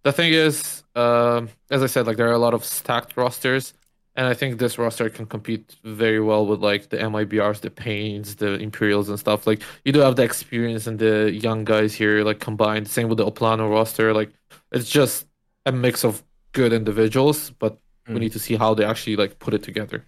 the 0.02 0.12
thing 0.12 0.32
is, 0.32 0.82
um, 0.94 1.48
as 1.70 1.82
I 1.82 1.86
said, 1.86 2.06
like 2.06 2.16
there 2.16 2.28
are 2.28 2.32
a 2.32 2.38
lot 2.38 2.54
of 2.54 2.64
stacked 2.64 3.16
rosters, 3.16 3.74
and 4.14 4.26
I 4.26 4.34
think 4.34 4.58
this 4.58 4.78
roster 4.78 5.08
can 5.08 5.26
compete 5.26 5.76
very 5.84 6.20
well 6.20 6.46
with 6.46 6.60
like 6.60 6.88
the 6.90 6.98
MIBRs, 6.98 7.60
the 7.60 7.70
paiNs, 7.70 8.36
the 8.36 8.54
Imperials, 8.54 9.08
and 9.08 9.18
stuff. 9.18 9.46
Like, 9.46 9.62
you 9.84 9.92
do 9.92 10.00
have 10.00 10.16
the 10.16 10.22
experience 10.22 10.86
and 10.86 10.98
the 10.98 11.30
young 11.32 11.64
guys 11.64 11.94
here, 11.94 12.22
like 12.24 12.40
combined. 12.40 12.88
Same 12.88 13.08
with 13.08 13.18
the 13.18 13.24
O 13.24 13.30
Plano 13.30 13.68
roster. 13.70 14.12
Like, 14.12 14.30
it's 14.72 14.90
just 14.90 15.26
a 15.66 15.72
mix 15.72 16.04
of 16.04 16.22
good 16.52 16.72
individuals, 16.72 17.50
but 17.50 17.78
we 18.08 18.14
Mm. 18.16 18.20
need 18.20 18.32
to 18.32 18.38
see 18.40 18.56
how 18.56 18.74
they 18.74 18.84
actually 18.84 19.16
like 19.16 19.38
put 19.38 19.54
it 19.54 19.62
together. 19.62 20.04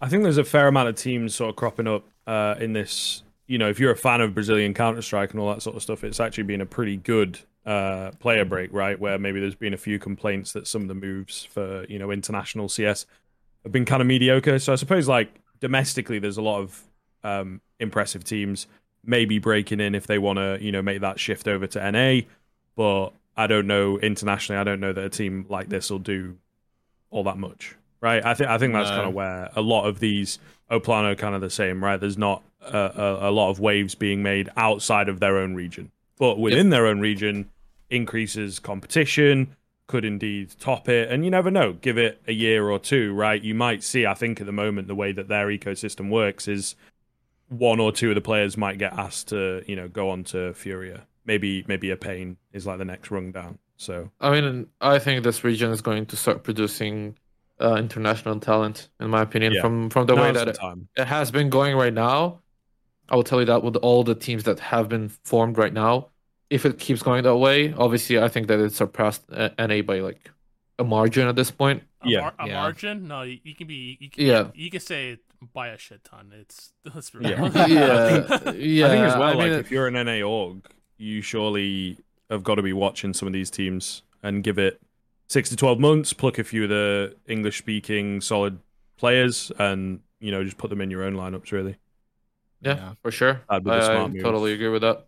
I 0.00 0.08
think 0.08 0.22
there's 0.22 0.38
a 0.38 0.44
fair 0.44 0.68
amount 0.68 0.88
of 0.88 0.94
teams 0.96 1.34
sort 1.34 1.50
of 1.50 1.56
cropping 1.56 1.86
up 1.88 2.04
uh, 2.26 2.54
in 2.60 2.72
this. 2.72 3.22
You 3.46 3.58
know, 3.58 3.68
if 3.68 3.78
you're 3.78 3.92
a 3.92 3.96
fan 3.96 4.20
of 4.22 4.32
Brazilian 4.32 4.72
Counter 4.72 5.02
Strike 5.02 5.32
and 5.32 5.40
all 5.40 5.52
that 5.52 5.60
sort 5.62 5.76
of 5.76 5.82
stuff, 5.82 6.04
it's 6.04 6.20
actually 6.20 6.44
been 6.44 6.60
a 6.62 6.66
pretty 6.66 6.96
good 6.96 7.40
uh, 7.66 8.10
player 8.18 8.44
break, 8.44 8.72
right? 8.72 8.98
Where 8.98 9.18
maybe 9.18 9.40
there's 9.40 9.54
been 9.54 9.74
a 9.74 9.78
few 9.78 9.98
complaints 9.98 10.52
that 10.52 10.66
some 10.66 10.82
of 10.82 10.88
the 10.88 10.94
moves 10.94 11.44
for 11.44 11.84
you 11.88 11.98
know 11.98 12.10
international 12.10 12.68
CS 12.68 13.06
have 13.62 13.72
been 13.72 13.84
kind 13.84 14.00
of 14.02 14.06
mediocre. 14.06 14.58
So 14.58 14.72
I 14.72 14.76
suppose 14.76 15.08
like 15.08 15.34
domestically, 15.60 16.18
there's 16.18 16.36
a 16.36 16.42
lot 16.42 16.60
of 16.60 16.82
um, 17.22 17.60
impressive 17.80 18.24
teams 18.24 18.66
maybe 19.06 19.38
breaking 19.38 19.80
in 19.80 19.94
if 19.94 20.06
they 20.06 20.18
want 20.18 20.38
to 20.38 20.58
you 20.60 20.72
know 20.72 20.82
make 20.82 21.00
that 21.00 21.18
shift 21.20 21.48
over 21.48 21.66
to 21.66 21.90
NA, 21.90 22.20
but 22.76 23.10
I 23.36 23.46
don't 23.46 23.66
know 23.66 23.98
internationally. 23.98 24.60
I 24.60 24.64
don't 24.64 24.80
know 24.80 24.92
that 24.92 25.04
a 25.04 25.10
team 25.10 25.46
like 25.48 25.68
this 25.68 25.90
will 25.90 25.98
do 25.98 26.36
all 27.10 27.24
that 27.24 27.38
much, 27.38 27.74
right? 28.00 28.24
I 28.24 28.34
think 28.34 28.50
I 28.50 28.58
think 28.58 28.72
that's 28.74 28.90
No. 28.90 28.96
kind 28.96 29.08
of 29.08 29.14
where 29.14 29.50
a 29.56 29.60
lot 29.62 29.86
of 29.86 30.00
these 30.00 30.38
O 30.70 30.80
Plano 30.80 31.12
are 31.12 31.14
kind 31.16 31.34
of 31.34 31.40
the 31.40 31.50
same, 31.50 31.82
right? 31.82 31.98
There's 31.98 32.18
not 32.18 32.42
a, 32.60 32.76
a, 32.78 33.30
a 33.30 33.32
lot 33.32 33.50
of 33.50 33.60
waves 33.60 33.94
being 33.94 34.22
made 34.22 34.48
outside 34.56 35.08
of 35.08 35.20
their 35.20 35.36
own 35.38 35.54
region, 35.54 35.90
but 36.18 36.38
within 36.38 36.70
their 36.70 36.86
own 36.86 37.00
region, 37.00 37.50
increases 37.94 38.58
competition 38.58 39.56
could 39.86 40.04
indeed 40.04 40.50
top 40.58 40.88
it, 40.88 41.10
and 41.10 41.24
you 41.24 41.30
never 41.30 41.50
know. 41.50 41.74
Give 41.74 41.98
it 41.98 42.20
a 42.26 42.32
year 42.32 42.68
or 42.70 42.78
two, 42.78 43.12
right? 43.12 43.40
You 43.42 43.54
might 43.54 43.82
see. 43.82 44.06
I 44.06 44.14
think 44.14 44.40
at 44.40 44.46
the 44.46 44.52
moment 44.52 44.88
the 44.88 44.94
way 44.94 45.12
that 45.12 45.28
their 45.28 45.46
ecosystem 45.48 46.10
works 46.10 46.48
is 46.48 46.74
one 47.48 47.78
or 47.78 47.92
two 47.92 48.08
of 48.10 48.14
the 48.14 48.20
players 48.22 48.56
might 48.56 48.78
get 48.78 48.94
asked 48.94 49.28
to 49.28 49.62
you 49.66 49.76
know 49.76 49.88
go 49.88 50.10
on 50.10 50.24
to 50.24 50.54
Furia. 50.54 51.06
Maybe 51.26 51.64
maybe 51.68 51.90
a 51.90 51.96
pain 51.96 52.36
is 52.52 52.66
like 52.66 52.78
the 52.78 52.84
next 52.84 53.10
rung 53.10 53.32
down. 53.32 53.58
So 53.76 54.10
I 54.20 54.30
mean, 54.30 54.66
I 54.80 54.98
think 54.98 55.22
this 55.24 55.44
region 55.44 55.70
is 55.70 55.80
going 55.82 56.06
to 56.06 56.16
start 56.16 56.44
producing 56.44 57.16
uh, 57.60 57.76
international 57.76 58.40
talent, 58.40 58.88
in 59.00 59.10
my 59.10 59.22
opinion, 59.22 59.52
Yeah. 59.52 59.60
from 59.60 59.90
from 59.90 60.06
the 60.06 60.16
way 60.16 60.32
that 60.32 60.48
it, 60.48 60.58
it 60.96 61.04
has 61.06 61.30
been 61.30 61.50
going 61.50 61.76
right 61.76 61.92
now. 61.94 62.40
I 63.10 63.16
will 63.16 63.22
tell 63.24 63.40
you 63.40 63.46
that 63.46 63.62
with 63.62 63.76
all 63.76 64.02
the 64.02 64.14
teams 64.14 64.44
that 64.44 64.58
have 64.60 64.88
been 64.88 65.10
formed 65.24 65.58
right 65.58 65.72
now, 65.72 66.08
if 66.54 66.64
it 66.64 66.78
keeps 66.78 67.02
going 67.02 67.22
that 67.24 67.36
way, 67.36 67.72
obviously, 67.74 68.18
I 68.18 68.28
think 68.28 68.46
that 68.48 68.60
it 68.60 68.72
surpassed 68.72 69.22
uh, 69.32 69.50
NA 69.58 69.82
by 69.82 69.98
like 70.00 70.30
a 70.78 70.84
margin 70.84 71.26
at 71.28 71.36
this 71.36 71.50
point. 71.50 71.82
A, 72.02 72.08
Yeah. 72.08 72.20
mar- 72.20 72.34
a 72.38 72.46
Yeah. 72.48 72.54
margin? 72.62 73.08
No, 73.08 73.22
you, 73.22 73.38
you 73.42 73.54
can 73.54 73.66
be. 73.66 73.96
You 74.00 74.10
can, 74.10 74.24
Yeah. 74.24 74.42
You 74.54 74.70
can 74.70 74.80
say 74.80 75.18
by 75.52 75.68
a 75.68 75.78
shit 75.78 76.04
ton. 76.04 76.32
It's 76.40 76.72
let's 76.94 77.10
be 77.10 77.18
Yeah. 77.28 77.40
real. 77.40 77.52
yeah, 77.68 78.52
yeah. 78.52 78.86
I 78.86 78.90
think 78.90 79.04
as 79.10 79.14
well, 79.14 79.22
I 79.22 79.32
like 79.32 79.50
mean, 79.50 79.58
if 79.60 79.70
you're 79.70 79.88
an 79.88 79.94
NA 80.06 80.22
org, 80.22 80.64
you 80.96 81.20
surely 81.22 81.98
have 82.30 82.42
got 82.44 82.54
to 82.56 82.62
be 82.62 82.72
watching 82.72 83.12
some 83.12 83.26
of 83.26 83.32
these 83.34 83.50
teams 83.50 84.02
and 84.22 84.42
give 84.44 84.58
it 84.58 84.80
six 85.28 85.48
to 85.50 85.56
twelve 85.56 85.78
months, 85.80 86.12
pluck 86.12 86.38
a 86.38 86.44
few 86.44 86.62
of 86.64 86.68
the 86.70 87.16
English 87.26 87.58
speaking 87.58 88.20
solid 88.20 88.58
players, 88.96 89.50
and 89.58 90.00
you 90.20 90.30
know 90.30 90.44
just 90.44 90.56
put 90.56 90.70
them 90.70 90.80
in 90.80 90.90
your 90.90 91.02
own 91.02 91.14
lineups. 91.14 91.50
Really, 91.52 91.76
yeah, 92.60 92.76
Yeah. 92.76 92.92
for 93.02 93.10
sure. 93.10 93.42
That'd 93.50 93.64
be 93.64 93.70
I, 93.70 94.04
I 94.04 94.08
totally 94.22 94.52
agree 94.54 94.68
with 94.68 94.82
that. 94.82 95.06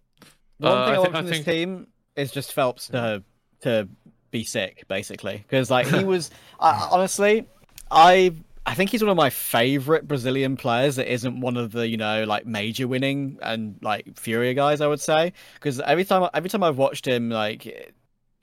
One 0.59 0.73
Uh, 0.73 0.87
thing 0.87 0.95
I, 0.95 0.97
I 0.97 0.99
want 0.99 1.13
thi- 1.13 1.17
I 1.17 1.21
from 1.21 1.27
this 1.27 1.37
think- 1.39 1.47
team 1.47 1.87
is 2.17 2.33
just 2.33 2.55
felps 2.55 2.91
to 2.91 3.23
to 3.63 3.89
be 4.31 4.45
sick, 4.45 4.85
basically, 4.89 5.37
because 5.39 5.71
like 5.71 5.87
he 5.87 6.05
was. 6.15 6.31
I, 6.61 6.89
honestly, 6.91 7.47
I 7.91 8.33
I 8.65 8.75
think 8.75 8.91
he's 8.91 9.03
one 9.03 9.11
of 9.11 9.17
my 9.17 9.31
favorite 9.31 10.09
Brazilian 10.09 10.57
players 10.57 10.97
that 10.97 11.11
isn't 11.13 11.41
one 11.41 11.57
of 11.57 11.73
the 11.73 11.87
you 11.87 11.97
know 11.97 12.25
like 12.25 12.47
major 12.47 12.89
winning 12.89 13.39
and 13.43 13.77
like 13.83 14.19
Furia 14.19 14.55
guys. 14.55 14.81
I 14.81 14.87
would 14.87 15.01
say 15.01 15.33
because 15.55 15.79
every 15.81 16.05
time 16.05 16.29
every 16.35 16.51
time 16.51 16.63
I've 16.63 16.79
watched 16.79 17.07
him, 17.07 17.31
like 17.31 17.95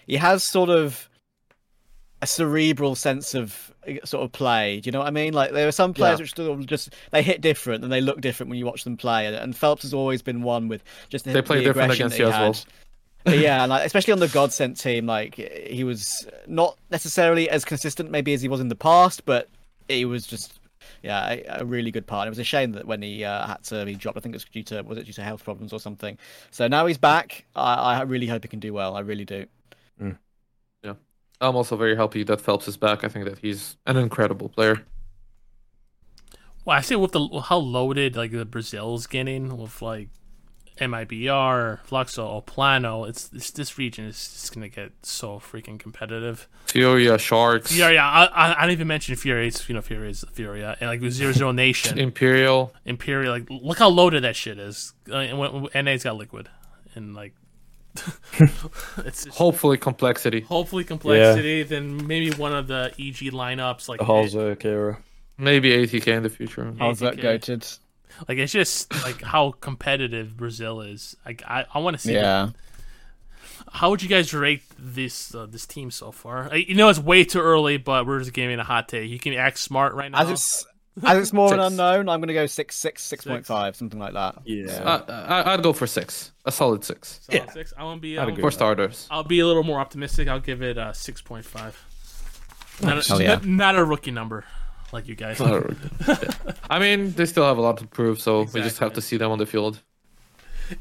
he 0.05 0.15
has 0.17 0.43
sort 0.43 0.69
of 0.69 1.09
a 2.21 2.27
cerebral 2.27 2.95
sense 2.95 3.33
of 3.35 3.72
sort 4.05 4.23
of 4.23 4.31
play. 4.31 4.79
Do 4.79 4.87
you 4.87 4.91
know 4.91 4.99
what 4.99 5.07
I 5.07 5.11
mean? 5.11 5.33
Like 5.33 5.51
there 5.51 5.67
are 5.67 5.71
some 5.71 5.93
players 5.93 6.19
Yeah. 6.37 6.49
which 6.49 6.65
just 6.67 6.93
they 7.11 7.21
hit 7.23 7.41
different 7.41 7.83
and 7.83 7.91
they 7.91 8.01
look 8.01 8.21
different 8.21 8.49
when 8.49 8.59
you 8.59 8.65
watch 8.65 8.83
them 8.83 8.97
play. 8.97 9.25
And, 9.27 9.53
felps 9.53 9.81
has 9.83 9.93
always 9.93 10.21
been 10.21 10.41
one 10.41 10.67
with 10.67 10.83
just 11.09 11.25
the, 11.25 11.31
They 11.31 11.41
play 11.41 11.59
the 11.59 11.65
different 11.65 11.93
against 11.93 12.19
as 12.19 12.29
well. 12.29 12.55
yeah, 13.35 13.63
and 13.63 13.69
like, 13.69 13.85
especially 13.85 14.13
on 14.13 14.19
the 14.19 14.27
Godsent 14.27 14.79
team, 14.81 15.05
like 15.05 15.35
he 15.35 15.83
was 15.83 16.27
not 16.47 16.77
necessarily 16.91 17.49
as 17.49 17.63
consistent 17.63 18.11
maybe 18.11 18.33
as 18.33 18.41
he 18.41 18.49
was 18.49 18.59
in 18.59 18.67
the 18.67 18.75
past, 18.75 19.25
but 19.25 19.47
he 19.87 20.05
was 20.05 20.27
just 20.27 20.59
yeah 21.01 21.29
a, 21.29 21.61
a 21.61 21.65
really 21.65 21.91
good 21.91 22.05
part. 22.05 22.27
It 22.27 22.31
was 22.31 22.39
a 22.39 22.43
shame 22.43 22.73
that 22.73 22.85
when 22.85 23.01
he 23.01 23.23
uh, 23.23 23.47
had 23.47 23.63
to 23.65 23.85
be 23.85 23.95
dropped, 23.95 24.17
I 24.17 24.21
think 24.21 24.35
it 24.35 24.37
was 24.37 24.45
due 24.45 24.63
to 24.63 24.81
was 24.81 24.97
it 24.97 25.05
due 25.05 25.13
to 25.13 25.23
health 25.23 25.43
problems 25.43 25.71
or 25.71 25.79
something. 25.79 26.17
So 26.51 26.67
now 26.67 26.85
he's 26.85 26.97
back. 26.97 27.45
I, 27.55 27.95
I 27.95 28.01
really 28.01 28.27
hope 28.27 28.43
he 28.43 28.49
can 28.49 28.59
do 28.59 28.73
well. 28.73 28.95
I 28.95 28.99
really 29.01 29.25
do. 29.25 29.45
I'm 31.43 31.55
also 31.55 31.75
very 31.75 31.95
happy 31.95 32.23
that 32.23 32.39
felps 32.39 32.67
is 32.67 32.77
back. 32.77 33.03
I 33.03 33.09
think 33.09 33.25
that 33.25 33.39
he's 33.39 33.77
an 33.85 33.97
incredible 33.97 34.49
player. 34.49 34.81
Well, 36.65 36.77
I 36.77 36.81
say 36.81 36.95
with 36.95 37.11
the 37.11 37.27
how 37.41 37.57
loaded 37.57 38.15
like 38.15 38.31
the 38.31 38.45
Brazil's 38.45 39.05
getting 39.05 39.57
with 39.57 39.81
like 39.81 40.09
MIBR, 40.79 41.79
Fluxo, 41.85 42.19
O 42.19 42.41
Plano, 42.41 43.03
it's, 43.03 43.29
it's 43.33 43.51
this 43.51 43.77
region 43.77 44.05
is 44.05 44.15
just 44.15 44.53
gonna 44.53 44.69
get 44.69 44.91
so 45.03 45.39
freaking 45.39 45.77
competitive. 45.77 46.47
Furia, 46.67 47.17
Sharks, 47.17 47.75
Yeah, 47.75 47.89
yeah. 47.89 48.07
I, 48.09 48.25
I, 48.25 48.51
I 48.57 48.61
didn't 48.61 48.71
even 48.71 48.87
mention 48.87 49.15
Fury. 49.15 49.47
It's 49.47 49.67
you 49.67 49.75
know 49.75 49.81
Fury 49.81 50.09
is 50.09 50.23
Furia 50.31 50.77
and 50.79 50.89
like 50.89 51.01
Zero 51.11 51.33
Zero 51.33 51.51
Nation, 51.51 51.99
Imperial. 51.99 52.73
Imperial. 52.85 53.33
Like 53.33 53.47
look 53.49 53.79
how 53.79 53.89
loaded 53.89 54.23
that 54.23 54.35
shit 54.35 54.57
is. 54.57 54.93
Uh, 55.09 55.17
and 55.17 55.37
when 55.37 55.85
NA's 55.85 56.03
got 56.03 56.15
liquid 56.15 56.49
and 56.95 57.13
like 57.13 57.33
it's 59.05 59.25
just, 59.25 59.37
Hopefully, 59.37 59.77
complexity. 59.77 60.41
hopefully 60.41 60.83
complexity. 60.83 61.63
Then 61.63 62.07
maybe 62.07 62.31
one 62.31 62.53
of 62.53 62.67
the 62.67 62.91
EG 62.99 63.31
lineups 63.31 63.87
like 63.87 63.99
the 63.99 64.05
Halzerk 64.05 64.65
era. 64.65 64.99
Maybe 65.37 65.71
ATK 65.71 66.07
in 66.07 66.23
the 66.23 66.29
future. 66.29 66.65
Yeah. 66.65 66.85
How's 66.85 66.99
that 66.99 67.15
ATK. 67.17 67.23
goated? 67.23 67.79
Like 68.27 68.37
it's 68.37 68.53
just 68.53 68.93
like 69.03 69.21
how 69.21 69.51
competitive 69.51 70.37
Brazil 70.37 70.81
is. 70.81 71.15
Like 71.25 71.43
I, 71.47 71.65
I 71.73 71.79
want 71.79 71.95
to 71.95 72.01
see. 72.01 72.13
Yeah. 72.13 72.49
How 73.71 73.89
would 73.89 74.03
you 74.03 74.09
guys 74.09 74.33
rate 74.33 74.61
this 74.77 75.33
uh, 75.33 75.47
this 75.47 75.65
team 75.65 75.89
so 75.89 76.11
far? 76.11 76.49
I, 76.51 76.55
you 76.57 76.75
know 76.75 76.89
it's 76.89 76.99
way 76.99 77.23
too 77.23 77.39
early, 77.39 77.77
but 77.77 78.05
we're 78.05 78.19
just 78.19 78.33
giving 78.33 78.59
a 78.59 78.63
hot 78.63 78.87
take. 78.87 79.09
You 79.09 79.17
can 79.19 79.33
act 79.33 79.57
smart 79.57 79.93
right 79.95 80.11
now. 80.11 80.19
As 80.19 80.29
it's 80.29 80.65
as 81.01 81.17
it's 81.17 81.33
more 81.33 81.53
an 81.53 81.59
unknown, 81.59 82.09
I'm 82.09 82.19
gonna 82.19 82.33
go 82.33 82.45
six 82.45 82.75
six 82.75 83.01
six 83.03 83.25
point 83.25 83.45
five 83.45 83.75
something 83.75 83.99
like 83.99 84.13
that. 84.13 84.39
Yeah. 84.45 85.01
I, 85.07 85.11
I, 85.11 85.53
I'd 85.53 85.63
go 85.63 85.73
for 85.73 85.87
six. 85.87 86.31
A 86.45 86.51
solid 86.51 86.83
six. 86.83 87.19
Solid 87.23 87.43
yeah. 87.45 87.51
six. 87.51 87.73
I 87.77 87.83
want 87.83 87.97
to 87.97 88.01
be. 88.01 88.17
I'd 88.17 88.29
I'll, 88.29 88.35
For 88.35 88.51
starters. 88.51 89.07
I'll 89.09 89.23
be 89.23 89.39
a 89.39 89.47
little 89.47 89.63
more 89.63 89.79
optimistic. 89.79 90.27
I'll 90.27 90.39
give 90.39 90.61
it 90.61 90.77
a 90.77 90.93
six 90.93 91.21
point 91.21 91.45
five. 91.45 91.81
Not, 92.81 92.97
a, 92.97 93.13
Oh, 93.13 93.19
yeah. 93.19 93.27
not, 93.35 93.45
not 93.45 93.75
a 93.75 93.83
rookie 93.83 94.11
number 94.11 94.45
like 94.91 95.07
you 95.07 95.15
guys. 95.15 95.41
I 96.69 96.79
mean, 96.79 97.13
they 97.13 97.25
still 97.25 97.45
have 97.45 97.57
a 97.57 97.61
lot 97.61 97.77
to 97.77 97.87
prove, 97.87 98.21
so 98.21 98.43
we 98.53 98.61
just 98.61 98.79
have 98.79 98.93
to 98.93 99.01
see 99.01 99.17
them 99.17 99.31
on 99.31 99.39
the 99.39 99.45
field. 99.45 99.81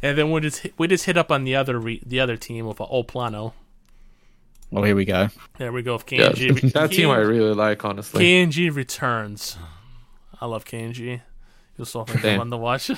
And 0.02 0.16
then 0.16 0.30
we 0.30 0.40
just 0.40 0.58
hit, 0.58 0.74
we 0.78 0.86
just 0.86 1.04
hit 1.06 1.16
up 1.16 1.30
on 1.32 1.44
the 1.44 1.56
other 1.56 1.78
re, 1.78 2.02
the 2.06 2.20
other 2.20 2.36
team 2.36 2.66
with 2.66 2.80
uh, 2.80 2.84
O 2.84 3.02
Plano. 3.02 3.54
Well, 4.70 4.84
here 4.84 4.96
we 4.96 5.04
go. 5.04 5.28
There 5.58 5.72
we 5.72 5.82
go. 5.82 5.94
With 5.94 6.10
Yeah, 6.12 6.30
KNG. 6.30 6.72
that 6.72 6.92
team 6.92 7.10
I 7.10 7.18
really 7.18 7.54
like, 7.54 7.84
honestly. 7.84 8.24
KNG 8.24 8.74
returns. 8.74 9.58
I 10.42 10.46
love 10.46 10.64
KNG. 10.64 11.20
You'll 11.78 11.86
so 11.86 12.04
fun 12.04 12.20
Damn. 12.20 12.50
to 12.50 12.56
watch. 12.56 12.90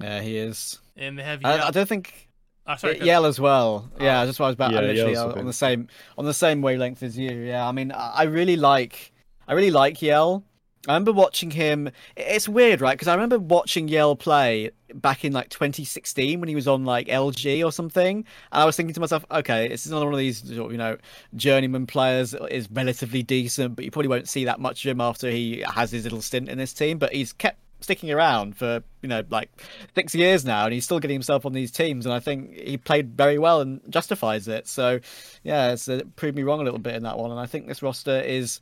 Yeah, 0.00 0.20
he 0.20 0.36
is. 0.36 0.78
And 0.96 1.18
they 1.18 1.22
have 1.22 1.40
I, 1.44 1.68
I 1.68 1.70
don't 1.70 1.88
think 1.88 2.28
Uh, 2.66 2.76
sorry, 2.76 2.98
Y- 3.00 3.06
yel 3.06 3.24
as 3.24 3.40
well. 3.40 3.90
Yeah, 4.00 4.24
that's 4.24 4.38
what 4.38 4.46
I 4.46 4.48
was 4.50 4.54
about. 4.54 4.72
Yeah, 4.72 4.78
I 4.78 4.82
literally 4.82 5.12
yel's 5.12 5.34
on 5.36 5.46
the 5.46 5.52
same 5.52 5.88
on 6.18 6.24
the 6.24 6.34
same 6.34 6.60
wavelength 6.60 7.02
as 7.02 7.16
you. 7.16 7.30
Yeah, 7.30 7.66
I 7.66 7.72
mean, 7.72 7.92
I 7.92 8.10
I 8.14 8.22
really 8.24 8.56
like, 8.56 9.12
I 9.48 9.54
really 9.54 9.70
like 9.70 10.02
yel. 10.02 10.44
I 10.88 10.92
remember 10.92 11.12
watching 11.12 11.50
him. 11.50 11.90
It's 12.16 12.48
weird, 12.48 12.80
right? 12.80 12.92
Because 12.92 13.08
I 13.08 13.14
remember 13.14 13.38
watching 13.38 13.88
yel 13.88 14.16
play 14.16 14.70
back 14.94 15.24
in 15.24 15.32
like 15.32 15.48
2016 15.48 16.40
when 16.40 16.48
he 16.48 16.54
was 16.54 16.68
on 16.68 16.84
like 16.84 17.08
LG 17.08 17.64
or 17.64 17.72
something, 17.72 18.18
and 18.18 18.62
I 18.62 18.64
was 18.64 18.76
thinking 18.76 18.94
to 18.94 19.00
myself, 19.00 19.24
okay, 19.30 19.68
this 19.68 19.86
is 19.86 19.92
another 19.92 20.06
one 20.06 20.14
of 20.14 20.18
these, 20.20 20.42
you 20.50 20.76
know, 20.76 20.96
journeyman 21.36 21.86
players 21.86 22.34
is 22.50 22.68
relatively 22.70 23.22
decent, 23.22 23.76
but 23.76 23.84
you 23.84 23.90
probably 23.90 24.08
won't 24.08 24.28
see 24.28 24.44
that 24.44 24.60
much 24.60 24.84
of 24.84 24.90
him 24.90 25.00
after 25.00 25.30
he 25.30 25.64
has 25.74 25.90
his 25.90 26.04
little 26.04 26.22
stint 26.22 26.48
in 26.48 26.58
this 26.58 26.72
team. 26.72 26.98
But 26.98 27.12
he's 27.12 27.32
kept 27.32 27.58
sticking 27.82 28.10
around 28.10 28.56
for 28.56 28.82
you 29.02 29.08
know 29.08 29.22
like 29.30 29.50
six 29.94 30.14
years 30.14 30.44
now, 30.44 30.64
and 30.64 30.72
he's 30.72 30.84
still 30.84 31.00
getting 31.00 31.14
himself 31.14 31.44
on 31.44 31.52
these 31.52 31.70
teams. 31.70 32.06
And 32.06 32.14
I 32.14 32.20
think 32.20 32.54
he 32.54 32.76
played 32.76 33.16
very 33.16 33.38
well 33.38 33.60
and 33.60 33.80
justifies 33.88 34.48
it. 34.48 34.68
So 34.68 35.00
yeah, 35.42 35.72
it's 35.72 35.88
uh, 35.88 36.02
proved 36.16 36.36
me 36.36 36.42
wrong 36.42 36.60
a 36.60 36.64
little 36.64 36.78
bit 36.78 36.94
in 36.94 37.02
that 37.02 37.18
one. 37.18 37.30
And 37.30 37.40
I 37.40 37.46
think 37.46 37.66
this 37.66 37.82
roster 37.82 38.20
is 38.20 38.60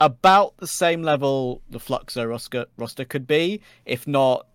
about 0.00 0.56
the 0.56 0.66
same 0.66 1.02
level 1.02 1.62
the 1.70 1.78
Fluxo 1.78 2.28
roster 2.28 2.66
roster 2.76 3.04
could 3.04 3.26
be, 3.26 3.60
if 3.84 4.06
not 4.06 4.46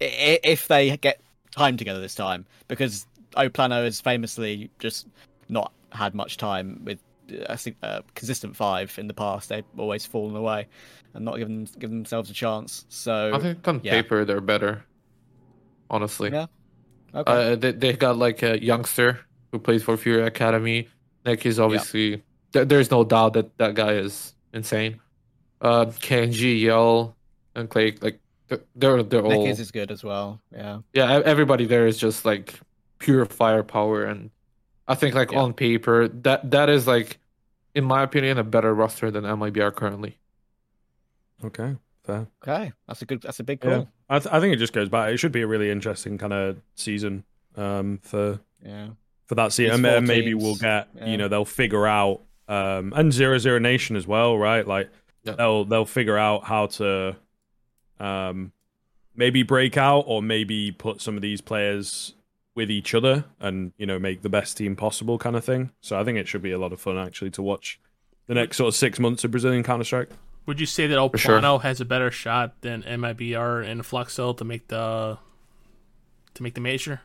if 0.00 0.68
they 0.68 0.96
get 0.96 1.20
time 1.50 1.76
together 1.76 2.00
this 2.00 2.14
time, 2.14 2.46
because 2.68 3.06
O 3.36 3.48
Plano 3.48 3.84
has 3.84 4.00
famously 4.00 4.70
just 4.78 5.06
not 5.48 5.72
had 5.92 6.14
much 6.14 6.36
time 6.36 6.80
with 6.84 6.98
a 7.46 7.58
sig- 7.58 7.76
a 7.82 8.02
consistent 8.14 8.56
five 8.56 8.96
in 8.98 9.06
the 9.06 9.14
past. 9.14 9.48
They've 9.48 9.64
always 9.76 10.06
fallen 10.06 10.36
away 10.36 10.66
and 11.14 11.24
not 11.24 11.38
given 11.38 11.68
given 11.78 11.98
themselves 11.98 12.30
a 12.30 12.34
chance. 12.34 12.84
So 12.88 13.32
I 13.34 13.38
think 13.38 13.66
on 13.66 13.80
yeah. 13.82 13.92
paper 13.92 14.24
they're 14.24 14.40
better. 14.40 14.84
Honestly, 15.88 16.30
Yeah. 16.30 16.46
okay, 17.14 17.52
uh, 17.52 17.56
they 17.56 17.72
they 17.72 17.92
got 17.92 18.16
like 18.16 18.42
a 18.42 18.62
youngster 18.62 19.20
who 19.52 19.58
plays 19.58 19.82
for 19.82 19.96
Fury 19.96 20.24
Academy. 20.26 20.88
Nick 21.24 21.46
is 21.46 21.60
obviously 21.60 22.22
there, 22.52 22.64
there's 22.64 22.90
no 22.90 23.04
doubt 23.04 23.34
that 23.34 23.56
that 23.58 23.74
guy 23.74 23.92
is 23.92 24.34
insane. 24.52 25.00
Uh, 25.60 25.86
KNG, 25.86 26.60
yel, 26.60 27.16
and 27.54 27.70
Clay, 27.70 27.94
like 28.00 28.20
they're 28.48 28.60
they're, 28.74 29.02
they're 29.02 29.22
Nick 29.22 29.48
is 29.48 29.60
is 29.60 29.70
good 29.70 29.90
as 29.90 30.02
well. 30.04 30.40
Yeah, 30.52 30.78
yeah. 30.92 31.20
Everybody 31.24 31.66
there 31.66 31.86
is 31.86 31.98
just 31.98 32.24
like 32.24 32.58
pure 32.98 33.24
firepower, 33.26 34.04
and 34.04 34.30
I 34.88 34.94
think 34.94 35.14
like 35.14 35.32
Yeah. 35.32 35.40
on 35.40 35.52
paper 35.54 36.08
that 36.08 36.50
that 36.52 36.68
is 36.68 36.86
like, 36.86 37.18
in 37.74 37.84
my 37.84 38.02
opinion, 38.02 38.38
a 38.38 38.44
better 38.44 38.74
roster 38.74 39.10
than 39.10 39.24
MIBR 39.24 39.74
currently. 39.74 40.18
Okay, 41.44 41.76
fair. 42.04 42.26
okay, 42.42 42.72
that's 42.88 43.02
a 43.02 43.04
good, 43.04 43.20
that's 43.22 43.40
a 43.40 43.44
big 43.44 43.60
call. 43.60 43.70
Yeah, 43.70 43.84
I, 44.08 44.18
th- 44.18 44.32
I 44.32 44.40
think 44.40 44.54
it 44.54 44.56
just 44.56 44.72
goes 44.72 44.88
back. 44.88 45.10
It 45.12 45.18
should 45.18 45.32
be 45.32 45.42
a 45.42 45.46
really 45.46 45.70
interesting 45.70 46.16
kind 46.18 46.32
of 46.32 46.56
season 46.74 47.24
um, 47.56 47.98
for 48.02 48.40
Yeah, 48.64 48.88
for 49.26 49.34
that 49.34 49.52
season, 49.52 49.84
and, 49.84 49.86
and 49.86 50.06
maybe 50.06 50.32
we'll 50.34 50.54
get 50.56 50.88
yeah. 50.94 51.06
you 51.06 51.16
know 51.18 51.28
they'll 51.28 51.44
figure 51.44 51.86
out 51.86 52.22
um, 52.48 52.92
and 52.96 53.12
zero 53.12 53.38
zero 53.38 53.58
nation 53.58 53.96
as 53.96 54.06
well, 54.06 54.38
right? 54.38 54.66
Like 54.66 54.88
Yeah. 55.24 55.32
they'll 55.34 55.64
they'll 55.66 55.84
figure 55.84 56.16
out 56.16 56.44
how 56.44 56.66
to 56.66 57.16
um, 58.00 58.52
maybe 59.14 59.42
break 59.42 59.76
out 59.76 60.04
or 60.06 60.22
maybe 60.22 60.72
put 60.72 61.00
some 61.00 61.16
of 61.16 61.22
these 61.22 61.40
players 61.40 62.14
with 62.54 62.70
each 62.70 62.94
other 62.94 63.24
and 63.38 63.72
you 63.76 63.84
know 63.86 63.98
make 63.98 64.22
the 64.22 64.28
best 64.28 64.56
team 64.56 64.76
possible, 64.76 65.18
kind 65.18 65.36
of 65.36 65.44
thing. 65.44 65.70
So 65.80 65.98
I 65.98 66.04
think 66.04 66.18
it 66.18 66.26
should 66.28 66.42
be 66.42 66.52
a 66.52 66.58
lot 66.58 66.72
of 66.72 66.80
fun 66.80 66.96
actually 66.98 67.30
to 67.32 67.42
watch 67.42 67.78
the 68.26 68.34
next 68.34 68.56
sort 68.56 68.68
of 68.68 68.74
six 68.74 68.98
months 68.98 69.24
of 69.24 69.30
Brazilian 69.30 69.62
Counter 69.62 69.84
Strike. 69.84 70.10
Would 70.46 70.60
you 70.60 70.66
say 70.66 70.86
that 70.86 70.96
O 70.98 71.08
Plano 71.08 71.58
sure. 71.58 71.60
has 71.62 71.80
a 71.80 71.84
better 71.84 72.10
shot 72.10 72.60
than 72.60 72.82
MIBR 72.84 73.66
and 73.68 73.82
Fluxo 73.82 74.36
to 74.36 74.44
make 74.44 74.68
the 74.68 75.18
to 76.34 76.42
make 76.42 76.54
the 76.54 76.60
major? 76.60 77.00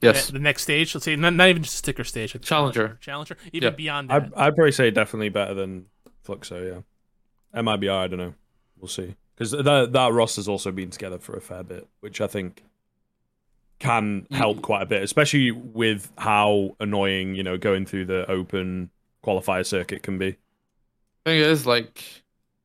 Yes, 0.00 0.28
The 0.30 0.38
next 0.38 0.62
stage, 0.62 0.94
let's 0.94 1.04
say 1.06 1.16
not, 1.16 1.32
not 1.34 1.48
even 1.48 1.62
just 1.64 1.74
a 1.74 1.78
sticker 1.78 2.04
stage, 2.04 2.32
like 2.32 2.42
the 2.42 2.46
Challenger. 2.46 2.98
challenger, 3.00 3.36
even 3.52 3.70
Yeah. 3.72 3.76
beyond 3.76 4.12
I 4.12 4.20
that. 4.20 4.32
I'd 4.36 4.54
probably 4.54 4.70
say 4.70 4.92
definitely 4.92 5.28
better 5.28 5.54
than 5.54 5.86
Fluxo. 6.24 6.84
Yeah, 7.52 7.60
MIBR. 7.62 7.90
I 7.90 8.06
don't 8.06 8.18
know. 8.20 8.34
We'll 8.78 8.86
see 8.88 9.16
because 9.38 9.52
that 9.52 9.92
that 9.92 10.12
roster's 10.12 10.48
also 10.48 10.72
been 10.72 10.90
together 10.90 11.18
for 11.18 11.36
a 11.36 11.40
fair 11.40 11.62
bit, 11.62 11.86
which 12.00 12.20
I 12.20 12.26
think 12.26 12.64
can 13.78 14.26
help 14.32 14.62
quite 14.62 14.82
a 14.82 14.86
bit, 14.86 15.02
especially 15.04 15.52
with 15.52 16.10
how 16.18 16.76
annoying 16.80 17.36
you 17.36 17.44
know 17.44 17.56
going 17.56 17.86
through 17.86 18.06
the 18.06 18.28
open 18.28 18.90
qualifier 19.24 19.64
circuit 19.64 20.02
can 20.02 20.18
be. 20.18 20.36
thing 21.24 21.38
is 21.38 21.66
like 21.66 22.04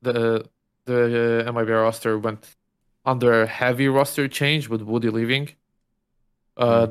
the 0.02 0.50
the 0.86 1.46
uh, 1.48 1.52
MIBR 1.52 1.84
roster 1.84 2.18
went 2.18 2.56
under 3.06 3.44
a 3.44 3.48
heavy 3.48 3.88
roster 3.88 4.28
change 4.28 4.68
with 4.68 4.82
Woody 4.82 5.10
leaving. 5.10 5.50
Uh, 6.58 6.88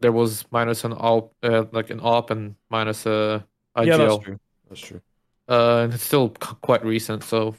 there 0.00 0.12
was 0.12 0.44
minus 0.50 0.84
an 0.84 0.92
op, 0.92 1.34
uh, 1.42 1.64
like 1.72 1.90
an 1.90 2.00
op 2.00 2.30
and 2.30 2.54
minus 2.70 3.06
a 3.06 3.44
IGL. 3.76 3.86
Yeah, 3.86 3.96
that's 3.96 4.18
true. 4.18 4.40
That's 4.68 4.80
true. 4.80 5.00
Uh, 5.48 5.80
and 5.84 5.94
it's 5.94 6.04
still 6.04 6.28
c- 6.42 6.56
quite 6.60 6.84
recent, 6.84 7.24
so 7.24 7.54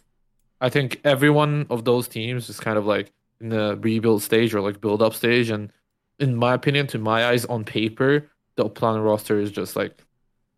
I 0.61 0.69
think 0.69 0.99
every 1.03 1.29
one 1.29 1.65
of 1.69 1.85
those 1.85 2.07
teams 2.07 2.49
is 2.49 2.59
kind 2.59 2.77
of 2.77 2.85
like 2.85 3.11
in 3.39 3.49
the 3.49 3.77
rebuild 3.81 4.21
stage 4.21 4.53
or 4.53 4.61
like 4.61 4.81
build 4.81 5.01
up 5.01 5.13
stage. 5.13 5.49
And 5.49 5.71
in 6.19 6.35
my 6.35 6.53
opinion, 6.53 6.87
to 6.87 6.97
my 6.99 7.27
eyes, 7.27 7.45
on 7.45 7.63
paper, 7.63 8.29
the 8.55 8.65
O 8.65 8.69
Plano 8.69 9.01
roster 9.01 9.39
is 9.39 9.51
just 9.51 9.75
like 9.75 10.03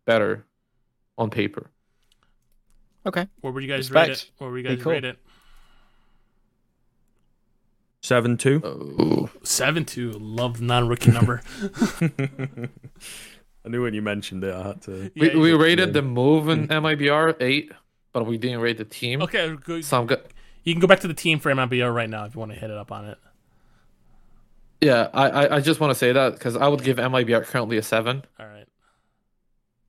better 0.04 0.44
on 1.16 1.30
paper. 1.30 1.70
Okay, 3.04 3.26
Where 3.40 3.52
would 3.52 3.62
you 3.62 3.68
guys 3.68 3.90
rate 3.90 4.04
it? 4.04 4.08
Respect. 4.10 4.32
Where 4.38 4.50
would 4.50 4.62
you 4.62 4.68
guys 4.68 4.82
cool. 4.82 4.92
rate 4.92 5.04
it? 5.04 5.18
Seven 8.00 8.36
two. 8.36 8.60
Oh. 8.64 9.30
Seven 9.44 9.84
two. 9.84 10.12
Love 10.12 10.58
the 10.58 10.64
non-rookie 10.64 11.10
number. 11.12 11.42
I 13.64 13.68
knew 13.68 13.82
when 13.82 13.94
you 13.94 14.02
mentioned 14.02 14.42
it, 14.44 14.54
I 14.54 14.66
had 14.68 14.82
to. 14.82 15.10
We, 15.16 15.30
Yeah, 15.30 15.38
we 15.38 15.52
rated 15.52 15.92
the 15.92 16.02
move 16.02 16.48
in 16.48 16.66
MIBR 16.68 17.36
eight, 17.40 17.72
but 18.12 18.26
we 18.26 18.38
didn't 18.38 18.60
rate 18.60 18.78
the 18.78 18.84
team. 18.84 19.22
Okay, 19.22 19.54
go, 19.56 19.80
So 19.80 20.00
I'm 20.00 20.06
go- 20.06 20.22
you 20.64 20.72
can 20.74 20.80
go 20.80 20.86
back 20.86 21.00
to 21.00 21.08
the 21.08 21.14
team 21.14 21.38
for 21.38 21.50
MIBR 21.52 21.92
right 21.94 22.08
now 22.10 22.24
if 22.24 22.34
you 22.34 22.38
want 22.40 22.52
to 22.52 22.58
hit 22.58 22.70
it 22.70 22.76
up 22.76 22.92
on 22.92 23.06
it. 23.06 23.18
yeah, 24.80 25.08
I, 25.12 25.28
I, 25.28 25.56
I 25.56 25.60
just 25.60 25.80
want 25.80 25.90
to 25.92 25.94
say 25.98 26.12
that 26.12 26.34
because 26.34 26.56
I 26.56 26.68
would 26.68 26.82
give 26.82 26.96
MIBR 26.98 27.44
currently 27.46 27.76
a 27.78 27.82
seven, 27.82 28.24
All 28.38 28.46
right. 28.46 28.66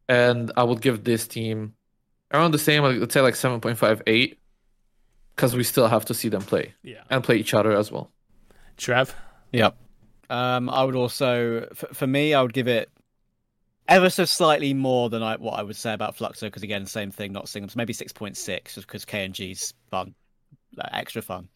and 0.08 0.52
I 0.58 0.64
would 0.64 0.82
give 0.82 1.04
this 1.04 1.28
team 1.28 1.74
around 2.32 2.52
the 2.52 2.60
same, 2.60 2.84
let's 2.84 3.14
say 3.14 3.22
like 3.22 3.34
7.58, 3.36 4.38
because 5.36 5.56
we 5.56 5.64
still 5.64 5.88
have 5.88 6.06
to 6.06 6.14
see 6.14 6.30
them 6.30 6.42
play 6.42 6.74
Yeah. 6.84 7.04
and 7.10 7.24
play 7.24 7.38
each 7.38 7.54
other 7.54 7.72
as 7.76 7.92
well. 7.92 8.12
Trev. 8.78 9.16
Yep. 9.52 9.76
Um, 10.30 10.70
I 10.70 10.84
would 10.84 10.96
also, 10.96 11.68
for, 11.76 11.88
for 11.94 12.08
me, 12.08 12.34
I 12.34 12.42
would 12.42 12.54
give 12.54 12.68
it 12.68 12.90
ever 13.88 14.10
so 14.10 14.26
slightly 14.26 14.74
more 14.74 15.10
than 15.10 15.22
I, 15.24 15.36
what 15.38 15.54
I 15.60 15.64
would 15.64 15.76
say 15.76 15.94
about 15.94 16.18
Fluxo, 16.18 16.42
because 16.42 16.64
again, 16.64 16.86
same 16.86 17.12
thing, 17.12 17.32
not 17.34 17.48
singles, 17.50 17.76
maybe 17.76 17.94
six 17.94 18.12
point 18.14 18.38
six, 18.38 18.76
just 18.76 18.88
because 18.88 19.06
KNG's 19.06 19.74
fun, 19.92 20.14
like, 20.76 20.90
extra 20.94 21.22
fun. 21.22 21.48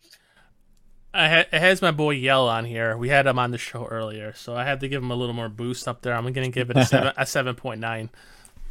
I 1.14 1.30
ha- 1.30 1.46
it 1.52 1.60
has 1.60 1.82
my 1.82 1.92
boy 1.92 2.12
yel 2.12 2.48
on 2.48 2.66
here. 2.66 2.96
We 2.98 3.10
had 3.10 3.26
him 3.28 3.40
on 3.40 3.52
the 3.52 3.58
show 3.58 3.86
earlier, 3.86 4.34
so 4.34 4.56
I 4.56 4.64
had 4.66 4.82
to 4.82 4.88
give 4.90 5.02
him 5.02 5.10
a 5.12 5.16
little 5.16 5.34
more 5.34 5.50
boost 5.50 5.88
up 5.88 6.02
there. 6.02 6.14
I'm 6.14 6.32
gonna 6.34 6.50
give 6.50 6.70
it 6.70 6.78
a 6.78 6.86
seven, 6.86 7.14
a 7.18 7.26
seven 7.26 7.56
point 7.56 7.80
nine. 7.80 8.10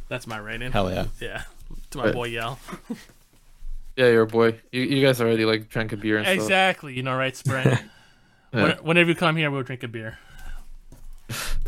That's 0.07 0.27
my 0.27 0.37
rating. 0.37 0.71
Hell 0.71 0.89
yeah. 0.91 1.07
Yeah, 1.19 1.43
to 1.91 1.97
my 1.97 2.05
Right. 2.05 2.13
boy 2.13 2.25
yel. 2.25 2.59
Yeah, 3.97 4.09
your 4.11 4.27
boy. 4.27 4.59
You, 4.71 4.83
you 4.83 5.03
guys 5.03 5.19
already 5.19 5.43
like 5.43 5.69
drank 5.69 5.91
a 5.91 5.97
beer 5.97 6.17
and 6.17 6.27
stuff. 6.27 6.35
Exactly. 6.35 6.93
You 6.93 7.01
know, 7.01 7.17
right, 7.17 7.35
Spring. 7.35 7.65
Yeah. 8.53 8.61
When, 8.63 8.71
whenever 8.77 9.09
you 9.09 9.15
come 9.15 9.35
here, 9.35 9.49
we'll 9.51 9.63
drink 9.63 9.81
a 9.81 9.87
beer. 9.87 10.19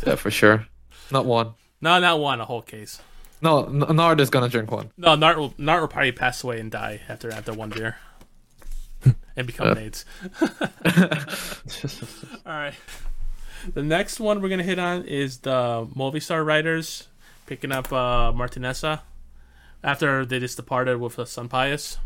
Yeah, 0.06 0.14
for 0.14 0.30
sure. 0.30 0.64
Not 1.10 1.26
one. 1.26 1.54
No, 1.80 1.98
not 1.98 2.20
one, 2.20 2.40
a 2.40 2.44
whole 2.44 2.62
case. 2.62 3.00
No, 3.42 3.64
N- 3.64 3.80
Nart 3.80 4.20
is 4.20 4.28
gonna 4.30 4.48
drink 4.50 4.70
one. 4.70 4.90
No, 4.98 5.16
Nart 5.16 5.36
will 5.36 5.50
Nart 5.52 5.80
will 5.80 5.88
probably 5.88 6.12
pass 6.12 6.44
away 6.44 6.60
and 6.60 6.70
die 6.70 7.00
after 7.08 7.32
after 7.32 7.52
one 7.54 7.70
beer, 7.70 7.96
and 9.36 9.46
become 9.46 9.68
Uh. 9.68 9.72
an 9.72 9.78
AIDS. 9.78 10.04
All 12.46 12.52
right. 12.52 12.74
The 13.74 13.82
next 13.82 14.20
one 14.20 14.40
we're 14.42 14.48
gonna 14.50 14.62
hit 14.62 14.78
on 14.78 15.04
is 15.04 15.38
the 15.38 15.86
Movistar 15.96 16.44
Riders 16.44 17.08
picking 17.46 17.72
up 17.72 17.90
uh, 17.92 18.32
Martinessa 18.32 19.00
after 19.82 20.24
they 20.26 20.38
just 20.38 20.56
departed 20.56 20.98
with 20.98 21.18
uh, 21.18 21.22
SunPayus. 21.24 21.96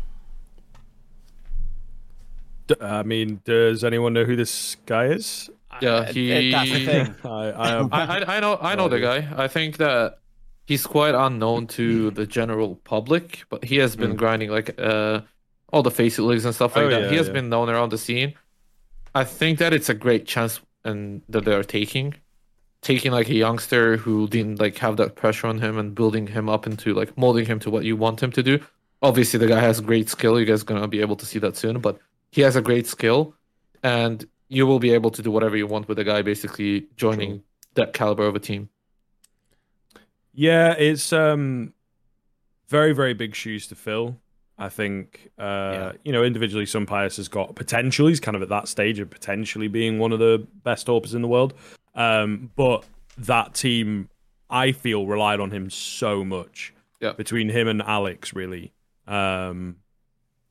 D- 2.67 2.75
I 2.81 3.03
mean, 3.03 3.41
does 3.45 3.83
anyone 3.83 4.13
know 4.13 4.23
who 4.23 4.35
this 4.35 4.75
guy 4.85 5.05
is? 5.07 5.49
Yeah, 5.81 6.11
he. 6.11 6.51
That's 6.51 6.71
the 6.71 6.85
thing. 6.85 7.15
I, 7.25 7.29
I 7.51 7.69
am. 7.79 7.89
I, 7.91 8.01
I 8.19 8.37
I 8.37 8.39
know 8.39 8.57
I 8.61 8.75
know 8.75 8.87
the 8.87 8.99
guy. 8.99 9.27
I 9.35 9.47
think 9.47 9.77
that 9.77 10.19
he's 10.65 10.85
quite 10.87 11.15
unknown 11.15 11.67
to 11.67 12.11
the 12.11 12.25
general 12.25 12.75
public, 12.83 13.43
but 13.49 13.63
he 13.63 13.77
has 13.77 13.95
been 13.95 14.15
grinding 14.15 14.49
like 14.49 14.79
uh 14.79 15.21
all 15.73 15.83
the 15.83 15.91
face 15.91 16.17
leagues 16.19 16.45
and 16.45 16.55
stuff 16.55 16.75
like 16.75 16.85
Oh, 16.85 16.89
that. 16.89 17.01
yeah, 17.03 17.09
he 17.09 17.15
has 17.17 17.27
yeah. 17.27 17.33
been 17.33 17.49
known 17.49 17.69
around 17.69 17.91
the 17.91 17.97
scene. 17.97 18.33
I 19.13 19.23
think 19.23 19.59
that 19.59 19.73
it's 19.73 19.89
a 19.89 19.93
great 19.93 20.25
chance 20.25 20.59
and 20.83 21.21
that 21.29 21.45
they're 21.45 21.63
taking 21.63 22.15
taking 22.81 23.11
like 23.11 23.27
a 23.29 23.33
youngster 23.33 23.97
who 23.97 24.27
didn't 24.27 24.59
like 24.59 24.77
have 24.77 24.97
that 24.97 25.15
pressure 25.15 25.47
on 25.47 25.59
him 25.59 25.77
and 25.77 25.95
building 25.95 26.27
him 26.27 26.47
up 26.49 26.67
into 26.67 26.93
like 26.93 27.17
molding 27.17 27.45
him 27.45 27.59
to 27.59 27.69
what 27.71 27.83
you 27.83 27.95
want 27.97 28.21
him 28.21 28.31
to 28.31 28.43
do. 28.43 28.59
Obviously 29.01 29.39
the 29.39 29.47
guy 29.47 29.59
has 29.59 29.81
great 29.81 30.07
skill. 30.09 30.39
You 30.39 30.45
guys 30.45 30.61
are 30.61 30.65
gonna 30.65 30.87
be 30.87 31.01
able 31.01 31.15
to 31.17 31.25
see 31.25 31.39
that 31.39 31.57
soon, 31.57 31.79
but 31.79 31.99
he 32.31 32.41
has 32.41 32.55
a 32.55 32.61
great 32.61 32.85
skill 32.87 33.33
and 33.83 34.25
you 34.47 34.65
will 34.67 34.79
be 34.79 34.91
able 34.91 35.11
to 35.11 35.21
do 35.21 35.31
whatever 35.31 35.57
you 35.57 35.67
want 35.67 35.87
with 35.87 35.97
the 35.97 36.03
guy 36.03 36.21
basically 36.21 36.87
joining 36.97 37.41
that 37.73 37.93
caliber 37.93 38.25
of 38.27 38.35
a 38.35 38.39
team. 38.39 38.69
Yeah, 40.33 40.73
it's 40.73 41.13
um 41.13 41.73
very 42.67 42.93
very 42.93 43.13
big 43.13 43.35
shoes 43.35 43.67
to 43.67 43.75
fill. 43.75 44.17
I 44.57 44.69
think 44.69 45.31
uh 45.39 45.43
Yeah. 45.43 45.91
you 46.03 46.11
know 46.11 46.23
individually 46.23 46.65
SunPayus 46.65 47.17
has 47.17 47.27
got 47.27 47.55
potential. 47.55 48.07
He's 48.07 48.19
kind 48.19 48.35
of 48.35 48.41
at 48.41 48.49
that 48.49 48.67
stage 48.67 48.99
of 48.99 49.09
potentially 49.09 49.67
being 49.67 49.99
one 49.99 50.11
of 50.11 50.19
the 50.19 50.45
best 50.63 50.87
AWPers 50.87 51.13
in 51.15 51.21
the 51.21 51.27
world. 51.27 51.53
Um, 51.93 52.51
but 52.57 52.85
that 53.17 53.53
team, 53.53 54.09
I 54.49 54.73
feel, 54.73 55.07
relied 55.07 55.39
on 55.39 55.51
him 55.51 55.69
so 55.69 56.25
much. 56.25 56.73
Yeah. 56.99 57.13
Between 57.13 57.47
him 57.49 57.67
and 57.69 57.81
Alex, 57.81 58.33
really. 58.33 58.73
Um, 59.07 59.77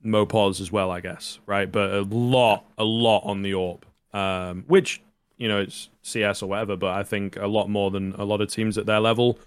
mopoz 0.04 0.60
as 0.60 0.70
well, 0.70 0.90
I 0.90 1.00
guess, 1.00 1.38
right? 1.46 1.70
But 1.70 1.92
a 1.92 2.02
lot, 2.02 2.64
a 2.78 2.84
lot 2.84 3.20
on 3.24 3.42
the 3.42 3.54
orb, 3.54 3.84
um, 4.12 4.64
which 4.66 5.00
you 5.36 5.48
know 5.48 5.60
it's 5.60 5.88
CS 6.02 6.42
or 6.42 6.48
whatever. 6.48 6.76
But 6.76 6.92
I 6.96 7.02
think 7.02 7.36
a 7.36 7.46
lot 7.46 7.68
more 7.68 7.90
than 7.90 8.12
a 8.14 8.24
lot 8.24 8.40
of 8.40 8.50
teams 8.50 8.76
at 8.78 8.86
their 8.86 9.00
level 9.00 9.38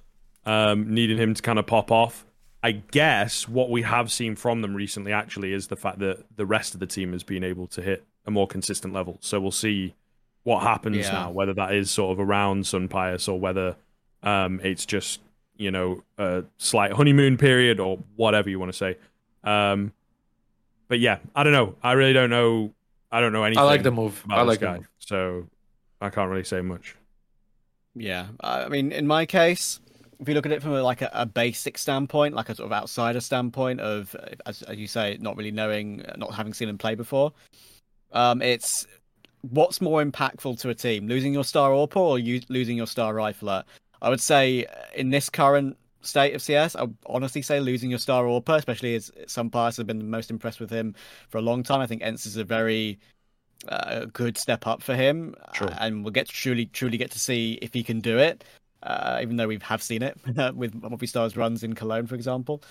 um, 0.46 0.94
needed 0.94 1.20
him 1.20 1.34
to 1.34 1.42
kind 1.42 1.60
of 1.60 1.66
pop 1.68 1.92
off. 1.92 2.26
I 2.64 2.72
guess 2.72 3.48
what 3.48 3.70
we 3.70 3.84
have 3.84 4.12
seen 4.12 4.36
from 4.36 4.62
them 4.62 4.74
recently 4.76 5.14
actually 5.14 5.54
is 5.54 5.68
the 5.68 5.76
fact 5.76 6.00
that 6.00 6.26
the 6.36 6.46
rest 6.46 6.74
of 6.74 6.80
the 6.80 6.88
team 6.88 7.14
has 7.14 7.24
been 7.24 7.44
able 7.44 7.68
to 7.68 7.82
hit 7.82 8.04
a 8.26 8.32
more 8.32 8.48
consistent 8.48 8.94
level. 8.94 9.18
So 9.22 9.40
we'll 9.40 9.52
see 9.52 9.94
what 10.44 10.64
happens 10.64 10.98
Yeah. 10.98 11.12
now, 11.12 11.32
whether 11.32 11.54
that 11.54 11.74
is 11.74 11.92
sort 11.92 12.12
of 12.14 12.20
around 12.20 12.64
SunPayus 12.64 13.30
or 13.30 13.40
whether 13.40 13.76
um, 14.24 14.60
it's 14.64 14.86
just 14.86 15.22
you 15.56 15.72
know 15.72 16.04
a 16.18 16.44
slight 16.58 16.94
honeymoon 16.94 17.38
period 17.38 17.80
or 17.80 18.00
whatever 18.16 18.50
you 18.50 18.60
want 18.60 18.72
to 18.72 18.78
say. 18.78 18.98
Um, 19.44 19.94
but 20.88 21.00
yeah, 21.00 21.20
I 21.36 21.44
don't 21.44 21.54
know. 21.54 21.76
I 21.84 21.94
really 21.94 22.14
don't 22.14 22.30
know. 22.30 22.74
I 23.12 23.22
don't 23.22 23.34
know 23.34 23.44
anything. 23.44 23.62
I 23.62 23.66
like 23.66 23.84
the 23.84 23.92
move. 23.92 24.22
about 24.26 24.40
I 24.40 24.44
this 24.44 24.48
like 24.48 24.60
the 24.60 24.66
guy, 24.66 24.78
move. 24.78 24.88
so 25.00 25.48
I 26.02 26.10
can't 26.10 26.30
really 26.30 26.44
say 26.44 26.62
much. 26.62 26.96
Yeah, 27.96 28.28
I 28.42 28.64
I 28.64 28.70
mean, 28.70 28.92
in 28.92 29.08
my 29.08 29.26
case, 29.26 29.80
if 30.20 30.28
you 30.28 30.34
look 30.34 30.46
at 30.46 30.52
it 30.52 30.62
from 30.62 30.74
a, 30.74 30.84
like 30.84 31.02
a, 31.02 31.10
a 31.14 31.26
basic 31.26 31.78
standpoint, 31.78 32.36
like 32.36 32.50
a 32.50 32.56
sort 32.56 32.68
of 32.68 32.74
outsider 32.74 33.20
standpoint 33.20 33.80
of, 33.80 34.16
as, 34.46 34.62
as 34.64 34.78
you 34.78 34.88
say, 34.88 35.18
not 35.20 35.38
really 35.38 35.52
knowing, 35.52 36.04
not 36.18 36.34
having 36.34 36.54
seen 36.54 36.70
him 36.70 36.78
play 36.78 36.96
before, 36.96 37.32
um, 38.14 38.42
it's 38.42 38.88
what's 39.42 39.82
more 39.82 40.04
impactful 40.04 40.60
to 40.62 40.70
a 40.70 40.76
team: 40.76 41.08
losing 41.08 41.34
your 41.34 41.44
star 41.44 41.72
AWPer 41.72 41.98
or 41.98 42.20
you 42.20 42.42
losing 42.50 42.78
your 42.78 42.88
star 42.88 43.14
rifler. 43.14 43.64
I 44.02 44.10
would 44.10 44.22
say 44.22 44.66
uh, 44.66 44.70
in 44.96 45.10
this 45.10 45.30
current 45.30 45.78
state 46.02 46.34
of 46.36 46.42
CS, 46.42 46.76
I 46.76 46.88
honestly 47.06 47.42
say 47.42 47.60
losing 47.60 47.90
your 47.90 48.00
star 48.00 48.24
AWPer, 48.26 48.58
especially 48.58 48.96
as 48.96 49.12
some 49.28 49.50
players 49.50 49.78
have 49.78 49.88
been 49.88 50.10
most 50.10 50.30
impressed 50.30 50.60
with 50.60 50.70
him 50.70 50.96
for 51.30 51.38
a 51.38 51.42
long 51.42 51.64
time. 51.64 51.82
I 51.82 51.88
think 51.88 52.02
ENCE 52.02 52.26
is 52.26 52.38
a 52.38 52.44
very 52.44 53.00
uh, 53.68 54.06
good 54.06 54.38
step 54.38 54.68
up 54.68 54.82
for 54.82 54.96
him, 54.96 55.36
Sure. 55.54 55.70
and 55.80 56.04
we'll 56.04 56.12
get 56.12 56.28
to 56.28 56.34
truly 56.34 56.68
truly 56.68 56.98
get 56.98 57.12
to 57.12 57.20
see 57.20 57.60
if 57.62 57.74
he 57.74 57.84
can 57.84 58.00
do 58.00 58.18
it. 58.18 58.44
Uh, 58.84 59.20
even 59.22 59.38
though 59.38 59.48
we 59.48 59.58
have 59.64 59.82
seen 59.82 60.04
it 60.04 60.16
with 60.56 60.80
Movistar's 60.82 61.36
runs 61.36 61.64
in 61.64 61.74
Cologne, 61.74 62.06
for 62.06 62.14
example, 62.16 62.62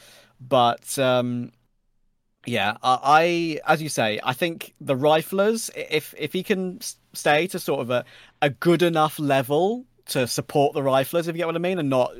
but 0.40 0.96
um, 0.98 1.50
yeah, 2.46 2.76
I, 2.82 3.60
I 3.66 3.72
as 3.72 3.82
you 3.82 3.88
say, 3.88 4.20
I 4.22 4.32
think 4.32 4.74
the 4.80 4.94
riflers, 4.94 5.68
if 5.74 6.14
if 6.16 6.32
he 6.32 6.42
can 6.44 6.80
stay 7.12 7.48
to 7.48 7.58
sort 7.58 7.80
of 7.80 7.90
a, 7.90 8.04
a 8.40 8.50
good 8.50 8.82
enough 8.82 9.18
level 9.18 9.84
to 10.06 10.26
support 10.26 10.72
the 10.74 10.80
riflers, 10.80 11.20
if 11.20 11.28
you 11.28 11.34
get 11.34 11.46
what 11.46 11.56
I 11.56 11.60
mean, 11.60 11.78
and 11.78 11.90
not 11.90 12.12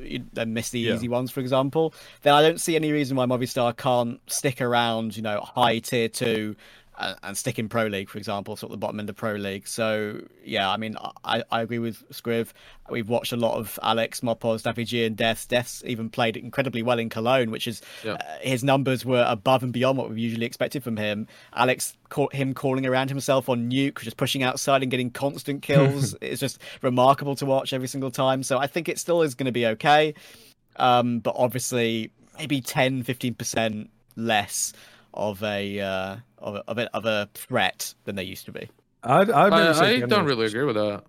miss 0.46 0.70
the 0.70 0.80
Yeah. 0.80 0.94
easy 0.94 1.08
ones, 1.08 1.30
for 1.30 1.40
example, 1.40 1.94
then 2.22 2.34
I 2.34 2.42
don't 2.42 2.60
see 2.60 2.76
any 2.76 2.92
reason 2.92 3.16
why 3.16 3.26
Movistar 3.26 3.76
can't 3.76 4.20
stick 4.30 4.60
around, 4.60 5.16
you 5.16 5.22
know, 5.22 5.40
high 5.40 5.78
tier 5.78 6.08
two 6.08 6.56
and, 6.98 7.16
and 7.22 7.36
stick 7.36 7.58
in 7.58 7.68
Pro 7.68 7.86
League, 7.86 8.08
for 8.08 8.18
example, 8.18 8.56
sort 8.56 8.70
of 8.72 8.80
the 8.80 8.84
bottom 8.84 9.00
end 9.00 9.08
of 9.10 9.16
Pro 9.16 9.32
League. 9.34 9.66
So 9.68 10.20
yeah, 10.44 10.70
I 10.70 10.76
mean, 10.76 10.96
I, 11.24 11.42
I 11.50 11.62
agree 11.62 11.78
with 11.78 12.08
skriv. 12.10 12.52
We've 12.88 13.08
watched 13.08 13.32
a 13.32 13.36
lot 13.36 13.56
of 13.58 13.78
Alex, 13.82 14.20
mopoz, 14.20 14.62
Daffy 14.62 14.84
G, 14.84 15.04
and 15.04 15.16
DeathZz. 15.16 15.46
DeathZz 15.48 15.84
even 15.84 16.08
played 16.10 16.36
incredibly 16.36 16.82
well 16.82 16.98
in 16.98 17.08
Cologne, 17.08 17.50
which 17.50 17.66
is 17.66 17.82
Yeah. 18.04 18.12
uh, 18.14 18.38
his 18.40 18.62
numbers 18.62 19.04
were 19.04 19.24
above 19.28 19.62
and 19.62 19.72
beyond 19.72 19.98
what 19.98 20.10
we 20.10 20.20
usually 20.20 20.46
expected 20.46 20.84
from 20.84 20.96
him. 20.96 21.26
Alex 21.54 21.96
caught 22.08 22.34
him 22.34 22.54
calling 22.54 22.86
around 22.86 23.08
himself 23.08 23.48
on 23.48 23.70
nuke, 23.70 24.00
just 24.00 24.16
pushing 24.16 24.42
outside 24.42 24.82
and 24.82 24.90
getting 24.90 25.10
constant 25.10 25.62
kills. 25.68 26.14
it's 26.20 26.40
just 26.40 26.60
remarkable 26.82 27.34
to 27.36 27.46
watch 27.46 27.72
every 27.72 27.88
single 27.88 28.10
time. 28.10 28.42
So 28.42 28.58
I 28.58 28.66
think 28.68 28.88
it 28.88 28.98
still 28.98 29.22
is 29.22 29.34
going 29.34 29.46
to 29.46 29.52
be 29.52 29.66
okay. 29.66 30.14
Um, 30.76 31.20
but 31.20 31.34
obviously, 31.36 32.10
maybe 32.38 32.60
10, 32.60 33.02
15% 33.04 33.88
less 34.16 34.72
of 35.14 35.42
a, 35.42 35.80
uh, 35.80 36.16
of 36.46 36.56
a, 36.56 36.64
of 36.68 36.78
a, 36.78 36.96
of 36.96 37.04
a 37.06 37.28
threat 37.34 37.94
than 38.04 38.16
they 38.16 38.24
used 38.24 38.46
to 38.46 38.52
be. 38.52 38.68
I'd, 39.02 39.30
I'd 39.30 39.52
I, 39.52 39.94
I 39.94 40.00
don't 40.00 40.24
really 40.26 40.46
agree 40.46 40.64
with 40.64 40.76
that. 40.76 41.04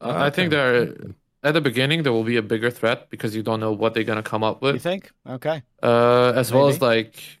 Oh, 0.00 0.10
I 0.10 0.26
I 0.26 0.30
think 0.30 0.50
okay. 0.50 0.56
there 0.56 0.94
at 1.42 1.54
the 1.54 1.60
beginning 1.60 2.02
there 2.02 2.12
will 2.12 2.24
be 2.24 2.36
a 2.36 2.42
bigger 2.42 2.70
threat 2.70 3.10
because 3.10 3.34
you 3.36 3.42
don't 3.42 3.60
know 3.60 3.72
what 3.72 3.94
they're 3.94 4.04
gonna 4.04 4.22
come 4.22 4.42
up 4.44 4.62
with. 4.62 4.74
You 4.74 4.80
think? 4.80 5.10
Okay. 5.26 5.62
Uh, 5.82 6.32
as 6.36 6.52
well 6.52 6.68
as 6.68 6.80
like, 6.80 7.40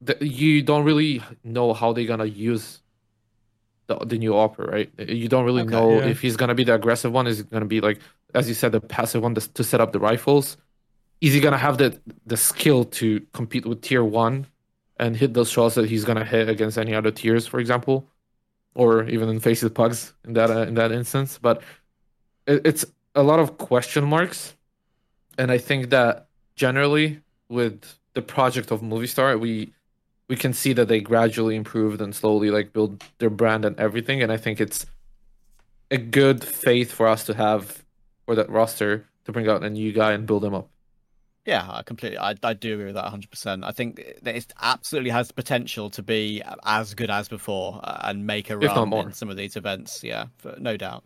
the, 0.00 0.16
you 0.20 0.62
don't 0.62 0.84
really 0.84 1.22
know 1.44 1.72
how 1.74 1.92
they're 1.92 2.06
gonna 2.06 2.24
use 2.26 2.82
the 3.86 3.96
the 3.98 4.18
new 4.18 4.34
offer, 4.36 4.64
right? 4.64 4.90
You 4.98 5.28
don't 5.28 5.44
really 5.44 5.62
Okay, 5.62 5.72
know 5.72 5.90
yeah. 5.98 6.06
if 6.06 6.20
he's 6.20 6.36
gonna 6.36 6.54
be 6.54 6.64
the 6.64 6.74
aggressive 6.74 7.12
one. 7.12 7.26
Is 7.26 7.38
he 7.38 7.44
gonna 7.44 7.64
be 7.66 7.80
like, 7.80 8.00
as 8.34 8.48
you 8.48 8.54
said, 8.54 8.72
the 8.72 8.80
passive 8.80 9.22
one 9.22 9.34
to, 9.34 9.52
to 9.54 9.64
set 9.64 9.80
up 9.80 9.92
the 9.92 10.00
rifles? 10.00 10.56
Is 11.20 11.34
he 11.34 11.40
gonna 11.40 11.58
have 11.58 11.78
the 11.78 12.00
the 12.26 12.36
skill 12.36 12.84
to 12.86 13.20
compete 13.32 13.66
with 13.66 13.82
tier 13.82 14.04
one 14.04 14.46
and 14.98 15.16
hit 15.16 15.34
those 15.34 15.50
shots 15.50 15.74
that 15.74 15.88
he's 15.88 16.04
gonna 16.04 16.24
hit 16.24 16.48
against 16.48 16.78
any 16.78 16.94
other 16.94 17.10
tiers, 17.10 17.46
for 17.46 17.60
example, 17.60 18.06
or 18.74 19.04
even 19.04 19.28
in 19.28 19.40
face 19.40 19.60
faces 19.60 19.70
pugs 19.70 20.14
in 20.24 20.34
that 20.34 20.50
uh, 20.50 20.62
in 20.62 20.74
that 20.74 20.92
instance? 20.92 21.38
But 21.40 21.62
it, 22.46 22.62
it's 22.64 22.84
a 23.14 23.22
lot 23.22 23.40
of 23.40 23.58
question 23.58 24.04
marks, 24.04 24.54
and 25.38 25.50
I 25.50 25.58
think 25.58 25.90
that 25.90 26.28
generally 26.56 27.20
with 27.48 27.98
the 28.14 28.22
project 28.22 28.70
of 28.70 28.80
Movistar, 28.80 29.38
we 29.38 29.72
we 30.28 30.36
can 30.36 30.52
see 30.52 30.72
that 30.72 30.88
they 30.88 31.00
gradually 31.00 31.56
improved 31.56 32.00
and 32.00 32.14
slowly 32.14 32.50
like 32.50 32.72
build 32.72 33.04
their 33.18 33.30
brand 33.30 33.64
and 33.64 33.78
everything. 33.78 34.22
And 34.22 34.32
I 34.32 34.36
think 34.36 34.60
it's 34.60 34.86
a 35.90 35.98
good 35.98 36.42
faith 36.42 36.90
for 36.92 37.06
us 37.06 37.24
to 37.26 37.34
have 37.34 37.84
for 38.24 38.34
that 38.34 38.48
roster 38.48 39.06
to 39.24 39.32
bring 39.32 39.48
out 39.48 39.62
a 39.62 39.70
new 39.70 39.92
guy 39.92 40.12
and 40.12 40.26
build 40.26 40.44
him 40.44 40.54
up. 40.54 40.70
Yeah, 41.44 41.66
I 41.68 41.82
completely. 41.82 42.16
I, 42.16 42.34
I 42.42 42.54
do 42.54 42.72
agree 42.74 42.86
with 42.86 42.94
that 42.94 43.04
100%. 43.04 43.64
I 43.64 43.70
think 43.72 43.96
that 44.22 44.34
it 44.34 44.52
absolutely 44.62 45.10
has 45.10 45.28
the 45.28 45.34
potential 45.34 45.90
to 45.90 46.02
be 46.02 46.42
as 46.64 46.94
good 46.94 47.10
as 47.10 47.28
before 47.28 47.80
uh, 47.84 48.00
and 48.04 48.26
make 48.26 48.48
a 48.48 48.56
run 48.56 48.88
more. 48.88 49.02
in 49.02 49.12
some 49.12 49.28
of 49.28 49.36
these 49.36 49.54
events. 49.56 50.02
Yeah, 50.02 50.26
for, 50.38 50.54
no 50.58 50.76
doubt. 50.78 51.04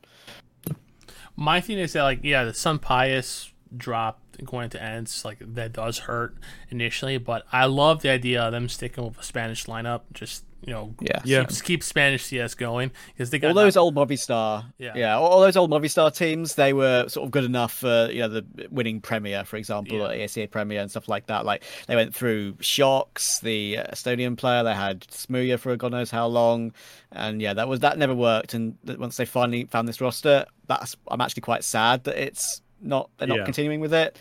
My 1.34 1.60
thing 1.60 1.78
is 1.78 1.92
that 1.94 2.02
like 2.02 2.20
yeah, 2.22 2.44
the 2.44 2.52
SunPayus 2.52 3.50
drop 3.76 4.20
going 4.44 4.70
to 4.70 4.82
ENCE 4.82 5.24
like 5.24 5.38
that 5.40 5.72
does 5.72 5.98
hurt 5.98 6.36
initially, 6.70 7.18
but 7.18 7.44
I 7.52 7.66
love 7.66 8.02
the 8.02 8.10
idea 8.10 8.42
of 8.42 8.52
them 8.52 8.68
sticking 8.68 9.04
with 9.04 9.18
a 9.18 9.24
Spanish 9.24 9.66
lineup. 9.66 10.02
Just 10.12 10.44
you 10.66 10.72
know, 10.72 10.94
Yeah. 11.00 11.20
Yeah. 11.24 11.44
keep, 11.44 11.62
keep 11.64 11.82
Spanish 11.84 12.24
CS 12.24 12.54
going 12.54 12.90
because 13.12 13.30
they 13.30 13.38
got 13.38 13.48
all 13.48 13.54
those 13.54 13.76
old 13.76 13.94
Movistar, 13.94 14.64
Yeah. 14.78 14.92
yeah, 14.96 15.16
all, 15.16 15.28
all 15.28 15.40
those 15.40 15.56
old 15.56 15.70
Movistar 15.70 16.14
teams, 16.14 16.56
they 16.56 16.72
were 16.72 17.08
sort 17.08 17.24
of 17.26 17.30
good 17.30 17.44
enough 17.44 17.72
for 17.72 18.08
you 18.10 18.20
know 18.20 18.28
the 18.28 18.44
winning 18.70 19.00
Premier, 19.00 19.44
for 19.44 19.56
example, 19.56 19.98
Yeah. 19.98 20.04
or 20.04 20.08
ESEA 20.08 20.50
Premier 20.50 20.80
and 20.80 20.90
stuff 20.90 21.08
like 21.08 21.26
that. 21.26 21.44
Like 21.44 21.62
they 21.86 21.94
went 21.96 22.14
through 22.14 22.56
Shocks, 22.60 23.38
the 23.40 23.78
uh, 23.78 23.84
Estonian 23.92 24.36
player, 24.36 24.62
they 24.64 24.74
had 24.74 25.00
smooya 25.02 25.58
for 25.58 25.76
God 25.76 25.92
knows 25.92 26.10
how 26.10 26.26
long, 26.26 26.72
and 27.12 27.40
yeah, 27.40 27.54
that 27.54 27.68
was 27.68 27.80
that 27.80 27.96
never 27.98 28.14
worked. 28.14 28.54
And 28.54 28.76
once 28.98 29.16
they 29.16 29.24
finally 29.24 29.64
found 29.64 29.86
this 29.88 30.00
roster, 30.00 30.44
that's 30.66 30.96
I'm 31.08 31.20
actually 31.20 31.42
quite 31.42 31.64
sad 31.64 32.04
that 32.04 32.16
it's 32.16 32.62
not 32.80 33.10
they're 33.18 33.28
not 33.28 33.38
Yeah. 33.38 33.44
continuing 33.44 33.80
with 33.80 33.94
it. 33.94 34.18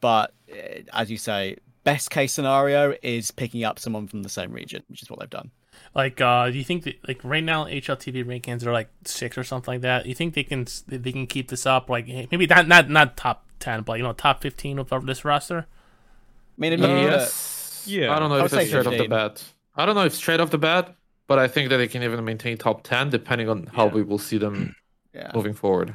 But 0.00 0.32
uh, 0.50 0.82
as 0.92 1.10
you 1.10 1.16
say, 1.18 1.56
best 1.84 2.10
case 2.10 2.32
scenario 2.32 2.94
is 3.02 3.30
picking 3.30 3.64
up 3.64 3.78
someone 3.78 4.06
from 4.06 4.22
the 4.22 4.28
same 4.28 4.52
region, 4.52 4.82
which 4.88 5.02
is 5.02 5.10
what 5.10 5.18
they've 5.20 5.28
done. 5.28 5.50
Like, 5.94 6.20
uh, 6.20 6.50
do 6.50 6.56
you 6.56 6.62
think 6.64 6.84
that 6.84 6.96
like 7.08 7.20
right 7.24 7.42
now 7.42 7.64
HLTV 7.64 8.24
rankings 8.24 8.64
are 8.64 8.72
like 8.72 8.88
six 9.04 9.36
or 9.36 9.42
something 9.44 9.74
like 9.74 9.80
that? 9.82 10.06
You 10.06 10.14
think 10.14 10.34
they 10.34 10.44
can 10.44 10.66
they 10.86 11.10
can 11.12 11.26
keep 11.26 11.48
this 11.48 11.66
up? 11.66 11.90
Like 11.90 12.06
maybe 12.06 12.46
not 12.46 12.68
not 12.68 12.88
not 12.88 13.16
top 13.16 13.44
ten, 13.58 13.82
but 13.82 13.94
you 13.98 14.04
know 14.04 14.12
top 14.12 14.40
fifteen 14.40 14.78
of 14.78 14.88
this 15.06 15.24
roster. 15.24 15.66
I 15.66 16.60
mean, 16.60 16.72
it 16.74 16.80
Uh, 16.80 16.86
means 16.88 17.06
that- 17.10 17.18
yes. 17.20 17.84
Yeah. 17.86 18.14
I 18.14 18.18
don't 18.20 18.28
know 18.28 18.36
I 18.36 18.44
if 18.44 18.52
it's 18.52 18.68
straight 18.68 18.86
off 18.86 18.96
the 18.96 19.08
bat. 19.08 19.42
I 19.74 19.86
don't 19.86 19.94
know 19.94 20.04
if 20.04 20.14
straight 20.14 20.38
off 20.40 20.50
the 20.50 20.58
bat, 20.58 20.94
but 21.26 21.38
I 21.38 21.48
think 21.48 21.70
that 21.70 21.78
they 21.78 21.88
can 21.88 22.02
even 22.02 22.24
maintain 22.24 22.56
top 22.58 22.82
ten 22.84 23.10
depending 23.10 23.48
on 23.48 23.66
how 23.74 23.86
Yeah. 23.86 23.92
we 23.94 24.02
will 24.02 24.18
see 24.18 24.38
them 24.38 24.76
yeah, 25.14 25.32
moving 25.34 25.54
forward. 25.54 25.94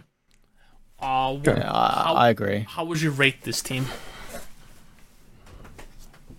Uh, 1.00 1.36
wh- 1.38 1.46
yeah 1.46 1.72
I, 1.72 2.04
How- 2.06 2.16
I 2.16 2.30
agree. 2.30 2.66
how 2.68 2.84
would 2.86 3.00
you 3.02 3.12
rate 3.12 3.44
this 3.44 3.62
team? 3.62 3.86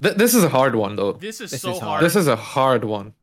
Th- 0.03 0.15
this 0.15 0.35
is 0.35 0.45
a 0.45 0.49
hard 0.49 0.75
one 0.75 0.97
though. 0.97 1.13
This 1.13 1.41
is 1.41 1.53
This 1.53 1.63
so 1.63 1.73
is 1.73 1.79
hard. 1.79 1.89
hard. 1.89 2.05
This 2.05 2.17
is 2.17 2.27
a 2.27 2.37
hard 2.37 2.85
one. 2.85 3.15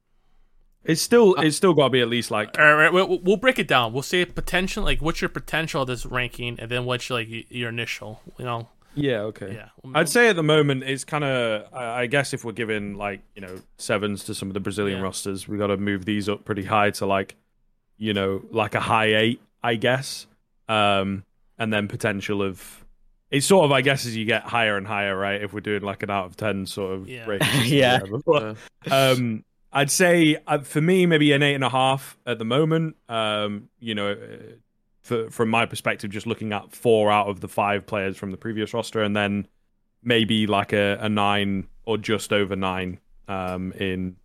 It's 0.85 1.01
still 1.01 1.35
it's 1.35 1.55
still 1.55 1.73
got 1.73 1.85
to 1.85 1.89
be 1.89 2.01
at 2.01 2.09
least 2.09 2.29
like 2.31 2.59
All 2.59 2.75
right, 2.75 2.91
we'll, 2.91 3.19
we'll 3.19 3.37
break 3.37 3.57
it 3.59 3.67
down. 3.67 3.93
We'll 3.93 4.03
say 4.03 4.25
potential, 4.25 4.83
like 4.83 5.01
what's 5.01 5.21
your 5.21 5.29
potential 5.29 5.81
of 5.83 5.87
this 5.87 6.05
ranking, 6.05 6.59
and 6.59 6.69
then 6.69 6.85
what's 6.85 7.09
like 7.09 7.27
your 7.49 7.69
initial, 7.69 8.21
you 8.37 8.45
know? 8.45 8.67
yeah 8.95 9.21
okay. 9.21 9.55
Yeah, 9.55 9.69
I'd 9.95 10.07
say 10.07 10.29
at 10.29 10.35
the 10.35 10.43
moment 10.43 10.83
it's 10.83 11.03
kind 11.03 11.23
of 11.23 11.65
I 11.73 12.01
I 12.01 12.05
guess 12.05 12.33
if 12.33 12.43
we're 12.45 12.51
giving 12.51 12.95
like 12.95 13.21
you 13.35 13.41
know 13.41 13.55
sevens 13.77 14.23
to 14.25 14.35
some 14.35 14.49
of 14.49 14.53
the 14.53 14.59
Brazilian 14.59 14.99
Yeah. 14.99 15.03
rosters, 15.05 15.47
we 15.47 15.57
got 15.57 15.67
to 15.67 15.77
move 15.77 16.05
these 16.05 16.27
up 16.29 16.45
pretty 16.45 16.63
high 16.65 16.91
to 16.91 17.05
like 17.05 17.35
you 17.97 18.13
know 18.13 18.43
like 18.51 18.75
a 18.75 18.79
high 18.81 19.15
eight, 19.15 19.41
I 19.63 19.75
guess. 19.75 20.27
Um, 20.67 21.23
and 21.57 21.71
then 21.71 21.87
potential 21.87 22.41
of. 22.41 22.79
It's 23.31 23.47
sort 23.47 23.65
of, 23.65 23.71
I 23.71 23.81
guess, 23.81 24.05
as 24.05 24.15
you 24.15 24.25
get 24.25 24.43
higher 24.43 24.77
and 24.77 24.85
higher, 24.85 25.17
right? 25.17 25.41
If 25.41 25.53
we're 25.53 25.59
doing 25.61 25.81
like 25.81 26.03
an 26.03 26.11
out 26.11 26.25
of 26.27 26.37
ten 26.37 26.67
sort 26.67 26.93
of 26.93 27.09
Yeah. 27.09 27.25
rating 27.25 27.47
Yeah. 27.65 27.99
But, 28.27 28.57
um, 28.91 29.43
I'd 29.73 29.91
say 29.91 30.37
uh, 30.47 30.59
for 30.59 30.81
me, 30.81 31.05
maybe 31.05 31.31
an 31.33 31.41
eight 31.43 31.55
and 31.55 31.63
a 31.63 31.69
half 31.69 32.17
at 32.25 32.37
the 32.39 32.45
moment. 32.45 32.95
Um, 33.09 33.69
you 33.79 33.95
know, 33.95 34.11
uh, 34.11 34.53
for, 35.01 35.29
from 35.29 35.49
my 35.49 35.65
perspective, 35.65 36.11
just 36.11 36.27
looking 36.27 36.53
at 36.53 36.73
four 36.75 37.11
out 37.11 37.27
of 37.27 37.39
the 37.41 37.47
five 37.47 37.85
players 37.85 38.15
from 38.15 38.31
the 38.31 38.37
previous 38.37 38.73
roster, 38.73 39.01
and 39.03 39.15
then 39.15 39.47
maybe 40.03 40.47
like 40.47 40.73
a, 40.73 40.97
a 41.01 41.09
nine 41.09 41.67
or 41.85 41.97
just 41.97 42.31
over 42.31 42.55
nine 42.55 42.99
um, 43.27 43.71
in 43.73 44.15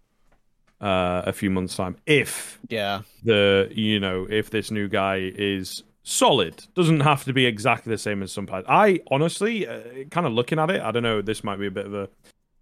uh, 0.81 1.23
a 1.27 1.33
few 1.33 1.51
months' 1.51 1.75
time. 1.77 1.97
If 2.07 2.59
Yeah. 2.69 3.03
the 3.25 3.69
you 3.73 3.99
know 3.99 4.27
if 4.31 4.51
this 4.51 4.70
new 4.70 4.89
guy 4.89 5.33
is 5.35 5.83
solid, 6.05 6.65
doesn't 6.75 7.01
have 7.01 7.25
to 7.25 7.33
be 7.33 7.47
exactly 7.47 7.91
the 7.91 7.99
same 7.99 8.23
as 8.23 8.33
some 8.33 8.47
players. 8.47 8.65
I 8.69 9.01
honestly, 9.11 9.66
uh, 9.66 9.81
kind 10.11 10.27
of 10.27 10.33
looking 10.33 10.59
at 10.59 10.70
it, 10.70 10.81
I 10.81 10.91
don't 10.93 11.03
know. 11.03 11.20
This 11.23 11.43
might 11.43 11.59
be 11.59 11.66
a 11.66 11.70
bit 11.70 11.87
of 11.87 11.95
a 11.95 12.09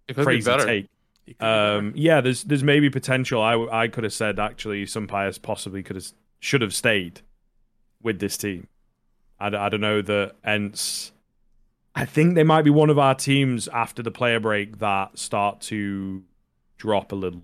It 0.07 0.15
could 0.15 0.17
be 0.17 0.23
crazy 0.23 0.45
better. 0.51 0.65
take. 0.65 0.87
He 1.27 1.33
could 1.33 1.39
be 1.39 1.45
better. 1.45 1.77
Um, 1.77 1.93
yeah, 1.95 2.21
there's 2.21 2.43
there's 2.43 2.63
maybe 2.63 2.89
potential. 2.89 3.41
I 3.41 3.53
I 3.83 3.87
could 3.89 4.03
have 4.05 4.13
said 4.13 4.39
actually 4.39 4.85
some 4.87 5.05
players 5.07 5.37
possibly 5.37 5.83
could 5.83 5.95
have 5.97 6.07
should 6.39 6.61
have 6.61 6.73
stayed 6.73 7.21
with 8.01 8.19
this 8.19 8.37
team. 8.37 8.67
I, 9.39 9.47
I 9.47 9.69
don't 9.69 9.81
know 9.81 10.01
that 10.01 10.35
ENCE. 10.43 11.11
I 11.93 12.05
think 12.05 12.35
they 12.35 12.43
might 12.43 12.61
be 12.63 12.69
one 12.71 12.89
of 12.89 12.97
our 12.97 13.13
teams 13.15 13.67
after 13.67 14.01
the 14.01 14.11
player 14.11 14.39
break 14.39 14.79
that 14.79 15.17
start 15.19 15.61
to 15.61 16.23
drop 16.77 17.11
a 17.11 17.15
little. 17.15 17.41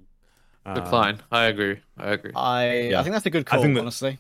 Um, 0.66 0.76
Decline. 0.76 1.20
I 1.32 1.46
agree. 1.46 1.80
I 1.98 2.12
agree. 2.12 2.32
I 2.36 2.80
Yeah. 2.92 3.00
I 3.00 3.04
think 3.04 3.14
that's 3.14 3.26
a 3.26 3.30
good 3.30 3.44
I 3.48 3.50
call, 3.50 3.62
think 3.62 3.76
that- 3.76 3.82
honestly. 3.82 4.18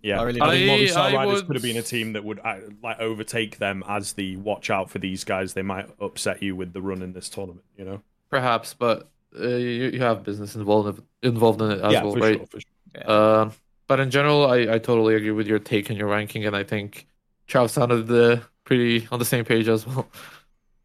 Yeah, 0.00 0.20
I 0.20 0.22
really 0.24 0.40
I 0.40 0.50
think 0.50 0.64
do. 0.80 0.86
Movistar 0.86 0.96
I- 0.96 1.10
I 1.10 1.14
Riders 1.14 1.34
would- 1.34 1.46
could 1.48 1.56
have 1.56 1.62
been 1.62 1.76
a 1.76 1.82
team 1.82 2.12
that 2.14 2.24
would 2.24 2.38
uh, 2.44 2.56
like 2.82 2.98
overtake 3.00 3.58
them 3.58 3.82
as 3.88 4.12
the 4.14 4.36
watch 4.36 4.70
out 4.70 4.90
for 4.90 4.98
these 5.00 5.24
guys. 5.24 5.54
They 5.54 5.62
might 5.62 5.88
upset 6.00 6.42
you 6.42 6.54
with 6.56 6.72
the 6.72 6.80
run 6.80 7.02
in 7.02 7.12
this 7.12 7.28
tournament. 7.28 7.64
You 7.76 7.84
know. 7.84 8.02
Perhaps, 8.30 8.74
but 8.74 9.08
uh, 9.38 9.46
you, 9.46 9.90
you 9.90 10.00
have 10.00 10.22
business 10.22 10.54
involved 10.54 11.02
involved 11.22 11.62
in 11.62 11.70
it 11.70 11.80
as 11.80 11.92
yeah, 11.92 12.02
well, 12.02 12.14
right? 12.14 12.48
sure, 12.50 12.60
sure. 12.60 13.10
Um, 13.10 13.52
but 13.86 14.00
in 14.00 14.10
general, 14.10 14.46
I, 14.46 14.74
I 14.74 14.78
totally 14.78 15.14
agree 15.14 15.30
with 15.30 15.46
your 15.46 15.58
take 15.58 15.88
and 15.88 15.98
your 15.98 16.08
ranking, 16.08 16.44
and 16.44 16.54
I 16.54 16.62
think 16.62 17.06
Trav 17.48 17.70
sounded 17.70 18.10
uh, 18.10 18.42
pretty 18.64 19.08
on 19.10 19.18
the 19.18 19.24
same 19.24 19.44
page 19.44 19.68
as 19.68 19.86
well. 19.86 20.08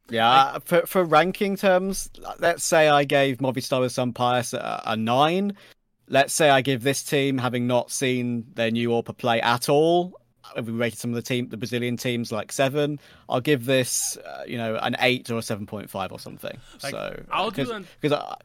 Yeah, 0.10 0.30
uh, 0.30 0.60
for 0.60 0.86
for 0.86 1.06
ranking 1.06 1.56
terms, 1.56 2.10
let's 2.38 2.64
say 2.64 2.90
I 2.90 3.06
gave 3.06 3.38
Movistar 3.38 3.80
with 3.80 3.94
some 3.94 4.12
bias 4.12 4.54
a, 4.54 4.84
a 4.86 4.98
nine. 4.98 5.54
Let's 6.10 6.34
say 6.34 6.50
I 6.50 6.62
give 6.62 6.84
this 6.84 7.04
team, 7.04 7.38
having 7.38 7.68
not 7.68 7.90
seen 7.90 8.46
their 8.54 8.70
new 8.70 8.90
Orpa 8.90 9.18
play 9.18 9.40
at 9.40 9.70
all, 9.70 10.20
uh, 10.58 10.62
we 10.64 10.72
rated 10.74 11.00
some 11.00 11.12
of 11.12 11.16
the 11.16 11.22
team, 11.22 11.50
the 11.50 11.58
Brazilian 11.58 11.98
teams 11.98 12.32
like 12.32 12.52
seven. 12.52 13.00
I'll 13.30 13.42
give 13.42 13.66
this, 13.66 14.18
uh, 14.18 14.44
you 14.48 14.58
know, 14.58 14.76
an 14.78 14.96
eight 15.00 15.30
or 15.30 15.38
a 15.38 15.42
seven 15.42 15.66
point 15.66 15.90
five 15.90 16.12
or 16.12 16.20
something. 16.20 16.58
Like, 16.82 16.92
so 16.92 17.24
I'll 17.32 17.52
do 17.52 17.86
because 18.00 18.18
I, 18.18 18.36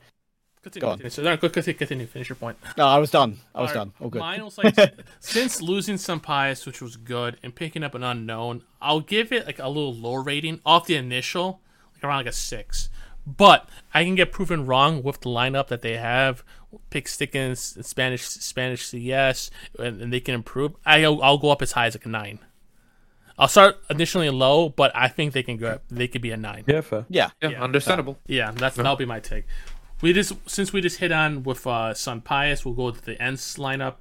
Continue, 0.62 0.80
Go 0.80 0.90
on. 0.90 0.98
continue. 0.98 1.10
So, 1.10 1.22
no, 1.22 1.36
continue, 1.36 1.78
continue. 1.78 2.06
Finish 2.06 2.28
your 2.28 2.36
point. 2.36 2.58
no, 2.76 2.86
I 2.86 2.98
was 2.98 3.10
done. 3.10 3.38
I 3.54 3.62
was 3.62 3.70
Alright, 3.70 3.86
done. 3.86 3.92
All 4.00 4.10
good. 4.10 4.18
Mine 4.18 4.44
was 4.44 4.58
like 4.58 4.74
since 5.20 5.62
losing 5.62 5.94
SunPayus, 5.96 6.66
which 6.66 6.82
was 6.82 6.96
good, 6.96 7.38
and 7.42 7.54
picking 7.54 7.84
up 7.84 7.94
an 7.94 8.02
unknown, 8.02 8.62
I'll 8.82 9.00
give 9.00 9.32
it 9.32 9.46
like 9.46 9.60
a 9.60 9.68
little 9.68 9.94
lower 9.94 10.22
rating 10.22 10.60
off 10.66 10.86
the 10.86 10.96
initial, 10.96 11.60
like 11.94 12.04
around 12.04 12.18
like 12.18 12.26
a 12.26 12.32
six. 12.32 12.88
But 13.24 13.68
I 13.94 14.04
can 14.04 14.14
get 14.14 14.32
proven 14.32 14.66
wrong 14.66 15.02
with 15.02 15.20
the 15.20 15.28
lineup 15.28 15.68
that 15.68 15.82
they 15.82 15.96
have. 15.96 16.42
Pick 16.90 17.08
Stickens, 17.08 17.78
Spanish 17.86 18.24
Spanish 18.26 18.86
CS, 18.86 19.50
and, 19.78 20.02
and 20.02 20.12
they 20.12 20.20
can 20.20 20.34
improve. 20.34 20.72
I'll, 20.84 21.22
I'll 21.22 21.38
go 21.38 21.50
up 21.50 21.62
as 21.62 21.72
high 21.72 21.86
as 21.86 21.94
like 21.94 22.04
a 22.06 22.08
nine. 22.08 22.40
I'll 23.38 23.48
start 23.48 23.78
initially 23.88 24.28
low, 24.30 24.68
but 24.68 24.90
I 24.94 25.08
think 25.08 25.32
they 25.32 25.42
can 25.44 25.56
go. 25.56 25.68
Up. 25.68 25.82
They 25.88 26.08
could 26.08 26.22
be 26.22 26.30
a 26.32 26.36
nine. 26.36 26.64
Yeah, 26.66 26.80
fair. 26.80 27.04
yeah, 27.08 27.30
Yeah, 27.40 27.50
Yeah. 27.50 27.62
understandable. 27.62 28.18
Yeah, 28.26 28.50
that's 28.50 28.76
that'll 28.76 28.96
be 28.96 29.04
my 29.06 29.20
take. 29.20 29.44
We 30.02 30.12
just 30.12 30.32
since 30.46 30.72
we 30.72 30.80
just 30.80 30.98
hit 30.98 31.12
on 31.12 31.42
with 31.44 31.66
uh 31.66 31.92
SunPayus, 31.94 32.64
we'll 32.64 32.74
go 32.74 32.90
to 32.90 33.00
the 33.04 33.14
ENCE 33.22 33.56
lineup, 33.58 33.94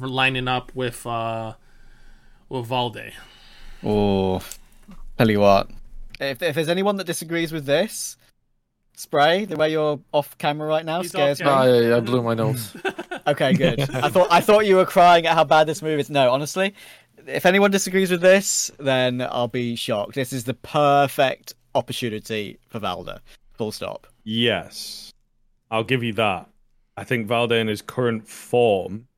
lining 0.00 0.46
up 0.48 0.72
with 0.74 1.06
uh 1.06 1.54
with 2.48 2.66
Valde. 2.66 3.12
Oh, 3.84 4.42
tell 5.16 5.30
you 5.30 5.40
what. 5.40 5.70
If 6.20 6.42
if 6.42 6.54
there's 6.54 6.68
anyone 6.68 6.96
that 6.96 7.06
disagrees 7.06 7.52
with 7.52 7.64
this, 7.66 8.16
spray 8.98 9.44
the 9.44 9.56
way 9.56 9.70
you're 9.70 10.00
off 10.12 10.36
camera 10.38 10.66
right 10.66 10.84
now 10.84 11.02
He's 11.02 11.10
scares 11.10 11.40
off 11.40 11.46
me. 11.46 11.72
camera. 11.72 11.94
I, 11.94 11.96
I 11.96 12.00
blew 12.00 12.22
my 12.22 12.34
nose. 12.34 12.76
Okay, 13.26 13.52
good. 13.52 13.80
I 13.94 14.08
thought 14.08 14.28
I 14.30 14.40
thought 14.40 14.64
you 14.64 14.76
were 14.76 14.86
crying 14.86 15.26
at 15.26 15.34
how 15.34 15.44
bad 15.44 15.66
this 15.66 15.82
movie 15.82 16.00
is. 16.00 16.08
No, 16.08 16.32
honestly, 16.32 16.72
if 17.26 17.44
anyone 17.44 17.70
disagrees 17.70 18.10
with 18.10 18.22
this, 18.22 18.70
then 18.78 19.20
I'll 19.20 19.48
be 19.48 19.76
shocked. 19.76 20.14
This 20.14 20.32
is 20.32 20.44
the 20.44 20.54
perfect 20.54 21.54
opportunity 21.74 22.58
for 22.68 22.78
Valde. 22.78 23.20
Full 23.52 23.70
stop. 23.70 24.06
Yes, 24.24 25.12
I'll 25.70 25.84
give 25.84 26.02
you 26.02 26.14
that. 26.14 26.48
I 26.96 27.04
think 27.04 27.26
Valde 27.26 27.52
in 27.52 27.66
his 27.68 27.82
current 27.82 28.26
form, 28.26 29.08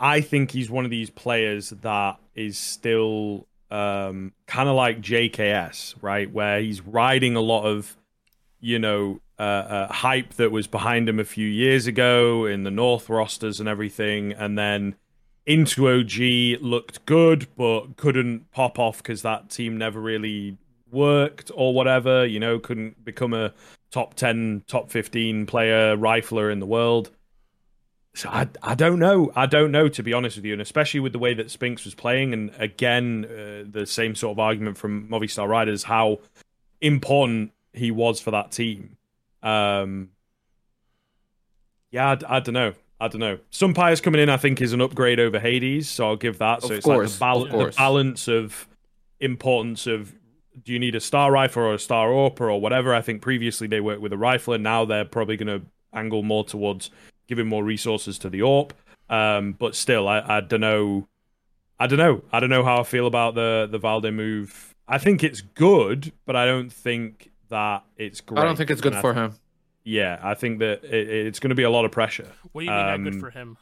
I 0.00 0.22
think 0.22 0.52
he's 0.52 0.70
one 0.70 0.86
of 0.86 0.90
these 0.90 1.10
players 1.10 1.70
that 1.82 2.16
is 2.34 2.56
still 2.56 3.46
um, 3.70 4.32
kind 4.46 4.68
of 4.68 4.76
like 4.76 5.02
JKS, 5.02 5.96
right? 6.00 6.30
Where 6.32 6.60
he's 6.60 6.80
riding 6.80 7.36
a 7.36 7.40
lot 7.40 7.64
of, 7.64 7.96
you 8.60 8.78
know, 8.78 9.20
uh, 9.38 9.42
uh, 9.42 9.92
hype 9.92 10.34
that 10.34 10.50
was 10.50 10.66
behind 10.66 11.08
him 11.08 11.18
a 11.18 11.24
few 11.24 11.46
years 11.46 11.86
ago 11.86 12.46
in 12.46 12.62
the 12.62 12.70
North 12.70 13.08
rosters 13.08 13.60
and 13.60 13.68
everything, 13.68 14.32
and 14.32 14.58
then 14.58 14.96
into 15.44 15.88
OG 15.88 16.60
looked 16.62 17.06
good, 17.06 17.46
but 17.56 17.96
couldn't 17.96 18.50
pop 18.50 18.78
off 18.78 18.98
because 18.98 19.22
that 19.22 19.50
team 19.50 19.78
never 19.78 20.00
really 20.00 20.58
worked 20.90 21.50
or 21.54 21.72
whatever. 21.72 22.26
You 22.26 22.40
know, 22.40 22.58
couldn't 22.58 23.04
become 23.04 23.32
a 23.32 23.54
top 23.90 24.14
10, 24.14 24.64
top 24.66 24.90
15 24.90 25.46
player 25.46 25.96
rifler 25.96 26.52
in 26.52 26.58
the 26.58 26.66
world. 26.66 27.10
So 28.14 28.30
I, 28.30 28.48
I 28.62 28.74
don't 28.74 28.98
know. 28.98 29.30
I 29.36 29.46
don't 29.46 29.70
know, 29.70 29.88
to 29.88 30.02
be 30.02 30.14
honest 30.14 30.36
with 30.36 30.46
you. 30.46 30.54
And 30.54 30.62
especially 30.62 31.00
with 31.00 31.12
the 31.12 31.18
way 31.18 31.34
that 31.34 31.48
Spinx 31.48 31.84
was 31.84 31.94
playing. 31.94 32.32
And 32.32 32.50
again, 32.58 33.26
uh, 33.26 33.64
the 33.70 33.86
same 33.86 34.14
sort 34.14 34.32
of 34.32 34.38
argument 34.38 34.78
from 34.78 35.06
Movistar 35.08 35.46
Riders, 35.46 35.84
how 35.84 36.20
important 36.80 37.52
he 37.76 37.90
was 37.90 38.20
for 38.20 38.30
that 38.32 38.52
team. 38.52 38.96
Um, 39.42 40.10
yeah, 41.90 42.16
I, 42.28 42.40
don't 42.40 42.54
know. 42.54 42.74
I 43.00 43.08
don't 43.08 43.20
know. 43.20 43.38
SunPayus 43.52 44.02
coming 44.02 44.20
in, 44.20 44.28
I 44.28 44.36
think, 44.36 44.60
is 44.60 44.72
an 44.72 44.80
upgrade 44.80 45.20
over 45.20 45.38
Hades. 45.38 45.88
So 45.88 46.08
I'll 46.08 46.16
give 46.16 46.38
that. 46.38 46.62
So 46.62 46.68
Of 46.68 46.72
it's 46.78 46.84
course, 46.84 47.20
like 47.20 47.40
the, 47.40 47.48
bal- 47.50 47.64
the 47.66 47.72
balance 47.72 48.28
of 48.28 48.68
importance 49.20 49.86
of 49.86 50.12
do 50.64 50.72
you 50.72 50.78
need 50.78 50.94
a 50.94 51.00
star 51.00 51.30
rifle 51.30 51.62
or 51.62 51.74
a 51.74 51.78
star 51.78 52.08
AWP 52.08 52.40
or 52.40 52.60
whatever? 52.60 52.94
I 52.94 53.02
think 53.02 53.22
previously 53.22 53.66
they 53.66 53.80
worked 53.80 54.00
with 54.00 54.12
a 54.12 54.16
rifler. 54.16 54.60
Now 54.60 54.84
they're 54.84 55.04
probably 55.04 55.36
going 55.36 55.60
to 55.60 55.66
angle 55.92 56.22
more 56.22 56.44
towards 56.44 56.90
giving 57.28 57.46
more 57.46 57.64
resources 57.64 58.18
to 58.18 58.30
the 58.30 58.40
AWP. 58.40 58.70
Um, 59.08 59.52
but 59.52 59.74
still, 59.74 60.08
I, 60.08 60.20
I 60.20 60.40
don't 60.40 60.60
know. 60.60 61.06
I 61.78 61.86
don't 61.86 61.98
know. 61.98 62.22
I 62.32 62.40
don't 62.40 62.50
know 62.50 62.64
how 62.64 62.80
I 62.80 62.82
feel 62.84 63.06
about 63.06 63.34
the 63.34 63.68
the 63.70 63.78
Valde 63.78 64.12
move. 64.12 64.74
I 64.88 64.98
think 64.98 65.22
it's 65.22 65.40
good, 65.40 66.12
but 66.24 66.34
I 66.34 66.46
don't 66.46 66.72
think 66.72 67.30
that 67.48 67.84
it's 67.96 68.20
great. 68.20 68.40
I 68.40 68.44
don't 68.44 68.56
think 68.56 68.70
it's 68.70 68.80
good 68.80 68.92
And 68.94 69.00
for 69.00 69.12
th- 69.14 69.30
him. 69.32 69.38
Yeah, 69.84 70.18
I 70.22 70.34
think 70.34 70.58
that 70.58 70.82
it, 70.84 71.08
it's 71.26 71.38
going 71.38 71.50
to 71.50 71.54
be 71.54 71.62
a 71.62 71.70
lot 71.70 71.84
of 71.84 71.92
pressure. 71.92 72.28
What 72.52 72.62
do 72.62 72.64
you 72.64 72.70
mean 72.70 72.86
not 72.86 72.96
good 73.04 73.14
Um, 73.14 73.20
for 73.20 73.30
him? 73.30 73.56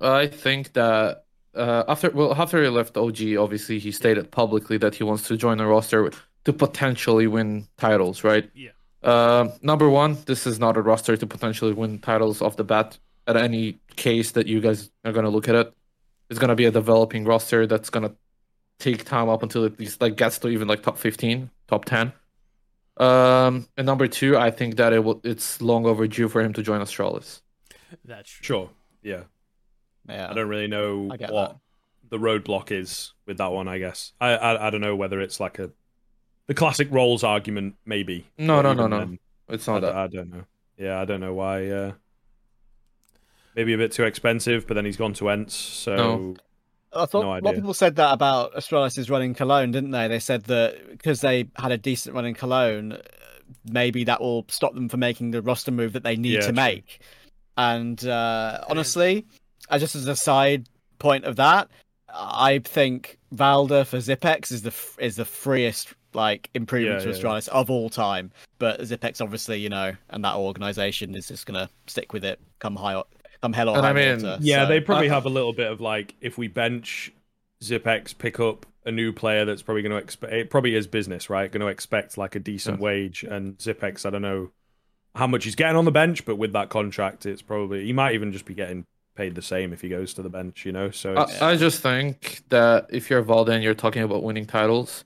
I 0.00 0.26
think 0.26 0.72
that 0.74 1.24
uh, 1.54 1.84
after 1.88 2.10
well 2.10 2.34
after 2.34 2.62
he 2.62 2.68
left 2.68 2.96
OG, 2.96 3.36
obviously 3.38 3.78
he 3.78 3.90
stated 3.92 4.30
publicly 4.30 4.78
that 4.78 4.94
he 4.94 5.04
wants 5.04 5.26
to 5.28 5.36
join 5.36 5.60
a 5.60 5.66
roster 5.66 6.10
to 6.44 6.52
potentially 6.52 7.26
win 7.26 7.68
titles, 7.78 8.22
right? 8.24 8.50
Yeah. 8.54 8.70
Uh, 9.02 9.48
number 9.62 9.88
one, 9.88 10.16
this 10.26 10.46
is 10.46 10.58
not 10.58 10.76
a 10.76 10.82
roster 10.82 11.16
to 11.16 11.26
potentially 11.26 11.72
win 11.72 11.98
titles 11.98 12.42
off 12.42 12.56
the 12.56 12.64
bat. 12.64 12.98
At 13.26 13.36
any 13.36 13.78
case 13.96 14.30
that 14.32 14.46
you 14.46 14.60
guys 14.60 14.90
are 15.04 15.12
gonna 15.12 15.28
look 15.30 15.48
at 15.48 15.54
it, 15.54 15.72
it's 16.30 16.38
gonna 16.38 16.54
be 16.56 16.64
a 16.64 16.70
developing 16.70 17.24
roster 17.24 17.66
that's 17.66 17.90
gonna 17.90 18.12
take 18.78 19.04
time 19.04 19.28
up 19.28 19.42
until 19.42 19.64
at 19.64 19.78
least 19.78 20.00
like 20.00 20.16
gets 20.16 20.38
to 20.40 20.48
even 20.48 20.66
like 20.68 20.82
top 20.82 20.96
fifteen, 20.98 21.50
top 21.68 21.84
ten. 21.84 22.12
Um, 22.98 23.68
and 23.76 23.86
number 23.86 24.08
two, 24.08 24.36
I 24.36 24.50
think 24.50 24.76
that 24.76 24.92
it 24.92 25.04
will 25.04 25.20
it's 25.24 25.60
long 25.62 25.86
overdue 25.86 26.28
for 26.28 26.40
him 26.42 26.52
to 26.54 26.62
join 26.62 26.80
Astralis. 26.80 27.40
That's 28.04 28.28
true. 28.30 28.44
Sure. 28.44 28.70
Yeah. 29.02 29.22
Yeah. 30.08 30.30
I 30.30 30.34
don't 30.34 30.48
really 30.48 30.66
know 30.68 31.08
I 31.10 31.16
get 31.16 31.30
what 31.32 31.50
that. 31.52 31.58
the 32.10 32.18
roadblock 32.18 32.72
is 32.72 33.12
with 33.26 33.38
that 33.38 33.52
one. 33.52 33.68
I 33.68 33.78
guess 33.78 34.12
I, 34.20 34.30
I 34.36 34.66
I 34.66 34.70
don't 34.70 34.80
know 34.80 34.96
whether 34.96 35.20
it's 35.20 35.38
like 35.38 35.58
a 35.58 35.70
the 36.46 36.54
classic 36.54 36.88
roles 36.90 37.22
argument, 37.24 37.76
maybe. 37.84 38.26
No, 38.38 38.56
But 38.56 38.62
no, 38.62 38.72
no, 38.72 38.80
even 38.86 38.90
no. 38.90 38.98
then, 39.00 39.18
It's 39.50 39.68
I, 39.68 39.72
not 39.74 39.80
d- 39.80 39.86
that. 39.86 39.94
I 39.96 40.06
don't 40.08 40.30
know. 40.30 40.44
Yeah, 40.78 41.00
I 41.00 41.04
don't 41.04 41.20
know 41.20 41.34
why. 41.34 41.66
Uh, 41.68 41.92
maybe 43.54 43.74
a 43.74 43.76
bit 43.78 43.92
too 43.92 44.04
expensive, 44.04 44.66
but 44.66 44.74
then 44.74 44.84
he's 44.84 44.96
gone 44.96 45.12
to 45.14 45.28
ENCE, 45.28 45.52
so 45.52 45.96
No. 45.96 46.36
I 46.92 47.06
thought 47.06 47.22
No 47.22 47.32
a 47.32 47.40
lot 47.40 47.50
of 47.50 47.56
people 47.56 47.74
said 47.74 47.96
that 47.96 48.12
about 48.12 48.54
Astralis' 48.54 49.10
run 49.10 49.22
in 49.22 49.34
Cologne, 49.34 49.70
didn't 49.70 49.90
they? 49.90 50.08
They 50.08 50.18
said 50.18 50.44
that 50.44 50.88
because 50.90 51.20
they 51.20 51.48
had 51.56 51.72
a 51.72 51.78
decent 51.78 52.14
run 52.14 52.24
in 52.24 52.34
Cologne, 52.34 52.92
uh, 52.92 52.98
maybe 53.70 54.04
that 54.04 54.20
will 54.20 54.46
stop 54.48 54.74
them 54.74 54.88
from 54.88 55.00
making 55.00 55.30
the 55.30 55.42
roster 55.42 55.70
move 55.70 55.92
that 55.92 56.02
they 56.02 56.16
need 56.16 56.34
Yeah, 56.34 56.40
to 56.40 56.46
true. 56.46 56.54
make. 56.54 57.00
And 57.56 58.04
uh, 58.06 58.64
honestly, 58.68 59.26
uh, 59.68 59.78
just 59.78 59.94
as 59.96 60.06
a 60.06 60.16
side 60.16 60.68
point 60.98 61.24
of 61.24 61.36
that, 61.36 61.68
I 62.08 62.60
think 62.60 63.18
Valde 63.32 63.86
for 63.86 63.98
Xyp9x 63.98 64.52
is 64.52 64.62
the 64.62 64.74
is 64.98 65.16
the 65.16 65.24
freest 65.24 65.92
like 66.14 66.48
improvement 66.54 67.00
Yeah, 67.00 67.04
to 67.04 67.10
yeah, 67.10 67.22
Astralis 67.22 67.48
of 67.48 67.70
all 67.70 67.90
time. 67.90 68.30
But 68.58 68.80
Xyp9x 68.80 69.20
obviously, 69.20 69.58
you 69.58 69.68
know, 69.68 69.92
and 70.08 70.24
that 70.24 70.36
organization 70.36 71.14
is 71.14 71.28
just 71.28 71.46
gonna 71.46 71.68
stick 71.86 72.12
with 72.12 72.24
it, 72.24 72.40
come 72.60 72.76
high, 72.76 73.02
or- 73.38 73.46
come 73.46 73.52
hell 73.52 73.68
or 73.70 73.76
And 73.78 73.86
I 73.86 73.92
mean, 73.92 74.22
water. 74.22 74.38
Yeah, 74.40 74.64
so- 74.64 74.68
they 74.68 74.80
probably 74.80 75.08
Uh, 75.10 75.14
have 75.14 75.24
a 75.26 75.30
little 75.30 75.52
bit 75.52 75.70
of 75.70 75.80
like 75.80 76.14
if 76.20 76.36
we 76.38 76.48
bench 76.48 77.12
Xyp9x, 77.62 78.16
pick 78.18 78.38
up 78.40 78.66
a 78.84 78.92
new 78.92 79.12
player 79.12 79.44
that's 79.44 79.62
probably 79.62 79.82
going 79.82 79.92
to 79.92 79.98
expect. 79.98 80.32
It 80.32 80.48
probably 80.50 80.74
is 80.74 80.86
business, 80.86 81.28
right? 81.28 81.50
Going 81.50 81.60
to 81.60 81.66
expect 81.66 82.16
like 82.16 82.34
a 82.34 82.38
decent 82.38 82.78
Yeah. 82.78 82.84
wage, 82.84 83.24
and 83.24 83.58
Xyp9x, 83.58 84.06
I 84.06 84.10
don't 84.10 84.22
know 84.22 84.50
how 85.14 85.26
much 85.26 85.44
he's 85.44 85.56
getting 85.56 85.76
on 85.76 85.84
the 85.84 85.90
bench, 85.90 86.24
but 86.24 86.36
with 86.36 86.52
that 86.52 86.68
contract, 86.68 87.26
it's 87.26 87.42
probably 87.42 87.84
he 87.84 87.92
might 87.92 88.14
even 88.14 88.32
just 88.32 88.44
be 88.44 88.54
getting 88.54 88.84
paid 89.16 89.34
the 89.34 89.42
same 89.42 89.72
if 89.72 89.80
he 89.80 89.88
goes 89.88 90.14
to 90.14 90.22
the 90.22 90.28
bench, 90.28 90.64
you 90.64 90.70
know. 90.70 90.90
So 90.92 91.20
it's, 91.20 91.42
I, 91.42 91.50
I 91.50 91.56
just 91.56 91.80
think 91.80 92.42
that 92.50 92.86
if 92.90 93.10
you're 93.10 93.22
Valde 93.22 93.48
and 93.50 93.64
you're 93.64 93.74
talking 93.74 94.02
about 94.02 94.22
winning 94.22 94.46
titles, 94.46 95.04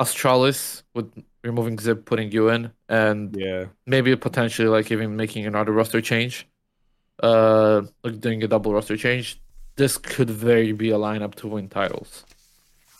Astralis 0.00 0.82
with 0.94 1.10
removing 1.44 1.78
Zip, 1.78 2.04
putting 2.04 2.30
you 2.32 2.48
in, 2.48 2.72
and 2.88 3.34
yeah, 3.36 3.66
maybe 3.86 4.14
potentially 4.16 4.68
like 4.68 4.90
even 4.90 5.16
making 5.16 5.46
another 5.46 5.72
roster 5.72 6.00
change, 6.00 6.46
uh, 7.22 7.82
like 8.04 8.20
doing 8.20 8.42
a 8.42 8.48
double 8.48 8.72
roster 8.72 8.96
change, 8.96 9.40
this 9.76 9.96
could 9.98 10.30
very 10.30 10.72
be 10.72 10.90
a 10.90 10.96
lineup 10.98 11.34
to 11.36 11.48
win 11.48 11.68
titles. 11.68 12.24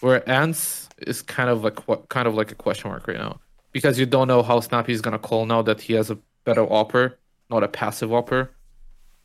Where 0.01 0.29
ENCE 0.29 0.89
is 0.99 1.23
kind 1.23 1.51
of 1.51 1.65
like 1.65 1.77
que- 1.85 2.03
kind 2.09 2.29
of 2.29 2.35
like 2.35 2.53
a 2.53 2.55
question 2.55 2.91
mark 2.91 3.09
right 3.09 3.17
now 3.17 3.41
because 3.73 3.99
you 3.99 4.07
don't 4.07 4.29
know 4.29 4.43
how 4.43 4.61
Snappi 4.61 4.93
is 4.93 5.01
gonna 5.01 5.19
call 5.19 5.47
now 5.47 5.63
that 5.63 5.81
he 5.81 5.93
has 5.95 6.11
a 6.11 6.19
better 6.45 6.71
opper, 6.73 7.19
not 7.51 7.63
a 7.65 7.69
passive 7.69 8.13
opper, 8.13 8.51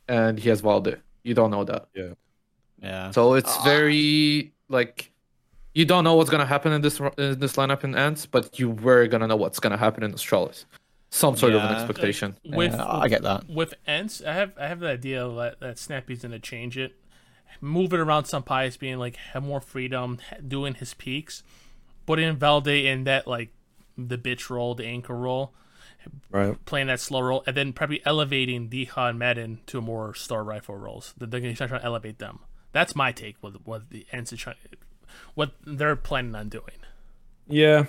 and 0.08 0.40
he 0.40 0.50
has 0.50 0.62
Valde. 0.62 0.98
You 1.24 1.34
don't 1.34 1.52
know 1.52 1.64
that. 1.64 1.88
yeah. 1.96 2.14
Yeah. 2.82 3.12
So 3.12 3.36
it's 3.36 3.56
very 3.64 4.52
like 4.68 5.12
you 5.74 5.86
don't 5.86 6.04
know 6.04 6.16
what's 6.16 6.30
gonna 6.30 6.46
happen 6.46 6.72
in 6.74 6.82
this 6.82 7.00
in 7.00 7.40
this 7.40 7.54
lineup 7.54 7.84
in 7.84 7.96
ENCE, 7.96 8.26
but 8.26 8.60
you 8.60 8.70
were 8.72 9.08
gonna 9.08 9.28
know 9.28 9.36
what's 9.36 9.60
gonna 9.60 9.78
happen 9.78 10.04
in 10.04 10.12
Astralis. 10.14 10.66
Some 11.14 11.38
sort 11.38 11.54
of 11.54 11.62
an 11.62 11.70
Yeah. 11.70 11.76
expectation. 11.78 12.38
With 12.44 12.74
Yeah, 12.74 12.88
I 12.88 13.08
get 13.08 13.22
that. 13.22 13.48
with 13.48 13.76
ENCE, 13.88 14.24
I 14.26 14.34
have 14.34 14.54
I 14.58 14.68
have 14.68 14.80
the 14.80 14.90
idea 14.90 15.28
that, 15.30 15.60
that 15.60 15.78
Snappi's 15.78 16.24
gonna 16.24 16.40
change 16.40 16.76
it, 16.76 16.96
move 17.62 17.94
it 17.94 18.00
around 18.00 18.24
SunPayus, 18.24 18.80
being 18.80 18.98
like 18.98 19.16
have 19.34 19.44
more 19.44 19.62
freedom, 19.62 20.18
doing 20.48 20.74
his 20.74 20.96
peaks, 20.96 21.44
but 22.08 22.18
in 22.18 22.36
Valde 22.38 22.68
in 22.68 23.04
that 23.04 23.28
like 23.28 23.54
the 23.96 24.18
bitch 24.18 24.50
role, 24.50 24.74
the 24.74 24.86
anchor 24.88 25.16
role, 25.16 25.54
right. 26.32 26.58
playing 26.66 26.88
that 26.88 27.00
slow 27.00 27.22
role, 27.22 27.44
and 27.46 27.56
then 27.56 27.74
probably 27.74 28.02
elevating 28.08 28.68
dycha 28.68 29.10
and 29.12 29.20
Maden 29.20 29.60
to 29.68 29.82
more 29.82 30.16
star 30.16 30.44
rifle 30.44 30.76
roles. 30.76 31.14
That 31.20 31.30
they're 31.30 31.40
gonna 31.42 31.54
try 31.54 31.68
to 31.68 31.84
elevate 31.86 32.18
them. 32.18 32.40
That's 32.72 32.96
my 32.96 33.12
take. 33.12 33.36
With 33.44 33.58
what 33.66 33.92
the 33.92 34.08
ENCE 34.12 34.34
is 34.34 34.40
trying, 34.40 34.56
what 35.36 35.52
they're 35.64 35.96
planning 35.96 36.34
on 36.34 36.50
doing. 36.50 36.80
Yeah, 37.48 37.86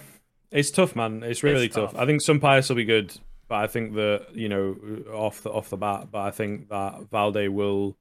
it's 0.50 0.70
tough, 0.70 0.94
man. 0.96 1.22
It's 1.22 1.42
really 1.42 1.66
It's 1.66 1.74
tough. 1.74 1.92
tough. 1.92 2.00
I 2.00 2.06
think 2.06 2.22
SunPayus 2.22 2.68
will 2.68 2.76
be 2.76 2.84
good, 2.84 3.12
but 3.48 3.56
I 3.56 3.66
think 3.66 3.94
that 3.94 4.26
you 4.34 4.48
know 4.48 4.76
off 5.12 5.42
the 5.42 5.50
off 5.50 5.70
the 5.70 5.76
bat, 5.76 6.08
but 6.10 6.20
I 6.22 6.30
think 6.30 6.68
that 6.68 7.06
Valde 7.10 7.48
will 7.48 7.96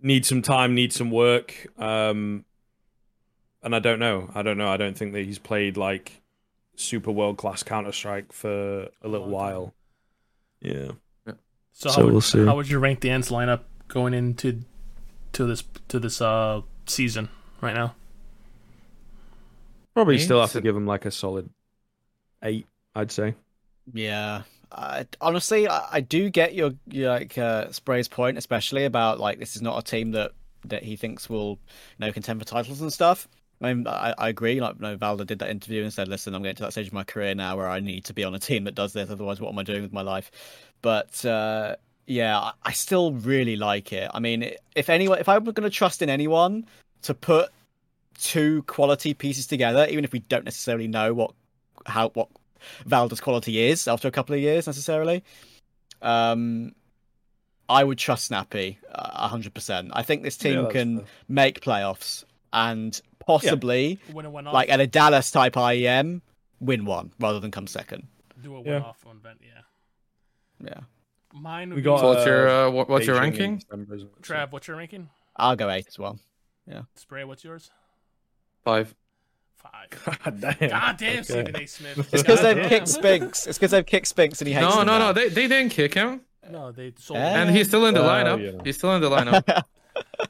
need 0.00 0.24
some 0.26 0.42
time, 0.42 0.74
need 0.74 0.92
some 0.92 1.10
work. 1.10 1.66
Um, 1.78 2.44
and 3.62 3.74
I 3.74 3.78
don't 3.78 3.98
know. 3.98 4.30
I 4.34 4.42
don't 4.42 4.58
know. 4.58 4.68
I 4.68 4.76
don't 4.76 4.96
think 4.96 5.12
that 5.14 5.24
he's 5.24 5.38
played 5.38 5.76
like 5.76 6.20
super 6.76 7.10
world 7.10 7.38
class 7.38 7.62
Counter 7.62 7.92
Strike 7.92 8.32
for 8.32 8.88
a 9.02 9.08
little 9.08 9.28
long 9.28 9.30
while. 9.30 9.74
Yeah. 10.60 10.92
So, 11.26 11.34
So 11.72 11.90
how, 11.90 12.04
would, 12.04 12.12
we'll 12.12 12.20
see. 12.20 12.44
how 12.44 12.56
would 12.56 12.68
you 12.68 12.78
rank 12.78 13.00
the 13.00 13.10
ENCE 13.10 13.30
lineup 13.30 13.60
going 13.88 14.14
into 14.14 14.60
to 15.32 15.44
this 15.46 15.64
to 15.88 15.98
this 15.98 16.20
uh 16.20 16.60
season 16.86 17.28
right 17.60 17.74
now? 17.74 17.94
Probably 19.94 20.18
still 20.18 20.40
have 20.40 20.52
to 20.52 20.60
give 20.60 20.76
him 20.76 20.86
like 20.86 21.04
a 21.04 21.10
solid 21.10 21.48
eight, 22.42 22.66
I'd 22.94 23.12
say. 23.12 23.34
Yeah. 23.92 24.42
I, 24.72 25.06
honestly, 25.20 25.68
I, 25.68 25.88
I 25.92 26.00
do 26.00 26.30
get 26.30 26.54
your, 26.54 26.72
your 26.88 27.10
like 27.10 27.38
uh, 27.38 27.70
Spray's 27.70 28.08
point, 28.08 28.38
especially 28.38 28.84
about 28.84 29.20
like 29.20 29.38
this 29.38 29.54
is 29.56 29.62
not 29.62 29.78
a 29.78 29.82
team 29.82 30.12
that 30.12 30.32
that 30.66 30.82
he 30.82 30.96
thinks 30.96 31.28
will 31.28 31.58
you 31.98 32.06
know 32.06 32.12
contend 32.12 32.40
for 32.40 32.46
titles 32.46 32.80
and 32.80 32.92
stuff. 32.92 33.28
I 33.60 33.72
mean, 33.72 33.86
I, 33.86 34.14
I 34.18 34.28
agree. 34.30 34.60
Like, 34.60 34.76
you 34.76 34.82
know, 34.82 34.96
Valde 34.96 35.26
did 35.26 35.38
that 35.38 35.50
interview 35.50 35.82
and 35.82 35.92
said, 35.92 36.08
"Listen, 36.08 36.34
I'm 36.34 36.42
getting 36.42 36.56
to 36.56 36.62
that 36.64 36.72
stage 36.72 36.88
of 36.88 36.92
my 36.92 37.04
career 37.04 37.34
now 37.34 37.56
where 37.56 37.68
I 37.68 37.80
need 37.80 38.06
to 38.06 38.14
be 38.14 38.24
on 38.24 38.34
a 38.34 38.38
team 38.38 38.64
that 38.64 38.74
does 38.74 38.92
this. 38.92 39.10
Otherwise, 39.10 39.40
what 39.40 39.52
am 39.52 39.58
I 39.58 39.62
doing 39.62 39.82
with 39.82 39.92
my 39.92 40.02
life?" 40.02 40.30
But 40.82 41.24
uh, 41.24 41.76
yeah, 42.06 42.38
I, 42.38 42.52
I 42.64 42.72
still 42.72 43.12
really 43.12 43.56
like 43.56 43.92
it. 43.92 44.10
I 44.12 44.20
mean, 44.20 44.50
if 44.74 44.90
anyone, 44.90 45.18
if 45.18 45.28
I 45.28 45.38
were 45.38 45.52
going 45.52 45.70
to 45.70 45.74
trust 45.74 46.02
in 46.02 46.10
anyone 46.10 46.66
to 47.02 47.14
put 47.14 47.50
two 48.18 48.62
quality 48.64 49.14
pieces 49.14 49.46
together, 49.46 49.86
even 49.90 50.04
if 50.04 50.12
we 50.12 50.20
don't 50.20 50.44
necessarily 50.44 50.88
know 50.88 51.12
what 51.14 51.32
how 51.86 52.08
what 52.10 52.28
Valde's 52.86 53.20
quality 53.20 53.60
is 53.60 53.86
after 53.88 54.08
a 54.08 54.10
couple 54.10 54.34
of 54.34 54.40
years 54.40 54.66
necessarily. 54.66 55.22
Um, 56.02 56.72
I 57.68 57.82
would 57.82 57.98
trust 57.98 58.26
Snappi 58.26 58.78
a 58.90 59.28
hundred 59.28 59.54
percent. 59.54 59.90
I 59.94 60.02
think 60.02 60.22
this 60.22 60.36
team 60.36 60.62
that's 60.62 60.72
can 60.72 60.98
fair. 60.98 61.06
make 61.28 61.60
playoffs 61.60 62.24
and 62.52 63.00
possibly, 63.20 63.98
When 64.12 64.26
it 64.26 64.30
went 64.30 64.46
off, 64.48 64.54
like 64.54 64.68
at 64.68 64.80
a 64.80 64.86
Dallas 64.86 65.30
type 65.30 65.54
IEM, 65.54 66.20
win 66.60 66.84
one 66.84 67.12
rather 67.18 67.40
than 67.40 67.50
come 67.50 67.66
second. 67.66 68.06
do 68.42 68.54
a 68.56 68.62
Yeah. 68.62 68.72
one 68.74 68.82
off 68.82 69.06
on 69.06 69.16
event. 69.16 69.40
Yeah, 69.42 70.66
Yeah, 70.68 70.80
mine. 71.32 71.70
Would 71.70 71.76
We 71.76 71.80
be- 71.82 71.84
got 71.86 72.00
So 72.00 72.08
what's 72.08 72.26
your 72.26 72.48
uh, 72.48 72.68
uh, 72.68 72.70
what, 72.70 72.88
what's 72.90 73.06
your 73.06 73.16
Beijing 73.16 73.18
in 73.18 73.22
ranking? 73.30 73.56
December, 73.58 73.94
isn't 73.96 74.08
it? 74.18 74.26
So- 74.26 74.34
Trav. 74.34 74.52
What's 74.52 74.68
your 74.68 74.76
ranking? 74.76 75.08
I'll 75.36 75.56
go 75.56 75.70
eight 75.70 75.86
as 75.88 75.98
well. 75.98 76.18
Yeah. 76.66 76.82
Spray. 76.96 77.24
What's 77.24 77.42
yours? 77.44 77.70
Five. 78.64 78.94
Five. 79.56 79.90
God 80.24 80.40
damn. 80.40 80.70
God 80.70 80.96
damn, 80.96 81.12
Okay. 81.18 81.22
Stephen 81.22 81.56
A. 81.56 81.66
Smith. 81.66 81.98
It's 82.12 82.22
because 82.22 82.40
they've 82.42 82.56
damn. 82.56 82.68
kicked 82.68 82.86
Spinx. 82.86 83.46
It's 83.46 83.58
because 83.58 83.70
they've 83.70 83.84
kicked 83.86 84.14
Spinx 84.14 84.40
and 84.40 84.48
he 84.48 84.54
hates 84.54 84.62
No, 84.66 84.76
them 84.78 84.86
no, 84.86 84.98
now. 84.98 85.06
no. 85.08 85.12
They 85.12 85.28
they 85.28 85.46
didn't 85.48 85.70
kick 85.72 85.94
him, 85.94 86.22
No, 86.50 86.72
they 86.72 86.92
sold. 86.98 87.18
Eh? 87.20 87.30
him. 87.30 87.48
and 87.48 87.56
he's 87.56 87.68
still 87.68 87.86
in 87.86 87.94
the 87.94 88.00
Well, 88.02 88.10
lineup. 88.24 88.40
you 88.42 88.52
know. 88.52 88.60
He's 88.64 88.76
still 88.76 88.94
in 88.96 89.00
the 89.02 89.10
lineup. 89.10 89.64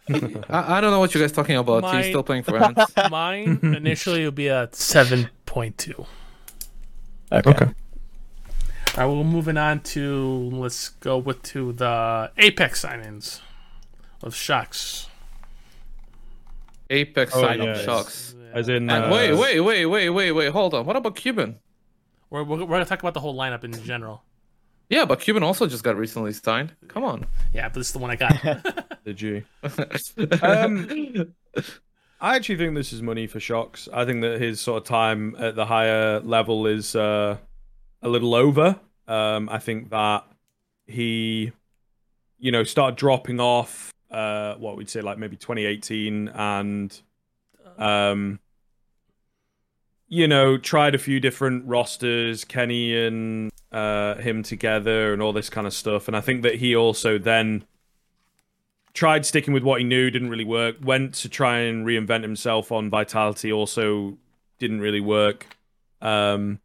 I, 0.51 0.77
I 0.77 0.81
don't 0.81 0.91
know 0.91 0.99
what 1.01 1.15
you 1.15 1.21
guys 1.21 1.33
talking 1.33 1.57
about. 1.57 1.83
My- 1.83 1.97
He's 1.99 2.07
still 2.07 2.23
playing 2.23 2.43
for 2.43 2.59
ENCE. 2.59 2.95
Mine 3.11 3.61
initially 3.63 4.25
would 4.25 4.35
be 4.35 4.49
a 4.49 4.69
seven 4.73 5.31
point 5.47 5.79
two. 5.79 6.05
Okay. 7.33 7.51
Okay. 7.51 7.65
All 7.67 7.73
right, 8.99 9.07
we're 9.07 9.25
moving 9.25 9.57
on 9.57 9.81
to 9.81 10.51
let's 10.53 10.91
go 10.91 11.17
with 11.19 11.43
to 11.45 11.73
the 11.73 12.31
Apeks 12.39 12.85
signings 12.85 13.41
of 14.23 14.35
Shox. 14.35 15.07
Apeks 16.95 17.31
Oh, 17.35 17.41
sign 17.43 17.63
yeah, 17.63 17.71
up 17.71 17.77
it's- 17.77 17.87
Shox. 17.87 18.35
As 18.53 18.69
in, 18.69 18.89
And 18.89 19.07
uh, 19.07 19.09
wait, 19.13 19.33
wait, 19.35 19.61
wait, 19.61 19.85
wait, 19.87 20.09
wait, 20.11 20.31
wait. 20.33 20.53
Hold 20.53 20.75
on. 20.75 20.87
What 20.87 20.95
about 20.95 21.17
kuben? 21.17 21.57
We're, 22.31 22.45
we're, 22.45 22.59
we're 22.59 22.67
gonna 22.67 22.85
talk 22.85 23.01
about 23.01 23.13
the 23.15 23.21
whole 23.21 23.35
lineup 23.35 23.65
in 23.65 23.73
general. 23.83 24.23
Yeah, 24.89 25.05
but 25.07 25.19
kuben 25.19 25.43
also 25.43 25.67
just 25.67 25.83
got 25.83 25.97
recently 25.97 26.33
signed. 26.33 26.73
Come 26.87 27.03
on. 27.03 27.27
Yeah, 27.53 27.69
but 27.69 27.75
this 27.81 27.89
is 27.89 27.93
the 27.95 27.99
one 27.99 28.11
I 28.13 28.17
got. 28.17 28.41
the 29.05 29.13
G. 29.13 29.43
Um, 30.43 31.35
I 32.21 32.37
actually 32.37 32.57
think 32.57 32.75
this 32.75 32.93
is 32.93 33.03
money 33.03 33.27
for 33.27 33.39
Shox. 33.41 33.89
I 33.93 34.05
think 34.05 34.23
that 34.23 34.41
his 34.41 34.61
sort 34.61 34.83
of 34.83 34.89
time 34.89 35.35
at 35.39 35.57
the 35.57 35.67
higher 35.67 36.21
level 36.21 36.67
is 36.67 36.95
uh, 36.95 37.37
a 38.03 38.09
little 38.09 38.35
over. 38.35 38.79
Um, 39.09 39.49
I 39.51 39.59
think 39.59 39.91
that 39.91 40.25
he, 40.87 41.53
you 42.39 42.53
know, 42.53 42.63
started 42.65 42.97
dropping 42.97 43.41
off. 43.41 43.93
Uh, 44.15 44.55
what 44.59 44.77
we'd 44.77 44.89
say, 44.89 45.01
like 45.01 45.19
maybe 45.19 45.37
2018, 45.37 46.29
and 46.29 47.01
um, 47.79 48.39
you 50.07 50.29
know, 50.29 50.57
tried 50.57 50.95
a 50.95 50.99
few 50.99 51.19
different 51.19 51.67
rosters, 51.67 52.45
Kenny 52.45 52.97
and 52.97 53.51
uh, 53.73 54.15
him 54.17 54.45
together, 54.45 55.13
and 55.13 55.21
all 55.21 55.33
this 55.33 55.51
kind 55.51 55.67
of 55.67 55.75
stuff. 55.75 56.07
And 56.07 56.17
I 56.17 56.21
think 56.21 56.43
that 56.43 56.55
he 56.55 56.77
also 56.77 57.19
then 57.19 57.65
tried 58.93 59.27
sticking 59.27 59.53
with 59.53 59.65
what 59.65 59.81
he 59.81 59.85
knew, 59.85 60.13
didn't 60.13 60.31
really 60.31 60.45
work. 60.45 60.77
Went 60.81 61.15
to 61.15 61.29
try 61.29 61.59
and 61.59 61.85
reinvent 61.85 62.23
himself 62.23 62.71
on 62.71 62.91
Vitality, 62.91 63.53
also 63.53 64.17
didn't 64.61 64.81
really 64.81 65.01
work. 65.01 65.57
Um, 66.01 66.61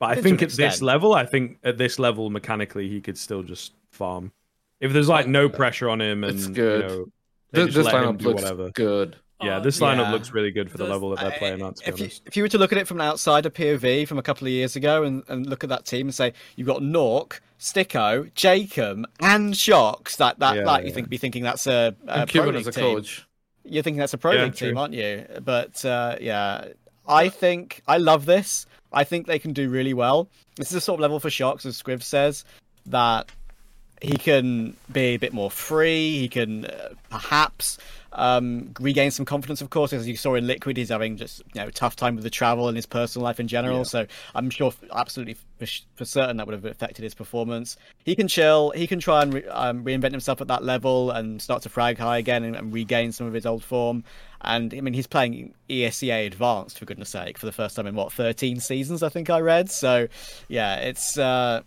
but 0.00 0.10
I 0.10 0.20
think 0.20 0.42
at 0.42 0.50
this 0.50 0.82
level, 0.82 1.14
I 1.14 1.24
think 1.24 1.58
at 1.62 1.78
this 1.78 2.00
level, 2.00 2.30
mechanically, 2.30 2.88
he 2.88 3.00
could 3.00 3.16
still 3.16 3.44
just 3.44 3.74
farm. 3.92 4.32
If 4.80 4.92
there's 4.92 5.08
like 5.08 5.26
no 5.26 5.48
pressure 5.48 5.88
on 5.88 6.00
him, 6.00 6.24
and 6.24 6.36
It's 6.38 6.46
good. 6.46 6.82
you 6.82 6.88
know, 6.88 7.04
This, 7.52 7.64
just 7.66 7.76
this 7.76 7.86
let 7.86 7.94
him 8.04 8.14
lineup 8.14 8.18
do 8.18 8.28
looks 8.28 8.42
whatever. 8.42 8.70
good. 8.70 9.16
Yeah, 9.42 9.56
Uh, 9.56 9.60
this 9.60 9.80
lineup 9.80 9.96
yeah. 10.04 10.12
looks 10.12 10.32
really 10.32 10.50
good 10.50 10.70
for 10.70 10.76
the 10.76 10.84
Does- 10.84 10.90
level 10.92 11.10
that 11.10 11.20
they're 11.20 11.38
playing 11.38 11.62
at. 11.62 11.78
If 11.86 11.98
you, 11.98 12.10
if 12.26 12.36
you 12.36 12.42
were 12.42 12.48
to 12.50 12.58
look 12.58 12.72
at 12.72 12.78
it 12.78 12.86
from 12.86 13.00
an 13.00 13.06
outsider 13.06 13.48
POV 13.50 14.06
from 14.06 14.18
a 14.18 14.22
couple 14.22 14.46
of 14.46 14.52
years 14.52 14.76
ago 14.76 15.02
and, 15.04 15.22
and 15.28 15.46
look 15.46 15.64
at 15.64 15.70
that 15.70 15.86
team 15.86 16.06
and 16.08 16.14
say 16.14 16.34
you've 16.56 16.66
got 16.66 16.82
nawwk, 16.82 17.40
STYKO, 17.58 18.32
Jacob, 18.34 19.06
and 19.20 19.54
Shox, 19.54 20.16
that 20.18 20.38
that 20.40 20.56
Yeah, 20.56 20.64
like 20.64 20.82
you 20.82 20.88
yeah. 20.90 20.94
think 20.94 21.08
be 21.08 21.16
thinking 21.16 21.42
that's 21.42 21.66
a, 21.66 21.94
a 22.06 22.20
And 22.20 22.30
pro 22.30 22.42
kuben 22.42 22.46
league 22.52 22.56
is 22.56 22.66
a 22.66 22.72
team. 22.72 22.82
coach. 22.96 23.26
You're 23.64 23.82
thinking 23.82 23.98
that's 24.00 24.14
a 24.14 24.18
pro 24.18 24.32
Yeah, 24.32 24.44
league 24.44 24.54
team, 24.56 24.76
aren't 24.76 24.94
you? 24.94 25.24
But 25.42 25.84
uh, 25.86 26.16
yeah, 26.20 26.68
I 27.08 27.28
think 27.30 27.82
I 27.88 27.96
love 27.98 28.26
this. 28.26 28.66
I 28.92 29.04
think 29.04 29.26
they 29.26 29.38
can 29.38 29.52
do 29.52 29.68
really 29.70 29.94
well. 29.94 30.28
This 30.56 30.70
is 30.70 30.76
a 30.76 30.80
sort 30.80 30.98
of 30.98 31.02
level 31.02 31.18
for 31.20 31.28
Shox, 31.30 31.64
as 31.64 31.80
skriv 31.80 32.02
says, 32.02 32.44
that 32.86 33.30
he 34.00 34.16
can 34.16 34.76
be 34.90 35.14
a 35.14 35.16
bit 35.18 35.32
more 35.32 35.50
free. 35.50 36.18
He 36.18 36.28
can 36.28 36.64
uh, 36.64 36.90
perhaps 37.10 37.78
um, 38.12 38.72
regain 38.80 39.10
some 39.10 39.24
confidence, 39.24 39.60
of 39.60 39.70
course, 39.70 39.92
as 39.92 40.08
you 40.08 40.16
saw 40.16 40.34
in 40.34 40.46
Liquid. 40.46 40.76
He's 40.76 40.88
having 40.88 41.16
just 41.16 41.42
you 41.54 41.60
know 41.60 41.68
a 41.68 41.72
tough 41.72 41.96
time 41.96 42.14
with 42.14 42.24
the 42.24 42.30
travel 42.30 42.68
and 42.68 42.76
his 42.76 42.86
personal 42.86 43.24
life 43.24 43.38
in 43.38 43.46
general. 43.46 43.78
Yeah. 43.78 43.84
So 43.84 44.06
I'm 44.34 44.50
sure, 44.50 44.72
absolutely 44.92 45.36
for, 45.58 45.66
for 45.96 46.04
certain, 46.04 46.38
that 46.38 46.46
would 46.46 46.54
have 46.54 46.64
affected 46.64 47.02
his 47.02 47.14
performance. 47.14 47.76
He 48.04 48.16
can 48.16 48.26
chill. 48.26 48.70
He 48.70 48.86
can 48.86 49.00
try 49.00 49.22
and 49.22 49.34
re- 49.34 49.46
um, 49.46 49.84
reinvent 49.84 50.12
himself 50.12 50.40
at 50.40 50.48
that 50.48 50.64
level 50.64 51.10
and 51.10 51.40
start 51.40 51.62
to 51.62 51.68
frag 51.68 51.98
high 51.98 52.18
again 52.18 52.42
and, 52.42 52.56
and 52.56 52.72
regain 52.72 53.12
some 53.12 53.26
of 53.26 53.34
his 53.34 53.46
old 53.46 53.62
form. 53.62 54.02
And 54.42 54.72
I 54.72 54.80
mean, 54.80 54.94
he's 54.94 55.06
playing 55.06 55.54
ESEA 55.68 56.26
Advanced 56.26 56.78
for 56.78 56.86
goodness 56.86 57.10
sake 57.10 57.36
for 57.36 57.44
the 57.44 57.52
first 57.52 57.76
time 57.76 57.86
in 57.86 57.94
what 57.94 58.12
13 58.12 58.60
seasons, 58.60 59.02
I 59.02 59.10
think 59.10 59.28
I 59.28 59.40
read. 59.40 59.70
So 59.70 60.08
yeah, 60.48 60.76
it's. 60.76 61.18
Uh, 61.18 61.62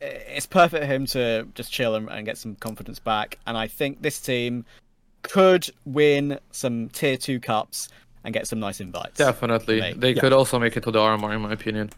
it's 0.00 0.46
perfect 0.46 0.82
for 0.82 0.86
him 0.86 1.06
to 1.06 1.46
just 1.54 1.72
chill 1.72 1.94
and, 1.94 2.08
and 2.08 2.24
get 2.24 2.38
some 2.38 2.54
confidence 2.56 2.98
back. 2.98 3.38
And 3.46 3.56
I 3.56 3.66
think 3.66 4.02
this 4.02 4.20
team 4.20 4.64
could 5.22 5.68
win 5.84 6.38
some 6.52 6.88
tier 6.90 7.16
two 7.16 7.40
cups 7.40 7.88
and 8.24 8.32
get 8.34 8.46
some 8.46 8.60
nice 8.60 8.80
invites. 8.80 9.18
Definitely. 9.18 9.80
Right. 9.80 10.00
They 10.00 10.12
Yeah. 10.12 10.20
could 10.20 10.32
also 10.32 10.58
make 10.58 10.76
it 10.76 10.82
to 10.84 10.90
the 10.90 10.98
RMR, 11.00 11.32
in 11.34 11.40
my 11.42 11.52
opinion. 11.52 11.90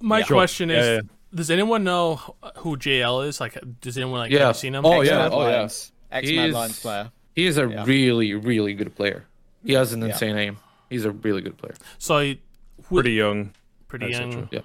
My 0.00 0.18
Yeah. 0.18 0.24
Sure. 0.24 0.34
question 0.36 0.70
is: 0.70 0.86
Yeah, 0.86 0.92
yeah. 0.94 1.00
Does 1.34 1.50
anyone 1.50 1.82
know 1.84 2.16
who 2.58 2.76
JL 2.76 3.26
is? 3.26 3.40
Like, 3.40 3.58
does 3.80 3.96
anyone 3.96 4.20
like 4.20 4.30
Yeah. 4.30 4.46
have 4.46 4.56
seen 4.56 4.74
him? 4.74 4.84
Oh, 4.86 5.00
Ex 5.00 5.10
yeah. 5.10 5.18
Mad 5.18 5.32
Oh, 5.32 5.48
yeah. 5.48 5.56
Lions. 5.56 5.92
Ex 6.12 6.26
Mad 6.26 6.32
He's- 6.32 6.54
Lions 6.54 6.80
player. 6.80 7.10
He 7.34 7.46
is 7.46 7.58
a 7.58 7.66
Yeah. 7.68 7.84
really, 7.84 8.34
really 8.34 8.74
good 8.74 8.94
player. 8.94 9.26
He 9.64 9.72
has 9.72 9.92
an 9.92 10.00
Yeah. 10.02 10.08
insane 10.08 10.36
aim. 10.36 10.56
He's 10.90 11.04
a 11.04 11.10
really 11.10 11.40
good 11.42 11.56
player. 11.56 11.74
So 11.98 12.20
he, 12.20 12.40
who, 12.84 12.96
Pretty 12.96 13.12
young. 13.14 13.52
pretty 13.88 14.06
young. 14.12 14.32
cetera. 14.32 14.48
Yeah. 14.52 14.60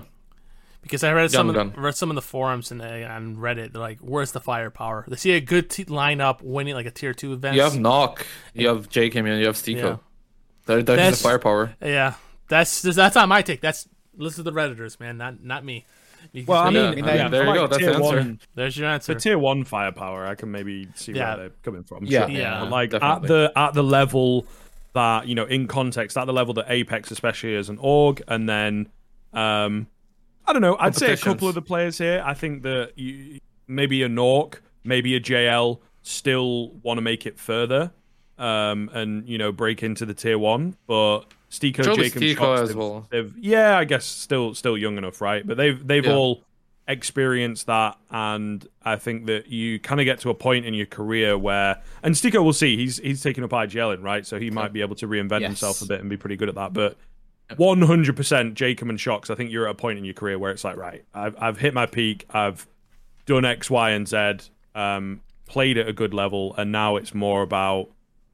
Because 0.82 1.04
I 1.04 1.12
read 1.12 1.30
some 1.32 1.48
Young 1.48 1.56
of 1.58 1.74
the, 1.76 1.82
read 1.82 1.96
some 1.96 2.10
of 2.10 2.16
the 2.16 2.22
forums 2.22 2.72
and 2.72 2.80
they, 2.80 3.04
on 3.04 3.36
Reddit. 3.36 3.74
They're 3.74 3.82
like, 3.82 4.00
"Where's 4.00 4.32
the 4.32 4.40
firepower?" 4.40 5.04
They 5.08 5.18
see 5.18 5.32
a 5.34 5.42
good 5.42 5.70
t- 5.70 5.86
lineup 5.86 6.42
winning 6.42 6.74
like 6.74 6.86
a 6.86 6.92
tier 6.92 7.14
two 7.14 7.34
event. 7.34 7.56
You 7.56 7.62
have 7.64 7.74
nawwk, 7.74 8.24
you 8.54 8.68
have 8.70 8.88
Jake 8.90 9.14
and 9.16 9.28
you 9.28 9.46
have 9.46 9.56
STYKO. 9.56 9.76
Yeah. 9.76 9.98
There, 10.66 10.82
there's 10.84 10.86
That's- 10.86 11.18
the 11.18 11.24
firepower. 11.24 11.76
Yeah, 11.82 12.14
that's 12.48 12.82
that's 12.82 13.16
not 13.16 13.28
my 13.28 13.42
take. 13.42 13.60
That's 13.62 13.88
listen 14.18 14.44
to 14.46 14.52
the 14.52 14.56
redditors, 14.58 15.00
man, 15.00 15.18
not 15.18 15.44
not 15.44 15.66
me. 15.66 15.86
Because 16.34 16.48
Well, 16.48 16.62
I 16.62 16.72
they- 16.72 16.90
mean, 16.96 17.06
Yeah, 17.06 17.14
yeah, 17.16 17.28
there 17.30 17.44
you 17.46 17.50
for 17.52 17.56
go, 17.56 17.68
that's 17.68 17.78
tier 17.80 17.90
the 17.92 17.96
answer. 17.96 18.16
one- 18.18 18.40
there's 18.56 18.78
your 18.78 18.88
answer. 18.90 19.14
For 19.14 19.20
tier 19.20 19.38
one 19.38 19.64
firepower, 19.66 20.26
I 20.28 20.36
can 20.36 20.52
maybe 20.52 20.88
see 20.96 21.12
Yeah. 21.14 21.30
where 21.30 21.38
they're 21.38 21.56
coming 21.64 21.84
from. 21.84 22.06
Yeah. 22.06 22.28
sure. 22.28 22.30
Yeah, 22.38 22.60
But, 22.62 22.70
like 22.72 22.90
definitely. 22.92 23.24
at 23.24 23.28
the 23.28 23.52
at 23.60 23.74
the 23.74 23.84
level 23.84 24.46
that 24.94 25.28
you 25.28 25.36
know, 25.36 25.46
in 25.46 25.68
context, 25.68 26.18
at 26.18 26.26
the 26.26 26.34
level 26.34 26.54
that 26.56 26.68
Apeks, 26.70 27.12
especially 27.12 27.54
is 27.56 27.68
an 27.70 27.78
org, 27.82 28.22
and 28.28 28.48
then 28.50 28.88
um, 29.34 29.88
I 30.50 30.54
don't 30.54 30.62
know. 30.64 30.76
I'd 30.80 30.96
say 30.96 31.14
a 31.14 31.18
couple 31.18 31.48
of 31.48 31.56
the 31.56 31.62
players 31.62 31.98
here. 31.98 32.24
I 32.26 32.34
think 32.34 32.64
that 32.64 32.94
you, 32.98 33.40
maybe 33.68 34.02
a 34.04 34.10
nawwk, 34.10 34.56
maybe 34.84 35.16
a 35.16 35.20
JL, 35.20 35.80
still 36.02 36.70
want 36.82 36.98
to 36.98 37.02
make 37.02 37.26
it 37.28 37.38
further, 37.40 37.92
um, 38.40 38.90
and 38.94 39.28
you 39.30 39.38
know, 39.38 39.52
break 39.52 39.84
into 39.84 40.06
the 40.06 40.14
tier 40.16 40.40
one. 40.40 40.76
But 40.88 41.22
STYKO, 41.52 41.84
Probably 41.84 42.04
Jake, 42.10 42.16
and 42.16 42.24
STYKO 42.24 42.36
Shox, 42.38 42.60
as 42.62 42.68
they've- 42.70 42.78
well. 42.78 43.08
they've 43.12 43.34
yeah, 43.38 43.78
I 43.78 43.84
guess 43.86 44.06
still 44.06 44.56
still 44.56 44.78
young 44.78 44.98
enough, 44.98 45.22
right? 45.22 45.46
But 45.46 45.58
they've 45.58 45.86
they've 45.88 46.06
Yeah. 46.06 46.14
all 46.16 46.44
experienced 46.88 47.68
that, 47.68 47.98
and 48.10 48.66
I 48.84 48.96
think 48.96 49.28
that 49.28 49.48
you 49.48 49.78
kind 49.80 50.02
of 50.02 50.06
get 50.06 50.20
to 50.22 50.32
a 50.32 50.34
point 50.34 50.66
in 50.66 50.74
your 50.74 50.88
career 50.88 51.38
where, 51.38 51.82
and 52.02 52.16
STYKO 52.16 52.44
will 52.44 52.54
see 52.54 52.76
he's 52.78 52.98
he's 52.98 53.22
taking 53.22 53.44
up 53.44 53.52
IGLing, 53.52 54.02
right? 54.02 54.26
So 54.26 54.40
he 54.40 54.50
might 54.50 54.74
be 54.74 54.82
able 54.82 54.96
to 54.96 55.08
reinvent 55.08 55.42
Yes. 55.42 55.50
himself 55.50 55.82
a 55.84 55.86
bit 55.86 56.00
and 56.02 56.10
be 56.10 56.18
pretty 56.18 56.36
good 56.36 56.50
at 56.50 56.56
that. 56.56 56.74
But 56.74 56.98
one 57.58 57.82
hundred 57.82 58.16
percent, 58.16 58.54
Jacob 58.54 58.90
and 58.90 59.00
Shox, 59.00 59.30
I 59.30 59.36
think 59.36 59.52
you're 59.52 59.68
at 59.68 59.72
a 59.72 59.76
point 59.76 59.98
in 59.98 60.06
your 60.06 60.14
career 60.14 60.38
where 60.38 60.52
it's 60.52 60.64
like, 60.64 60.78
right, 60.78 61.04
I've 61.14 61.36
I've 61.40 61.58
hit 61.60 61.74
my 61.74 61.86
peak, 61.86 62.26
I've 62.30 62.68
done 63.26 63.46
X, 63.46 63.70
Y, 63.70 63.90
and 63.92 64.08
Z, 64.08 64.52
um, 64.76 65.22
played 65.48 65.78
at 65.78 65.88
a 65.88 65.94
good 65.94 66.14
level, 66.14 66.56
and 66.58 66.72
now 66.72 66.96
it's 66.96 67.14
more 67.14 67.42
about 67.42 67.90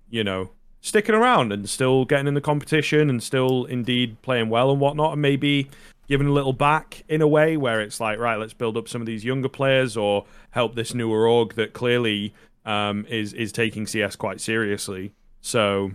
you 0.09 0.23
know 0.23 0.51
sticking 0.81 1.15
around 1.15 1.51
and 1.51 1.67
still 1.67 2.05
getting 2.05 2.27
in 2.27 2.35
the 2.35 2.41
competition 2.41 3.09
and 3.09 3.23
still 3.23 3.65
indeed 3.65 4.21
playing 4.21 4.49
well 4.49 4.71
and 4.71 4.79
whatnot, 4.79 5.13
and 5.13 5.21
maybe 5.21 5.69
giving 6.07 6.27
a 6.27 6.31
little 6.31 6.53
back 6.53 7.03
in 7.09 7.21
a 7.21 7.27
way 7.27 7.57
where 7.57 7.81
it's 7.81 7.99
like, 7.99 8.19
right, 8.19 8.37
let's 8.37 8.53
build 8.53 8.77
up 8.77 8.87
some 8.87 9.01
of 9.01 9.07
these 9.07 9.25
younger 9.25 9.49
players 9.49 9.97
or 9.97 10.25
help 10.51 10.75
this 10.75 10.93
newer 10.93 11.27
org 11.27 11.55
that 11.55 11.73
clearly 11.73 12.33
um, 12.65 13.05
is 13.09 13.33
is 13.33 13.51
taking 13.51 13.87
CS 13.87 14.15
quite 14.15 14.41
seriously. 14.41 15.13
So 15.41 15.91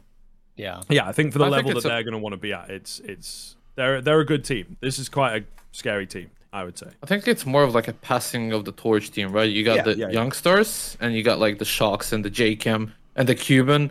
Yeah. 0.60 0.80
yeah, 0.88 1.08
I 1.08 1.12
think 1.12 1.32
for 1.32 1.38
the 1.38 1.46
I 1.46 1.48
level 1.48 1.72
that 1.72 1.84
a- 1.84 1.88
they're 1.88 2.02
going 2.02 2.12
to 2.12 2.18
want 2.18 2.34
to 2.34 2.42
be 2.48 2.52
at, 2.52 2.70
it's 2.70 3.00
it's 3.00 3.56
they're 3.76 4.00
they're 4.00 4.20
a 4.20 4.26
good 4.26 4.44
team. 4.44 4.76
This 4.80 4.98
is 4.98 5.08
quite 5.08 5.32
a 5.42 5.44
scary 5.72 6.06
team, 6.06 6.30
I 6.52 6.64
would 6.64 6.76
say. 6.78 6.88
I 7.02 7.06
think 7.06 7.26
it's 7.28 7.46
more 7.46 7.62
of 7.62 7.74
like 7.74 7.88
a 7.88 7.92
passing 7.94 8.52
of 8.52 8.64
the 8.64 8.72
torch 8.72 9.10
team, 9.10 9.32
right? 9.32 9.50
You 9.50 9.64
got 9.64 9.76
Yeah, 9.76 9.82
the 9.88 9.94
yeah, 9.96 10.06
yeah. 10.06 10.12
youngsters 10.20 10.96
and 11.00 11.14
you 11.14 11.22
got 11.22 11.38
like 11.38 11.58
the 11.58 11.64
Shox 11.76 12.12
and 12.12 12.24
the 12.24 12.30
jkaem 12.30 12.92
and 13.16 13.28
the 13.28 13.34
kuben 13.34 13.90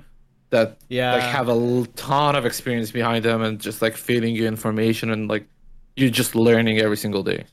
that 0.51 0.77
Yeah. 0.89 1.13
like 1.13 1.23
have 1.23 1.47
a 1.49 1.87
ton 1.95 2.35
of 2.35 2.45
experience 2.45 2.91
behind 2.91 3.23
them 3.25 3.41
and 3.41 3.59
just 3.59 3.81
like 3.81 3.95
feeding 3.97 4.35
you 4.35 4.47
information 4.47 5.09
and 5.11 5.27
like 5.29 5.45
you're 5.95 6.09
just 6.21 6.33
learning 6.35 6.79
every 6.79 6.97
single 6.97 7.23
day. 7.23 7.45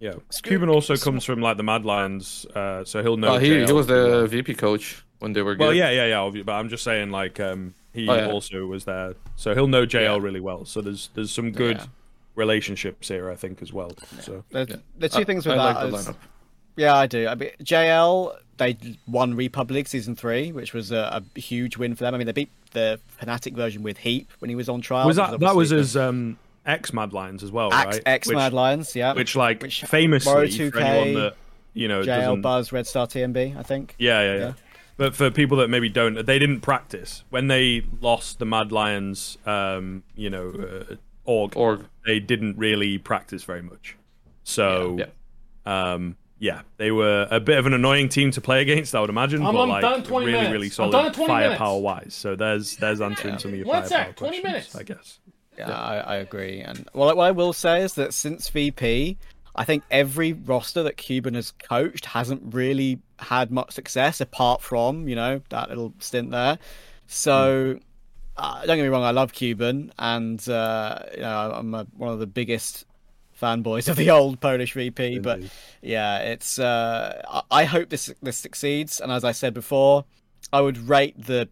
Yeah, 0.00 0.14
kuben 0.44 0.72
also 0.72 0.96
comes 0.96 1.24
from 1.24 1.40
like 1.40 1.56
the 1.56 1.64
Mad 1.64 1.84
Lions, 1.84 2.46
uh, 2.54 2.84
so 2.84 3.02
he'll 3.02 3.16
know. 3.16 3.34
Oh, 3.34 3.38
he, 3.38 3.64
he 3.64 3.72
was 3.72 3.86
the 3.88 4.28
VP 4.28 4.54
coach 4.54 5.04
when 5.18 5.32
they 5.32 5.42
were 5.42 5.56
good. 5.56 5.64
Well, 5.64 5.74
yeah, 5.74 5.90
yeah, 5.90 6.06
yeah. 6.06 6.42
But 6.44 6.52
I'm 6.52 6.68
just 6.68 6.84
saying, 6.84 7.10
like, 7.10 7.40
um, 7.40 7.74
he 8.02 8.08
Oh, 8.08 8.14
yeah. 8.14 8.30
also 8.30 8.64
was 8.66 8.84
there, 8.84 9.14
so 9.36 9.54
he'll 9.54 9.66
know 9.68 9.84
JL 9.86 10.16
Yeah. 10.16 10.22
really 10.22 10.40
well. 10.40 10.64
So 10.64 10.80
there's 10.80 11.10
there's 11.14 11.30
some 11.30 11.50
good 11.52 11.78
Yeah. 11.78 11.86
relationships 12.34 13.08
here, 13.08 13.30
I 13.30 13.34
think, 13.34 13.62
as 13.62 13.72
well. 13.72 13.92
So 14.20 14.44
The, 14.50 14.66
Yeah. 14.68 14.76
the 14.98 15.08
two 15.08 15.20
I- 15.20 15.24
things 15.24 15.46
with 15.46 15.58
I 15.58 15.72
that 15.72 15.90
like 15.92 16.00
is- 16.00 16.06
lineup. 16.08 16.16
Yeah, 16.76 16.94
I 16.94 17.06
do. 17.08 17.26
I 17.26 17.34
mean, 17.34 17.50
JL 17.62 18.36
they 18.58 18.76
won 19.06 19.34
Republic 19.34 19.86
season 19.86 20.14
three, 20.16 20.50
which 20.52 20.72
was 20.74 20.90
a, 20.90 21.22
a 21.36 21.38
huge 21.40 21.76
win 21.76 21.94
for 21.94 22.02
them. 22.04 22.14
I 22.14 22.18
mean, 22.18 22.26
they 22.26 22.32
beat 22.32 22.50
the 22.72 22.98
fnatic 23.22 23.54
version 23.54 23.82
with 23.84 23.98
Heap 23.98 24.28
when 24.40 24.48
he 24.48 24.54
was 24.56 24.68
on 24.68 24.80
trial. 24.80 25.06
was 25.06 25.16
which 25.16 25.26
that 25.26 25.34
is 25.34 25.40
that 25.40 25.54
was 25.56 25.72
obviously 25.72 25.78
his 25.78 25.96
um, 25.96 26.38
ex 26.66 26.92
Mad 26.92 27.12
Lions 27.12 27.42
as 27.42 27.50
well, 27.52 27.70
right? 27.70 28.00
X 28.06 28.28
Mad 28.28 28.52
Lions, 28.52 28.94
yeah. 28.96 29.12
which 29.14 29.34
like 29.36 29.62
which 29.62 29.82
famously 29.84 30.32
Moro 30.32 30.46
for 30.46 30.52
2K, 30.52 30.80
anyone 30.82 31.22
that 31.22 31.34
you 31.74 31.86
know 31.88 32.02
JL 32.02 32.06
doesn't 32.06 32.40
Buzz 32.42 32.72
Red 32.72 32.86
Star 32.86 33.06
TMB, 33.06 33.56
I 33.56 33.62
think. 33.62 33.94
Yeah, 33.98 34.20
yeah, 34.22 34.32
yeah, 34.34 34.38
Yeah. 34.40 34.52
But 34.98 35.14
for 35.14 35.30
people 35.30 35.56
that 35.58 35.68
maybe 35.68 35.88
don't, 35.88 36.26
they 36.26 36.38
didn't 36.38 36.60
practice 36.60 37.24
when 37.30 37.46
they 37.46 37.84
lost 38.02 38.38
the 38.40 38.44
Mad 38.44 38.70
Lions. 38.72 39.38
Um, 39.46 40.02
you 40.16 40.28
know, 40.28 40.50
uh, 40.90 40.94
org, 41.24 41.56
Org. 41.56 41.84
They 42.04 42.20
didn't 42.20 42.58
really 42.58 42.98
practice 42.98 43.44
very 43.44 43.62
much. 43.62 43.96
So, 44.44 44.98
Yeah. 44.98 45.92
um, 45.92 46.16
yeah, 46.40 46.62
they 46.78 46.90
were 46.90 47.26
a 47.30 47.38
bit 47.40 47.58
of 47.58 47.66
an 47.66 47.74
annoying 47.74 48.08
team 48.08 48.30
to 48.32 48.40
play 48.40 48.60
against. 48.60 48.94
I 48.94 49.00
would 49.00 49.10
imagine, 49.10 49.42
I'm- 49.42 49.54
but 49.54 49.62
I'm 49.62 49.68
like 49.68 49.82
done 49.82 49.94
in 50.00 50.02
20 50.04 50.26
really, 50.26 50.38
minutes. 50.38 50.52
really 50.52 50.68
solid 50.70 50.92
done 50.92 51.06
in 51.06 51.12
20 51.12 51.32
minutes. 51.32 51.48
firepower 51.58 51.80
wise. 51.80 52.14
So 52.14 52.34
there's 52.36 52.76
there's 52.76 53.00
answering 53.00 53.38
some 53.38 53.52
of 53.52 53.56
your 53.58 53.66
One 53.66 53.82
firepower 53.82 54.06
sec, 54.06 54.16
20 54.16 54.40
questions, 54.40 54.44
minutes. 54.44 54.76
I 54.76 54.82
guess. 54.82 55.18
Yeah, 55.56 55.70
I, 55.76 55.96
I 55.98 56.16
agree. 56.16 56.60
And 56.60 56.88
well, 56.92 57.14
what 57.16 57.22
I 57.24 57.30
will 57.32 57.52
say 57.52 57.82
is 57.82 57.94
that 57.94 58.14
since 58.14 58.48
VP, 58.48 59.16
I 59.58 59.64
think 59.64 59.82
every 59.90 60.32
roster 60.32 60.82
that 60.84 60.96
kuben 60.96 61.34
has 61.34 61.50
coached 61.50 62.06
hasn't 62.06 62.54
really 62.54 63.00
had 63.18 63.50
much 63.50 63.72
success 63.72 64.20
apart 64.20 64.62
from 64.62 65.08
you 65.08 65.16
know 65.16 65.40
that 65.50 65.68
little 65.68 65.92
stint 65.98 66.30
there. 66.30 66.58
So 67.06 67.78
uh, 68.36 68.64
don't 68.66 68.76
get 68.76 68.82
me 68.84 68.88
wrong, 68.88 69.02
I 69.02 69.10
love 69.10 69.32
kuben, 69.32 69.90
and 69.98 70.46
uh, 70.48 70.98
you 71.14 71.20
know 71.22 71.52
I'm 71.54 71.74
a, 71.74 71.86
one 71.96 72.12
of 72.12 72.18
the 72.20 72.26
biggest 72.26 72.84
fanboys 73.40 73.88
of 73.88 73.96
the 73.96 74.10
old 74.10 74.40
Polish 74.40 74.72
VP. 74.74 75.18
But 75.20 75.40
yeah, 75.82 76.18
it's. 76.18 76.58
Uh, 76.58 77.22
I- 77.28 77.42
I 77.50 77.64
hope 77.64 77.88
this 77.88 78.12
this 78.22 78.36
succeeds. 78.36 79.00
And 79.00 79.10
as 79.10 79.24
I 79.24 79.32
said 79.32 79.54
before, 79.54 80.04
I 80.52 80.60
would 80.60 80.78
rate 80.88 81.24
the 81.26 81.48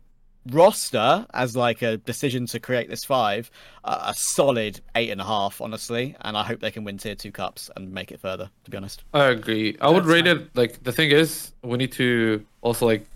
roster 0.51 1.27
as 1.35 1.57
like 1.57 1.83
a 1.83 1.97
decision 1.99 2.47
to 2.47 2.61
create 2.61 2.89
this 2.89 3.05
five 3.05 3.51
uh, 3.85 4.05
a 4.09 4.15
solid 4.15 4.81
eight 4.95 5.11
and 5.11 5.21
a 5.21 5.25
half, 5.25 5.61
honestly. 5.61 6.17
And 6.23 6.37
I 6.37 6.43
hope 6.45 6.61
they 6.61 6.71
can 6.71 6.85
win 6.85 6.99
tier 6.99 7.15
two 7.15 7.33
cups 7.33 7.71
and 7.77 7.93
make 7.93 8.11
it 8.13 8.21
further. 8.21 8.51
To 8.65 8.71
be 8.71 8.77
honest. 8.77 9.05
I 9.15 9.27
agree. 9.27 9.77
I 9.81 9.89
would 9.89 10.05
That's 10.05 10.09
rate 10.09 10.27
fine. 10.27 10.37
it 10.39 10.57
like 10.57 10.83
the 10.83 10.93
thing 10.93 11.11
is 11.11 11.53
we 11.63 11.77
need 11.79 11.93
to 11.93 12.45
also 12.63 12.87
like 12.87 13.07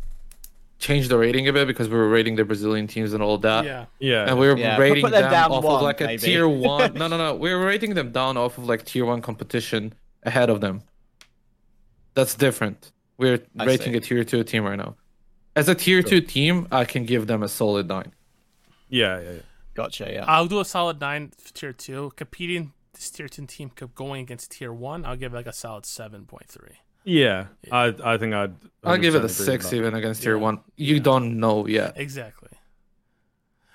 change 0.78 1.08
the 1.08 1.18
rating 1.18 1.46
a 1.46 1.52
bit 1.52 1.66
because 1.66 1.88
we 1.88 1.96
were 1.96 2.08
rating 2.08 2.36
the 2.36 2.44
Brazilian 2.44 2.86
teams 2.86 3.12
and 3.12 3.22
all 3.22 3.36
that. 3.38 3.64
Yeah. 3.66 3.84
Yeah, 3.98 4.24
And 4.28 4.38
we 4.38 4.46
were 4.48 4.56
Yeah, 4.56 4.76
put- 4.76 4.80
rating 4.82 5.02
put 5.04 5.12
them 5.12 5.22
them, 5.22 5.30
down 5.30 5.52
off 5.52 5.62
one, 5.64 5.74
of 5.76 5.82
like 5.82 6.00
a 6.00 6.06
maybe. 6.06 6.22
tier 6.22 6.48
one. 6.72 6.94
No, 6.94 7.06
no, 7.06 7.18
no. 7.18 7.34
We 7.34 7.52
were 7.54 7.64
rating 7.66 7.94
them 7.94 8.12
down 8.12 8.36
off 8.38 8.56
of 8.58 8.64
like 8.66 8.84
tier 8.86 9.04
one 9.04 9.20
competition 9.20 9.92
ahead 10.22 10.48
of 10.50 10.60
them. 10.62 10.82
That's 12.14 12.34
different. 12.34 12.92
We're 13.18 13.40
I 13.58 13.66
rating 13.66 13.92
see. 13.92 13.98
a 13.98 14.00
tier 14.00 14.24
two 14.24 14.42
team 14.44 14.64
right 14.64 14.76
now. 14.76 14.96
As 15.60 15.68
a 15.68 15.74
tier 15.74 16.02
two 16.02 16.20
team, 16.20 16.66
I 16.80 16.84
can 16.92 17.04
give 17.12 17.26
them 17.26 17.42
a 17.42 17.48
solid 17.48 17.86
nine. 17.88 18.12
yeah, 18.88 19.20
yeah, 19.20 19.30
yeah. 19.38 19.38
Gotcha. 19.74 20.06
Yeah. 20.12 20.24
I'll 20.26 20.46
do 20.54 20.58
a 20.60 20.64
solid 20.64 21.00
nine 21.00 21.32
for 21.38 21.52
tier 21.58 21.72
two. 21.72 22.10
Competing 22.16 22.72
this 22.94 23.10
tier 23.10 23.28
two 23.28 23.46
team 23.46 23.70
going 23.94 24.20
against 24.26 24.52
tier 24.52 24.72
one, 24.72 25.04
I'll 25.06 25.16
give 25.24 25.32
like 25.32 25.46
a 25.46 25.52
solid 25.52 25.84
seven 25.86 26.24
point 26.32 26.48
three. 26.48 26.76
Yeah, 27.04 27.46
I 27.72 27.94
I 28.12 28.18
think 28.18 28.34
I'd. 28.34 28.54
I'll 28.84 28.98
give 28.98 29.14
it 29.14 29.24
a 29.24 29.28
six 29.28 29.64
with 29.64 29.70
that. 29.70 29.76
even 29.76 29.94
against 29.94 30.22
tier 30.22 30.36
Yeah. 30.36 30.42
one. 30.48 30.56
You 30.76 31.00
don't 31.00 31.38
know 31.40 31.66
yet. 31.66 31.94
Exactly. 31.96 32.50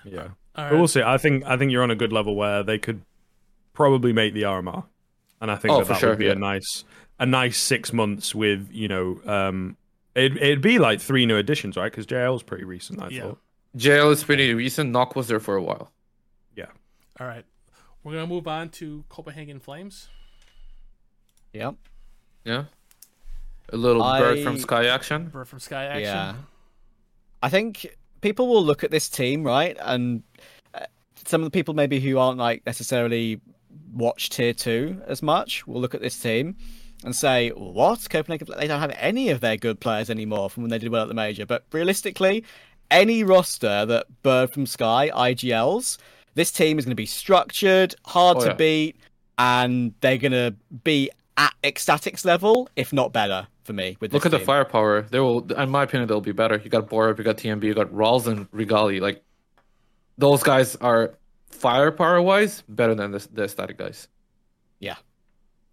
Yeah. 0.04 0.28
All 0.54 0.70
But 0.70 0.78
we'll 0.78 0.88
see. 0.88 1.02
I 1.02 1.18
think 1.18 1.44
I 1.44 1.56
think 1.56 1.72
you're 1.72 1.82
on 1.82 1.90
a 1.90 1.96
good 1.96 2.12
level 2.12 2.36
where 2.36 2.62
they 2.62 2.78
could 2.78 3.02
probably 3.72 4.12
make 4.12 4.32
the 4.34 4.42
RMR. 4.42 4.84
and 5.40 5.50
I 5.50 5.56
think 5.56 5.72
Oh, 5.72 5.78
that, 5.78 5.86
for 5.86 5.92
that 5.94 5.98
sure, 6.00 6.10
would 6.10 6.18
be 6.18 6.26
yeah. 6.26 6.32
a 6.32 6.36
nice 6.50 6.84
a 7.18 7.26
nice 7.26 7.58
six 7.58 7.92
months 7.92 8.34
with 8.34 8.68
you 8.72 8.88
know 8.88 9.20
um 9.26 9.76
it 10.16 10.36
it'd 10.36 10.60
be 10.62 10.78
like 10.78 11.00
three 11.00 11.26
new 11.26 11.36
additions, 11.36 11.76
right? 11.76 11.90
Because 11.90 12.06
JL's 12.06 12.42
pretty 12.42 12.64
recent, 12.64 13.00
I 13.02 13.08
Yeah. 13.08 13.22
thought. 13.22 13.38
JL 13.76 14.10
is 14.10 14.24
pretty 14.24 14.54
recent. 14.54 14.92
nawwk 14.92 15.14
was 15.14 15.28
there 15.28 15.38
for 15.40 15.54
a 15.56 15.62
while. 15.62 15.92
Yeah. 16.56 16.66
All 17.20 17.26
right, 17.26 17.44
we're 18.02 18.12
gonna 18.14 18.26
move 18.26 18.48
on 18.48 18.70
to 18.70 19.04
Copenhagen 19.08 19.60
Flames. 19.60 20.08
Yep. 21.52 21.74
Yeah. 22.44 22.64
A 23.72 23.76
little 23.76 24.02
bird 24.02 24.42
from 24.44 24.58
Sky 24.58 24.86
action. 24.86 25.28
Bird 25.28 25.48
from 25.48 25.58
Sky 25.58 25.84
Action. 25.86 26.02
Yeah. 26.04 26.34
I 27.42 27.48
think 27.48 27.86
people 28.20 28.46
will 28.48 28.64
look 28.64 28.84
at 28.84 28.90
this 28.90 29.08
team, 29.08 29.42
right? 29.42 29.76
And 29.80 30.22
uh, 30.74 30.86
some 31.24 31.40
of 31.42 31.46
the 31.46 31.50
people 31.50 31.74
maybe 31.74 31.98
who 32.00 32.18
aren't 32.18 32.38
like 32.38 32.64
necessarily 32.64 33.40
watch 33.92 34.30
tier 34.30 34.52
two 34.54 35.02
as 35.06 35.22
much 35.22 35.66
will 35.66 35.80
look 35.80 35.94
at 35.94 36.00
this 36.00 36.18
team 36.18 36.56
and 37.04 37.14
say, 37.14 37.50
"What? 37.50 38.06
Copenhagen? 38.08 38.48
They 38.58 38.66
don't 38.66 38.80
have 38.80 38.94
any 38.98 39.30
of 39.30 39.40
their 39.40 39.56
good 39.56 39.80
players 39.80 40.10
anymore 40.10 40.50
from 40.50 40.62
when 40.64 40.70
they 40.70 40.78
did 40.78 40.90
well 40.90 41.02
at 41.02 41.08
the 41.08 41.14
major." 41.14 41.46
But 41.46 41.64
realistically, 41.72 42.44
any 42.90 43.22
roster 43.24 43.84
that 43.86 44.06
Bird 44.22 44.52
from 44.52 44.66
Sky 44.66 45.10
IGLs, 45.14 45.98
this 46.34 46.50
team 46.50 46.78
is 46.78 46.84
going 46.84 46.92
to 46.92 46.96
be 46.96 47.06
structured, 47.06 47.94
hard 48.06 48.38
Oh, 48.38 48.40
to 48.40 48.46
yeah. 48.48 48.52
beat, 48.54 48.96
and 49.38 49.94
they're 50.00 50.18
going 50.18 50.32
to 50.32 50.54
be 50.84 51.10
at 51.36 51.52
ecstatics 51.62 52.24
level, 52.24 52.68
if 52.76 52.92
not 52.92 53.12
better, 53.12 53.46
for 53.64 53.72
me. 53.72 53.96
With 54.00 54.12
Look 54.12 54.24
at 54.24 54.30
the 54.30 54.38
firepower. 54.38 55.02
They 55.02 55.20
will, 55.20 55.50
in 55.52 55.68
my 55.70 55.82
opinion, 55.82 56.08
they'll 56.08 56.20
be 56.20 56.32
better. 56.32 56.56
You 56.62 56.70
got 56.70 56.88
Borup, 56.88 57.18
you 57.18 57.24
got 57.24 57.36
TMB, 57.36 57.64
you 57.64 57.74
got 57.74 57.88
raalz 57.92 58.26
and 58.26 58.46
Regali. 58.52 59.00
Like, 59.00 59.22
those 60.16 60.42
guys 60.42 60.76
are 60.76 61.14
firepower 61.50 62.22
wise 62.22 62.62
better 62.68 62.94
than 62.94 63.10
the, 63.10 63.26
the 63.32 63.48
static 63.48 63.76
guys. 63.76 64.08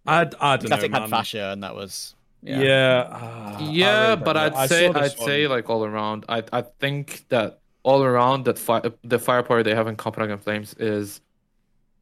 I 0.06 0.20
I 0.40 0.56
don't 0.56 0.70
know, 0.70 0.76
Static 0.76 0.92
had 0.92 1.00
man. 1.00 1.10
Fascia, 1.10 1.50
and 1.52 1.62
that 1.62 1.74
was 1.74 2.14
yeah. 2.42 2.60
Yeah, 2.60 3.08
ah, 3.10 3.56
I 3.56 3.70
yeah, 3.70 4.08
really 4.10 4.22
but. 4.22 4.36
I'd 4.36 4.52
I 4.54 4.66
say 4.66 4.88
I'd 4.88 5.18
say 5.18 5.46
like 5.46 5.70
all 5.70 5.84
around. 5.84 6.26
I 6.28 6.42
I 6.52 6.62
think 6.62 7.24
that 7.30 7.60
all 7.82 8.02
around 8.02 8.44
that 8.44 8.58
fi- 8.58 8.82
the 9.02 9.18
firepower 9.18 9.62
they 9.62 9.74
have 9.74 9.88
in 9.88 9.96
Copenhagen 9.96 10.38
Flames 10.38 10.74
is 10.74 11.20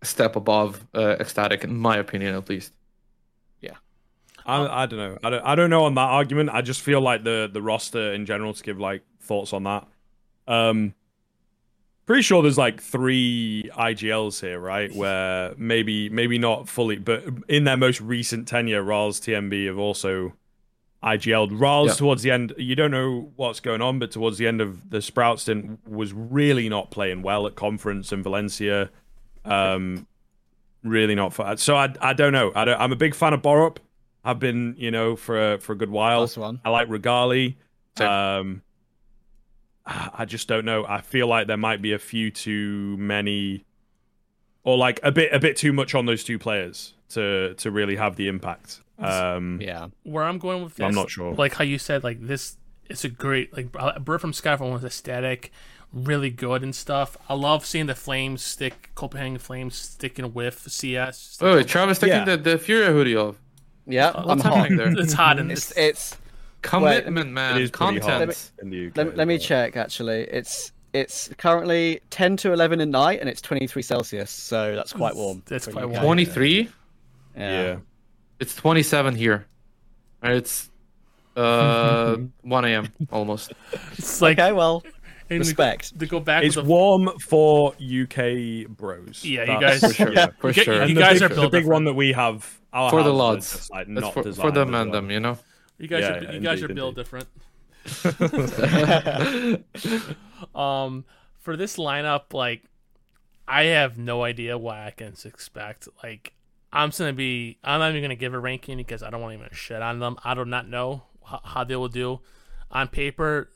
a 0.01 0.07
step 0.07 0.37
above 0.37 0.85
uh, 0.95 1.17
ecstatic, 1.21 1.65
in 1.65 1.77
my 1.77 1.97
opinion, 1.97 2.35
at 2.35 2.49
least. 2.49 2.73
Yeah, 3.61 3.77
I, 4.45 4.83
I 4.83 4.87
don't 4.87 4.99
know. 4.99 5.19
I 5.23 5.31
don't. 5.31 5.43
I 5.45 5.55
don't 5.55 5.71
know 5.71 5.85
on 5.85 5.95
that 5.95 6.09
argument. 6.09 6.51
I 6.53 6.63
just 6.63 6.83
feel 6.83 7.01
like 7.01 7.23
the 7.23 7.49
the 7.53 7.63
roster 7.63 8.13
in 8.13 8.27
general 8.27 8.53
to 8.53 8.63
give 8.63 8.81
like 8.81 9.03
thoughts 9.21 9.53
on 9.53 9.63
that. 9.65 9.87
Um, 10.49 10.95
pretty 12.13 12.23
sure 12.23 12.43
there's 12.43 12.59
like 12.59 12.79
three 12.79 13.71
IGLs 13.75 14.39
here, 14.43 14.61
right? 14.61 14.95
Where 14.95 15.55
maybe 15.57 16.11
maybe 16.11 16.37
not 16.37 16.69
fully, 16.69 16.97
but 16.99 17.25
in 17.49 17.65
their 17.65 17.79
most 17.79 18.03
recent 18.03 18.47
tenure, 18.47 18.85
raalz 18.85 19.19
TMB 19.19 19.65
have 19.69 19.79
also 19.79 20.35
IGL'd. 21.03 21.53
raalz 21.53 21.87
Yeah. 21.87 21.93
towards 21.95 22.23
the 22.23 22.31
end, 22.31 22.53
you 22.59 22.77
don't 22.77 22.91
know 22.91 23.33
what's 23.37 23.61
going 23.61 23.81
on, 23.81 23.99
but 23.99 24.11
towards 24.11 24.37
the 24.37 24.47
end 24.47 24.61
of 24.61 24.91
the 24.91 25.01
Sprout 25.01 25.41
stint, 25.41 25.79
was 25.89 26.13
really 26.13 26.69
not 26.69 26.91
playing 26.91 27.23
well 27.23 27.47
at 27.47 27.55
conference 27.55 28.13
in 28.13 28.23
Valencia. 28.23 28.91
Um, 29.47 30.07
really 30.85 31.15
not 31.15 31.33
for 31.33 31.57
so 31.57 31.77
I 31.77 31.95
I 32.03 32.13
don't 32.13 32.35
know. 32.35 32.53
I 32.55 32.67
don't, 32.67 32.79
I'm 32.79 32.93
a 32.93 32.97
big 32.97 33.15
fan 33.15 33.33
of 33.33 33.41
Borup. 33.41 33.79
I've 34.23 34.39
been 34.39 34.75
you 34.77 34.91
know 34.91 35.17
for 35.17 35.55
a, 35.55 35.59
for 35.59 35.73
a 35.73 35.77
good 35.77 35.89
while. 35.91 36.21
I 36.63 36.69
like 36.69 36.91
Regali. 36.91 37.57
Same. 37.97 38.07
Um, 38.07 38.63
I 39.87 40.25
just 40.25 40.49
don't 40.49 40.65
know. 40.65 40.85
I 40.89 41.01
feel 41.01 41.27
like 41.27 41.47
there 41.47 41.57
might 41.57 41.83
be 41.83 41.93
a 41.93 41.99
few 41.99 42.31
too 42.31 42.97
many, 42.99 43.65
or 44.65 44.77
like 44.77 45.01
a 45.03 45.11
bit 45.13 45.33
a 45.33 45.39
bit 45.39 45.57
too 45.57 45.73
much 45.73 45.95
on 45.95 46.07
those 46.07 46.25
two 46.25 46.39
players 46.39 46.95
to 47.11 47.55
to 47.55 47.71
really 47.71 47.97
have 47.97 48.17
the 48.17 48.29
impact. 48.29 48.81
Um, 48.99 49.61
Yeah. 49.61 49.89
Where 50.05 50.25
I'm 50.25 50.39
going 50.39 50.63
with 50.63 50.77
this, 50.77 50.85
I'm 50.87 50.95
not 50.95 51.11
sure. 51.11 51.35
Like 51.35 51.55
how 51.55 51.65
you 51.65 51.79
said, 51.79 52.05
like 52.05 52.25
this, 52.27 52.57
it's 52.89 53.05
a 53.05 53.09
great 53.09 53.53
like 53.57 53.69
uh, 53.79 53.99
Bird 53.99 54.21
from 54.21 54.33
Skyfall 54.33 54.73
was 54.73 54.85
aesthetic, 54.85 55.51
really 55.93 56.31
good 56.31 56.63
and 56.63 56.75
stuff. 56.75 57.17
I 57.29 57.35
love 57.35 57.67
seeing 57.67 57.87
the 57.87 57.95
Flames 57.97 58.43
stick 58.45 58.91
Copenhagen 58.95 59.39
Flames 59.39 59.75
sticking 59.77 60.33
with 60.33 60.71
CS. 60.71 61.39
Oh, 61.41 61.57
wait, 61.57 61.67
Travis 61.67 61.99
taking 61.99 62.19
Yeah. 62.19 62.25
the 62.25 62.37
the 62.37 62.59
FURIA 62.59 62.93
hoodie 62.93 63.17
off. 63.17 63.37
Yeah. 63.87 64.13
I'm 64.15 64.39
hot. 64.39 64.55
happening 64.55 64.79
there? 64.79 64.93
It's 64.97 65.15
hot 65.15 65.41
and 65.41 65.51
It's 65.51 65.73
it's, 65.77 66.17
it's. 66.63 66.71
Commitment, 66.71 67.31
man. 67.33 67.57
it 67.57 67.63
is 67.63 67.71
pretty 67.71 67.99
hot 67.99 68.11
Content. 68.11 68.51
in 68.61 68.71
the 68.71 68.87
UK. 68.89 68.97
Let 68.97 69.07
me, 69.09 69.13
let 69.17 69.29
me 69.29 69.39
check. 69.39 69.77
Actually, 69.77 70.23
it's 70.25 70.73
it's 70.93 71.31
currently 71.39 72.01
10 72.11 72.37
to 72.39 72.53
11 72.53 72.81
at 72.81 72.89
night, 72.89 73.21
and 73.21 73.29
it's 73.29 73.41
23 73.41 73.81
Celsius, 73.83 74.31
so 74.31 74.75
that's 74.77 74.93
quite 74.93 75.15
warm. 75.17 75.43
That's 75.47 75.67
quite 75.67 75.89
warm. 75.89 76.03
Twenty 76.05 76.25
three. 76.25 76.69
Yeah. 77.37 77.77
It's 78.41 78.55
twenty 78.55 78.83
seven 78.83 79.15
here. 79.15 79.47
It's 80.23 80.69
uh 81.37 82.17
one 82.43 82.65
a.m. 82.65 82.89
almost. 83.11 83.53
it's 83.93 84.21
like 84.21 84.39
Okay, 84.39 84.53
well, 84.53 84.85
and 85.31 85.39
respect. 85.39 85.99
to 85.99 86.07
go 86.07 86.21
back 86.21 86.45
It's 86.45 86.57
with 86.57 86.67
the, 86.67 86.71
warm 86.71 87.11
for 87.21 87.73
UK 87.75 88.69
bros. 88.69 89.25
Yeah, 89.25 89.55
you 89.55 89.61
guys- 89.61 89.81
for 89.81 89.93
sure. 89.95 90.13
Yeah. 90.13 90.27
For 90.41 90.53
sure. 90.53 90.75
you 90.75 90.81
And 90.83 90.97
the 90.97 91.01
guys 91.01 91.21
big, 91.21 91.31
are 91.31 91.35
built 91.35 91.41
the 91.41 91.49
big 91.49 91.63
different. 91.63 91.69
one 91.73 91.85
that 91.85 91.95
we 91.95 92.13
have 92.13 92.61
our 92.75 92.91
For 92.91 93.03
the 93.03 93.15
houses 93.17 93.71
lads. 93.71 93.71
like, 93.71 93.87
That's 93.95 94.07
for, 94.09 94.13
for 94.13 94.23
the 94.25 94.29
as 94.31 94.39
well. 94.39 94.53
mandem, 94.53 95.11
you 95.11 95.21
know. 95.21 95.39
You 95.83 95.89
guys 95.89 96.03
yeah, 96.03 96.15
are 96.15 96.23
yeah, 96.23 96.33
you 96.33 96.41
guys 96.41 96.63
indeed, 96.63 96.71
are 96.71 96.75
built 96.75 96.95
different. 96.95 97.29
um, 100.55 101.05
for 101.41 101.57
this 101.57 101.77
lineup, 101.77 102.33
like 102.33 102.63
I 103.49 103.65
have 103.65 103.99
no 103.99 104.23
idea 104.23 104.57
what 104.57 104.77
I 104.77 104.93
can 104.93 105.15
expect. 105.25 105.89
Like 106.03 106.35
I'm 106.73 106.91
just 106.91 107.01
gonna 107.01 107.13
be, 107.13 107.59
I'm 107.65 107.81
not 107.81 107.91
even 107.91 108.03
gonna 108.03 108.15
give 108.15 108.33
a 108.33 108.39
ranking 108.39 108.77
because 108.77 109.03
I 109.03 109.11
don't 109.11 109.21
want 109.21 109.35
to 109.35 109.45
even 109.45 109.49
shit 109.53 109.83
on 109.83 109.99
them. 109.99 110.17
I 110.25 110.35
do 110.35 110.45
not 110.45 110.69
know 110.69 111.03
how, 111.25 111.41
how 111.43 111.65
they 111.65 111.75
will 111.75 111.89
do 111.89 112.21
on 112.71 112.87
paper 112.89 113.51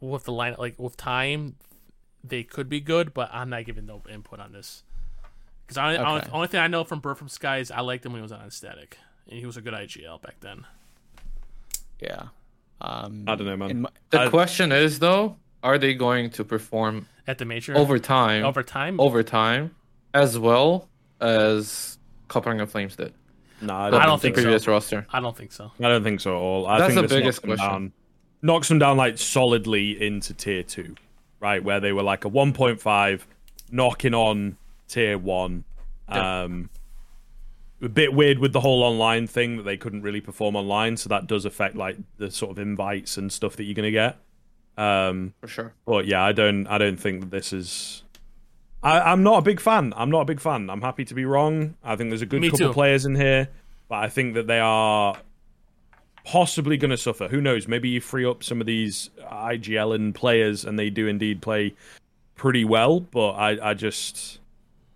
with 0.00 0.24
the 0.24 0.32
line, 0.32 0.54
like 0.58 0.78
with 0.78 0.96
time. 0.96 1.56
They 2.24 2.44
could 2.44 2.68
be 2.68 2.80
good, 2.80 3.12
but 3.12 3.30
I'm 3.32 3.50
not 3.50 3.64
giving 3.64 3.86
no 3.86 4.02
input 4.08 4.38
on 4.38 4.52
this 4.52 4.84
because 5.66 5.76
I, 5.76 5.94
I 5.94 6.18
Okay. 6.18 6.30
only 6.32 6.46
thing 6.46 6.60
I 6.60 6.68
know 6.68 6.84
from 6.84 7.00
Bird 7.00 7.18
from 7.18 7.28
Sky 7.28 7.58
is 7.58 7.72
I 7.72 7.80
liked 7.80 8.06
him 8.06 8.12
when 8.12 8.20
he 8.20 8.22
was 8.22 8.30
on 8.30 8.48
Static, 8.52 8.98
and 9.28 9.40
he 9.40 9.44
was 9.44 9.56
a 9.56 9.60
good 9.60 9.74
IGL 9.74 10.22
back 10.22 10.36
then. 10.40 10.64
Yeah. 12.02 12.24
Um, 12.80 13.24
I 13.28 13.36
don't 13.36 13.46
know, 13.46 13.56
man. 13.56 13.82
my- 13.82 13.90
The 14.10 14.20
I- 14.22 14.28
question 14.28 14.72
is 14.72 14.98
though, 14.98 15.36
are 15.62 15.78
they 15.78 15.94
going 15.94 16.30
to 16.30 16.44
perform 16.44 17.06
At 17.26 17.38
the 17.38 17.44
major 17.44 17.76
over 17.76 17.98
time 17.98 18.44
over 18.44 18.62
time. 18.62 18.98
over 19.00 19.22
time 19.22 19.74
as 20.12 20.38
well 20.38 20.88
as 21.20 21.98
Copenhagen 22.28 22.66
Flames 22.66 22.96
did? 22.96 23.14
No, 23.60 23.72
I 23.74 23.86
I 23.86 23.90
don't, 23.90 24.00
don't 24.02 24.16
the 24.18 24.22
think 24.22 24.36
so. 24.36 24.42
previous 24.42 24.66
roster. 24.66 25.06
I 25.10 25.20
don't 25.20 25.36
think 25.36 25.52
so. 25.52 25.70
I 25.78 25.88
don't 25.88 26.02
think 26.02 26.20
so 26.20 26.32
at 26.32 26.40
all. 26.40 26.66
I 26.66 26.78
That's 26.80 26.94
think 26.94 27.08
the 27.08 27.14
biggest 27.14 27.46
knocks 27.46 27.60
them 27.60 27.66
question. 27.68 27.68
Down, 27.82 27.92
knocks 28.42 28.68
them 28.68 28.78
down 28.80 28.96
like 28.96 29.18
solidly 29.18 30.02
into 30.04 30.34
tier 30.34 30.64
two, 30.64 30.96
right? 31.38 31.62
Where 31.62 31.78
they 31.78 31.92
were 31.92 32.02
like 32.02 32.24
a 32.24 32.28
1.5, 32.28 33.20
knocking 33.70 34.14
on 34.14 34.56
tier 34.88 35.16
one. 35.16 35.62
Yeah. 36.10 36.48
A 37.82 37.88
bit 37.88 38.14
weird 38.14 38.38
with 38.38 38.52
the 38.52 38.60
whole 38.60 38.82
online 38.84 39.26
thing 39.26 39.56
that 39.56 39.64
they 39.64 39.76
couldn't 39.76 40.02
really 40.02 40.20
perform 40.20 40.54
online, 40.54 40.96
so 40.96 41.08
that 41.08 41.26
does 41.26 41.44
affect 41.44 41.74
like 41.74 41.96
the 42.18 42.30
sort 42.30 42.52
of 42.52 42.58
invites 42.58 43.16
and 43.16 43.32
stuff 43.32 43.56
that 43.56 43.64
you're 43.64 43.74
gonna 43.74 43.90
get. 43.90 44.18
Um, 44.78 45.34
For 45.40 45.48
sure. 45.48 45.74
but 45.84 46.06
yeah, 46.06 46.22
I 46.22 46.32
don't, 46.32 46.66
I 46.68 46.78
don't 46.78 46.96
think 46.98 47.20
that 47.20 47.30
this 47.30 47.52
is. 47.52 48.04
I, 48.82 49.00
I'm 49.00 49.22
not 49.22 49.38
a 49.38 49.42
big 49.42 49.60
fan. 49.60 49.92
I'm 49.96 50.10
not 50.10 50.20
a 50.20 50.24
big 50.24 50.40
fan. 50.40 50.70
I'm 50.70 50.80
happy 50.80 51.04
to 51.04 51.14
be 51.14 51.24
wrong. 51.24 51.74
I 51.84 51.96
think 51.96 52.10
there's 52.10 52.22
a 52.22 52.26
good 52.26 52.40
Me 52.40 52.50
couple 52.50 52.68
too. 52.68 52.72
players 52.72 53.04
in 53.04 53.14
here, 53.14 53.48
but 53.88 53.96
I 53.96 54.08
think 54.08 54.34
that 54.34 54.46
they 54.46 54.58
are 54.60 55.16
possibly 56.24 56.76
going 56.76 56.90
to 56.90 56.96
suffer. 56.96 57.28
Who 57.28 57.40
knows? 57.40 57.68
Maybe 57.68 57.88
you 57.88 58.00
free 58.00 58.24
up 58.24 58.42
some 58.42 58.60
of 58.60 58.66
these 58.66 59.10
IGLN 59.30 60.14
players, 60.14 60.64
and 60.64 60.78
they 60.78 60.90
do 60.90 61.06
indeed 61.06 61.42
play 61.42 61.74
pretty 62.34 62.64
well. 62.64 63.00
But 63.00 63.30
I, 63.32 63.70
I 63.70 63.74
just, 63.74 64.40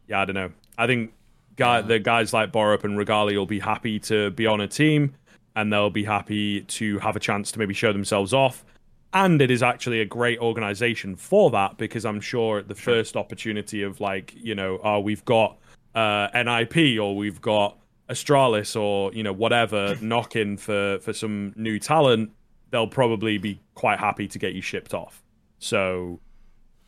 yeah, 0.08 0.20
I 0.20 0.24
don't 0.24 0.34
know. 0.34 0.52
I 0.78 0.86
think 0.86 1.12
guy, 1.56 1.80
the 1.80 1.98
guys 1.98 2.32
like 2.32 2.52
Borup 2.52 2.84
and 2.84 2.96
Regali 2.96 3.36
will 3.36 3.46
be 3.46 3.58
happy 3.58 3.98
to 4.00 4.30
be 4.30 4.46
on 4.46 4.60
a 4.60 4.68
team, 4.68 5.14
and 5.54 5.72
they'll 5.72 5.90
be 5.90 6.04
happy 6.04 6.62
to 6.62 6.98
have 6.98 7.16
a 7.16 7.20
chance 7.20 7.50
to 7.52 7.58
maybe 7.58 7.74
show 7.74 7.92
themselves 7.92 8.32
off. 8.32 8.64
And 9.12 9.40
it 9.40 9.50
is 9.50 9.62
actually 9.62 10.00
a 10.00 10.04
great 10.04 10.38
organization 10.40 11.16
for 11.16 11.50
that 11.50 11.78
because 11.78 12.04
I'm 12.04 12.20
sure 12.20 12.58
at 12.58 12.68
the 12.68 12.74
first 12.74 13.16
opportunity 13.16 13.82
of 13.82 14.00
like, 14.00 14.34
you 14.36 14.54
know, 14.54 14.78
oh, 14.84 15.00
we've 15.00 15.24
got 15.24 15.58
uh, 15.94 16.28
NIP 16.34 17.00
or 17.00 17.16
we've 17.16 17.40
got 17.40 17.78
Astralis 18.08 18.80
or 18.80 19.12
you 19.12 19.22
know 19.22 19.32
whatever 19.32 19.96
knocking 20.00 20.56
for 20.56 20.98
for 21.00 21.12
some 21.12 21.52
new 21.56 21.78
talent, 21.78 22.30
they'll 22.70 22.86
probably 22.86 23.38
be 23.38 23.60
quite 23.74 23.98
happy 23.98 24.28
to 24.28 24.38
get 24.38 24.54
you 24.54 24.62
shipped 24.62 24.94
off. 24.94 25.22
So, 25.58 26.20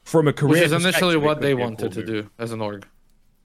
from 0.04 0.28
a 0.28 0.32
career, 0.32 0.50
Which 0.52 0.62
is 0.62 0.72
initially 0.72 1.16
what 1.16 1.40
they 1.40 1.54
wanted 1.54 1.92
to 1.92 2.04
do 2.04 2.30
as 2.38 2.52
an 2.52 2.60
org. 2.60 2.86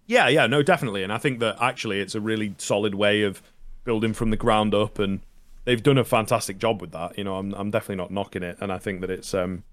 Yeah, 0.05 0.27
yeah, 0.27 0.47
no, 0.47 0.61
definitely. 0.61 1.03
And 1.03 1.13
I 1.13 1.17
think 1.17 1.39
that 1.39 1.57
actually 1.61 1.99
it's 1.99 2.15
a 2.15 2.21
really 2.21 2.55
solid 2.57 2.95
way 2.95 3.23
of 3.23 3.41
building 3.83 4.13
from 4.13 4.29
the 4.29 4.37
ground 4.37 4.73
up 4.73 4.99
and 4.99 5.21
they've 5.65 5.81
done 5.81 5.97
a 5.97 6.03
fantastic 6.03 6.57
job 6.57 6.81
with 6.81 6.91
that. 6.91 7.17
You 7.17 7.23
know, 7.23 7.35
I'm 7.35 7.53
I'm 7.53 7.71
definitely 7.71 7.97
not 7.97 8.11
knocking 8.11 8.43
it 8.43 8.57
and 8.59 8.71
I 8.71 8.77
think 8.77 9.01
that 9.01 9.09
it's 9.09 9.33
um 9.33 9.63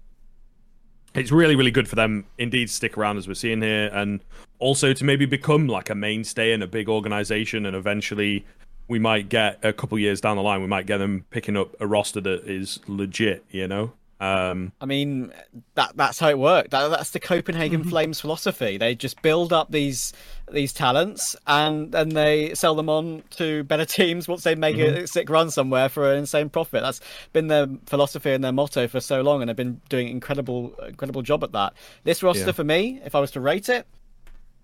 it's 1.13 1.31
really 1.31 1.55
really 1.55 1.71
good 1.71 1.87
for 1.89 1.95
them 1.95 2.25
indeed 2.37 2.67
to 2.69 2.73
stick 2.73 2.97
around 2.97 3.17
as 3.17 3.27
we're 3.27 3.33
seeing 3.33 3.61
here 3.61 3.89
and 3.93 4.23
also 4.59 4.93
to 4.93 5.03
maybe 5.03 5.25
become 5.25 5.67
like 5.67 5.89
a 5.89 5.95
mainstay 5.95 6.53
in 6.53 6.61
a 6.61 6.67
big 6.67 6.87
organization, 6.87 7.65
and 7.65 7.75
eventually 7.75 8.45
we 8.87 8.99
might 8.99 9.27
get 9.29 9.59
a 9.63 9.73
couple 9.73 9.97
years 9.97 10.21
down 10.21 10.37
the 10.37 10.43
line, 10.43 10.61
we 10.61 10.67
might 10.67 10.85
get 10.85 10.99
them 10.99 11.25
picking 11.29 11.57
up 11.57 11.75
a 11.79 11.87
roster 11.87 12.21
that 12.21 12.47
is 12.49 12.79
legit. 12.87 13.43
You 13.49 13.67
know. 13.67 13.93
Um, 14.21 14.71
I 14.79 14.85
mean, 14.85 15.33
that 15.73 15.93
that's 15.97 16.19
how 16.19 16.29
it 16.29 16.37
worked. 16.37 16.69
That, 16.69 16.89
that's 16.89 17.09
the 17.09 17.19
Copenhagen 17.19 17.83
Flames 17.89 18.21
philosophy. 18.21 18.77
They 18.77 18.93
just 18.93 19.19
build 19.23 19.51
up 19.51 19.71
these 19.71 20.13
these 20.51 20.73
talents 20.73 21.35
and 21.47 21.91
then 21.91 22.09
they 22.09 22.53
sell 22.53 22.75
them 22.75 22.87
on 22.87 23.23
to 23.31 23.63
better 23.63 23.85
teams 23.85 24.27
once 24.27 24.43
they 24.43 24.53
make 24.53 24.77
a 24.77 25.07
sick 25.07 25.27
run 25.29 25.49
somewhere 25.49 25.89
for 25.89 26.11
an 26.11 26.19
insane 26.19 26.49
profit. 26.49 26.83
That's 26.83 27.01
been 27.33 27.47
their 27.47 27.65
philosophy 27.87 28.31
and 28.31 28.43
their 28.43 28.51
motto 28.51 28.87
for 28.87 28.99
so 28.99 29.21
long, 29.21 29.41
and 29.41 29.49
they've 29.49 29.55
been 29.55 29.81
doing 29.89 30.07
incredible 30.07 30.75
incredible 30.87 31.23
job 31.23 31.43
at 31.43 31.51
that. 31.53 31.73
This 32.03 32.21
roster 32.21 32.45
Yeah. 32.45 32.51
for 32.51 32.63
me, 32.63 33.01
if 33.03 33.15
I 33.15 33.19
was 33.19 33.31
to 33.31 33.41
rate 33.41 33.69
it, 33.69 33.87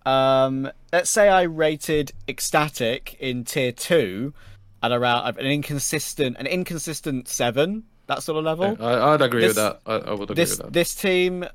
um, 0.05 0.69
let's 0.93 1.09
say 1.09 1.29
I 1.29 1.41
rated 1.43 2.11
Ecstatic 2.27 3.17
in 3.19 3.43
tier 3.43 3.71
two 3.71 4.33
at 4.83 4.91
around 4.91 5.35
an 5.39 5.45
inconsistent 5.47 6.37
an 6.37 6.45
inconsistent 6.45 7.27
seven. 7.27 7.85
That 8.07 8.23
sort 8.23 8.37
of 8.39 8.45
level 8.45 8.75
I, 8.79 9.13
I'd 9.13 9.21
agree 9.21 9.41
This- 9.41 9.49
with 9.49 9.55
that. 9.57 9.81
I, 9.85 9.93
I 9.95 10.11
would 10.11 10.23
agree 10.23 10.35
this 10.35 10.51
with 10.51 10.59
that. 10.67 10.73
this 10.73 10.95
team 10.95 11.45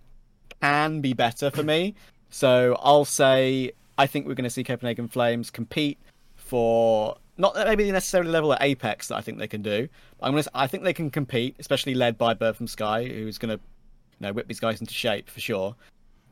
can 0.60 1.00
be 1.00 1.12
better 1.12 1.50
for 1.50 1.62
me. 1.62 1.94
So 2.30 2.76
I'll 2.80 3.04
say 3.04 3.72
I 3.98 4.06
think 4.06 4.26
we're 4.26 4.34
going 4.34 4.44
to 4.44 4.50
see 4.50 4.64
Copenhagen 4.64 5.08
Flames 5.08 5.50
compete 5.50 5.98
for 6.36 7.16
not 7.38 7.54
maybe 7.56 7.84
the 7.84 7.92
necessarily 7.92 8.30
level 8.30 8.52
at 8.52 8.62
Apex 8.62 9.08
that 9.08 9.16
I 9.16 9.20
think 9.22 9.38
they 9.38 9.48
can 9.48 9.62
do. 9.62 9.88
I'm 10.22 10.32
going 10.32 10.42
to 10.42 10.50
I 10.54 10.66
think 10.66 10.84
they 10.84 10.92
can 10.92 11.10
compete, 11.10 11.56
especially 11.58 11.94
led 11.94 12.16
by 12.18 12.34
Bird 12.34 12.56
from 12.56 12.66
Sky, 12.66 13.04
who's 13.04 13.38
going 13.38 13.56
to 13.56 13.62
you 14.20 14.26
know 14.26 14.32
whip 14.32 14.46
these 14.48 14.60
guys 14.60 14.80
into 14.80 14.92
shape 14.94 15.28
for 15.30 15.40
sure. 15.40 15.74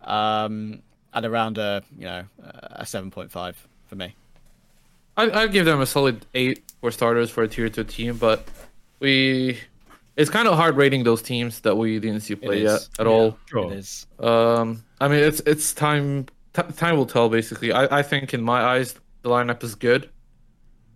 Um, 0.04 0.82
at 1.12 1.24
around 1.24 1.58
a 1.58 1.82
you 1.98 2.04
know 2.04 2.24
a 2.42 2.86
seven 2.86 3.10
point 3.10 3.30
five 3.30 3.56
for 3.86 3.96
me. 3.96 4.14
I, 5.16 5.30
I'd 5.42 5.52
give 5.52 5.64
them 5.66 5.80
a 5.80 5.86
solid 5.86 6.24
eight 6.34 6.62
for 6.80 6.90
starters 6.90 7.30
for 7.30 7.42
a 7.42 7.48
tier 7.48 7.68
two 7.68 7.84
team, 7.84 8.16
but 8.16 8.46
we. 9.00 9.58
It's 10.16 10.30
kind 10.30 10.46
of 10.48 10.54
hard 10.56 10.76
rating 10.76 11.04
those 11.04 11.22
teams 11.22 11.60
that 11.60 11.76
we 11.76 11.98
didn't 11.98 12.20
see 12.20 12.34
play 12.34 12.62
yet 12.62 12.88
at 12.98 13.06
yeah. 13.06 13.12
all. 13.12 13.38
sure. 13.46 13.72
It 13.72 13.78
is. 13.78 14.06
Um, 14.18 14.84
I 15.00 15.08
mean, 15.08 15.20
it's 15.20 15.40
it's 15.46 15.72
time. 15.72 16.26
T- 16.52 16.62
time 16.76 16.96
will 16.96 17.06
tell. 17.06 17.28
Basically, 17.28 17.72
I 17.72 17.98
I 17.98 18.02
think 18.02 18.34
in 18.34 18.42
my 18.42 18.62
eyes 18.62 18.94
the 19.22 19.30
lineup 19.30 19.62
is 19.62 19.74
good, 19.74 20.10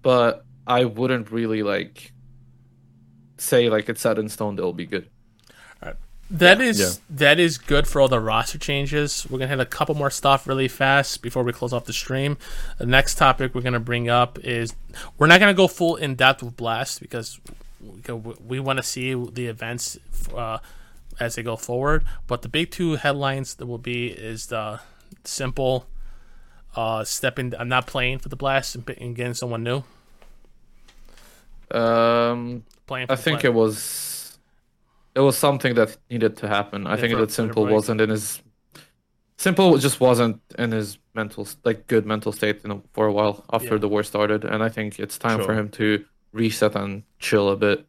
but 0.02 0.44
I 0.66 0.84
wouldn't 0.84 1.30
really 1.30 1.62
like 1.62 2.12
say 3.38 3.68
like 3.70 3.88
it's 3.88 4.00
set 4.00 4.18
in 4.18 4.28
stone. 4.28 4.56
They'll 4.56 4.72
be 4.72 4.86
good. 4.86 5.08
That 6.30 6.60
is 6.60 6.80
Yeah. 6.80 6.88
that 7.10 7.38
is 7.38 7.58
good 7.58 7.86
for 7.86 8.00
all 8.00 8.08
the 8.08 8.18
roster 8.18 8.58
changes. 8.58 9.26
We're 9.28 9.38
gonna 9.38 9.48
hit 9.50 9.60
a 9.60 9.66
couple 9.66 9.94
more 9.94 10.10
stuff 10.10 10.46
really 10.46 10.68
fast 10.68 11.20
before 11.20 11.42
we 11.44 11.52
close 11.52 11.72
off 11.72 11.84
the 11.84 11.92
stream. 11.92 12.38
The 12.78 12.86
next 12.86 13.16
topic 13.16 13.54
we're 13.54 13.60
gonna 13.60 13.78
bring 13.78 14.08
up 14.08 14.38
is 14.42 14.74
we're 15.18 15.26
not 15.26 15.38
gonna 15.38 15.52
go 15.54 15.68
full 15.68 15.96
in 15.96 16.14
depth 16.14 16.42
with 16.42 16.56
Blast 16.56 17.00
because 17.00 17.38
we, 18.08 18.34
we 18.46 18.60
want 18.60 18.78
to 18.78 18.82
see 18.82 19.14
the 19.14 19.46
events 19.46 19.98
uh, 20.34 20.58
as 21.20 21.34
they 21.34 21.42
go 21.42 21.56
forward. 21.56 22.04
But 22.26 22.42
the 22.42 22.48
big 22.48 22.70
two 22.70 22.96
headlines 22.96 23.54
that 23.56 23.66
will 23.66 23.78
be 23.78 24.08
is 24.08 24.46
the 24.46 24.80
s1mple 25.24 25.84
uh, 26.76 27.04
stepping. 27.04 27.54
I'm 27.58 27.68
not 27.68 27.86
playing 27.86 28.18
for 28.18 28.28
the 28.28 28.36
Blast 28.36 28.74
and, 28.74 28.88
and 28.90 29.14
getting 29.16 29.34
someone 29.34 29.62
new. 29.62 29.82
Um, 31.70 32.64
Playing. 32.86 33.06
For 33.06 33.12
I 33.14 33.16
think 33.16 33.44
it 33.44 33.54
was 33.54 34.38
it 35.14 35.20
was 35.20 35.36
something 35.38 35.74
that 35.74 35.96
needed 36.10 36.36
to 36.38 36.48
happen. 36.48 36.86
I 36.86 36.96
think 36.96 37.16
that 37.16 37.28
s1mple 37.28 37.70
wasn't 37.70 38.00
in 38.00 38.10
his 38.10 38.42
s1mple 39.38 39.80
just 39.80 40.00
wasn't 40.00 40.40
in 40.58 40.72
his 40.72 40.98
mental 41.14 41.48
like 41.64 41.86
good 41.86 42.04
mental 42.06 42.32
state 42.32 42.60
you 42.62 42.68
know, 42.68 42.82
for 42.92 43.06
a 43.06 43.12
while 43.12 43.44
after 43.52 43.74
Yeah. 43.74 43.78
the 43.78 43.88
war 43.88 44.02
started, 44.02 44.44
and 44.44 44.62
I 44.62 44.68
think 44.68 44.98
it's 44.98 45.18
time 45.18 45.40
for 45.42 45.54
him 45.54 45.68
to 45.70 46.04
reset 46.34 46.74
and 46.76 47.04
chill 47.18 47.48
a 47.48 47.56
bit. 47.56 47.86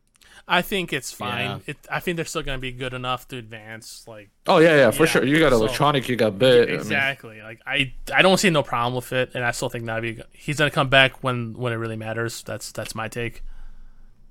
I 0.47 0.61
think 0.61 0.93
it's 0.93 1.11
fine. 1.11 1.45
Yeah. 1.49 1.59
It, 1.65 1.77
I 1.91 1.99
think 1.99 2.17
they're 2.17 2.25
still 2.25 2.43
gonna 2.43 2.59
be 2.59 2.71
good 2.71 2.93
enough 2.93 3.27
to 3.29 3.37
advance. 3.37 4.07
Like 4.07 4.29
Oh 4.45 4.59
yeah, 4.59 4.75
yeah, 4.75 4.91
for 4.91 5.05
Yeah, 5.05 5.09
sure. 5.11 5.25
You 5.25 5.39
got 5.39 5.51
so- 5.51 5.67
electroNic, 5.67 6.07
you 6.07 6.15
got 6.15 6.33
b1t. 6.33 6.63
I 6.63 6.65
mean, 6.67 6.75
Exactly. 6.75 7.41
like 7.41 7.61
I, 7.65 7.93
I 8.13 8.21
don't 8.21 8.37
see 8.37 8.51
no 8.51 8.61
problem 8.61 8.93
with 8.93 9.11
it, 9.11 9.31
and 9.33 9.43
I 9.43 9.49
still 9.51 9.69
think 9.69 9.85
Navi 9.85 10.21
he's 10.33 10.57
gonna 10.59 10.69
come 10.69 10.87
back 10.89 11.23
when 11.23 11.53
when 11.53 11.73
it 11.73 11.77
really 11.77 11.95
matters. 11.97 12.43
That's 12.43 12.71
that's 12.71 12.93
my 12.93 13.07
take. 13.07 13.41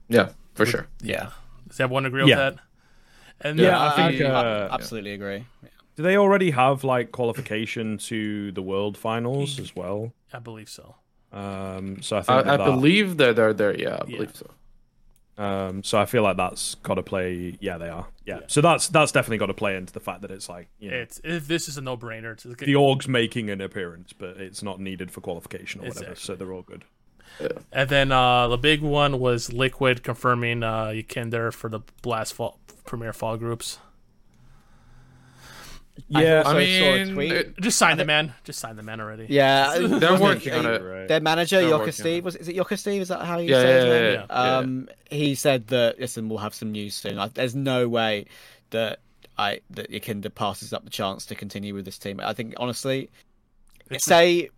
yeah, 0.09 0.28
for 0.55 0.65
sure. 0.66 0.86
Yeah. 1.03 1.31
Does 1.69 1.81
everyone 1.81 2.07
agree 2.07 2.28
Yeah. 2.28 2.47
with 2.51 2.57
that? 2.57 2.65
And 3.41 3.59
Yeah, 3.59 3.70
then, 3.70 3.74
I 3.74 4.11
think, 4.12 4.20
I- 4.23 4.27
uh, 4.27 4.69
absolutely 4.70 5.12
agree. 5.15 5.45
Do 5.97 6.03
they 6.05 6.16
already 6.16 6.53
have 6.53 6.85
like 6.85 7.11
qualification 7.11 7.99
to 7.99 8.53
the 8.53 8.62
World 8.62 8.97
Finals 8.97 9.59
as 9.59 9.74
well? 9.74 10.12
I 10.32 10.39
believe 10.39 10.69
so. 10.69 10.95
Um, 11.35 12.01
so 12.01 12.16
I 12.16 12.23
think 12.23 12.39
I, 12.39 12.43
that 12.43 12.61
I 12.61 12.65
that- 12.65 12.65
believe 12.65 13.16
that 13.19 13.36
they're 13.36 13.52
there. 13.52 13.77
Yeah, 13.78 13.97
I 14.01 14.05
Yeah. 14.06 14.16
believe 14.16 14.36
so. 14.36 14.51
Um, 15.36 15.82
so 15.82 15.98
I 15.98 16.05
feel 16.06 16.23
like 16.23 16.36
that's 16.36 16.77
got 16.77 16.94
to 16.94 17.02
play. 17.02 17.59
Yeah, 17.61 17.77
they 17.77 17.89
are. 17.89 18.06
Yeah. 18.24 18.36
Yeah. 18.36 18.40
So 18.47 18.61
that's 18.61 18.86
that's 18.89 19.11
definitely 19.11 19.39
got 19.39 19.47
to 19.47 19.55
play 19.55 19.77
into 19.77 19.93
the 19.93 19.98
fact 19.98 20.23
that 20.23 20.31
it's 20.31 20.48
like 20.48 20.69
you 20.78 20.90
know, 20.93 20.97
It's 20.97 21.20
if 21.24 21.48
this 21.48 21.69
is 21.69 21.77
a 21.77 21.81
no 21.81 21.97
brainer. 21.97 22.32
It's 22.35 22.44
a- 22.44 22.51
the 22.55 22.77
org's 22.77 23.09
making 23.09 23.51
an 23.51 23.61
appearance, 23.61 24.12
but 24.12 24.36
it's 24.36 24.62
not 24.62 24.78
needed 24.78 25.11
for 25.11 25.20
qualification 25.20 25.81
or 25.81 25.89
whatever. 25.89 26.12
Exactly. 26.12 26.24
So 26.24 26.35
they're 26.36 26.52
all 26.52 26.62
good. 26.62 26.85
And 27.73 27.89
then 27.89 28.12
uh, 28.12 28.47
the 28.47 28.56
big 28.56 28.81
one 28.81 29.19
was 29.19 29.52
Liquid 29.52 30.05
confirming 30.05 30.62
uh, 30.62 30.86
Yekindar 30.94 31.52
for 31.52 31.69
the 31.69 31.81
Blast 32.01 32.32
fall, 32.35 32.61
Premier 32.85 33.12
Fall 33.12 33.36
groups. 33.36 33.78
Yeah, 36.09 36.43
also 36.45 36.51
I 36.59 36.65
saw 36.79 36.85
a 36.85 37.05
mean, 37.05 37.15
tweet. 37.15 37.33
it- 37.33 37.61
Just 37.61 37.79
sign 37.79 37.97
the 37.97 38.05
man. 38.05 38.35
Just 38.45 38.59
sign 38.59 38.77
the 38.77 38.83
man 38.83 39.01
already. 39.01 39.27
Yeah, 39.29 39.79
they're 39.81 40.21
working 40.21 40.53
on 40.53 40.67
it. 40.67 40.83
right. 40.83 41.09
Their 41.09 41.21
manager, 41.21 41.61
They're 41.61 41.71
Yoka 41.71 41.93
Steve, 41.93 42.25
was 42.25 42.37
is 42.37 42.49
it 42.49 42.55
Yoka 42.55 42.77
Steve? 42.77 43.01
Is 43.03 43.09
that 43.09 43.23
how 43.25 43.39
you 43.39 43.51
Yeah, 43.51 43.61
say 43.63 43.73
his 43.75 43.85
yeah, 43.85 43.91
name? 43.91 44.05
yeah, 44.13 44.27
yeah, 44.29 44.57
Um, 44.59 44.89
he 45.11 45.35
said 45.35 45.69
that 45.69 45.99
listen, 45.99 46.29
we'll 46.29 46.39
have 46.39 46.55
some 46.55 46.73
news 46.73 46.95
soon. 46.95 47.17
Like, 47.17 47.35
there's 47.35 47.55
no 47.55 47.89
way 47.89 48.27
that 48.71 49.01
I 49.39 49.61
that 49.71 49.91
Yekindar 49.91 50.35
passes 50.35 50.73
up 50.73 50.85
the 50.85 50.91
chance 50.91 51.25
to 51.27 51.35
continue 51.35 51.75
with 51.75 51.85
this 51.87 51.99
team. 51.99 52.21
I 52.23 52.35
think 52.35 52.55
honestly, 52.59 53.11
say 53.99 54.51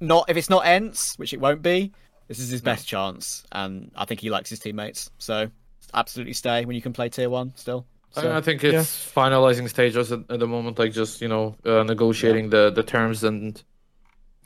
not 0.00 0.28
if 0.28 0.36
it's 0.36 0.50
not 0.50 0.66
ENCE, 0.66 1.18
which 1.18 1.32
it 1.32 1.40
won't 1.40 1.62
be. 1.62 1.92
This 2.28 2.38
is 2.38 2.48
his 2.48 2.62
best 2.62 2.86
chance, 2.86 3.44
and 3.52 3.90
I 3.96 4.04
think 4.06 4.20
he 4.20 4.30
likes 4.30 4.48
his 4.50 4.58
teammates. 4.58 5.10
So 5.18 5.50
absolutely 5.92 6.32
stay 6.32 6.64
when 6.64 6.74
you 6.76 6.82
can 6.82 6.92
play 6.92 7.08
tier 7.08 7.28
one 7.30 7.52
still. 7.56 7.86
So, 8.14 8.30
I 8.30 8.36
I 8.36 8.40
think 8.40 8.62
it's 8.62 9.12
finalizing 9.12 9.68
stages 9.68 10.12
at, 10.12 10.20
at 10.30 10.38
the 10.38 10.46
moment, 10.46 10.78
like 10.78 10.92
just 10.92 11.20
you 11.20 11.26
know 11.28 11.56
uh, 11.64 11.82
negotiating 11.82 12.50
the, 12.50 12.70
the 12.70 12.84
terms, 12.84 13.24
and 13.24 13.60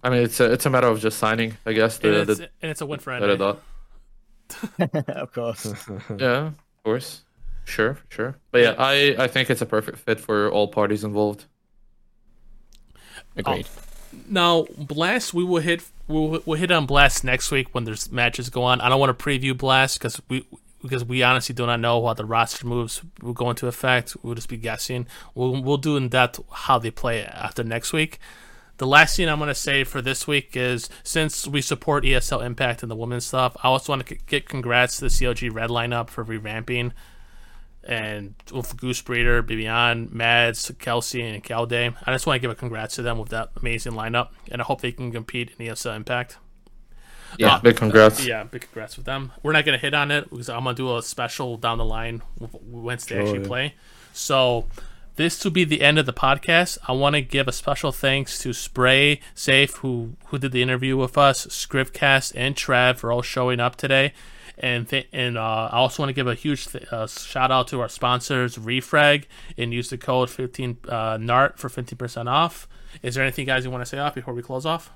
I 0.03 0.09
mean 0.09 0.23
it's 0.23 0.41
a, 0.41 0.51
it's 0.51 0.65
a 0.65 0.71
matter 0.71 0.87
of 0.87 1.01
just 1.01 1.19
signing, 1.19 1.57
I 1.67 1.75
guess. 1.75 1.99
And, 2.01 2.15
it's, 2.15 2.39
the, 2.39 2.49
and 2.63 2.71
it's 2.71 2.81
a 2.81 2.87
win 2.87 2.99
for 2.99 3.19
the, 3.21 3.37
the 3.37 3.57
NA. 4.79 5.01
of 5.23 5.33
course. 5.33 5.67
Yeah, 6.19 6.47
of 6.47 6.83
course, 6.83 7.25
sure, 7.65 7.99
sure. 8.09 8.39
But 8.53 8.63
yeah, 8.63 8.75
I 8.79 9.17
I 9.19 9.29
think 9.29 9.51
it's 9.51 9.61
a 9.61 9.67
perfect 9.67 9.99
fit 9.99 10.19
for 10.19 10.51
all 10.51 10.69
parties 10.69 11.05
involved. 11.05 11.45
Agreed. 13.37 13.67
Now, 14.27 14.67
Blast, 14.79 15.35
we 15.35 15.45
will 15.45 15.61
hit 15.61 15.83
we'll, 16.07 16.41
we'll 16.47 16.59
hit 16.59 16.71
on 16.71 16.87
Blast 16.87 17.23
next 17.23 17.51
week 17.51 17.69
when 17.75 17.85
there's 17.85 18.11
matches 18.11 18.49
go 18.49 18.63
on. 18.63 18.81
I 18.81 18.89
don't 18.89 18.99
want 18.99 19.17
to 19.17 19.23
preview 19.23 19.57
Blast 19.57 19.99
because 19.99 20.21
we 20.29 20.47
because 20.83 21.05
we 21.05 21.23
honestly 21.23 21.55
do 21.55 21.67
not 21.67 21.81
know 21.81 21.99
what 21.99 22.17
the 22.17 22.25
roster 22.25 22.67
moves 22.67 23.03
will 23.21 23.33
go 23.33 23.51
into 23.51 23.67
effect. 23.67 24.17
We'll 24.23 24.35
just 24.35 24.49
be 24.49 24.57
guessing. 24.57 25.07
We'll 25.35 25.63
we'll 25.63 25.77
do 25.77 25.97
in 25.97 26.09
depth 26.09 26.41
how 26.53 26.79
they 26.79 26.91
play 26.91 27.25
after 27.25 27.65
next 27.65 27.93
week. 27.93 28.19
The 28.79 28.87
last 28.87 29.17
thing 29.17 29.29
I'm 29.29 29.39
going 29.39 29.49
to 29.49 29.57
say 29.57 29.83
for 29.83 30.01
this 30.01 30.29
week 30.29 30.57
is 30.57 30.89
since 31.03 31.49
we 31.49 31.61
support 31.61 32.05
ESL 32.05 32.47
Impact 32.47 32.83
and 32.83 32.91
the 32.91 32.95
women's 32.95 33.27
stuff, 33.27 33.57
I 33.63 33.67
also 33.67 33.93
want 33.93 34.07
to 34.07 34.15
get 34.15 34.49
congrats 34.49 34.99
to 34.99 35.07
the 35.07 35.09
CLG 35.09 35.53
Red 35.53 35.71
lineup 35.71 36.11
for 36.11 36.25
revamping 36.25 36.93
and 37.83 38.35
with 38.53 38.77
Goose 38.77 39.01
Breeder, 39.03 39.43
Bibian, 39.43 40.13
Mads, 40.13 40.71
Kelsey, 40.79 41.23
and 41.23 41.43
Calde. 41.43 41.73
I 41.73 42.13
just 42.13 42.27
want 42.27 42.37
to 42.37 42.41
give 42.41 42.51
a 42.51 42.55
congrats 42.55 42.97
to 42.97 43.03
them 43.03 43.19
with 43.19 43.31
that 43.31 43.51
amazing 43.61 43.95
lineup, 43.95 44.29
and 44.51 44.61
I 44.61 44.65
hope 44.65 44.81
they 44.81 44.93
can 44.93 45.11
compete 45.11 45.53
in 45.59 45.67
ESL 45.67 45.97
Impact. 45.97 46.37
Yeah, 47.37 47.55
Uh, 47.57 47.61
big 47.61 47.77
congrats. 47.77 48.25
Yeah, 48.27 48.45
big 48.45 48.63
congrats 48.63 48.97
with 48.97 49.07
them. 49.07 49.33
We're 49.43 49.53
not 49.53 49.65
gonna 49.65 49.79
hit 49.79 49.95
on 49.95 50.11
it 50.11 50.31
because 50.31 50.49
I'm 50.49 50.65
gonna 50.65 50.75
do 50.75 50.97
a 50.97 51.03
special 51.03 51.57
down 51.57 51.79
the 51.79 51.85
line 51.85 52.23
once 52.39 53.05
they 53.07 53.17
Sure, 53.17 53.23
actually 53.23 53.41
yeah. 53.41 53.47
play. 53.47 53.75
So 54.13 54.67
this 55.17 55.43
will 55.45 55.51
be 55.51 55.65
the 55.65 55.83
end 55.83 55.99
of 55.99 56.07
the 56.07 56.13
podcast. 56.13 56.79
I 56.87 56.93
want 56.93 57.15
to 57.17 57.21
give 57.21 57.47
a 57.49 57.53
special 57.53 57.93
thanks 57.93 58.39
to 58.41 58.53
Spray 58.53 59.21
saffee 59.35 59.73
who 59.81 60.17
who 60.27 60.39
did 60.39 60.53
the 60.53 60.63
interview 60.63 60.97
with 60.97 61.19
us, 61.19 61.47
skrivcasts, 61.47 62.33
and 62.37 62.55
Trav 62.57 62.97
for 62.99 63.13
all 63.13 63.23
showing 63.23 63.61
up 63.61 63.77
today. 63.77 64.13
And 64.61 64.89
th- 64.89 65.07
and 65.13 65.39
uh, 65.39 65.69
I 65.71 65.77
also 65.77 66.03
want 66.03 66.11
to 66.11 66.15
give 66.15 66.27
a 66.27 66.35
huge 66.35 66.67
th- 66.69 66.85
uh, 66.93 67.07
shout 67.07 67.53
out 67.53 67.69
to 67.69 67.81
our 67.81 67.89
sponsors, 67.89 68.57
Refrag, 68.57 69.25
and 69.57 69.73
use 69.73 69.89
the 69.91 69.99
code 69.99 70.31
15 70.31 70.79
uh, 70.89 71.17
NART 71.19 71.59
for 71.59 71.69
15% 71.69 72.29
off. 72.29 72.67
Is 73.03 73.15
there 73.15 73.23
anything 73.23 73.47
guys 73.47 73.65
you 73.65 73.71
want 73.71 73.83
to 73.83 73.87
say 73.87 73.99
off 73.99 74.17
before 74.17 74.35
we 74.35 74.43
close 74.43 74.67
off? 74.67 74.91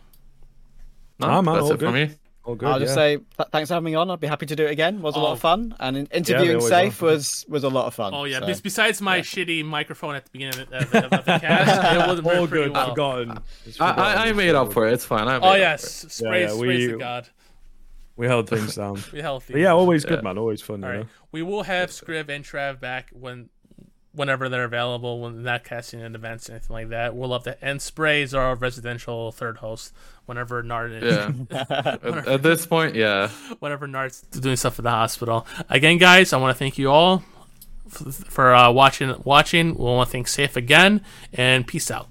No, 1.20 1.28
Nah, 1.28 1.42
man, 1.42 1.54
that's 1.54 1.66
all 1.66 1.72
it 1.74 1.78
for 1.78 1.92
me. 1.92 2.10
All 2.44 2.56
good. 2.56 2.68
I'll 2.68 2.80
just 2.80 2.90
yeah. 2.90 2.94
say 2.94 3.16
th- 3.16 3.48
thanks 3.52 3.68
for 3.68 3.74
having 3.74 3.84
me 3.84 3.94
on. 3.94 4.10
I'd 4.10 4.18
be 4.18 4.26
happy 4.26 4.46
to 4.46 4.56
do 4.56 4.66
it 4.66 4.72
again. 4.72 4.96
It 4.96 5.00
was 5.02 5.14
a 5.14 5.18
lot 5.20 5.30
Oh. 5.30 5.32
of 5.34 5.40
fun, 5.40 5.76
and 5.78 6.08
interviewing 6.10 6.56
always 6.56 6.68
safe 6.68 7.00
are. 7.02 7.06
was 7.06 7.44
was 7.48 7.62
a 7.62 7.68
lot 7.68 7.86
of 7.86 7.94
fun. 7.94 8.12
Oh 8.14 8.24
yeah. 8.24 8.40
so. 8.52 8.60
Besides 8.62 9.00
my 9.00 9.20
shitty 9.20 9.64
microphone 9.64 10.16
at 10.16 10.24
the 10.24 10.30
beginning 10.32 10.60
of 10.60 10.68
the, 10.70 10.78
of 10.78 10.90
the, 10.90 11.04
of 11.04 11.10
the 11.24 11.38
cast, 11.40 11.94
it 11.94 12.08
wasn't 12.08 12.26
all 12.26 12.48
pretty 12.48 12.64
good. 12.66 12.72
well. 12.72 12.88
Forgotten. 12.90 13.30
I, 13.30 13.70
forgotten. 13.70 14.02
I, 14.04 14.14
I 14.28 14.32
made 14.32 14.54
up 14.56 14.72
for 14.72 14.88
it. 14.88 14.94
It's 14.94 15.04
fine. 15.04 15.28
I 15.28 15.38
made 15.38 15.46
Oh 15.46 15.50
up 15.52 15.58
yes, 15.58 16.00
for 16.00 16.06
it. 16.06 16.12
sprays, 16.12 16.50
yeah, 16.50 16.56
sprays 16.56 16.86
to 16.88 16.92
we- 16.94 16.98
God. 16.98 17.28
We 18.16 18.26
held 18.26 18.48
things 18.48 18.74
down. 18.74 19.00
Be 19.12 19.22
healthy. 19.22 19.54
But 19.54 19.60
yeah, 19.60 19.70
always 19.72 20.04
good, 20.04 20.18
Yeah. 20.18 20.22
man. 20.22 20.36
Always 20.38 20.60
fun. 20.60 20.82
All 20.84 20.90
you 20.90 20.96
right. 20.98 21.04
know? 21.06 21.10
We 21.32 21.42
will 21.42 21.62
have 21.62 21.88
skriv 21.90 22.28
and 22.28 22.44
Trav 22.44 22.78
back 22.80 23.08
when 23.12 23.48
whenever 24.14 24.50
they're 24.50 24.64
available, 24.64 25.20
when 25.20 25.36
they're 25.36 25.52
not 25.54 25.64
casting 25.64 26.00
in 26.00 26.14
events 26.14 26.50
or 26.50 26.52
anything 26.52 26.74
like 26.74 26.88
that. 26.90 27.14
We'll 27.16 27.30
love 27.30 27.44
that. 27.44 27.58
And 27.62 27.80
Sprays 27.80 28.34
are 28.34 28.42
our 28.42 28.54
residential 28.54 29.32
third 29.32 29.56
host 29.58 29.94
whenever 30.26 30.62
Nart 30.62 31.02
is 31.02 31.46
Yeah. 31.50 31.66
at, 31.70 32.28
at 32.28 32.42
this 32.42 32.66
point, 32.66 32.94
yeah. 32.94 33.28
whenever 33.58 33.86
Nart's 33.86 34.22
doing 34.22 34.56
stuff 34.56 34.78
at 34.78 34.84
the 34.84 34.90
hospital. 34.90 35.46
Again, 35.68 35.98
guys, 35.98 36.32
I 36.32 36.38
want 36.38 36.54
to 36.54 36.58
thank 36.58 36.78
you 36.78 36.90
all 36.90 37.22
for, 37.88 38.10
for 38.12 38.54
uh, 38.54 38.70
watching. 38.70 39.14
Watching, 39.24 39.74
we 39.76 39.84
want 39.84 40.08
to 40.08 40.12
thank 40.12 40.28
saffee 40.28 40.60
again, 40.60 41.02
and 41.32 41.66
peace 41.66 41.90
out. 41.90 42.08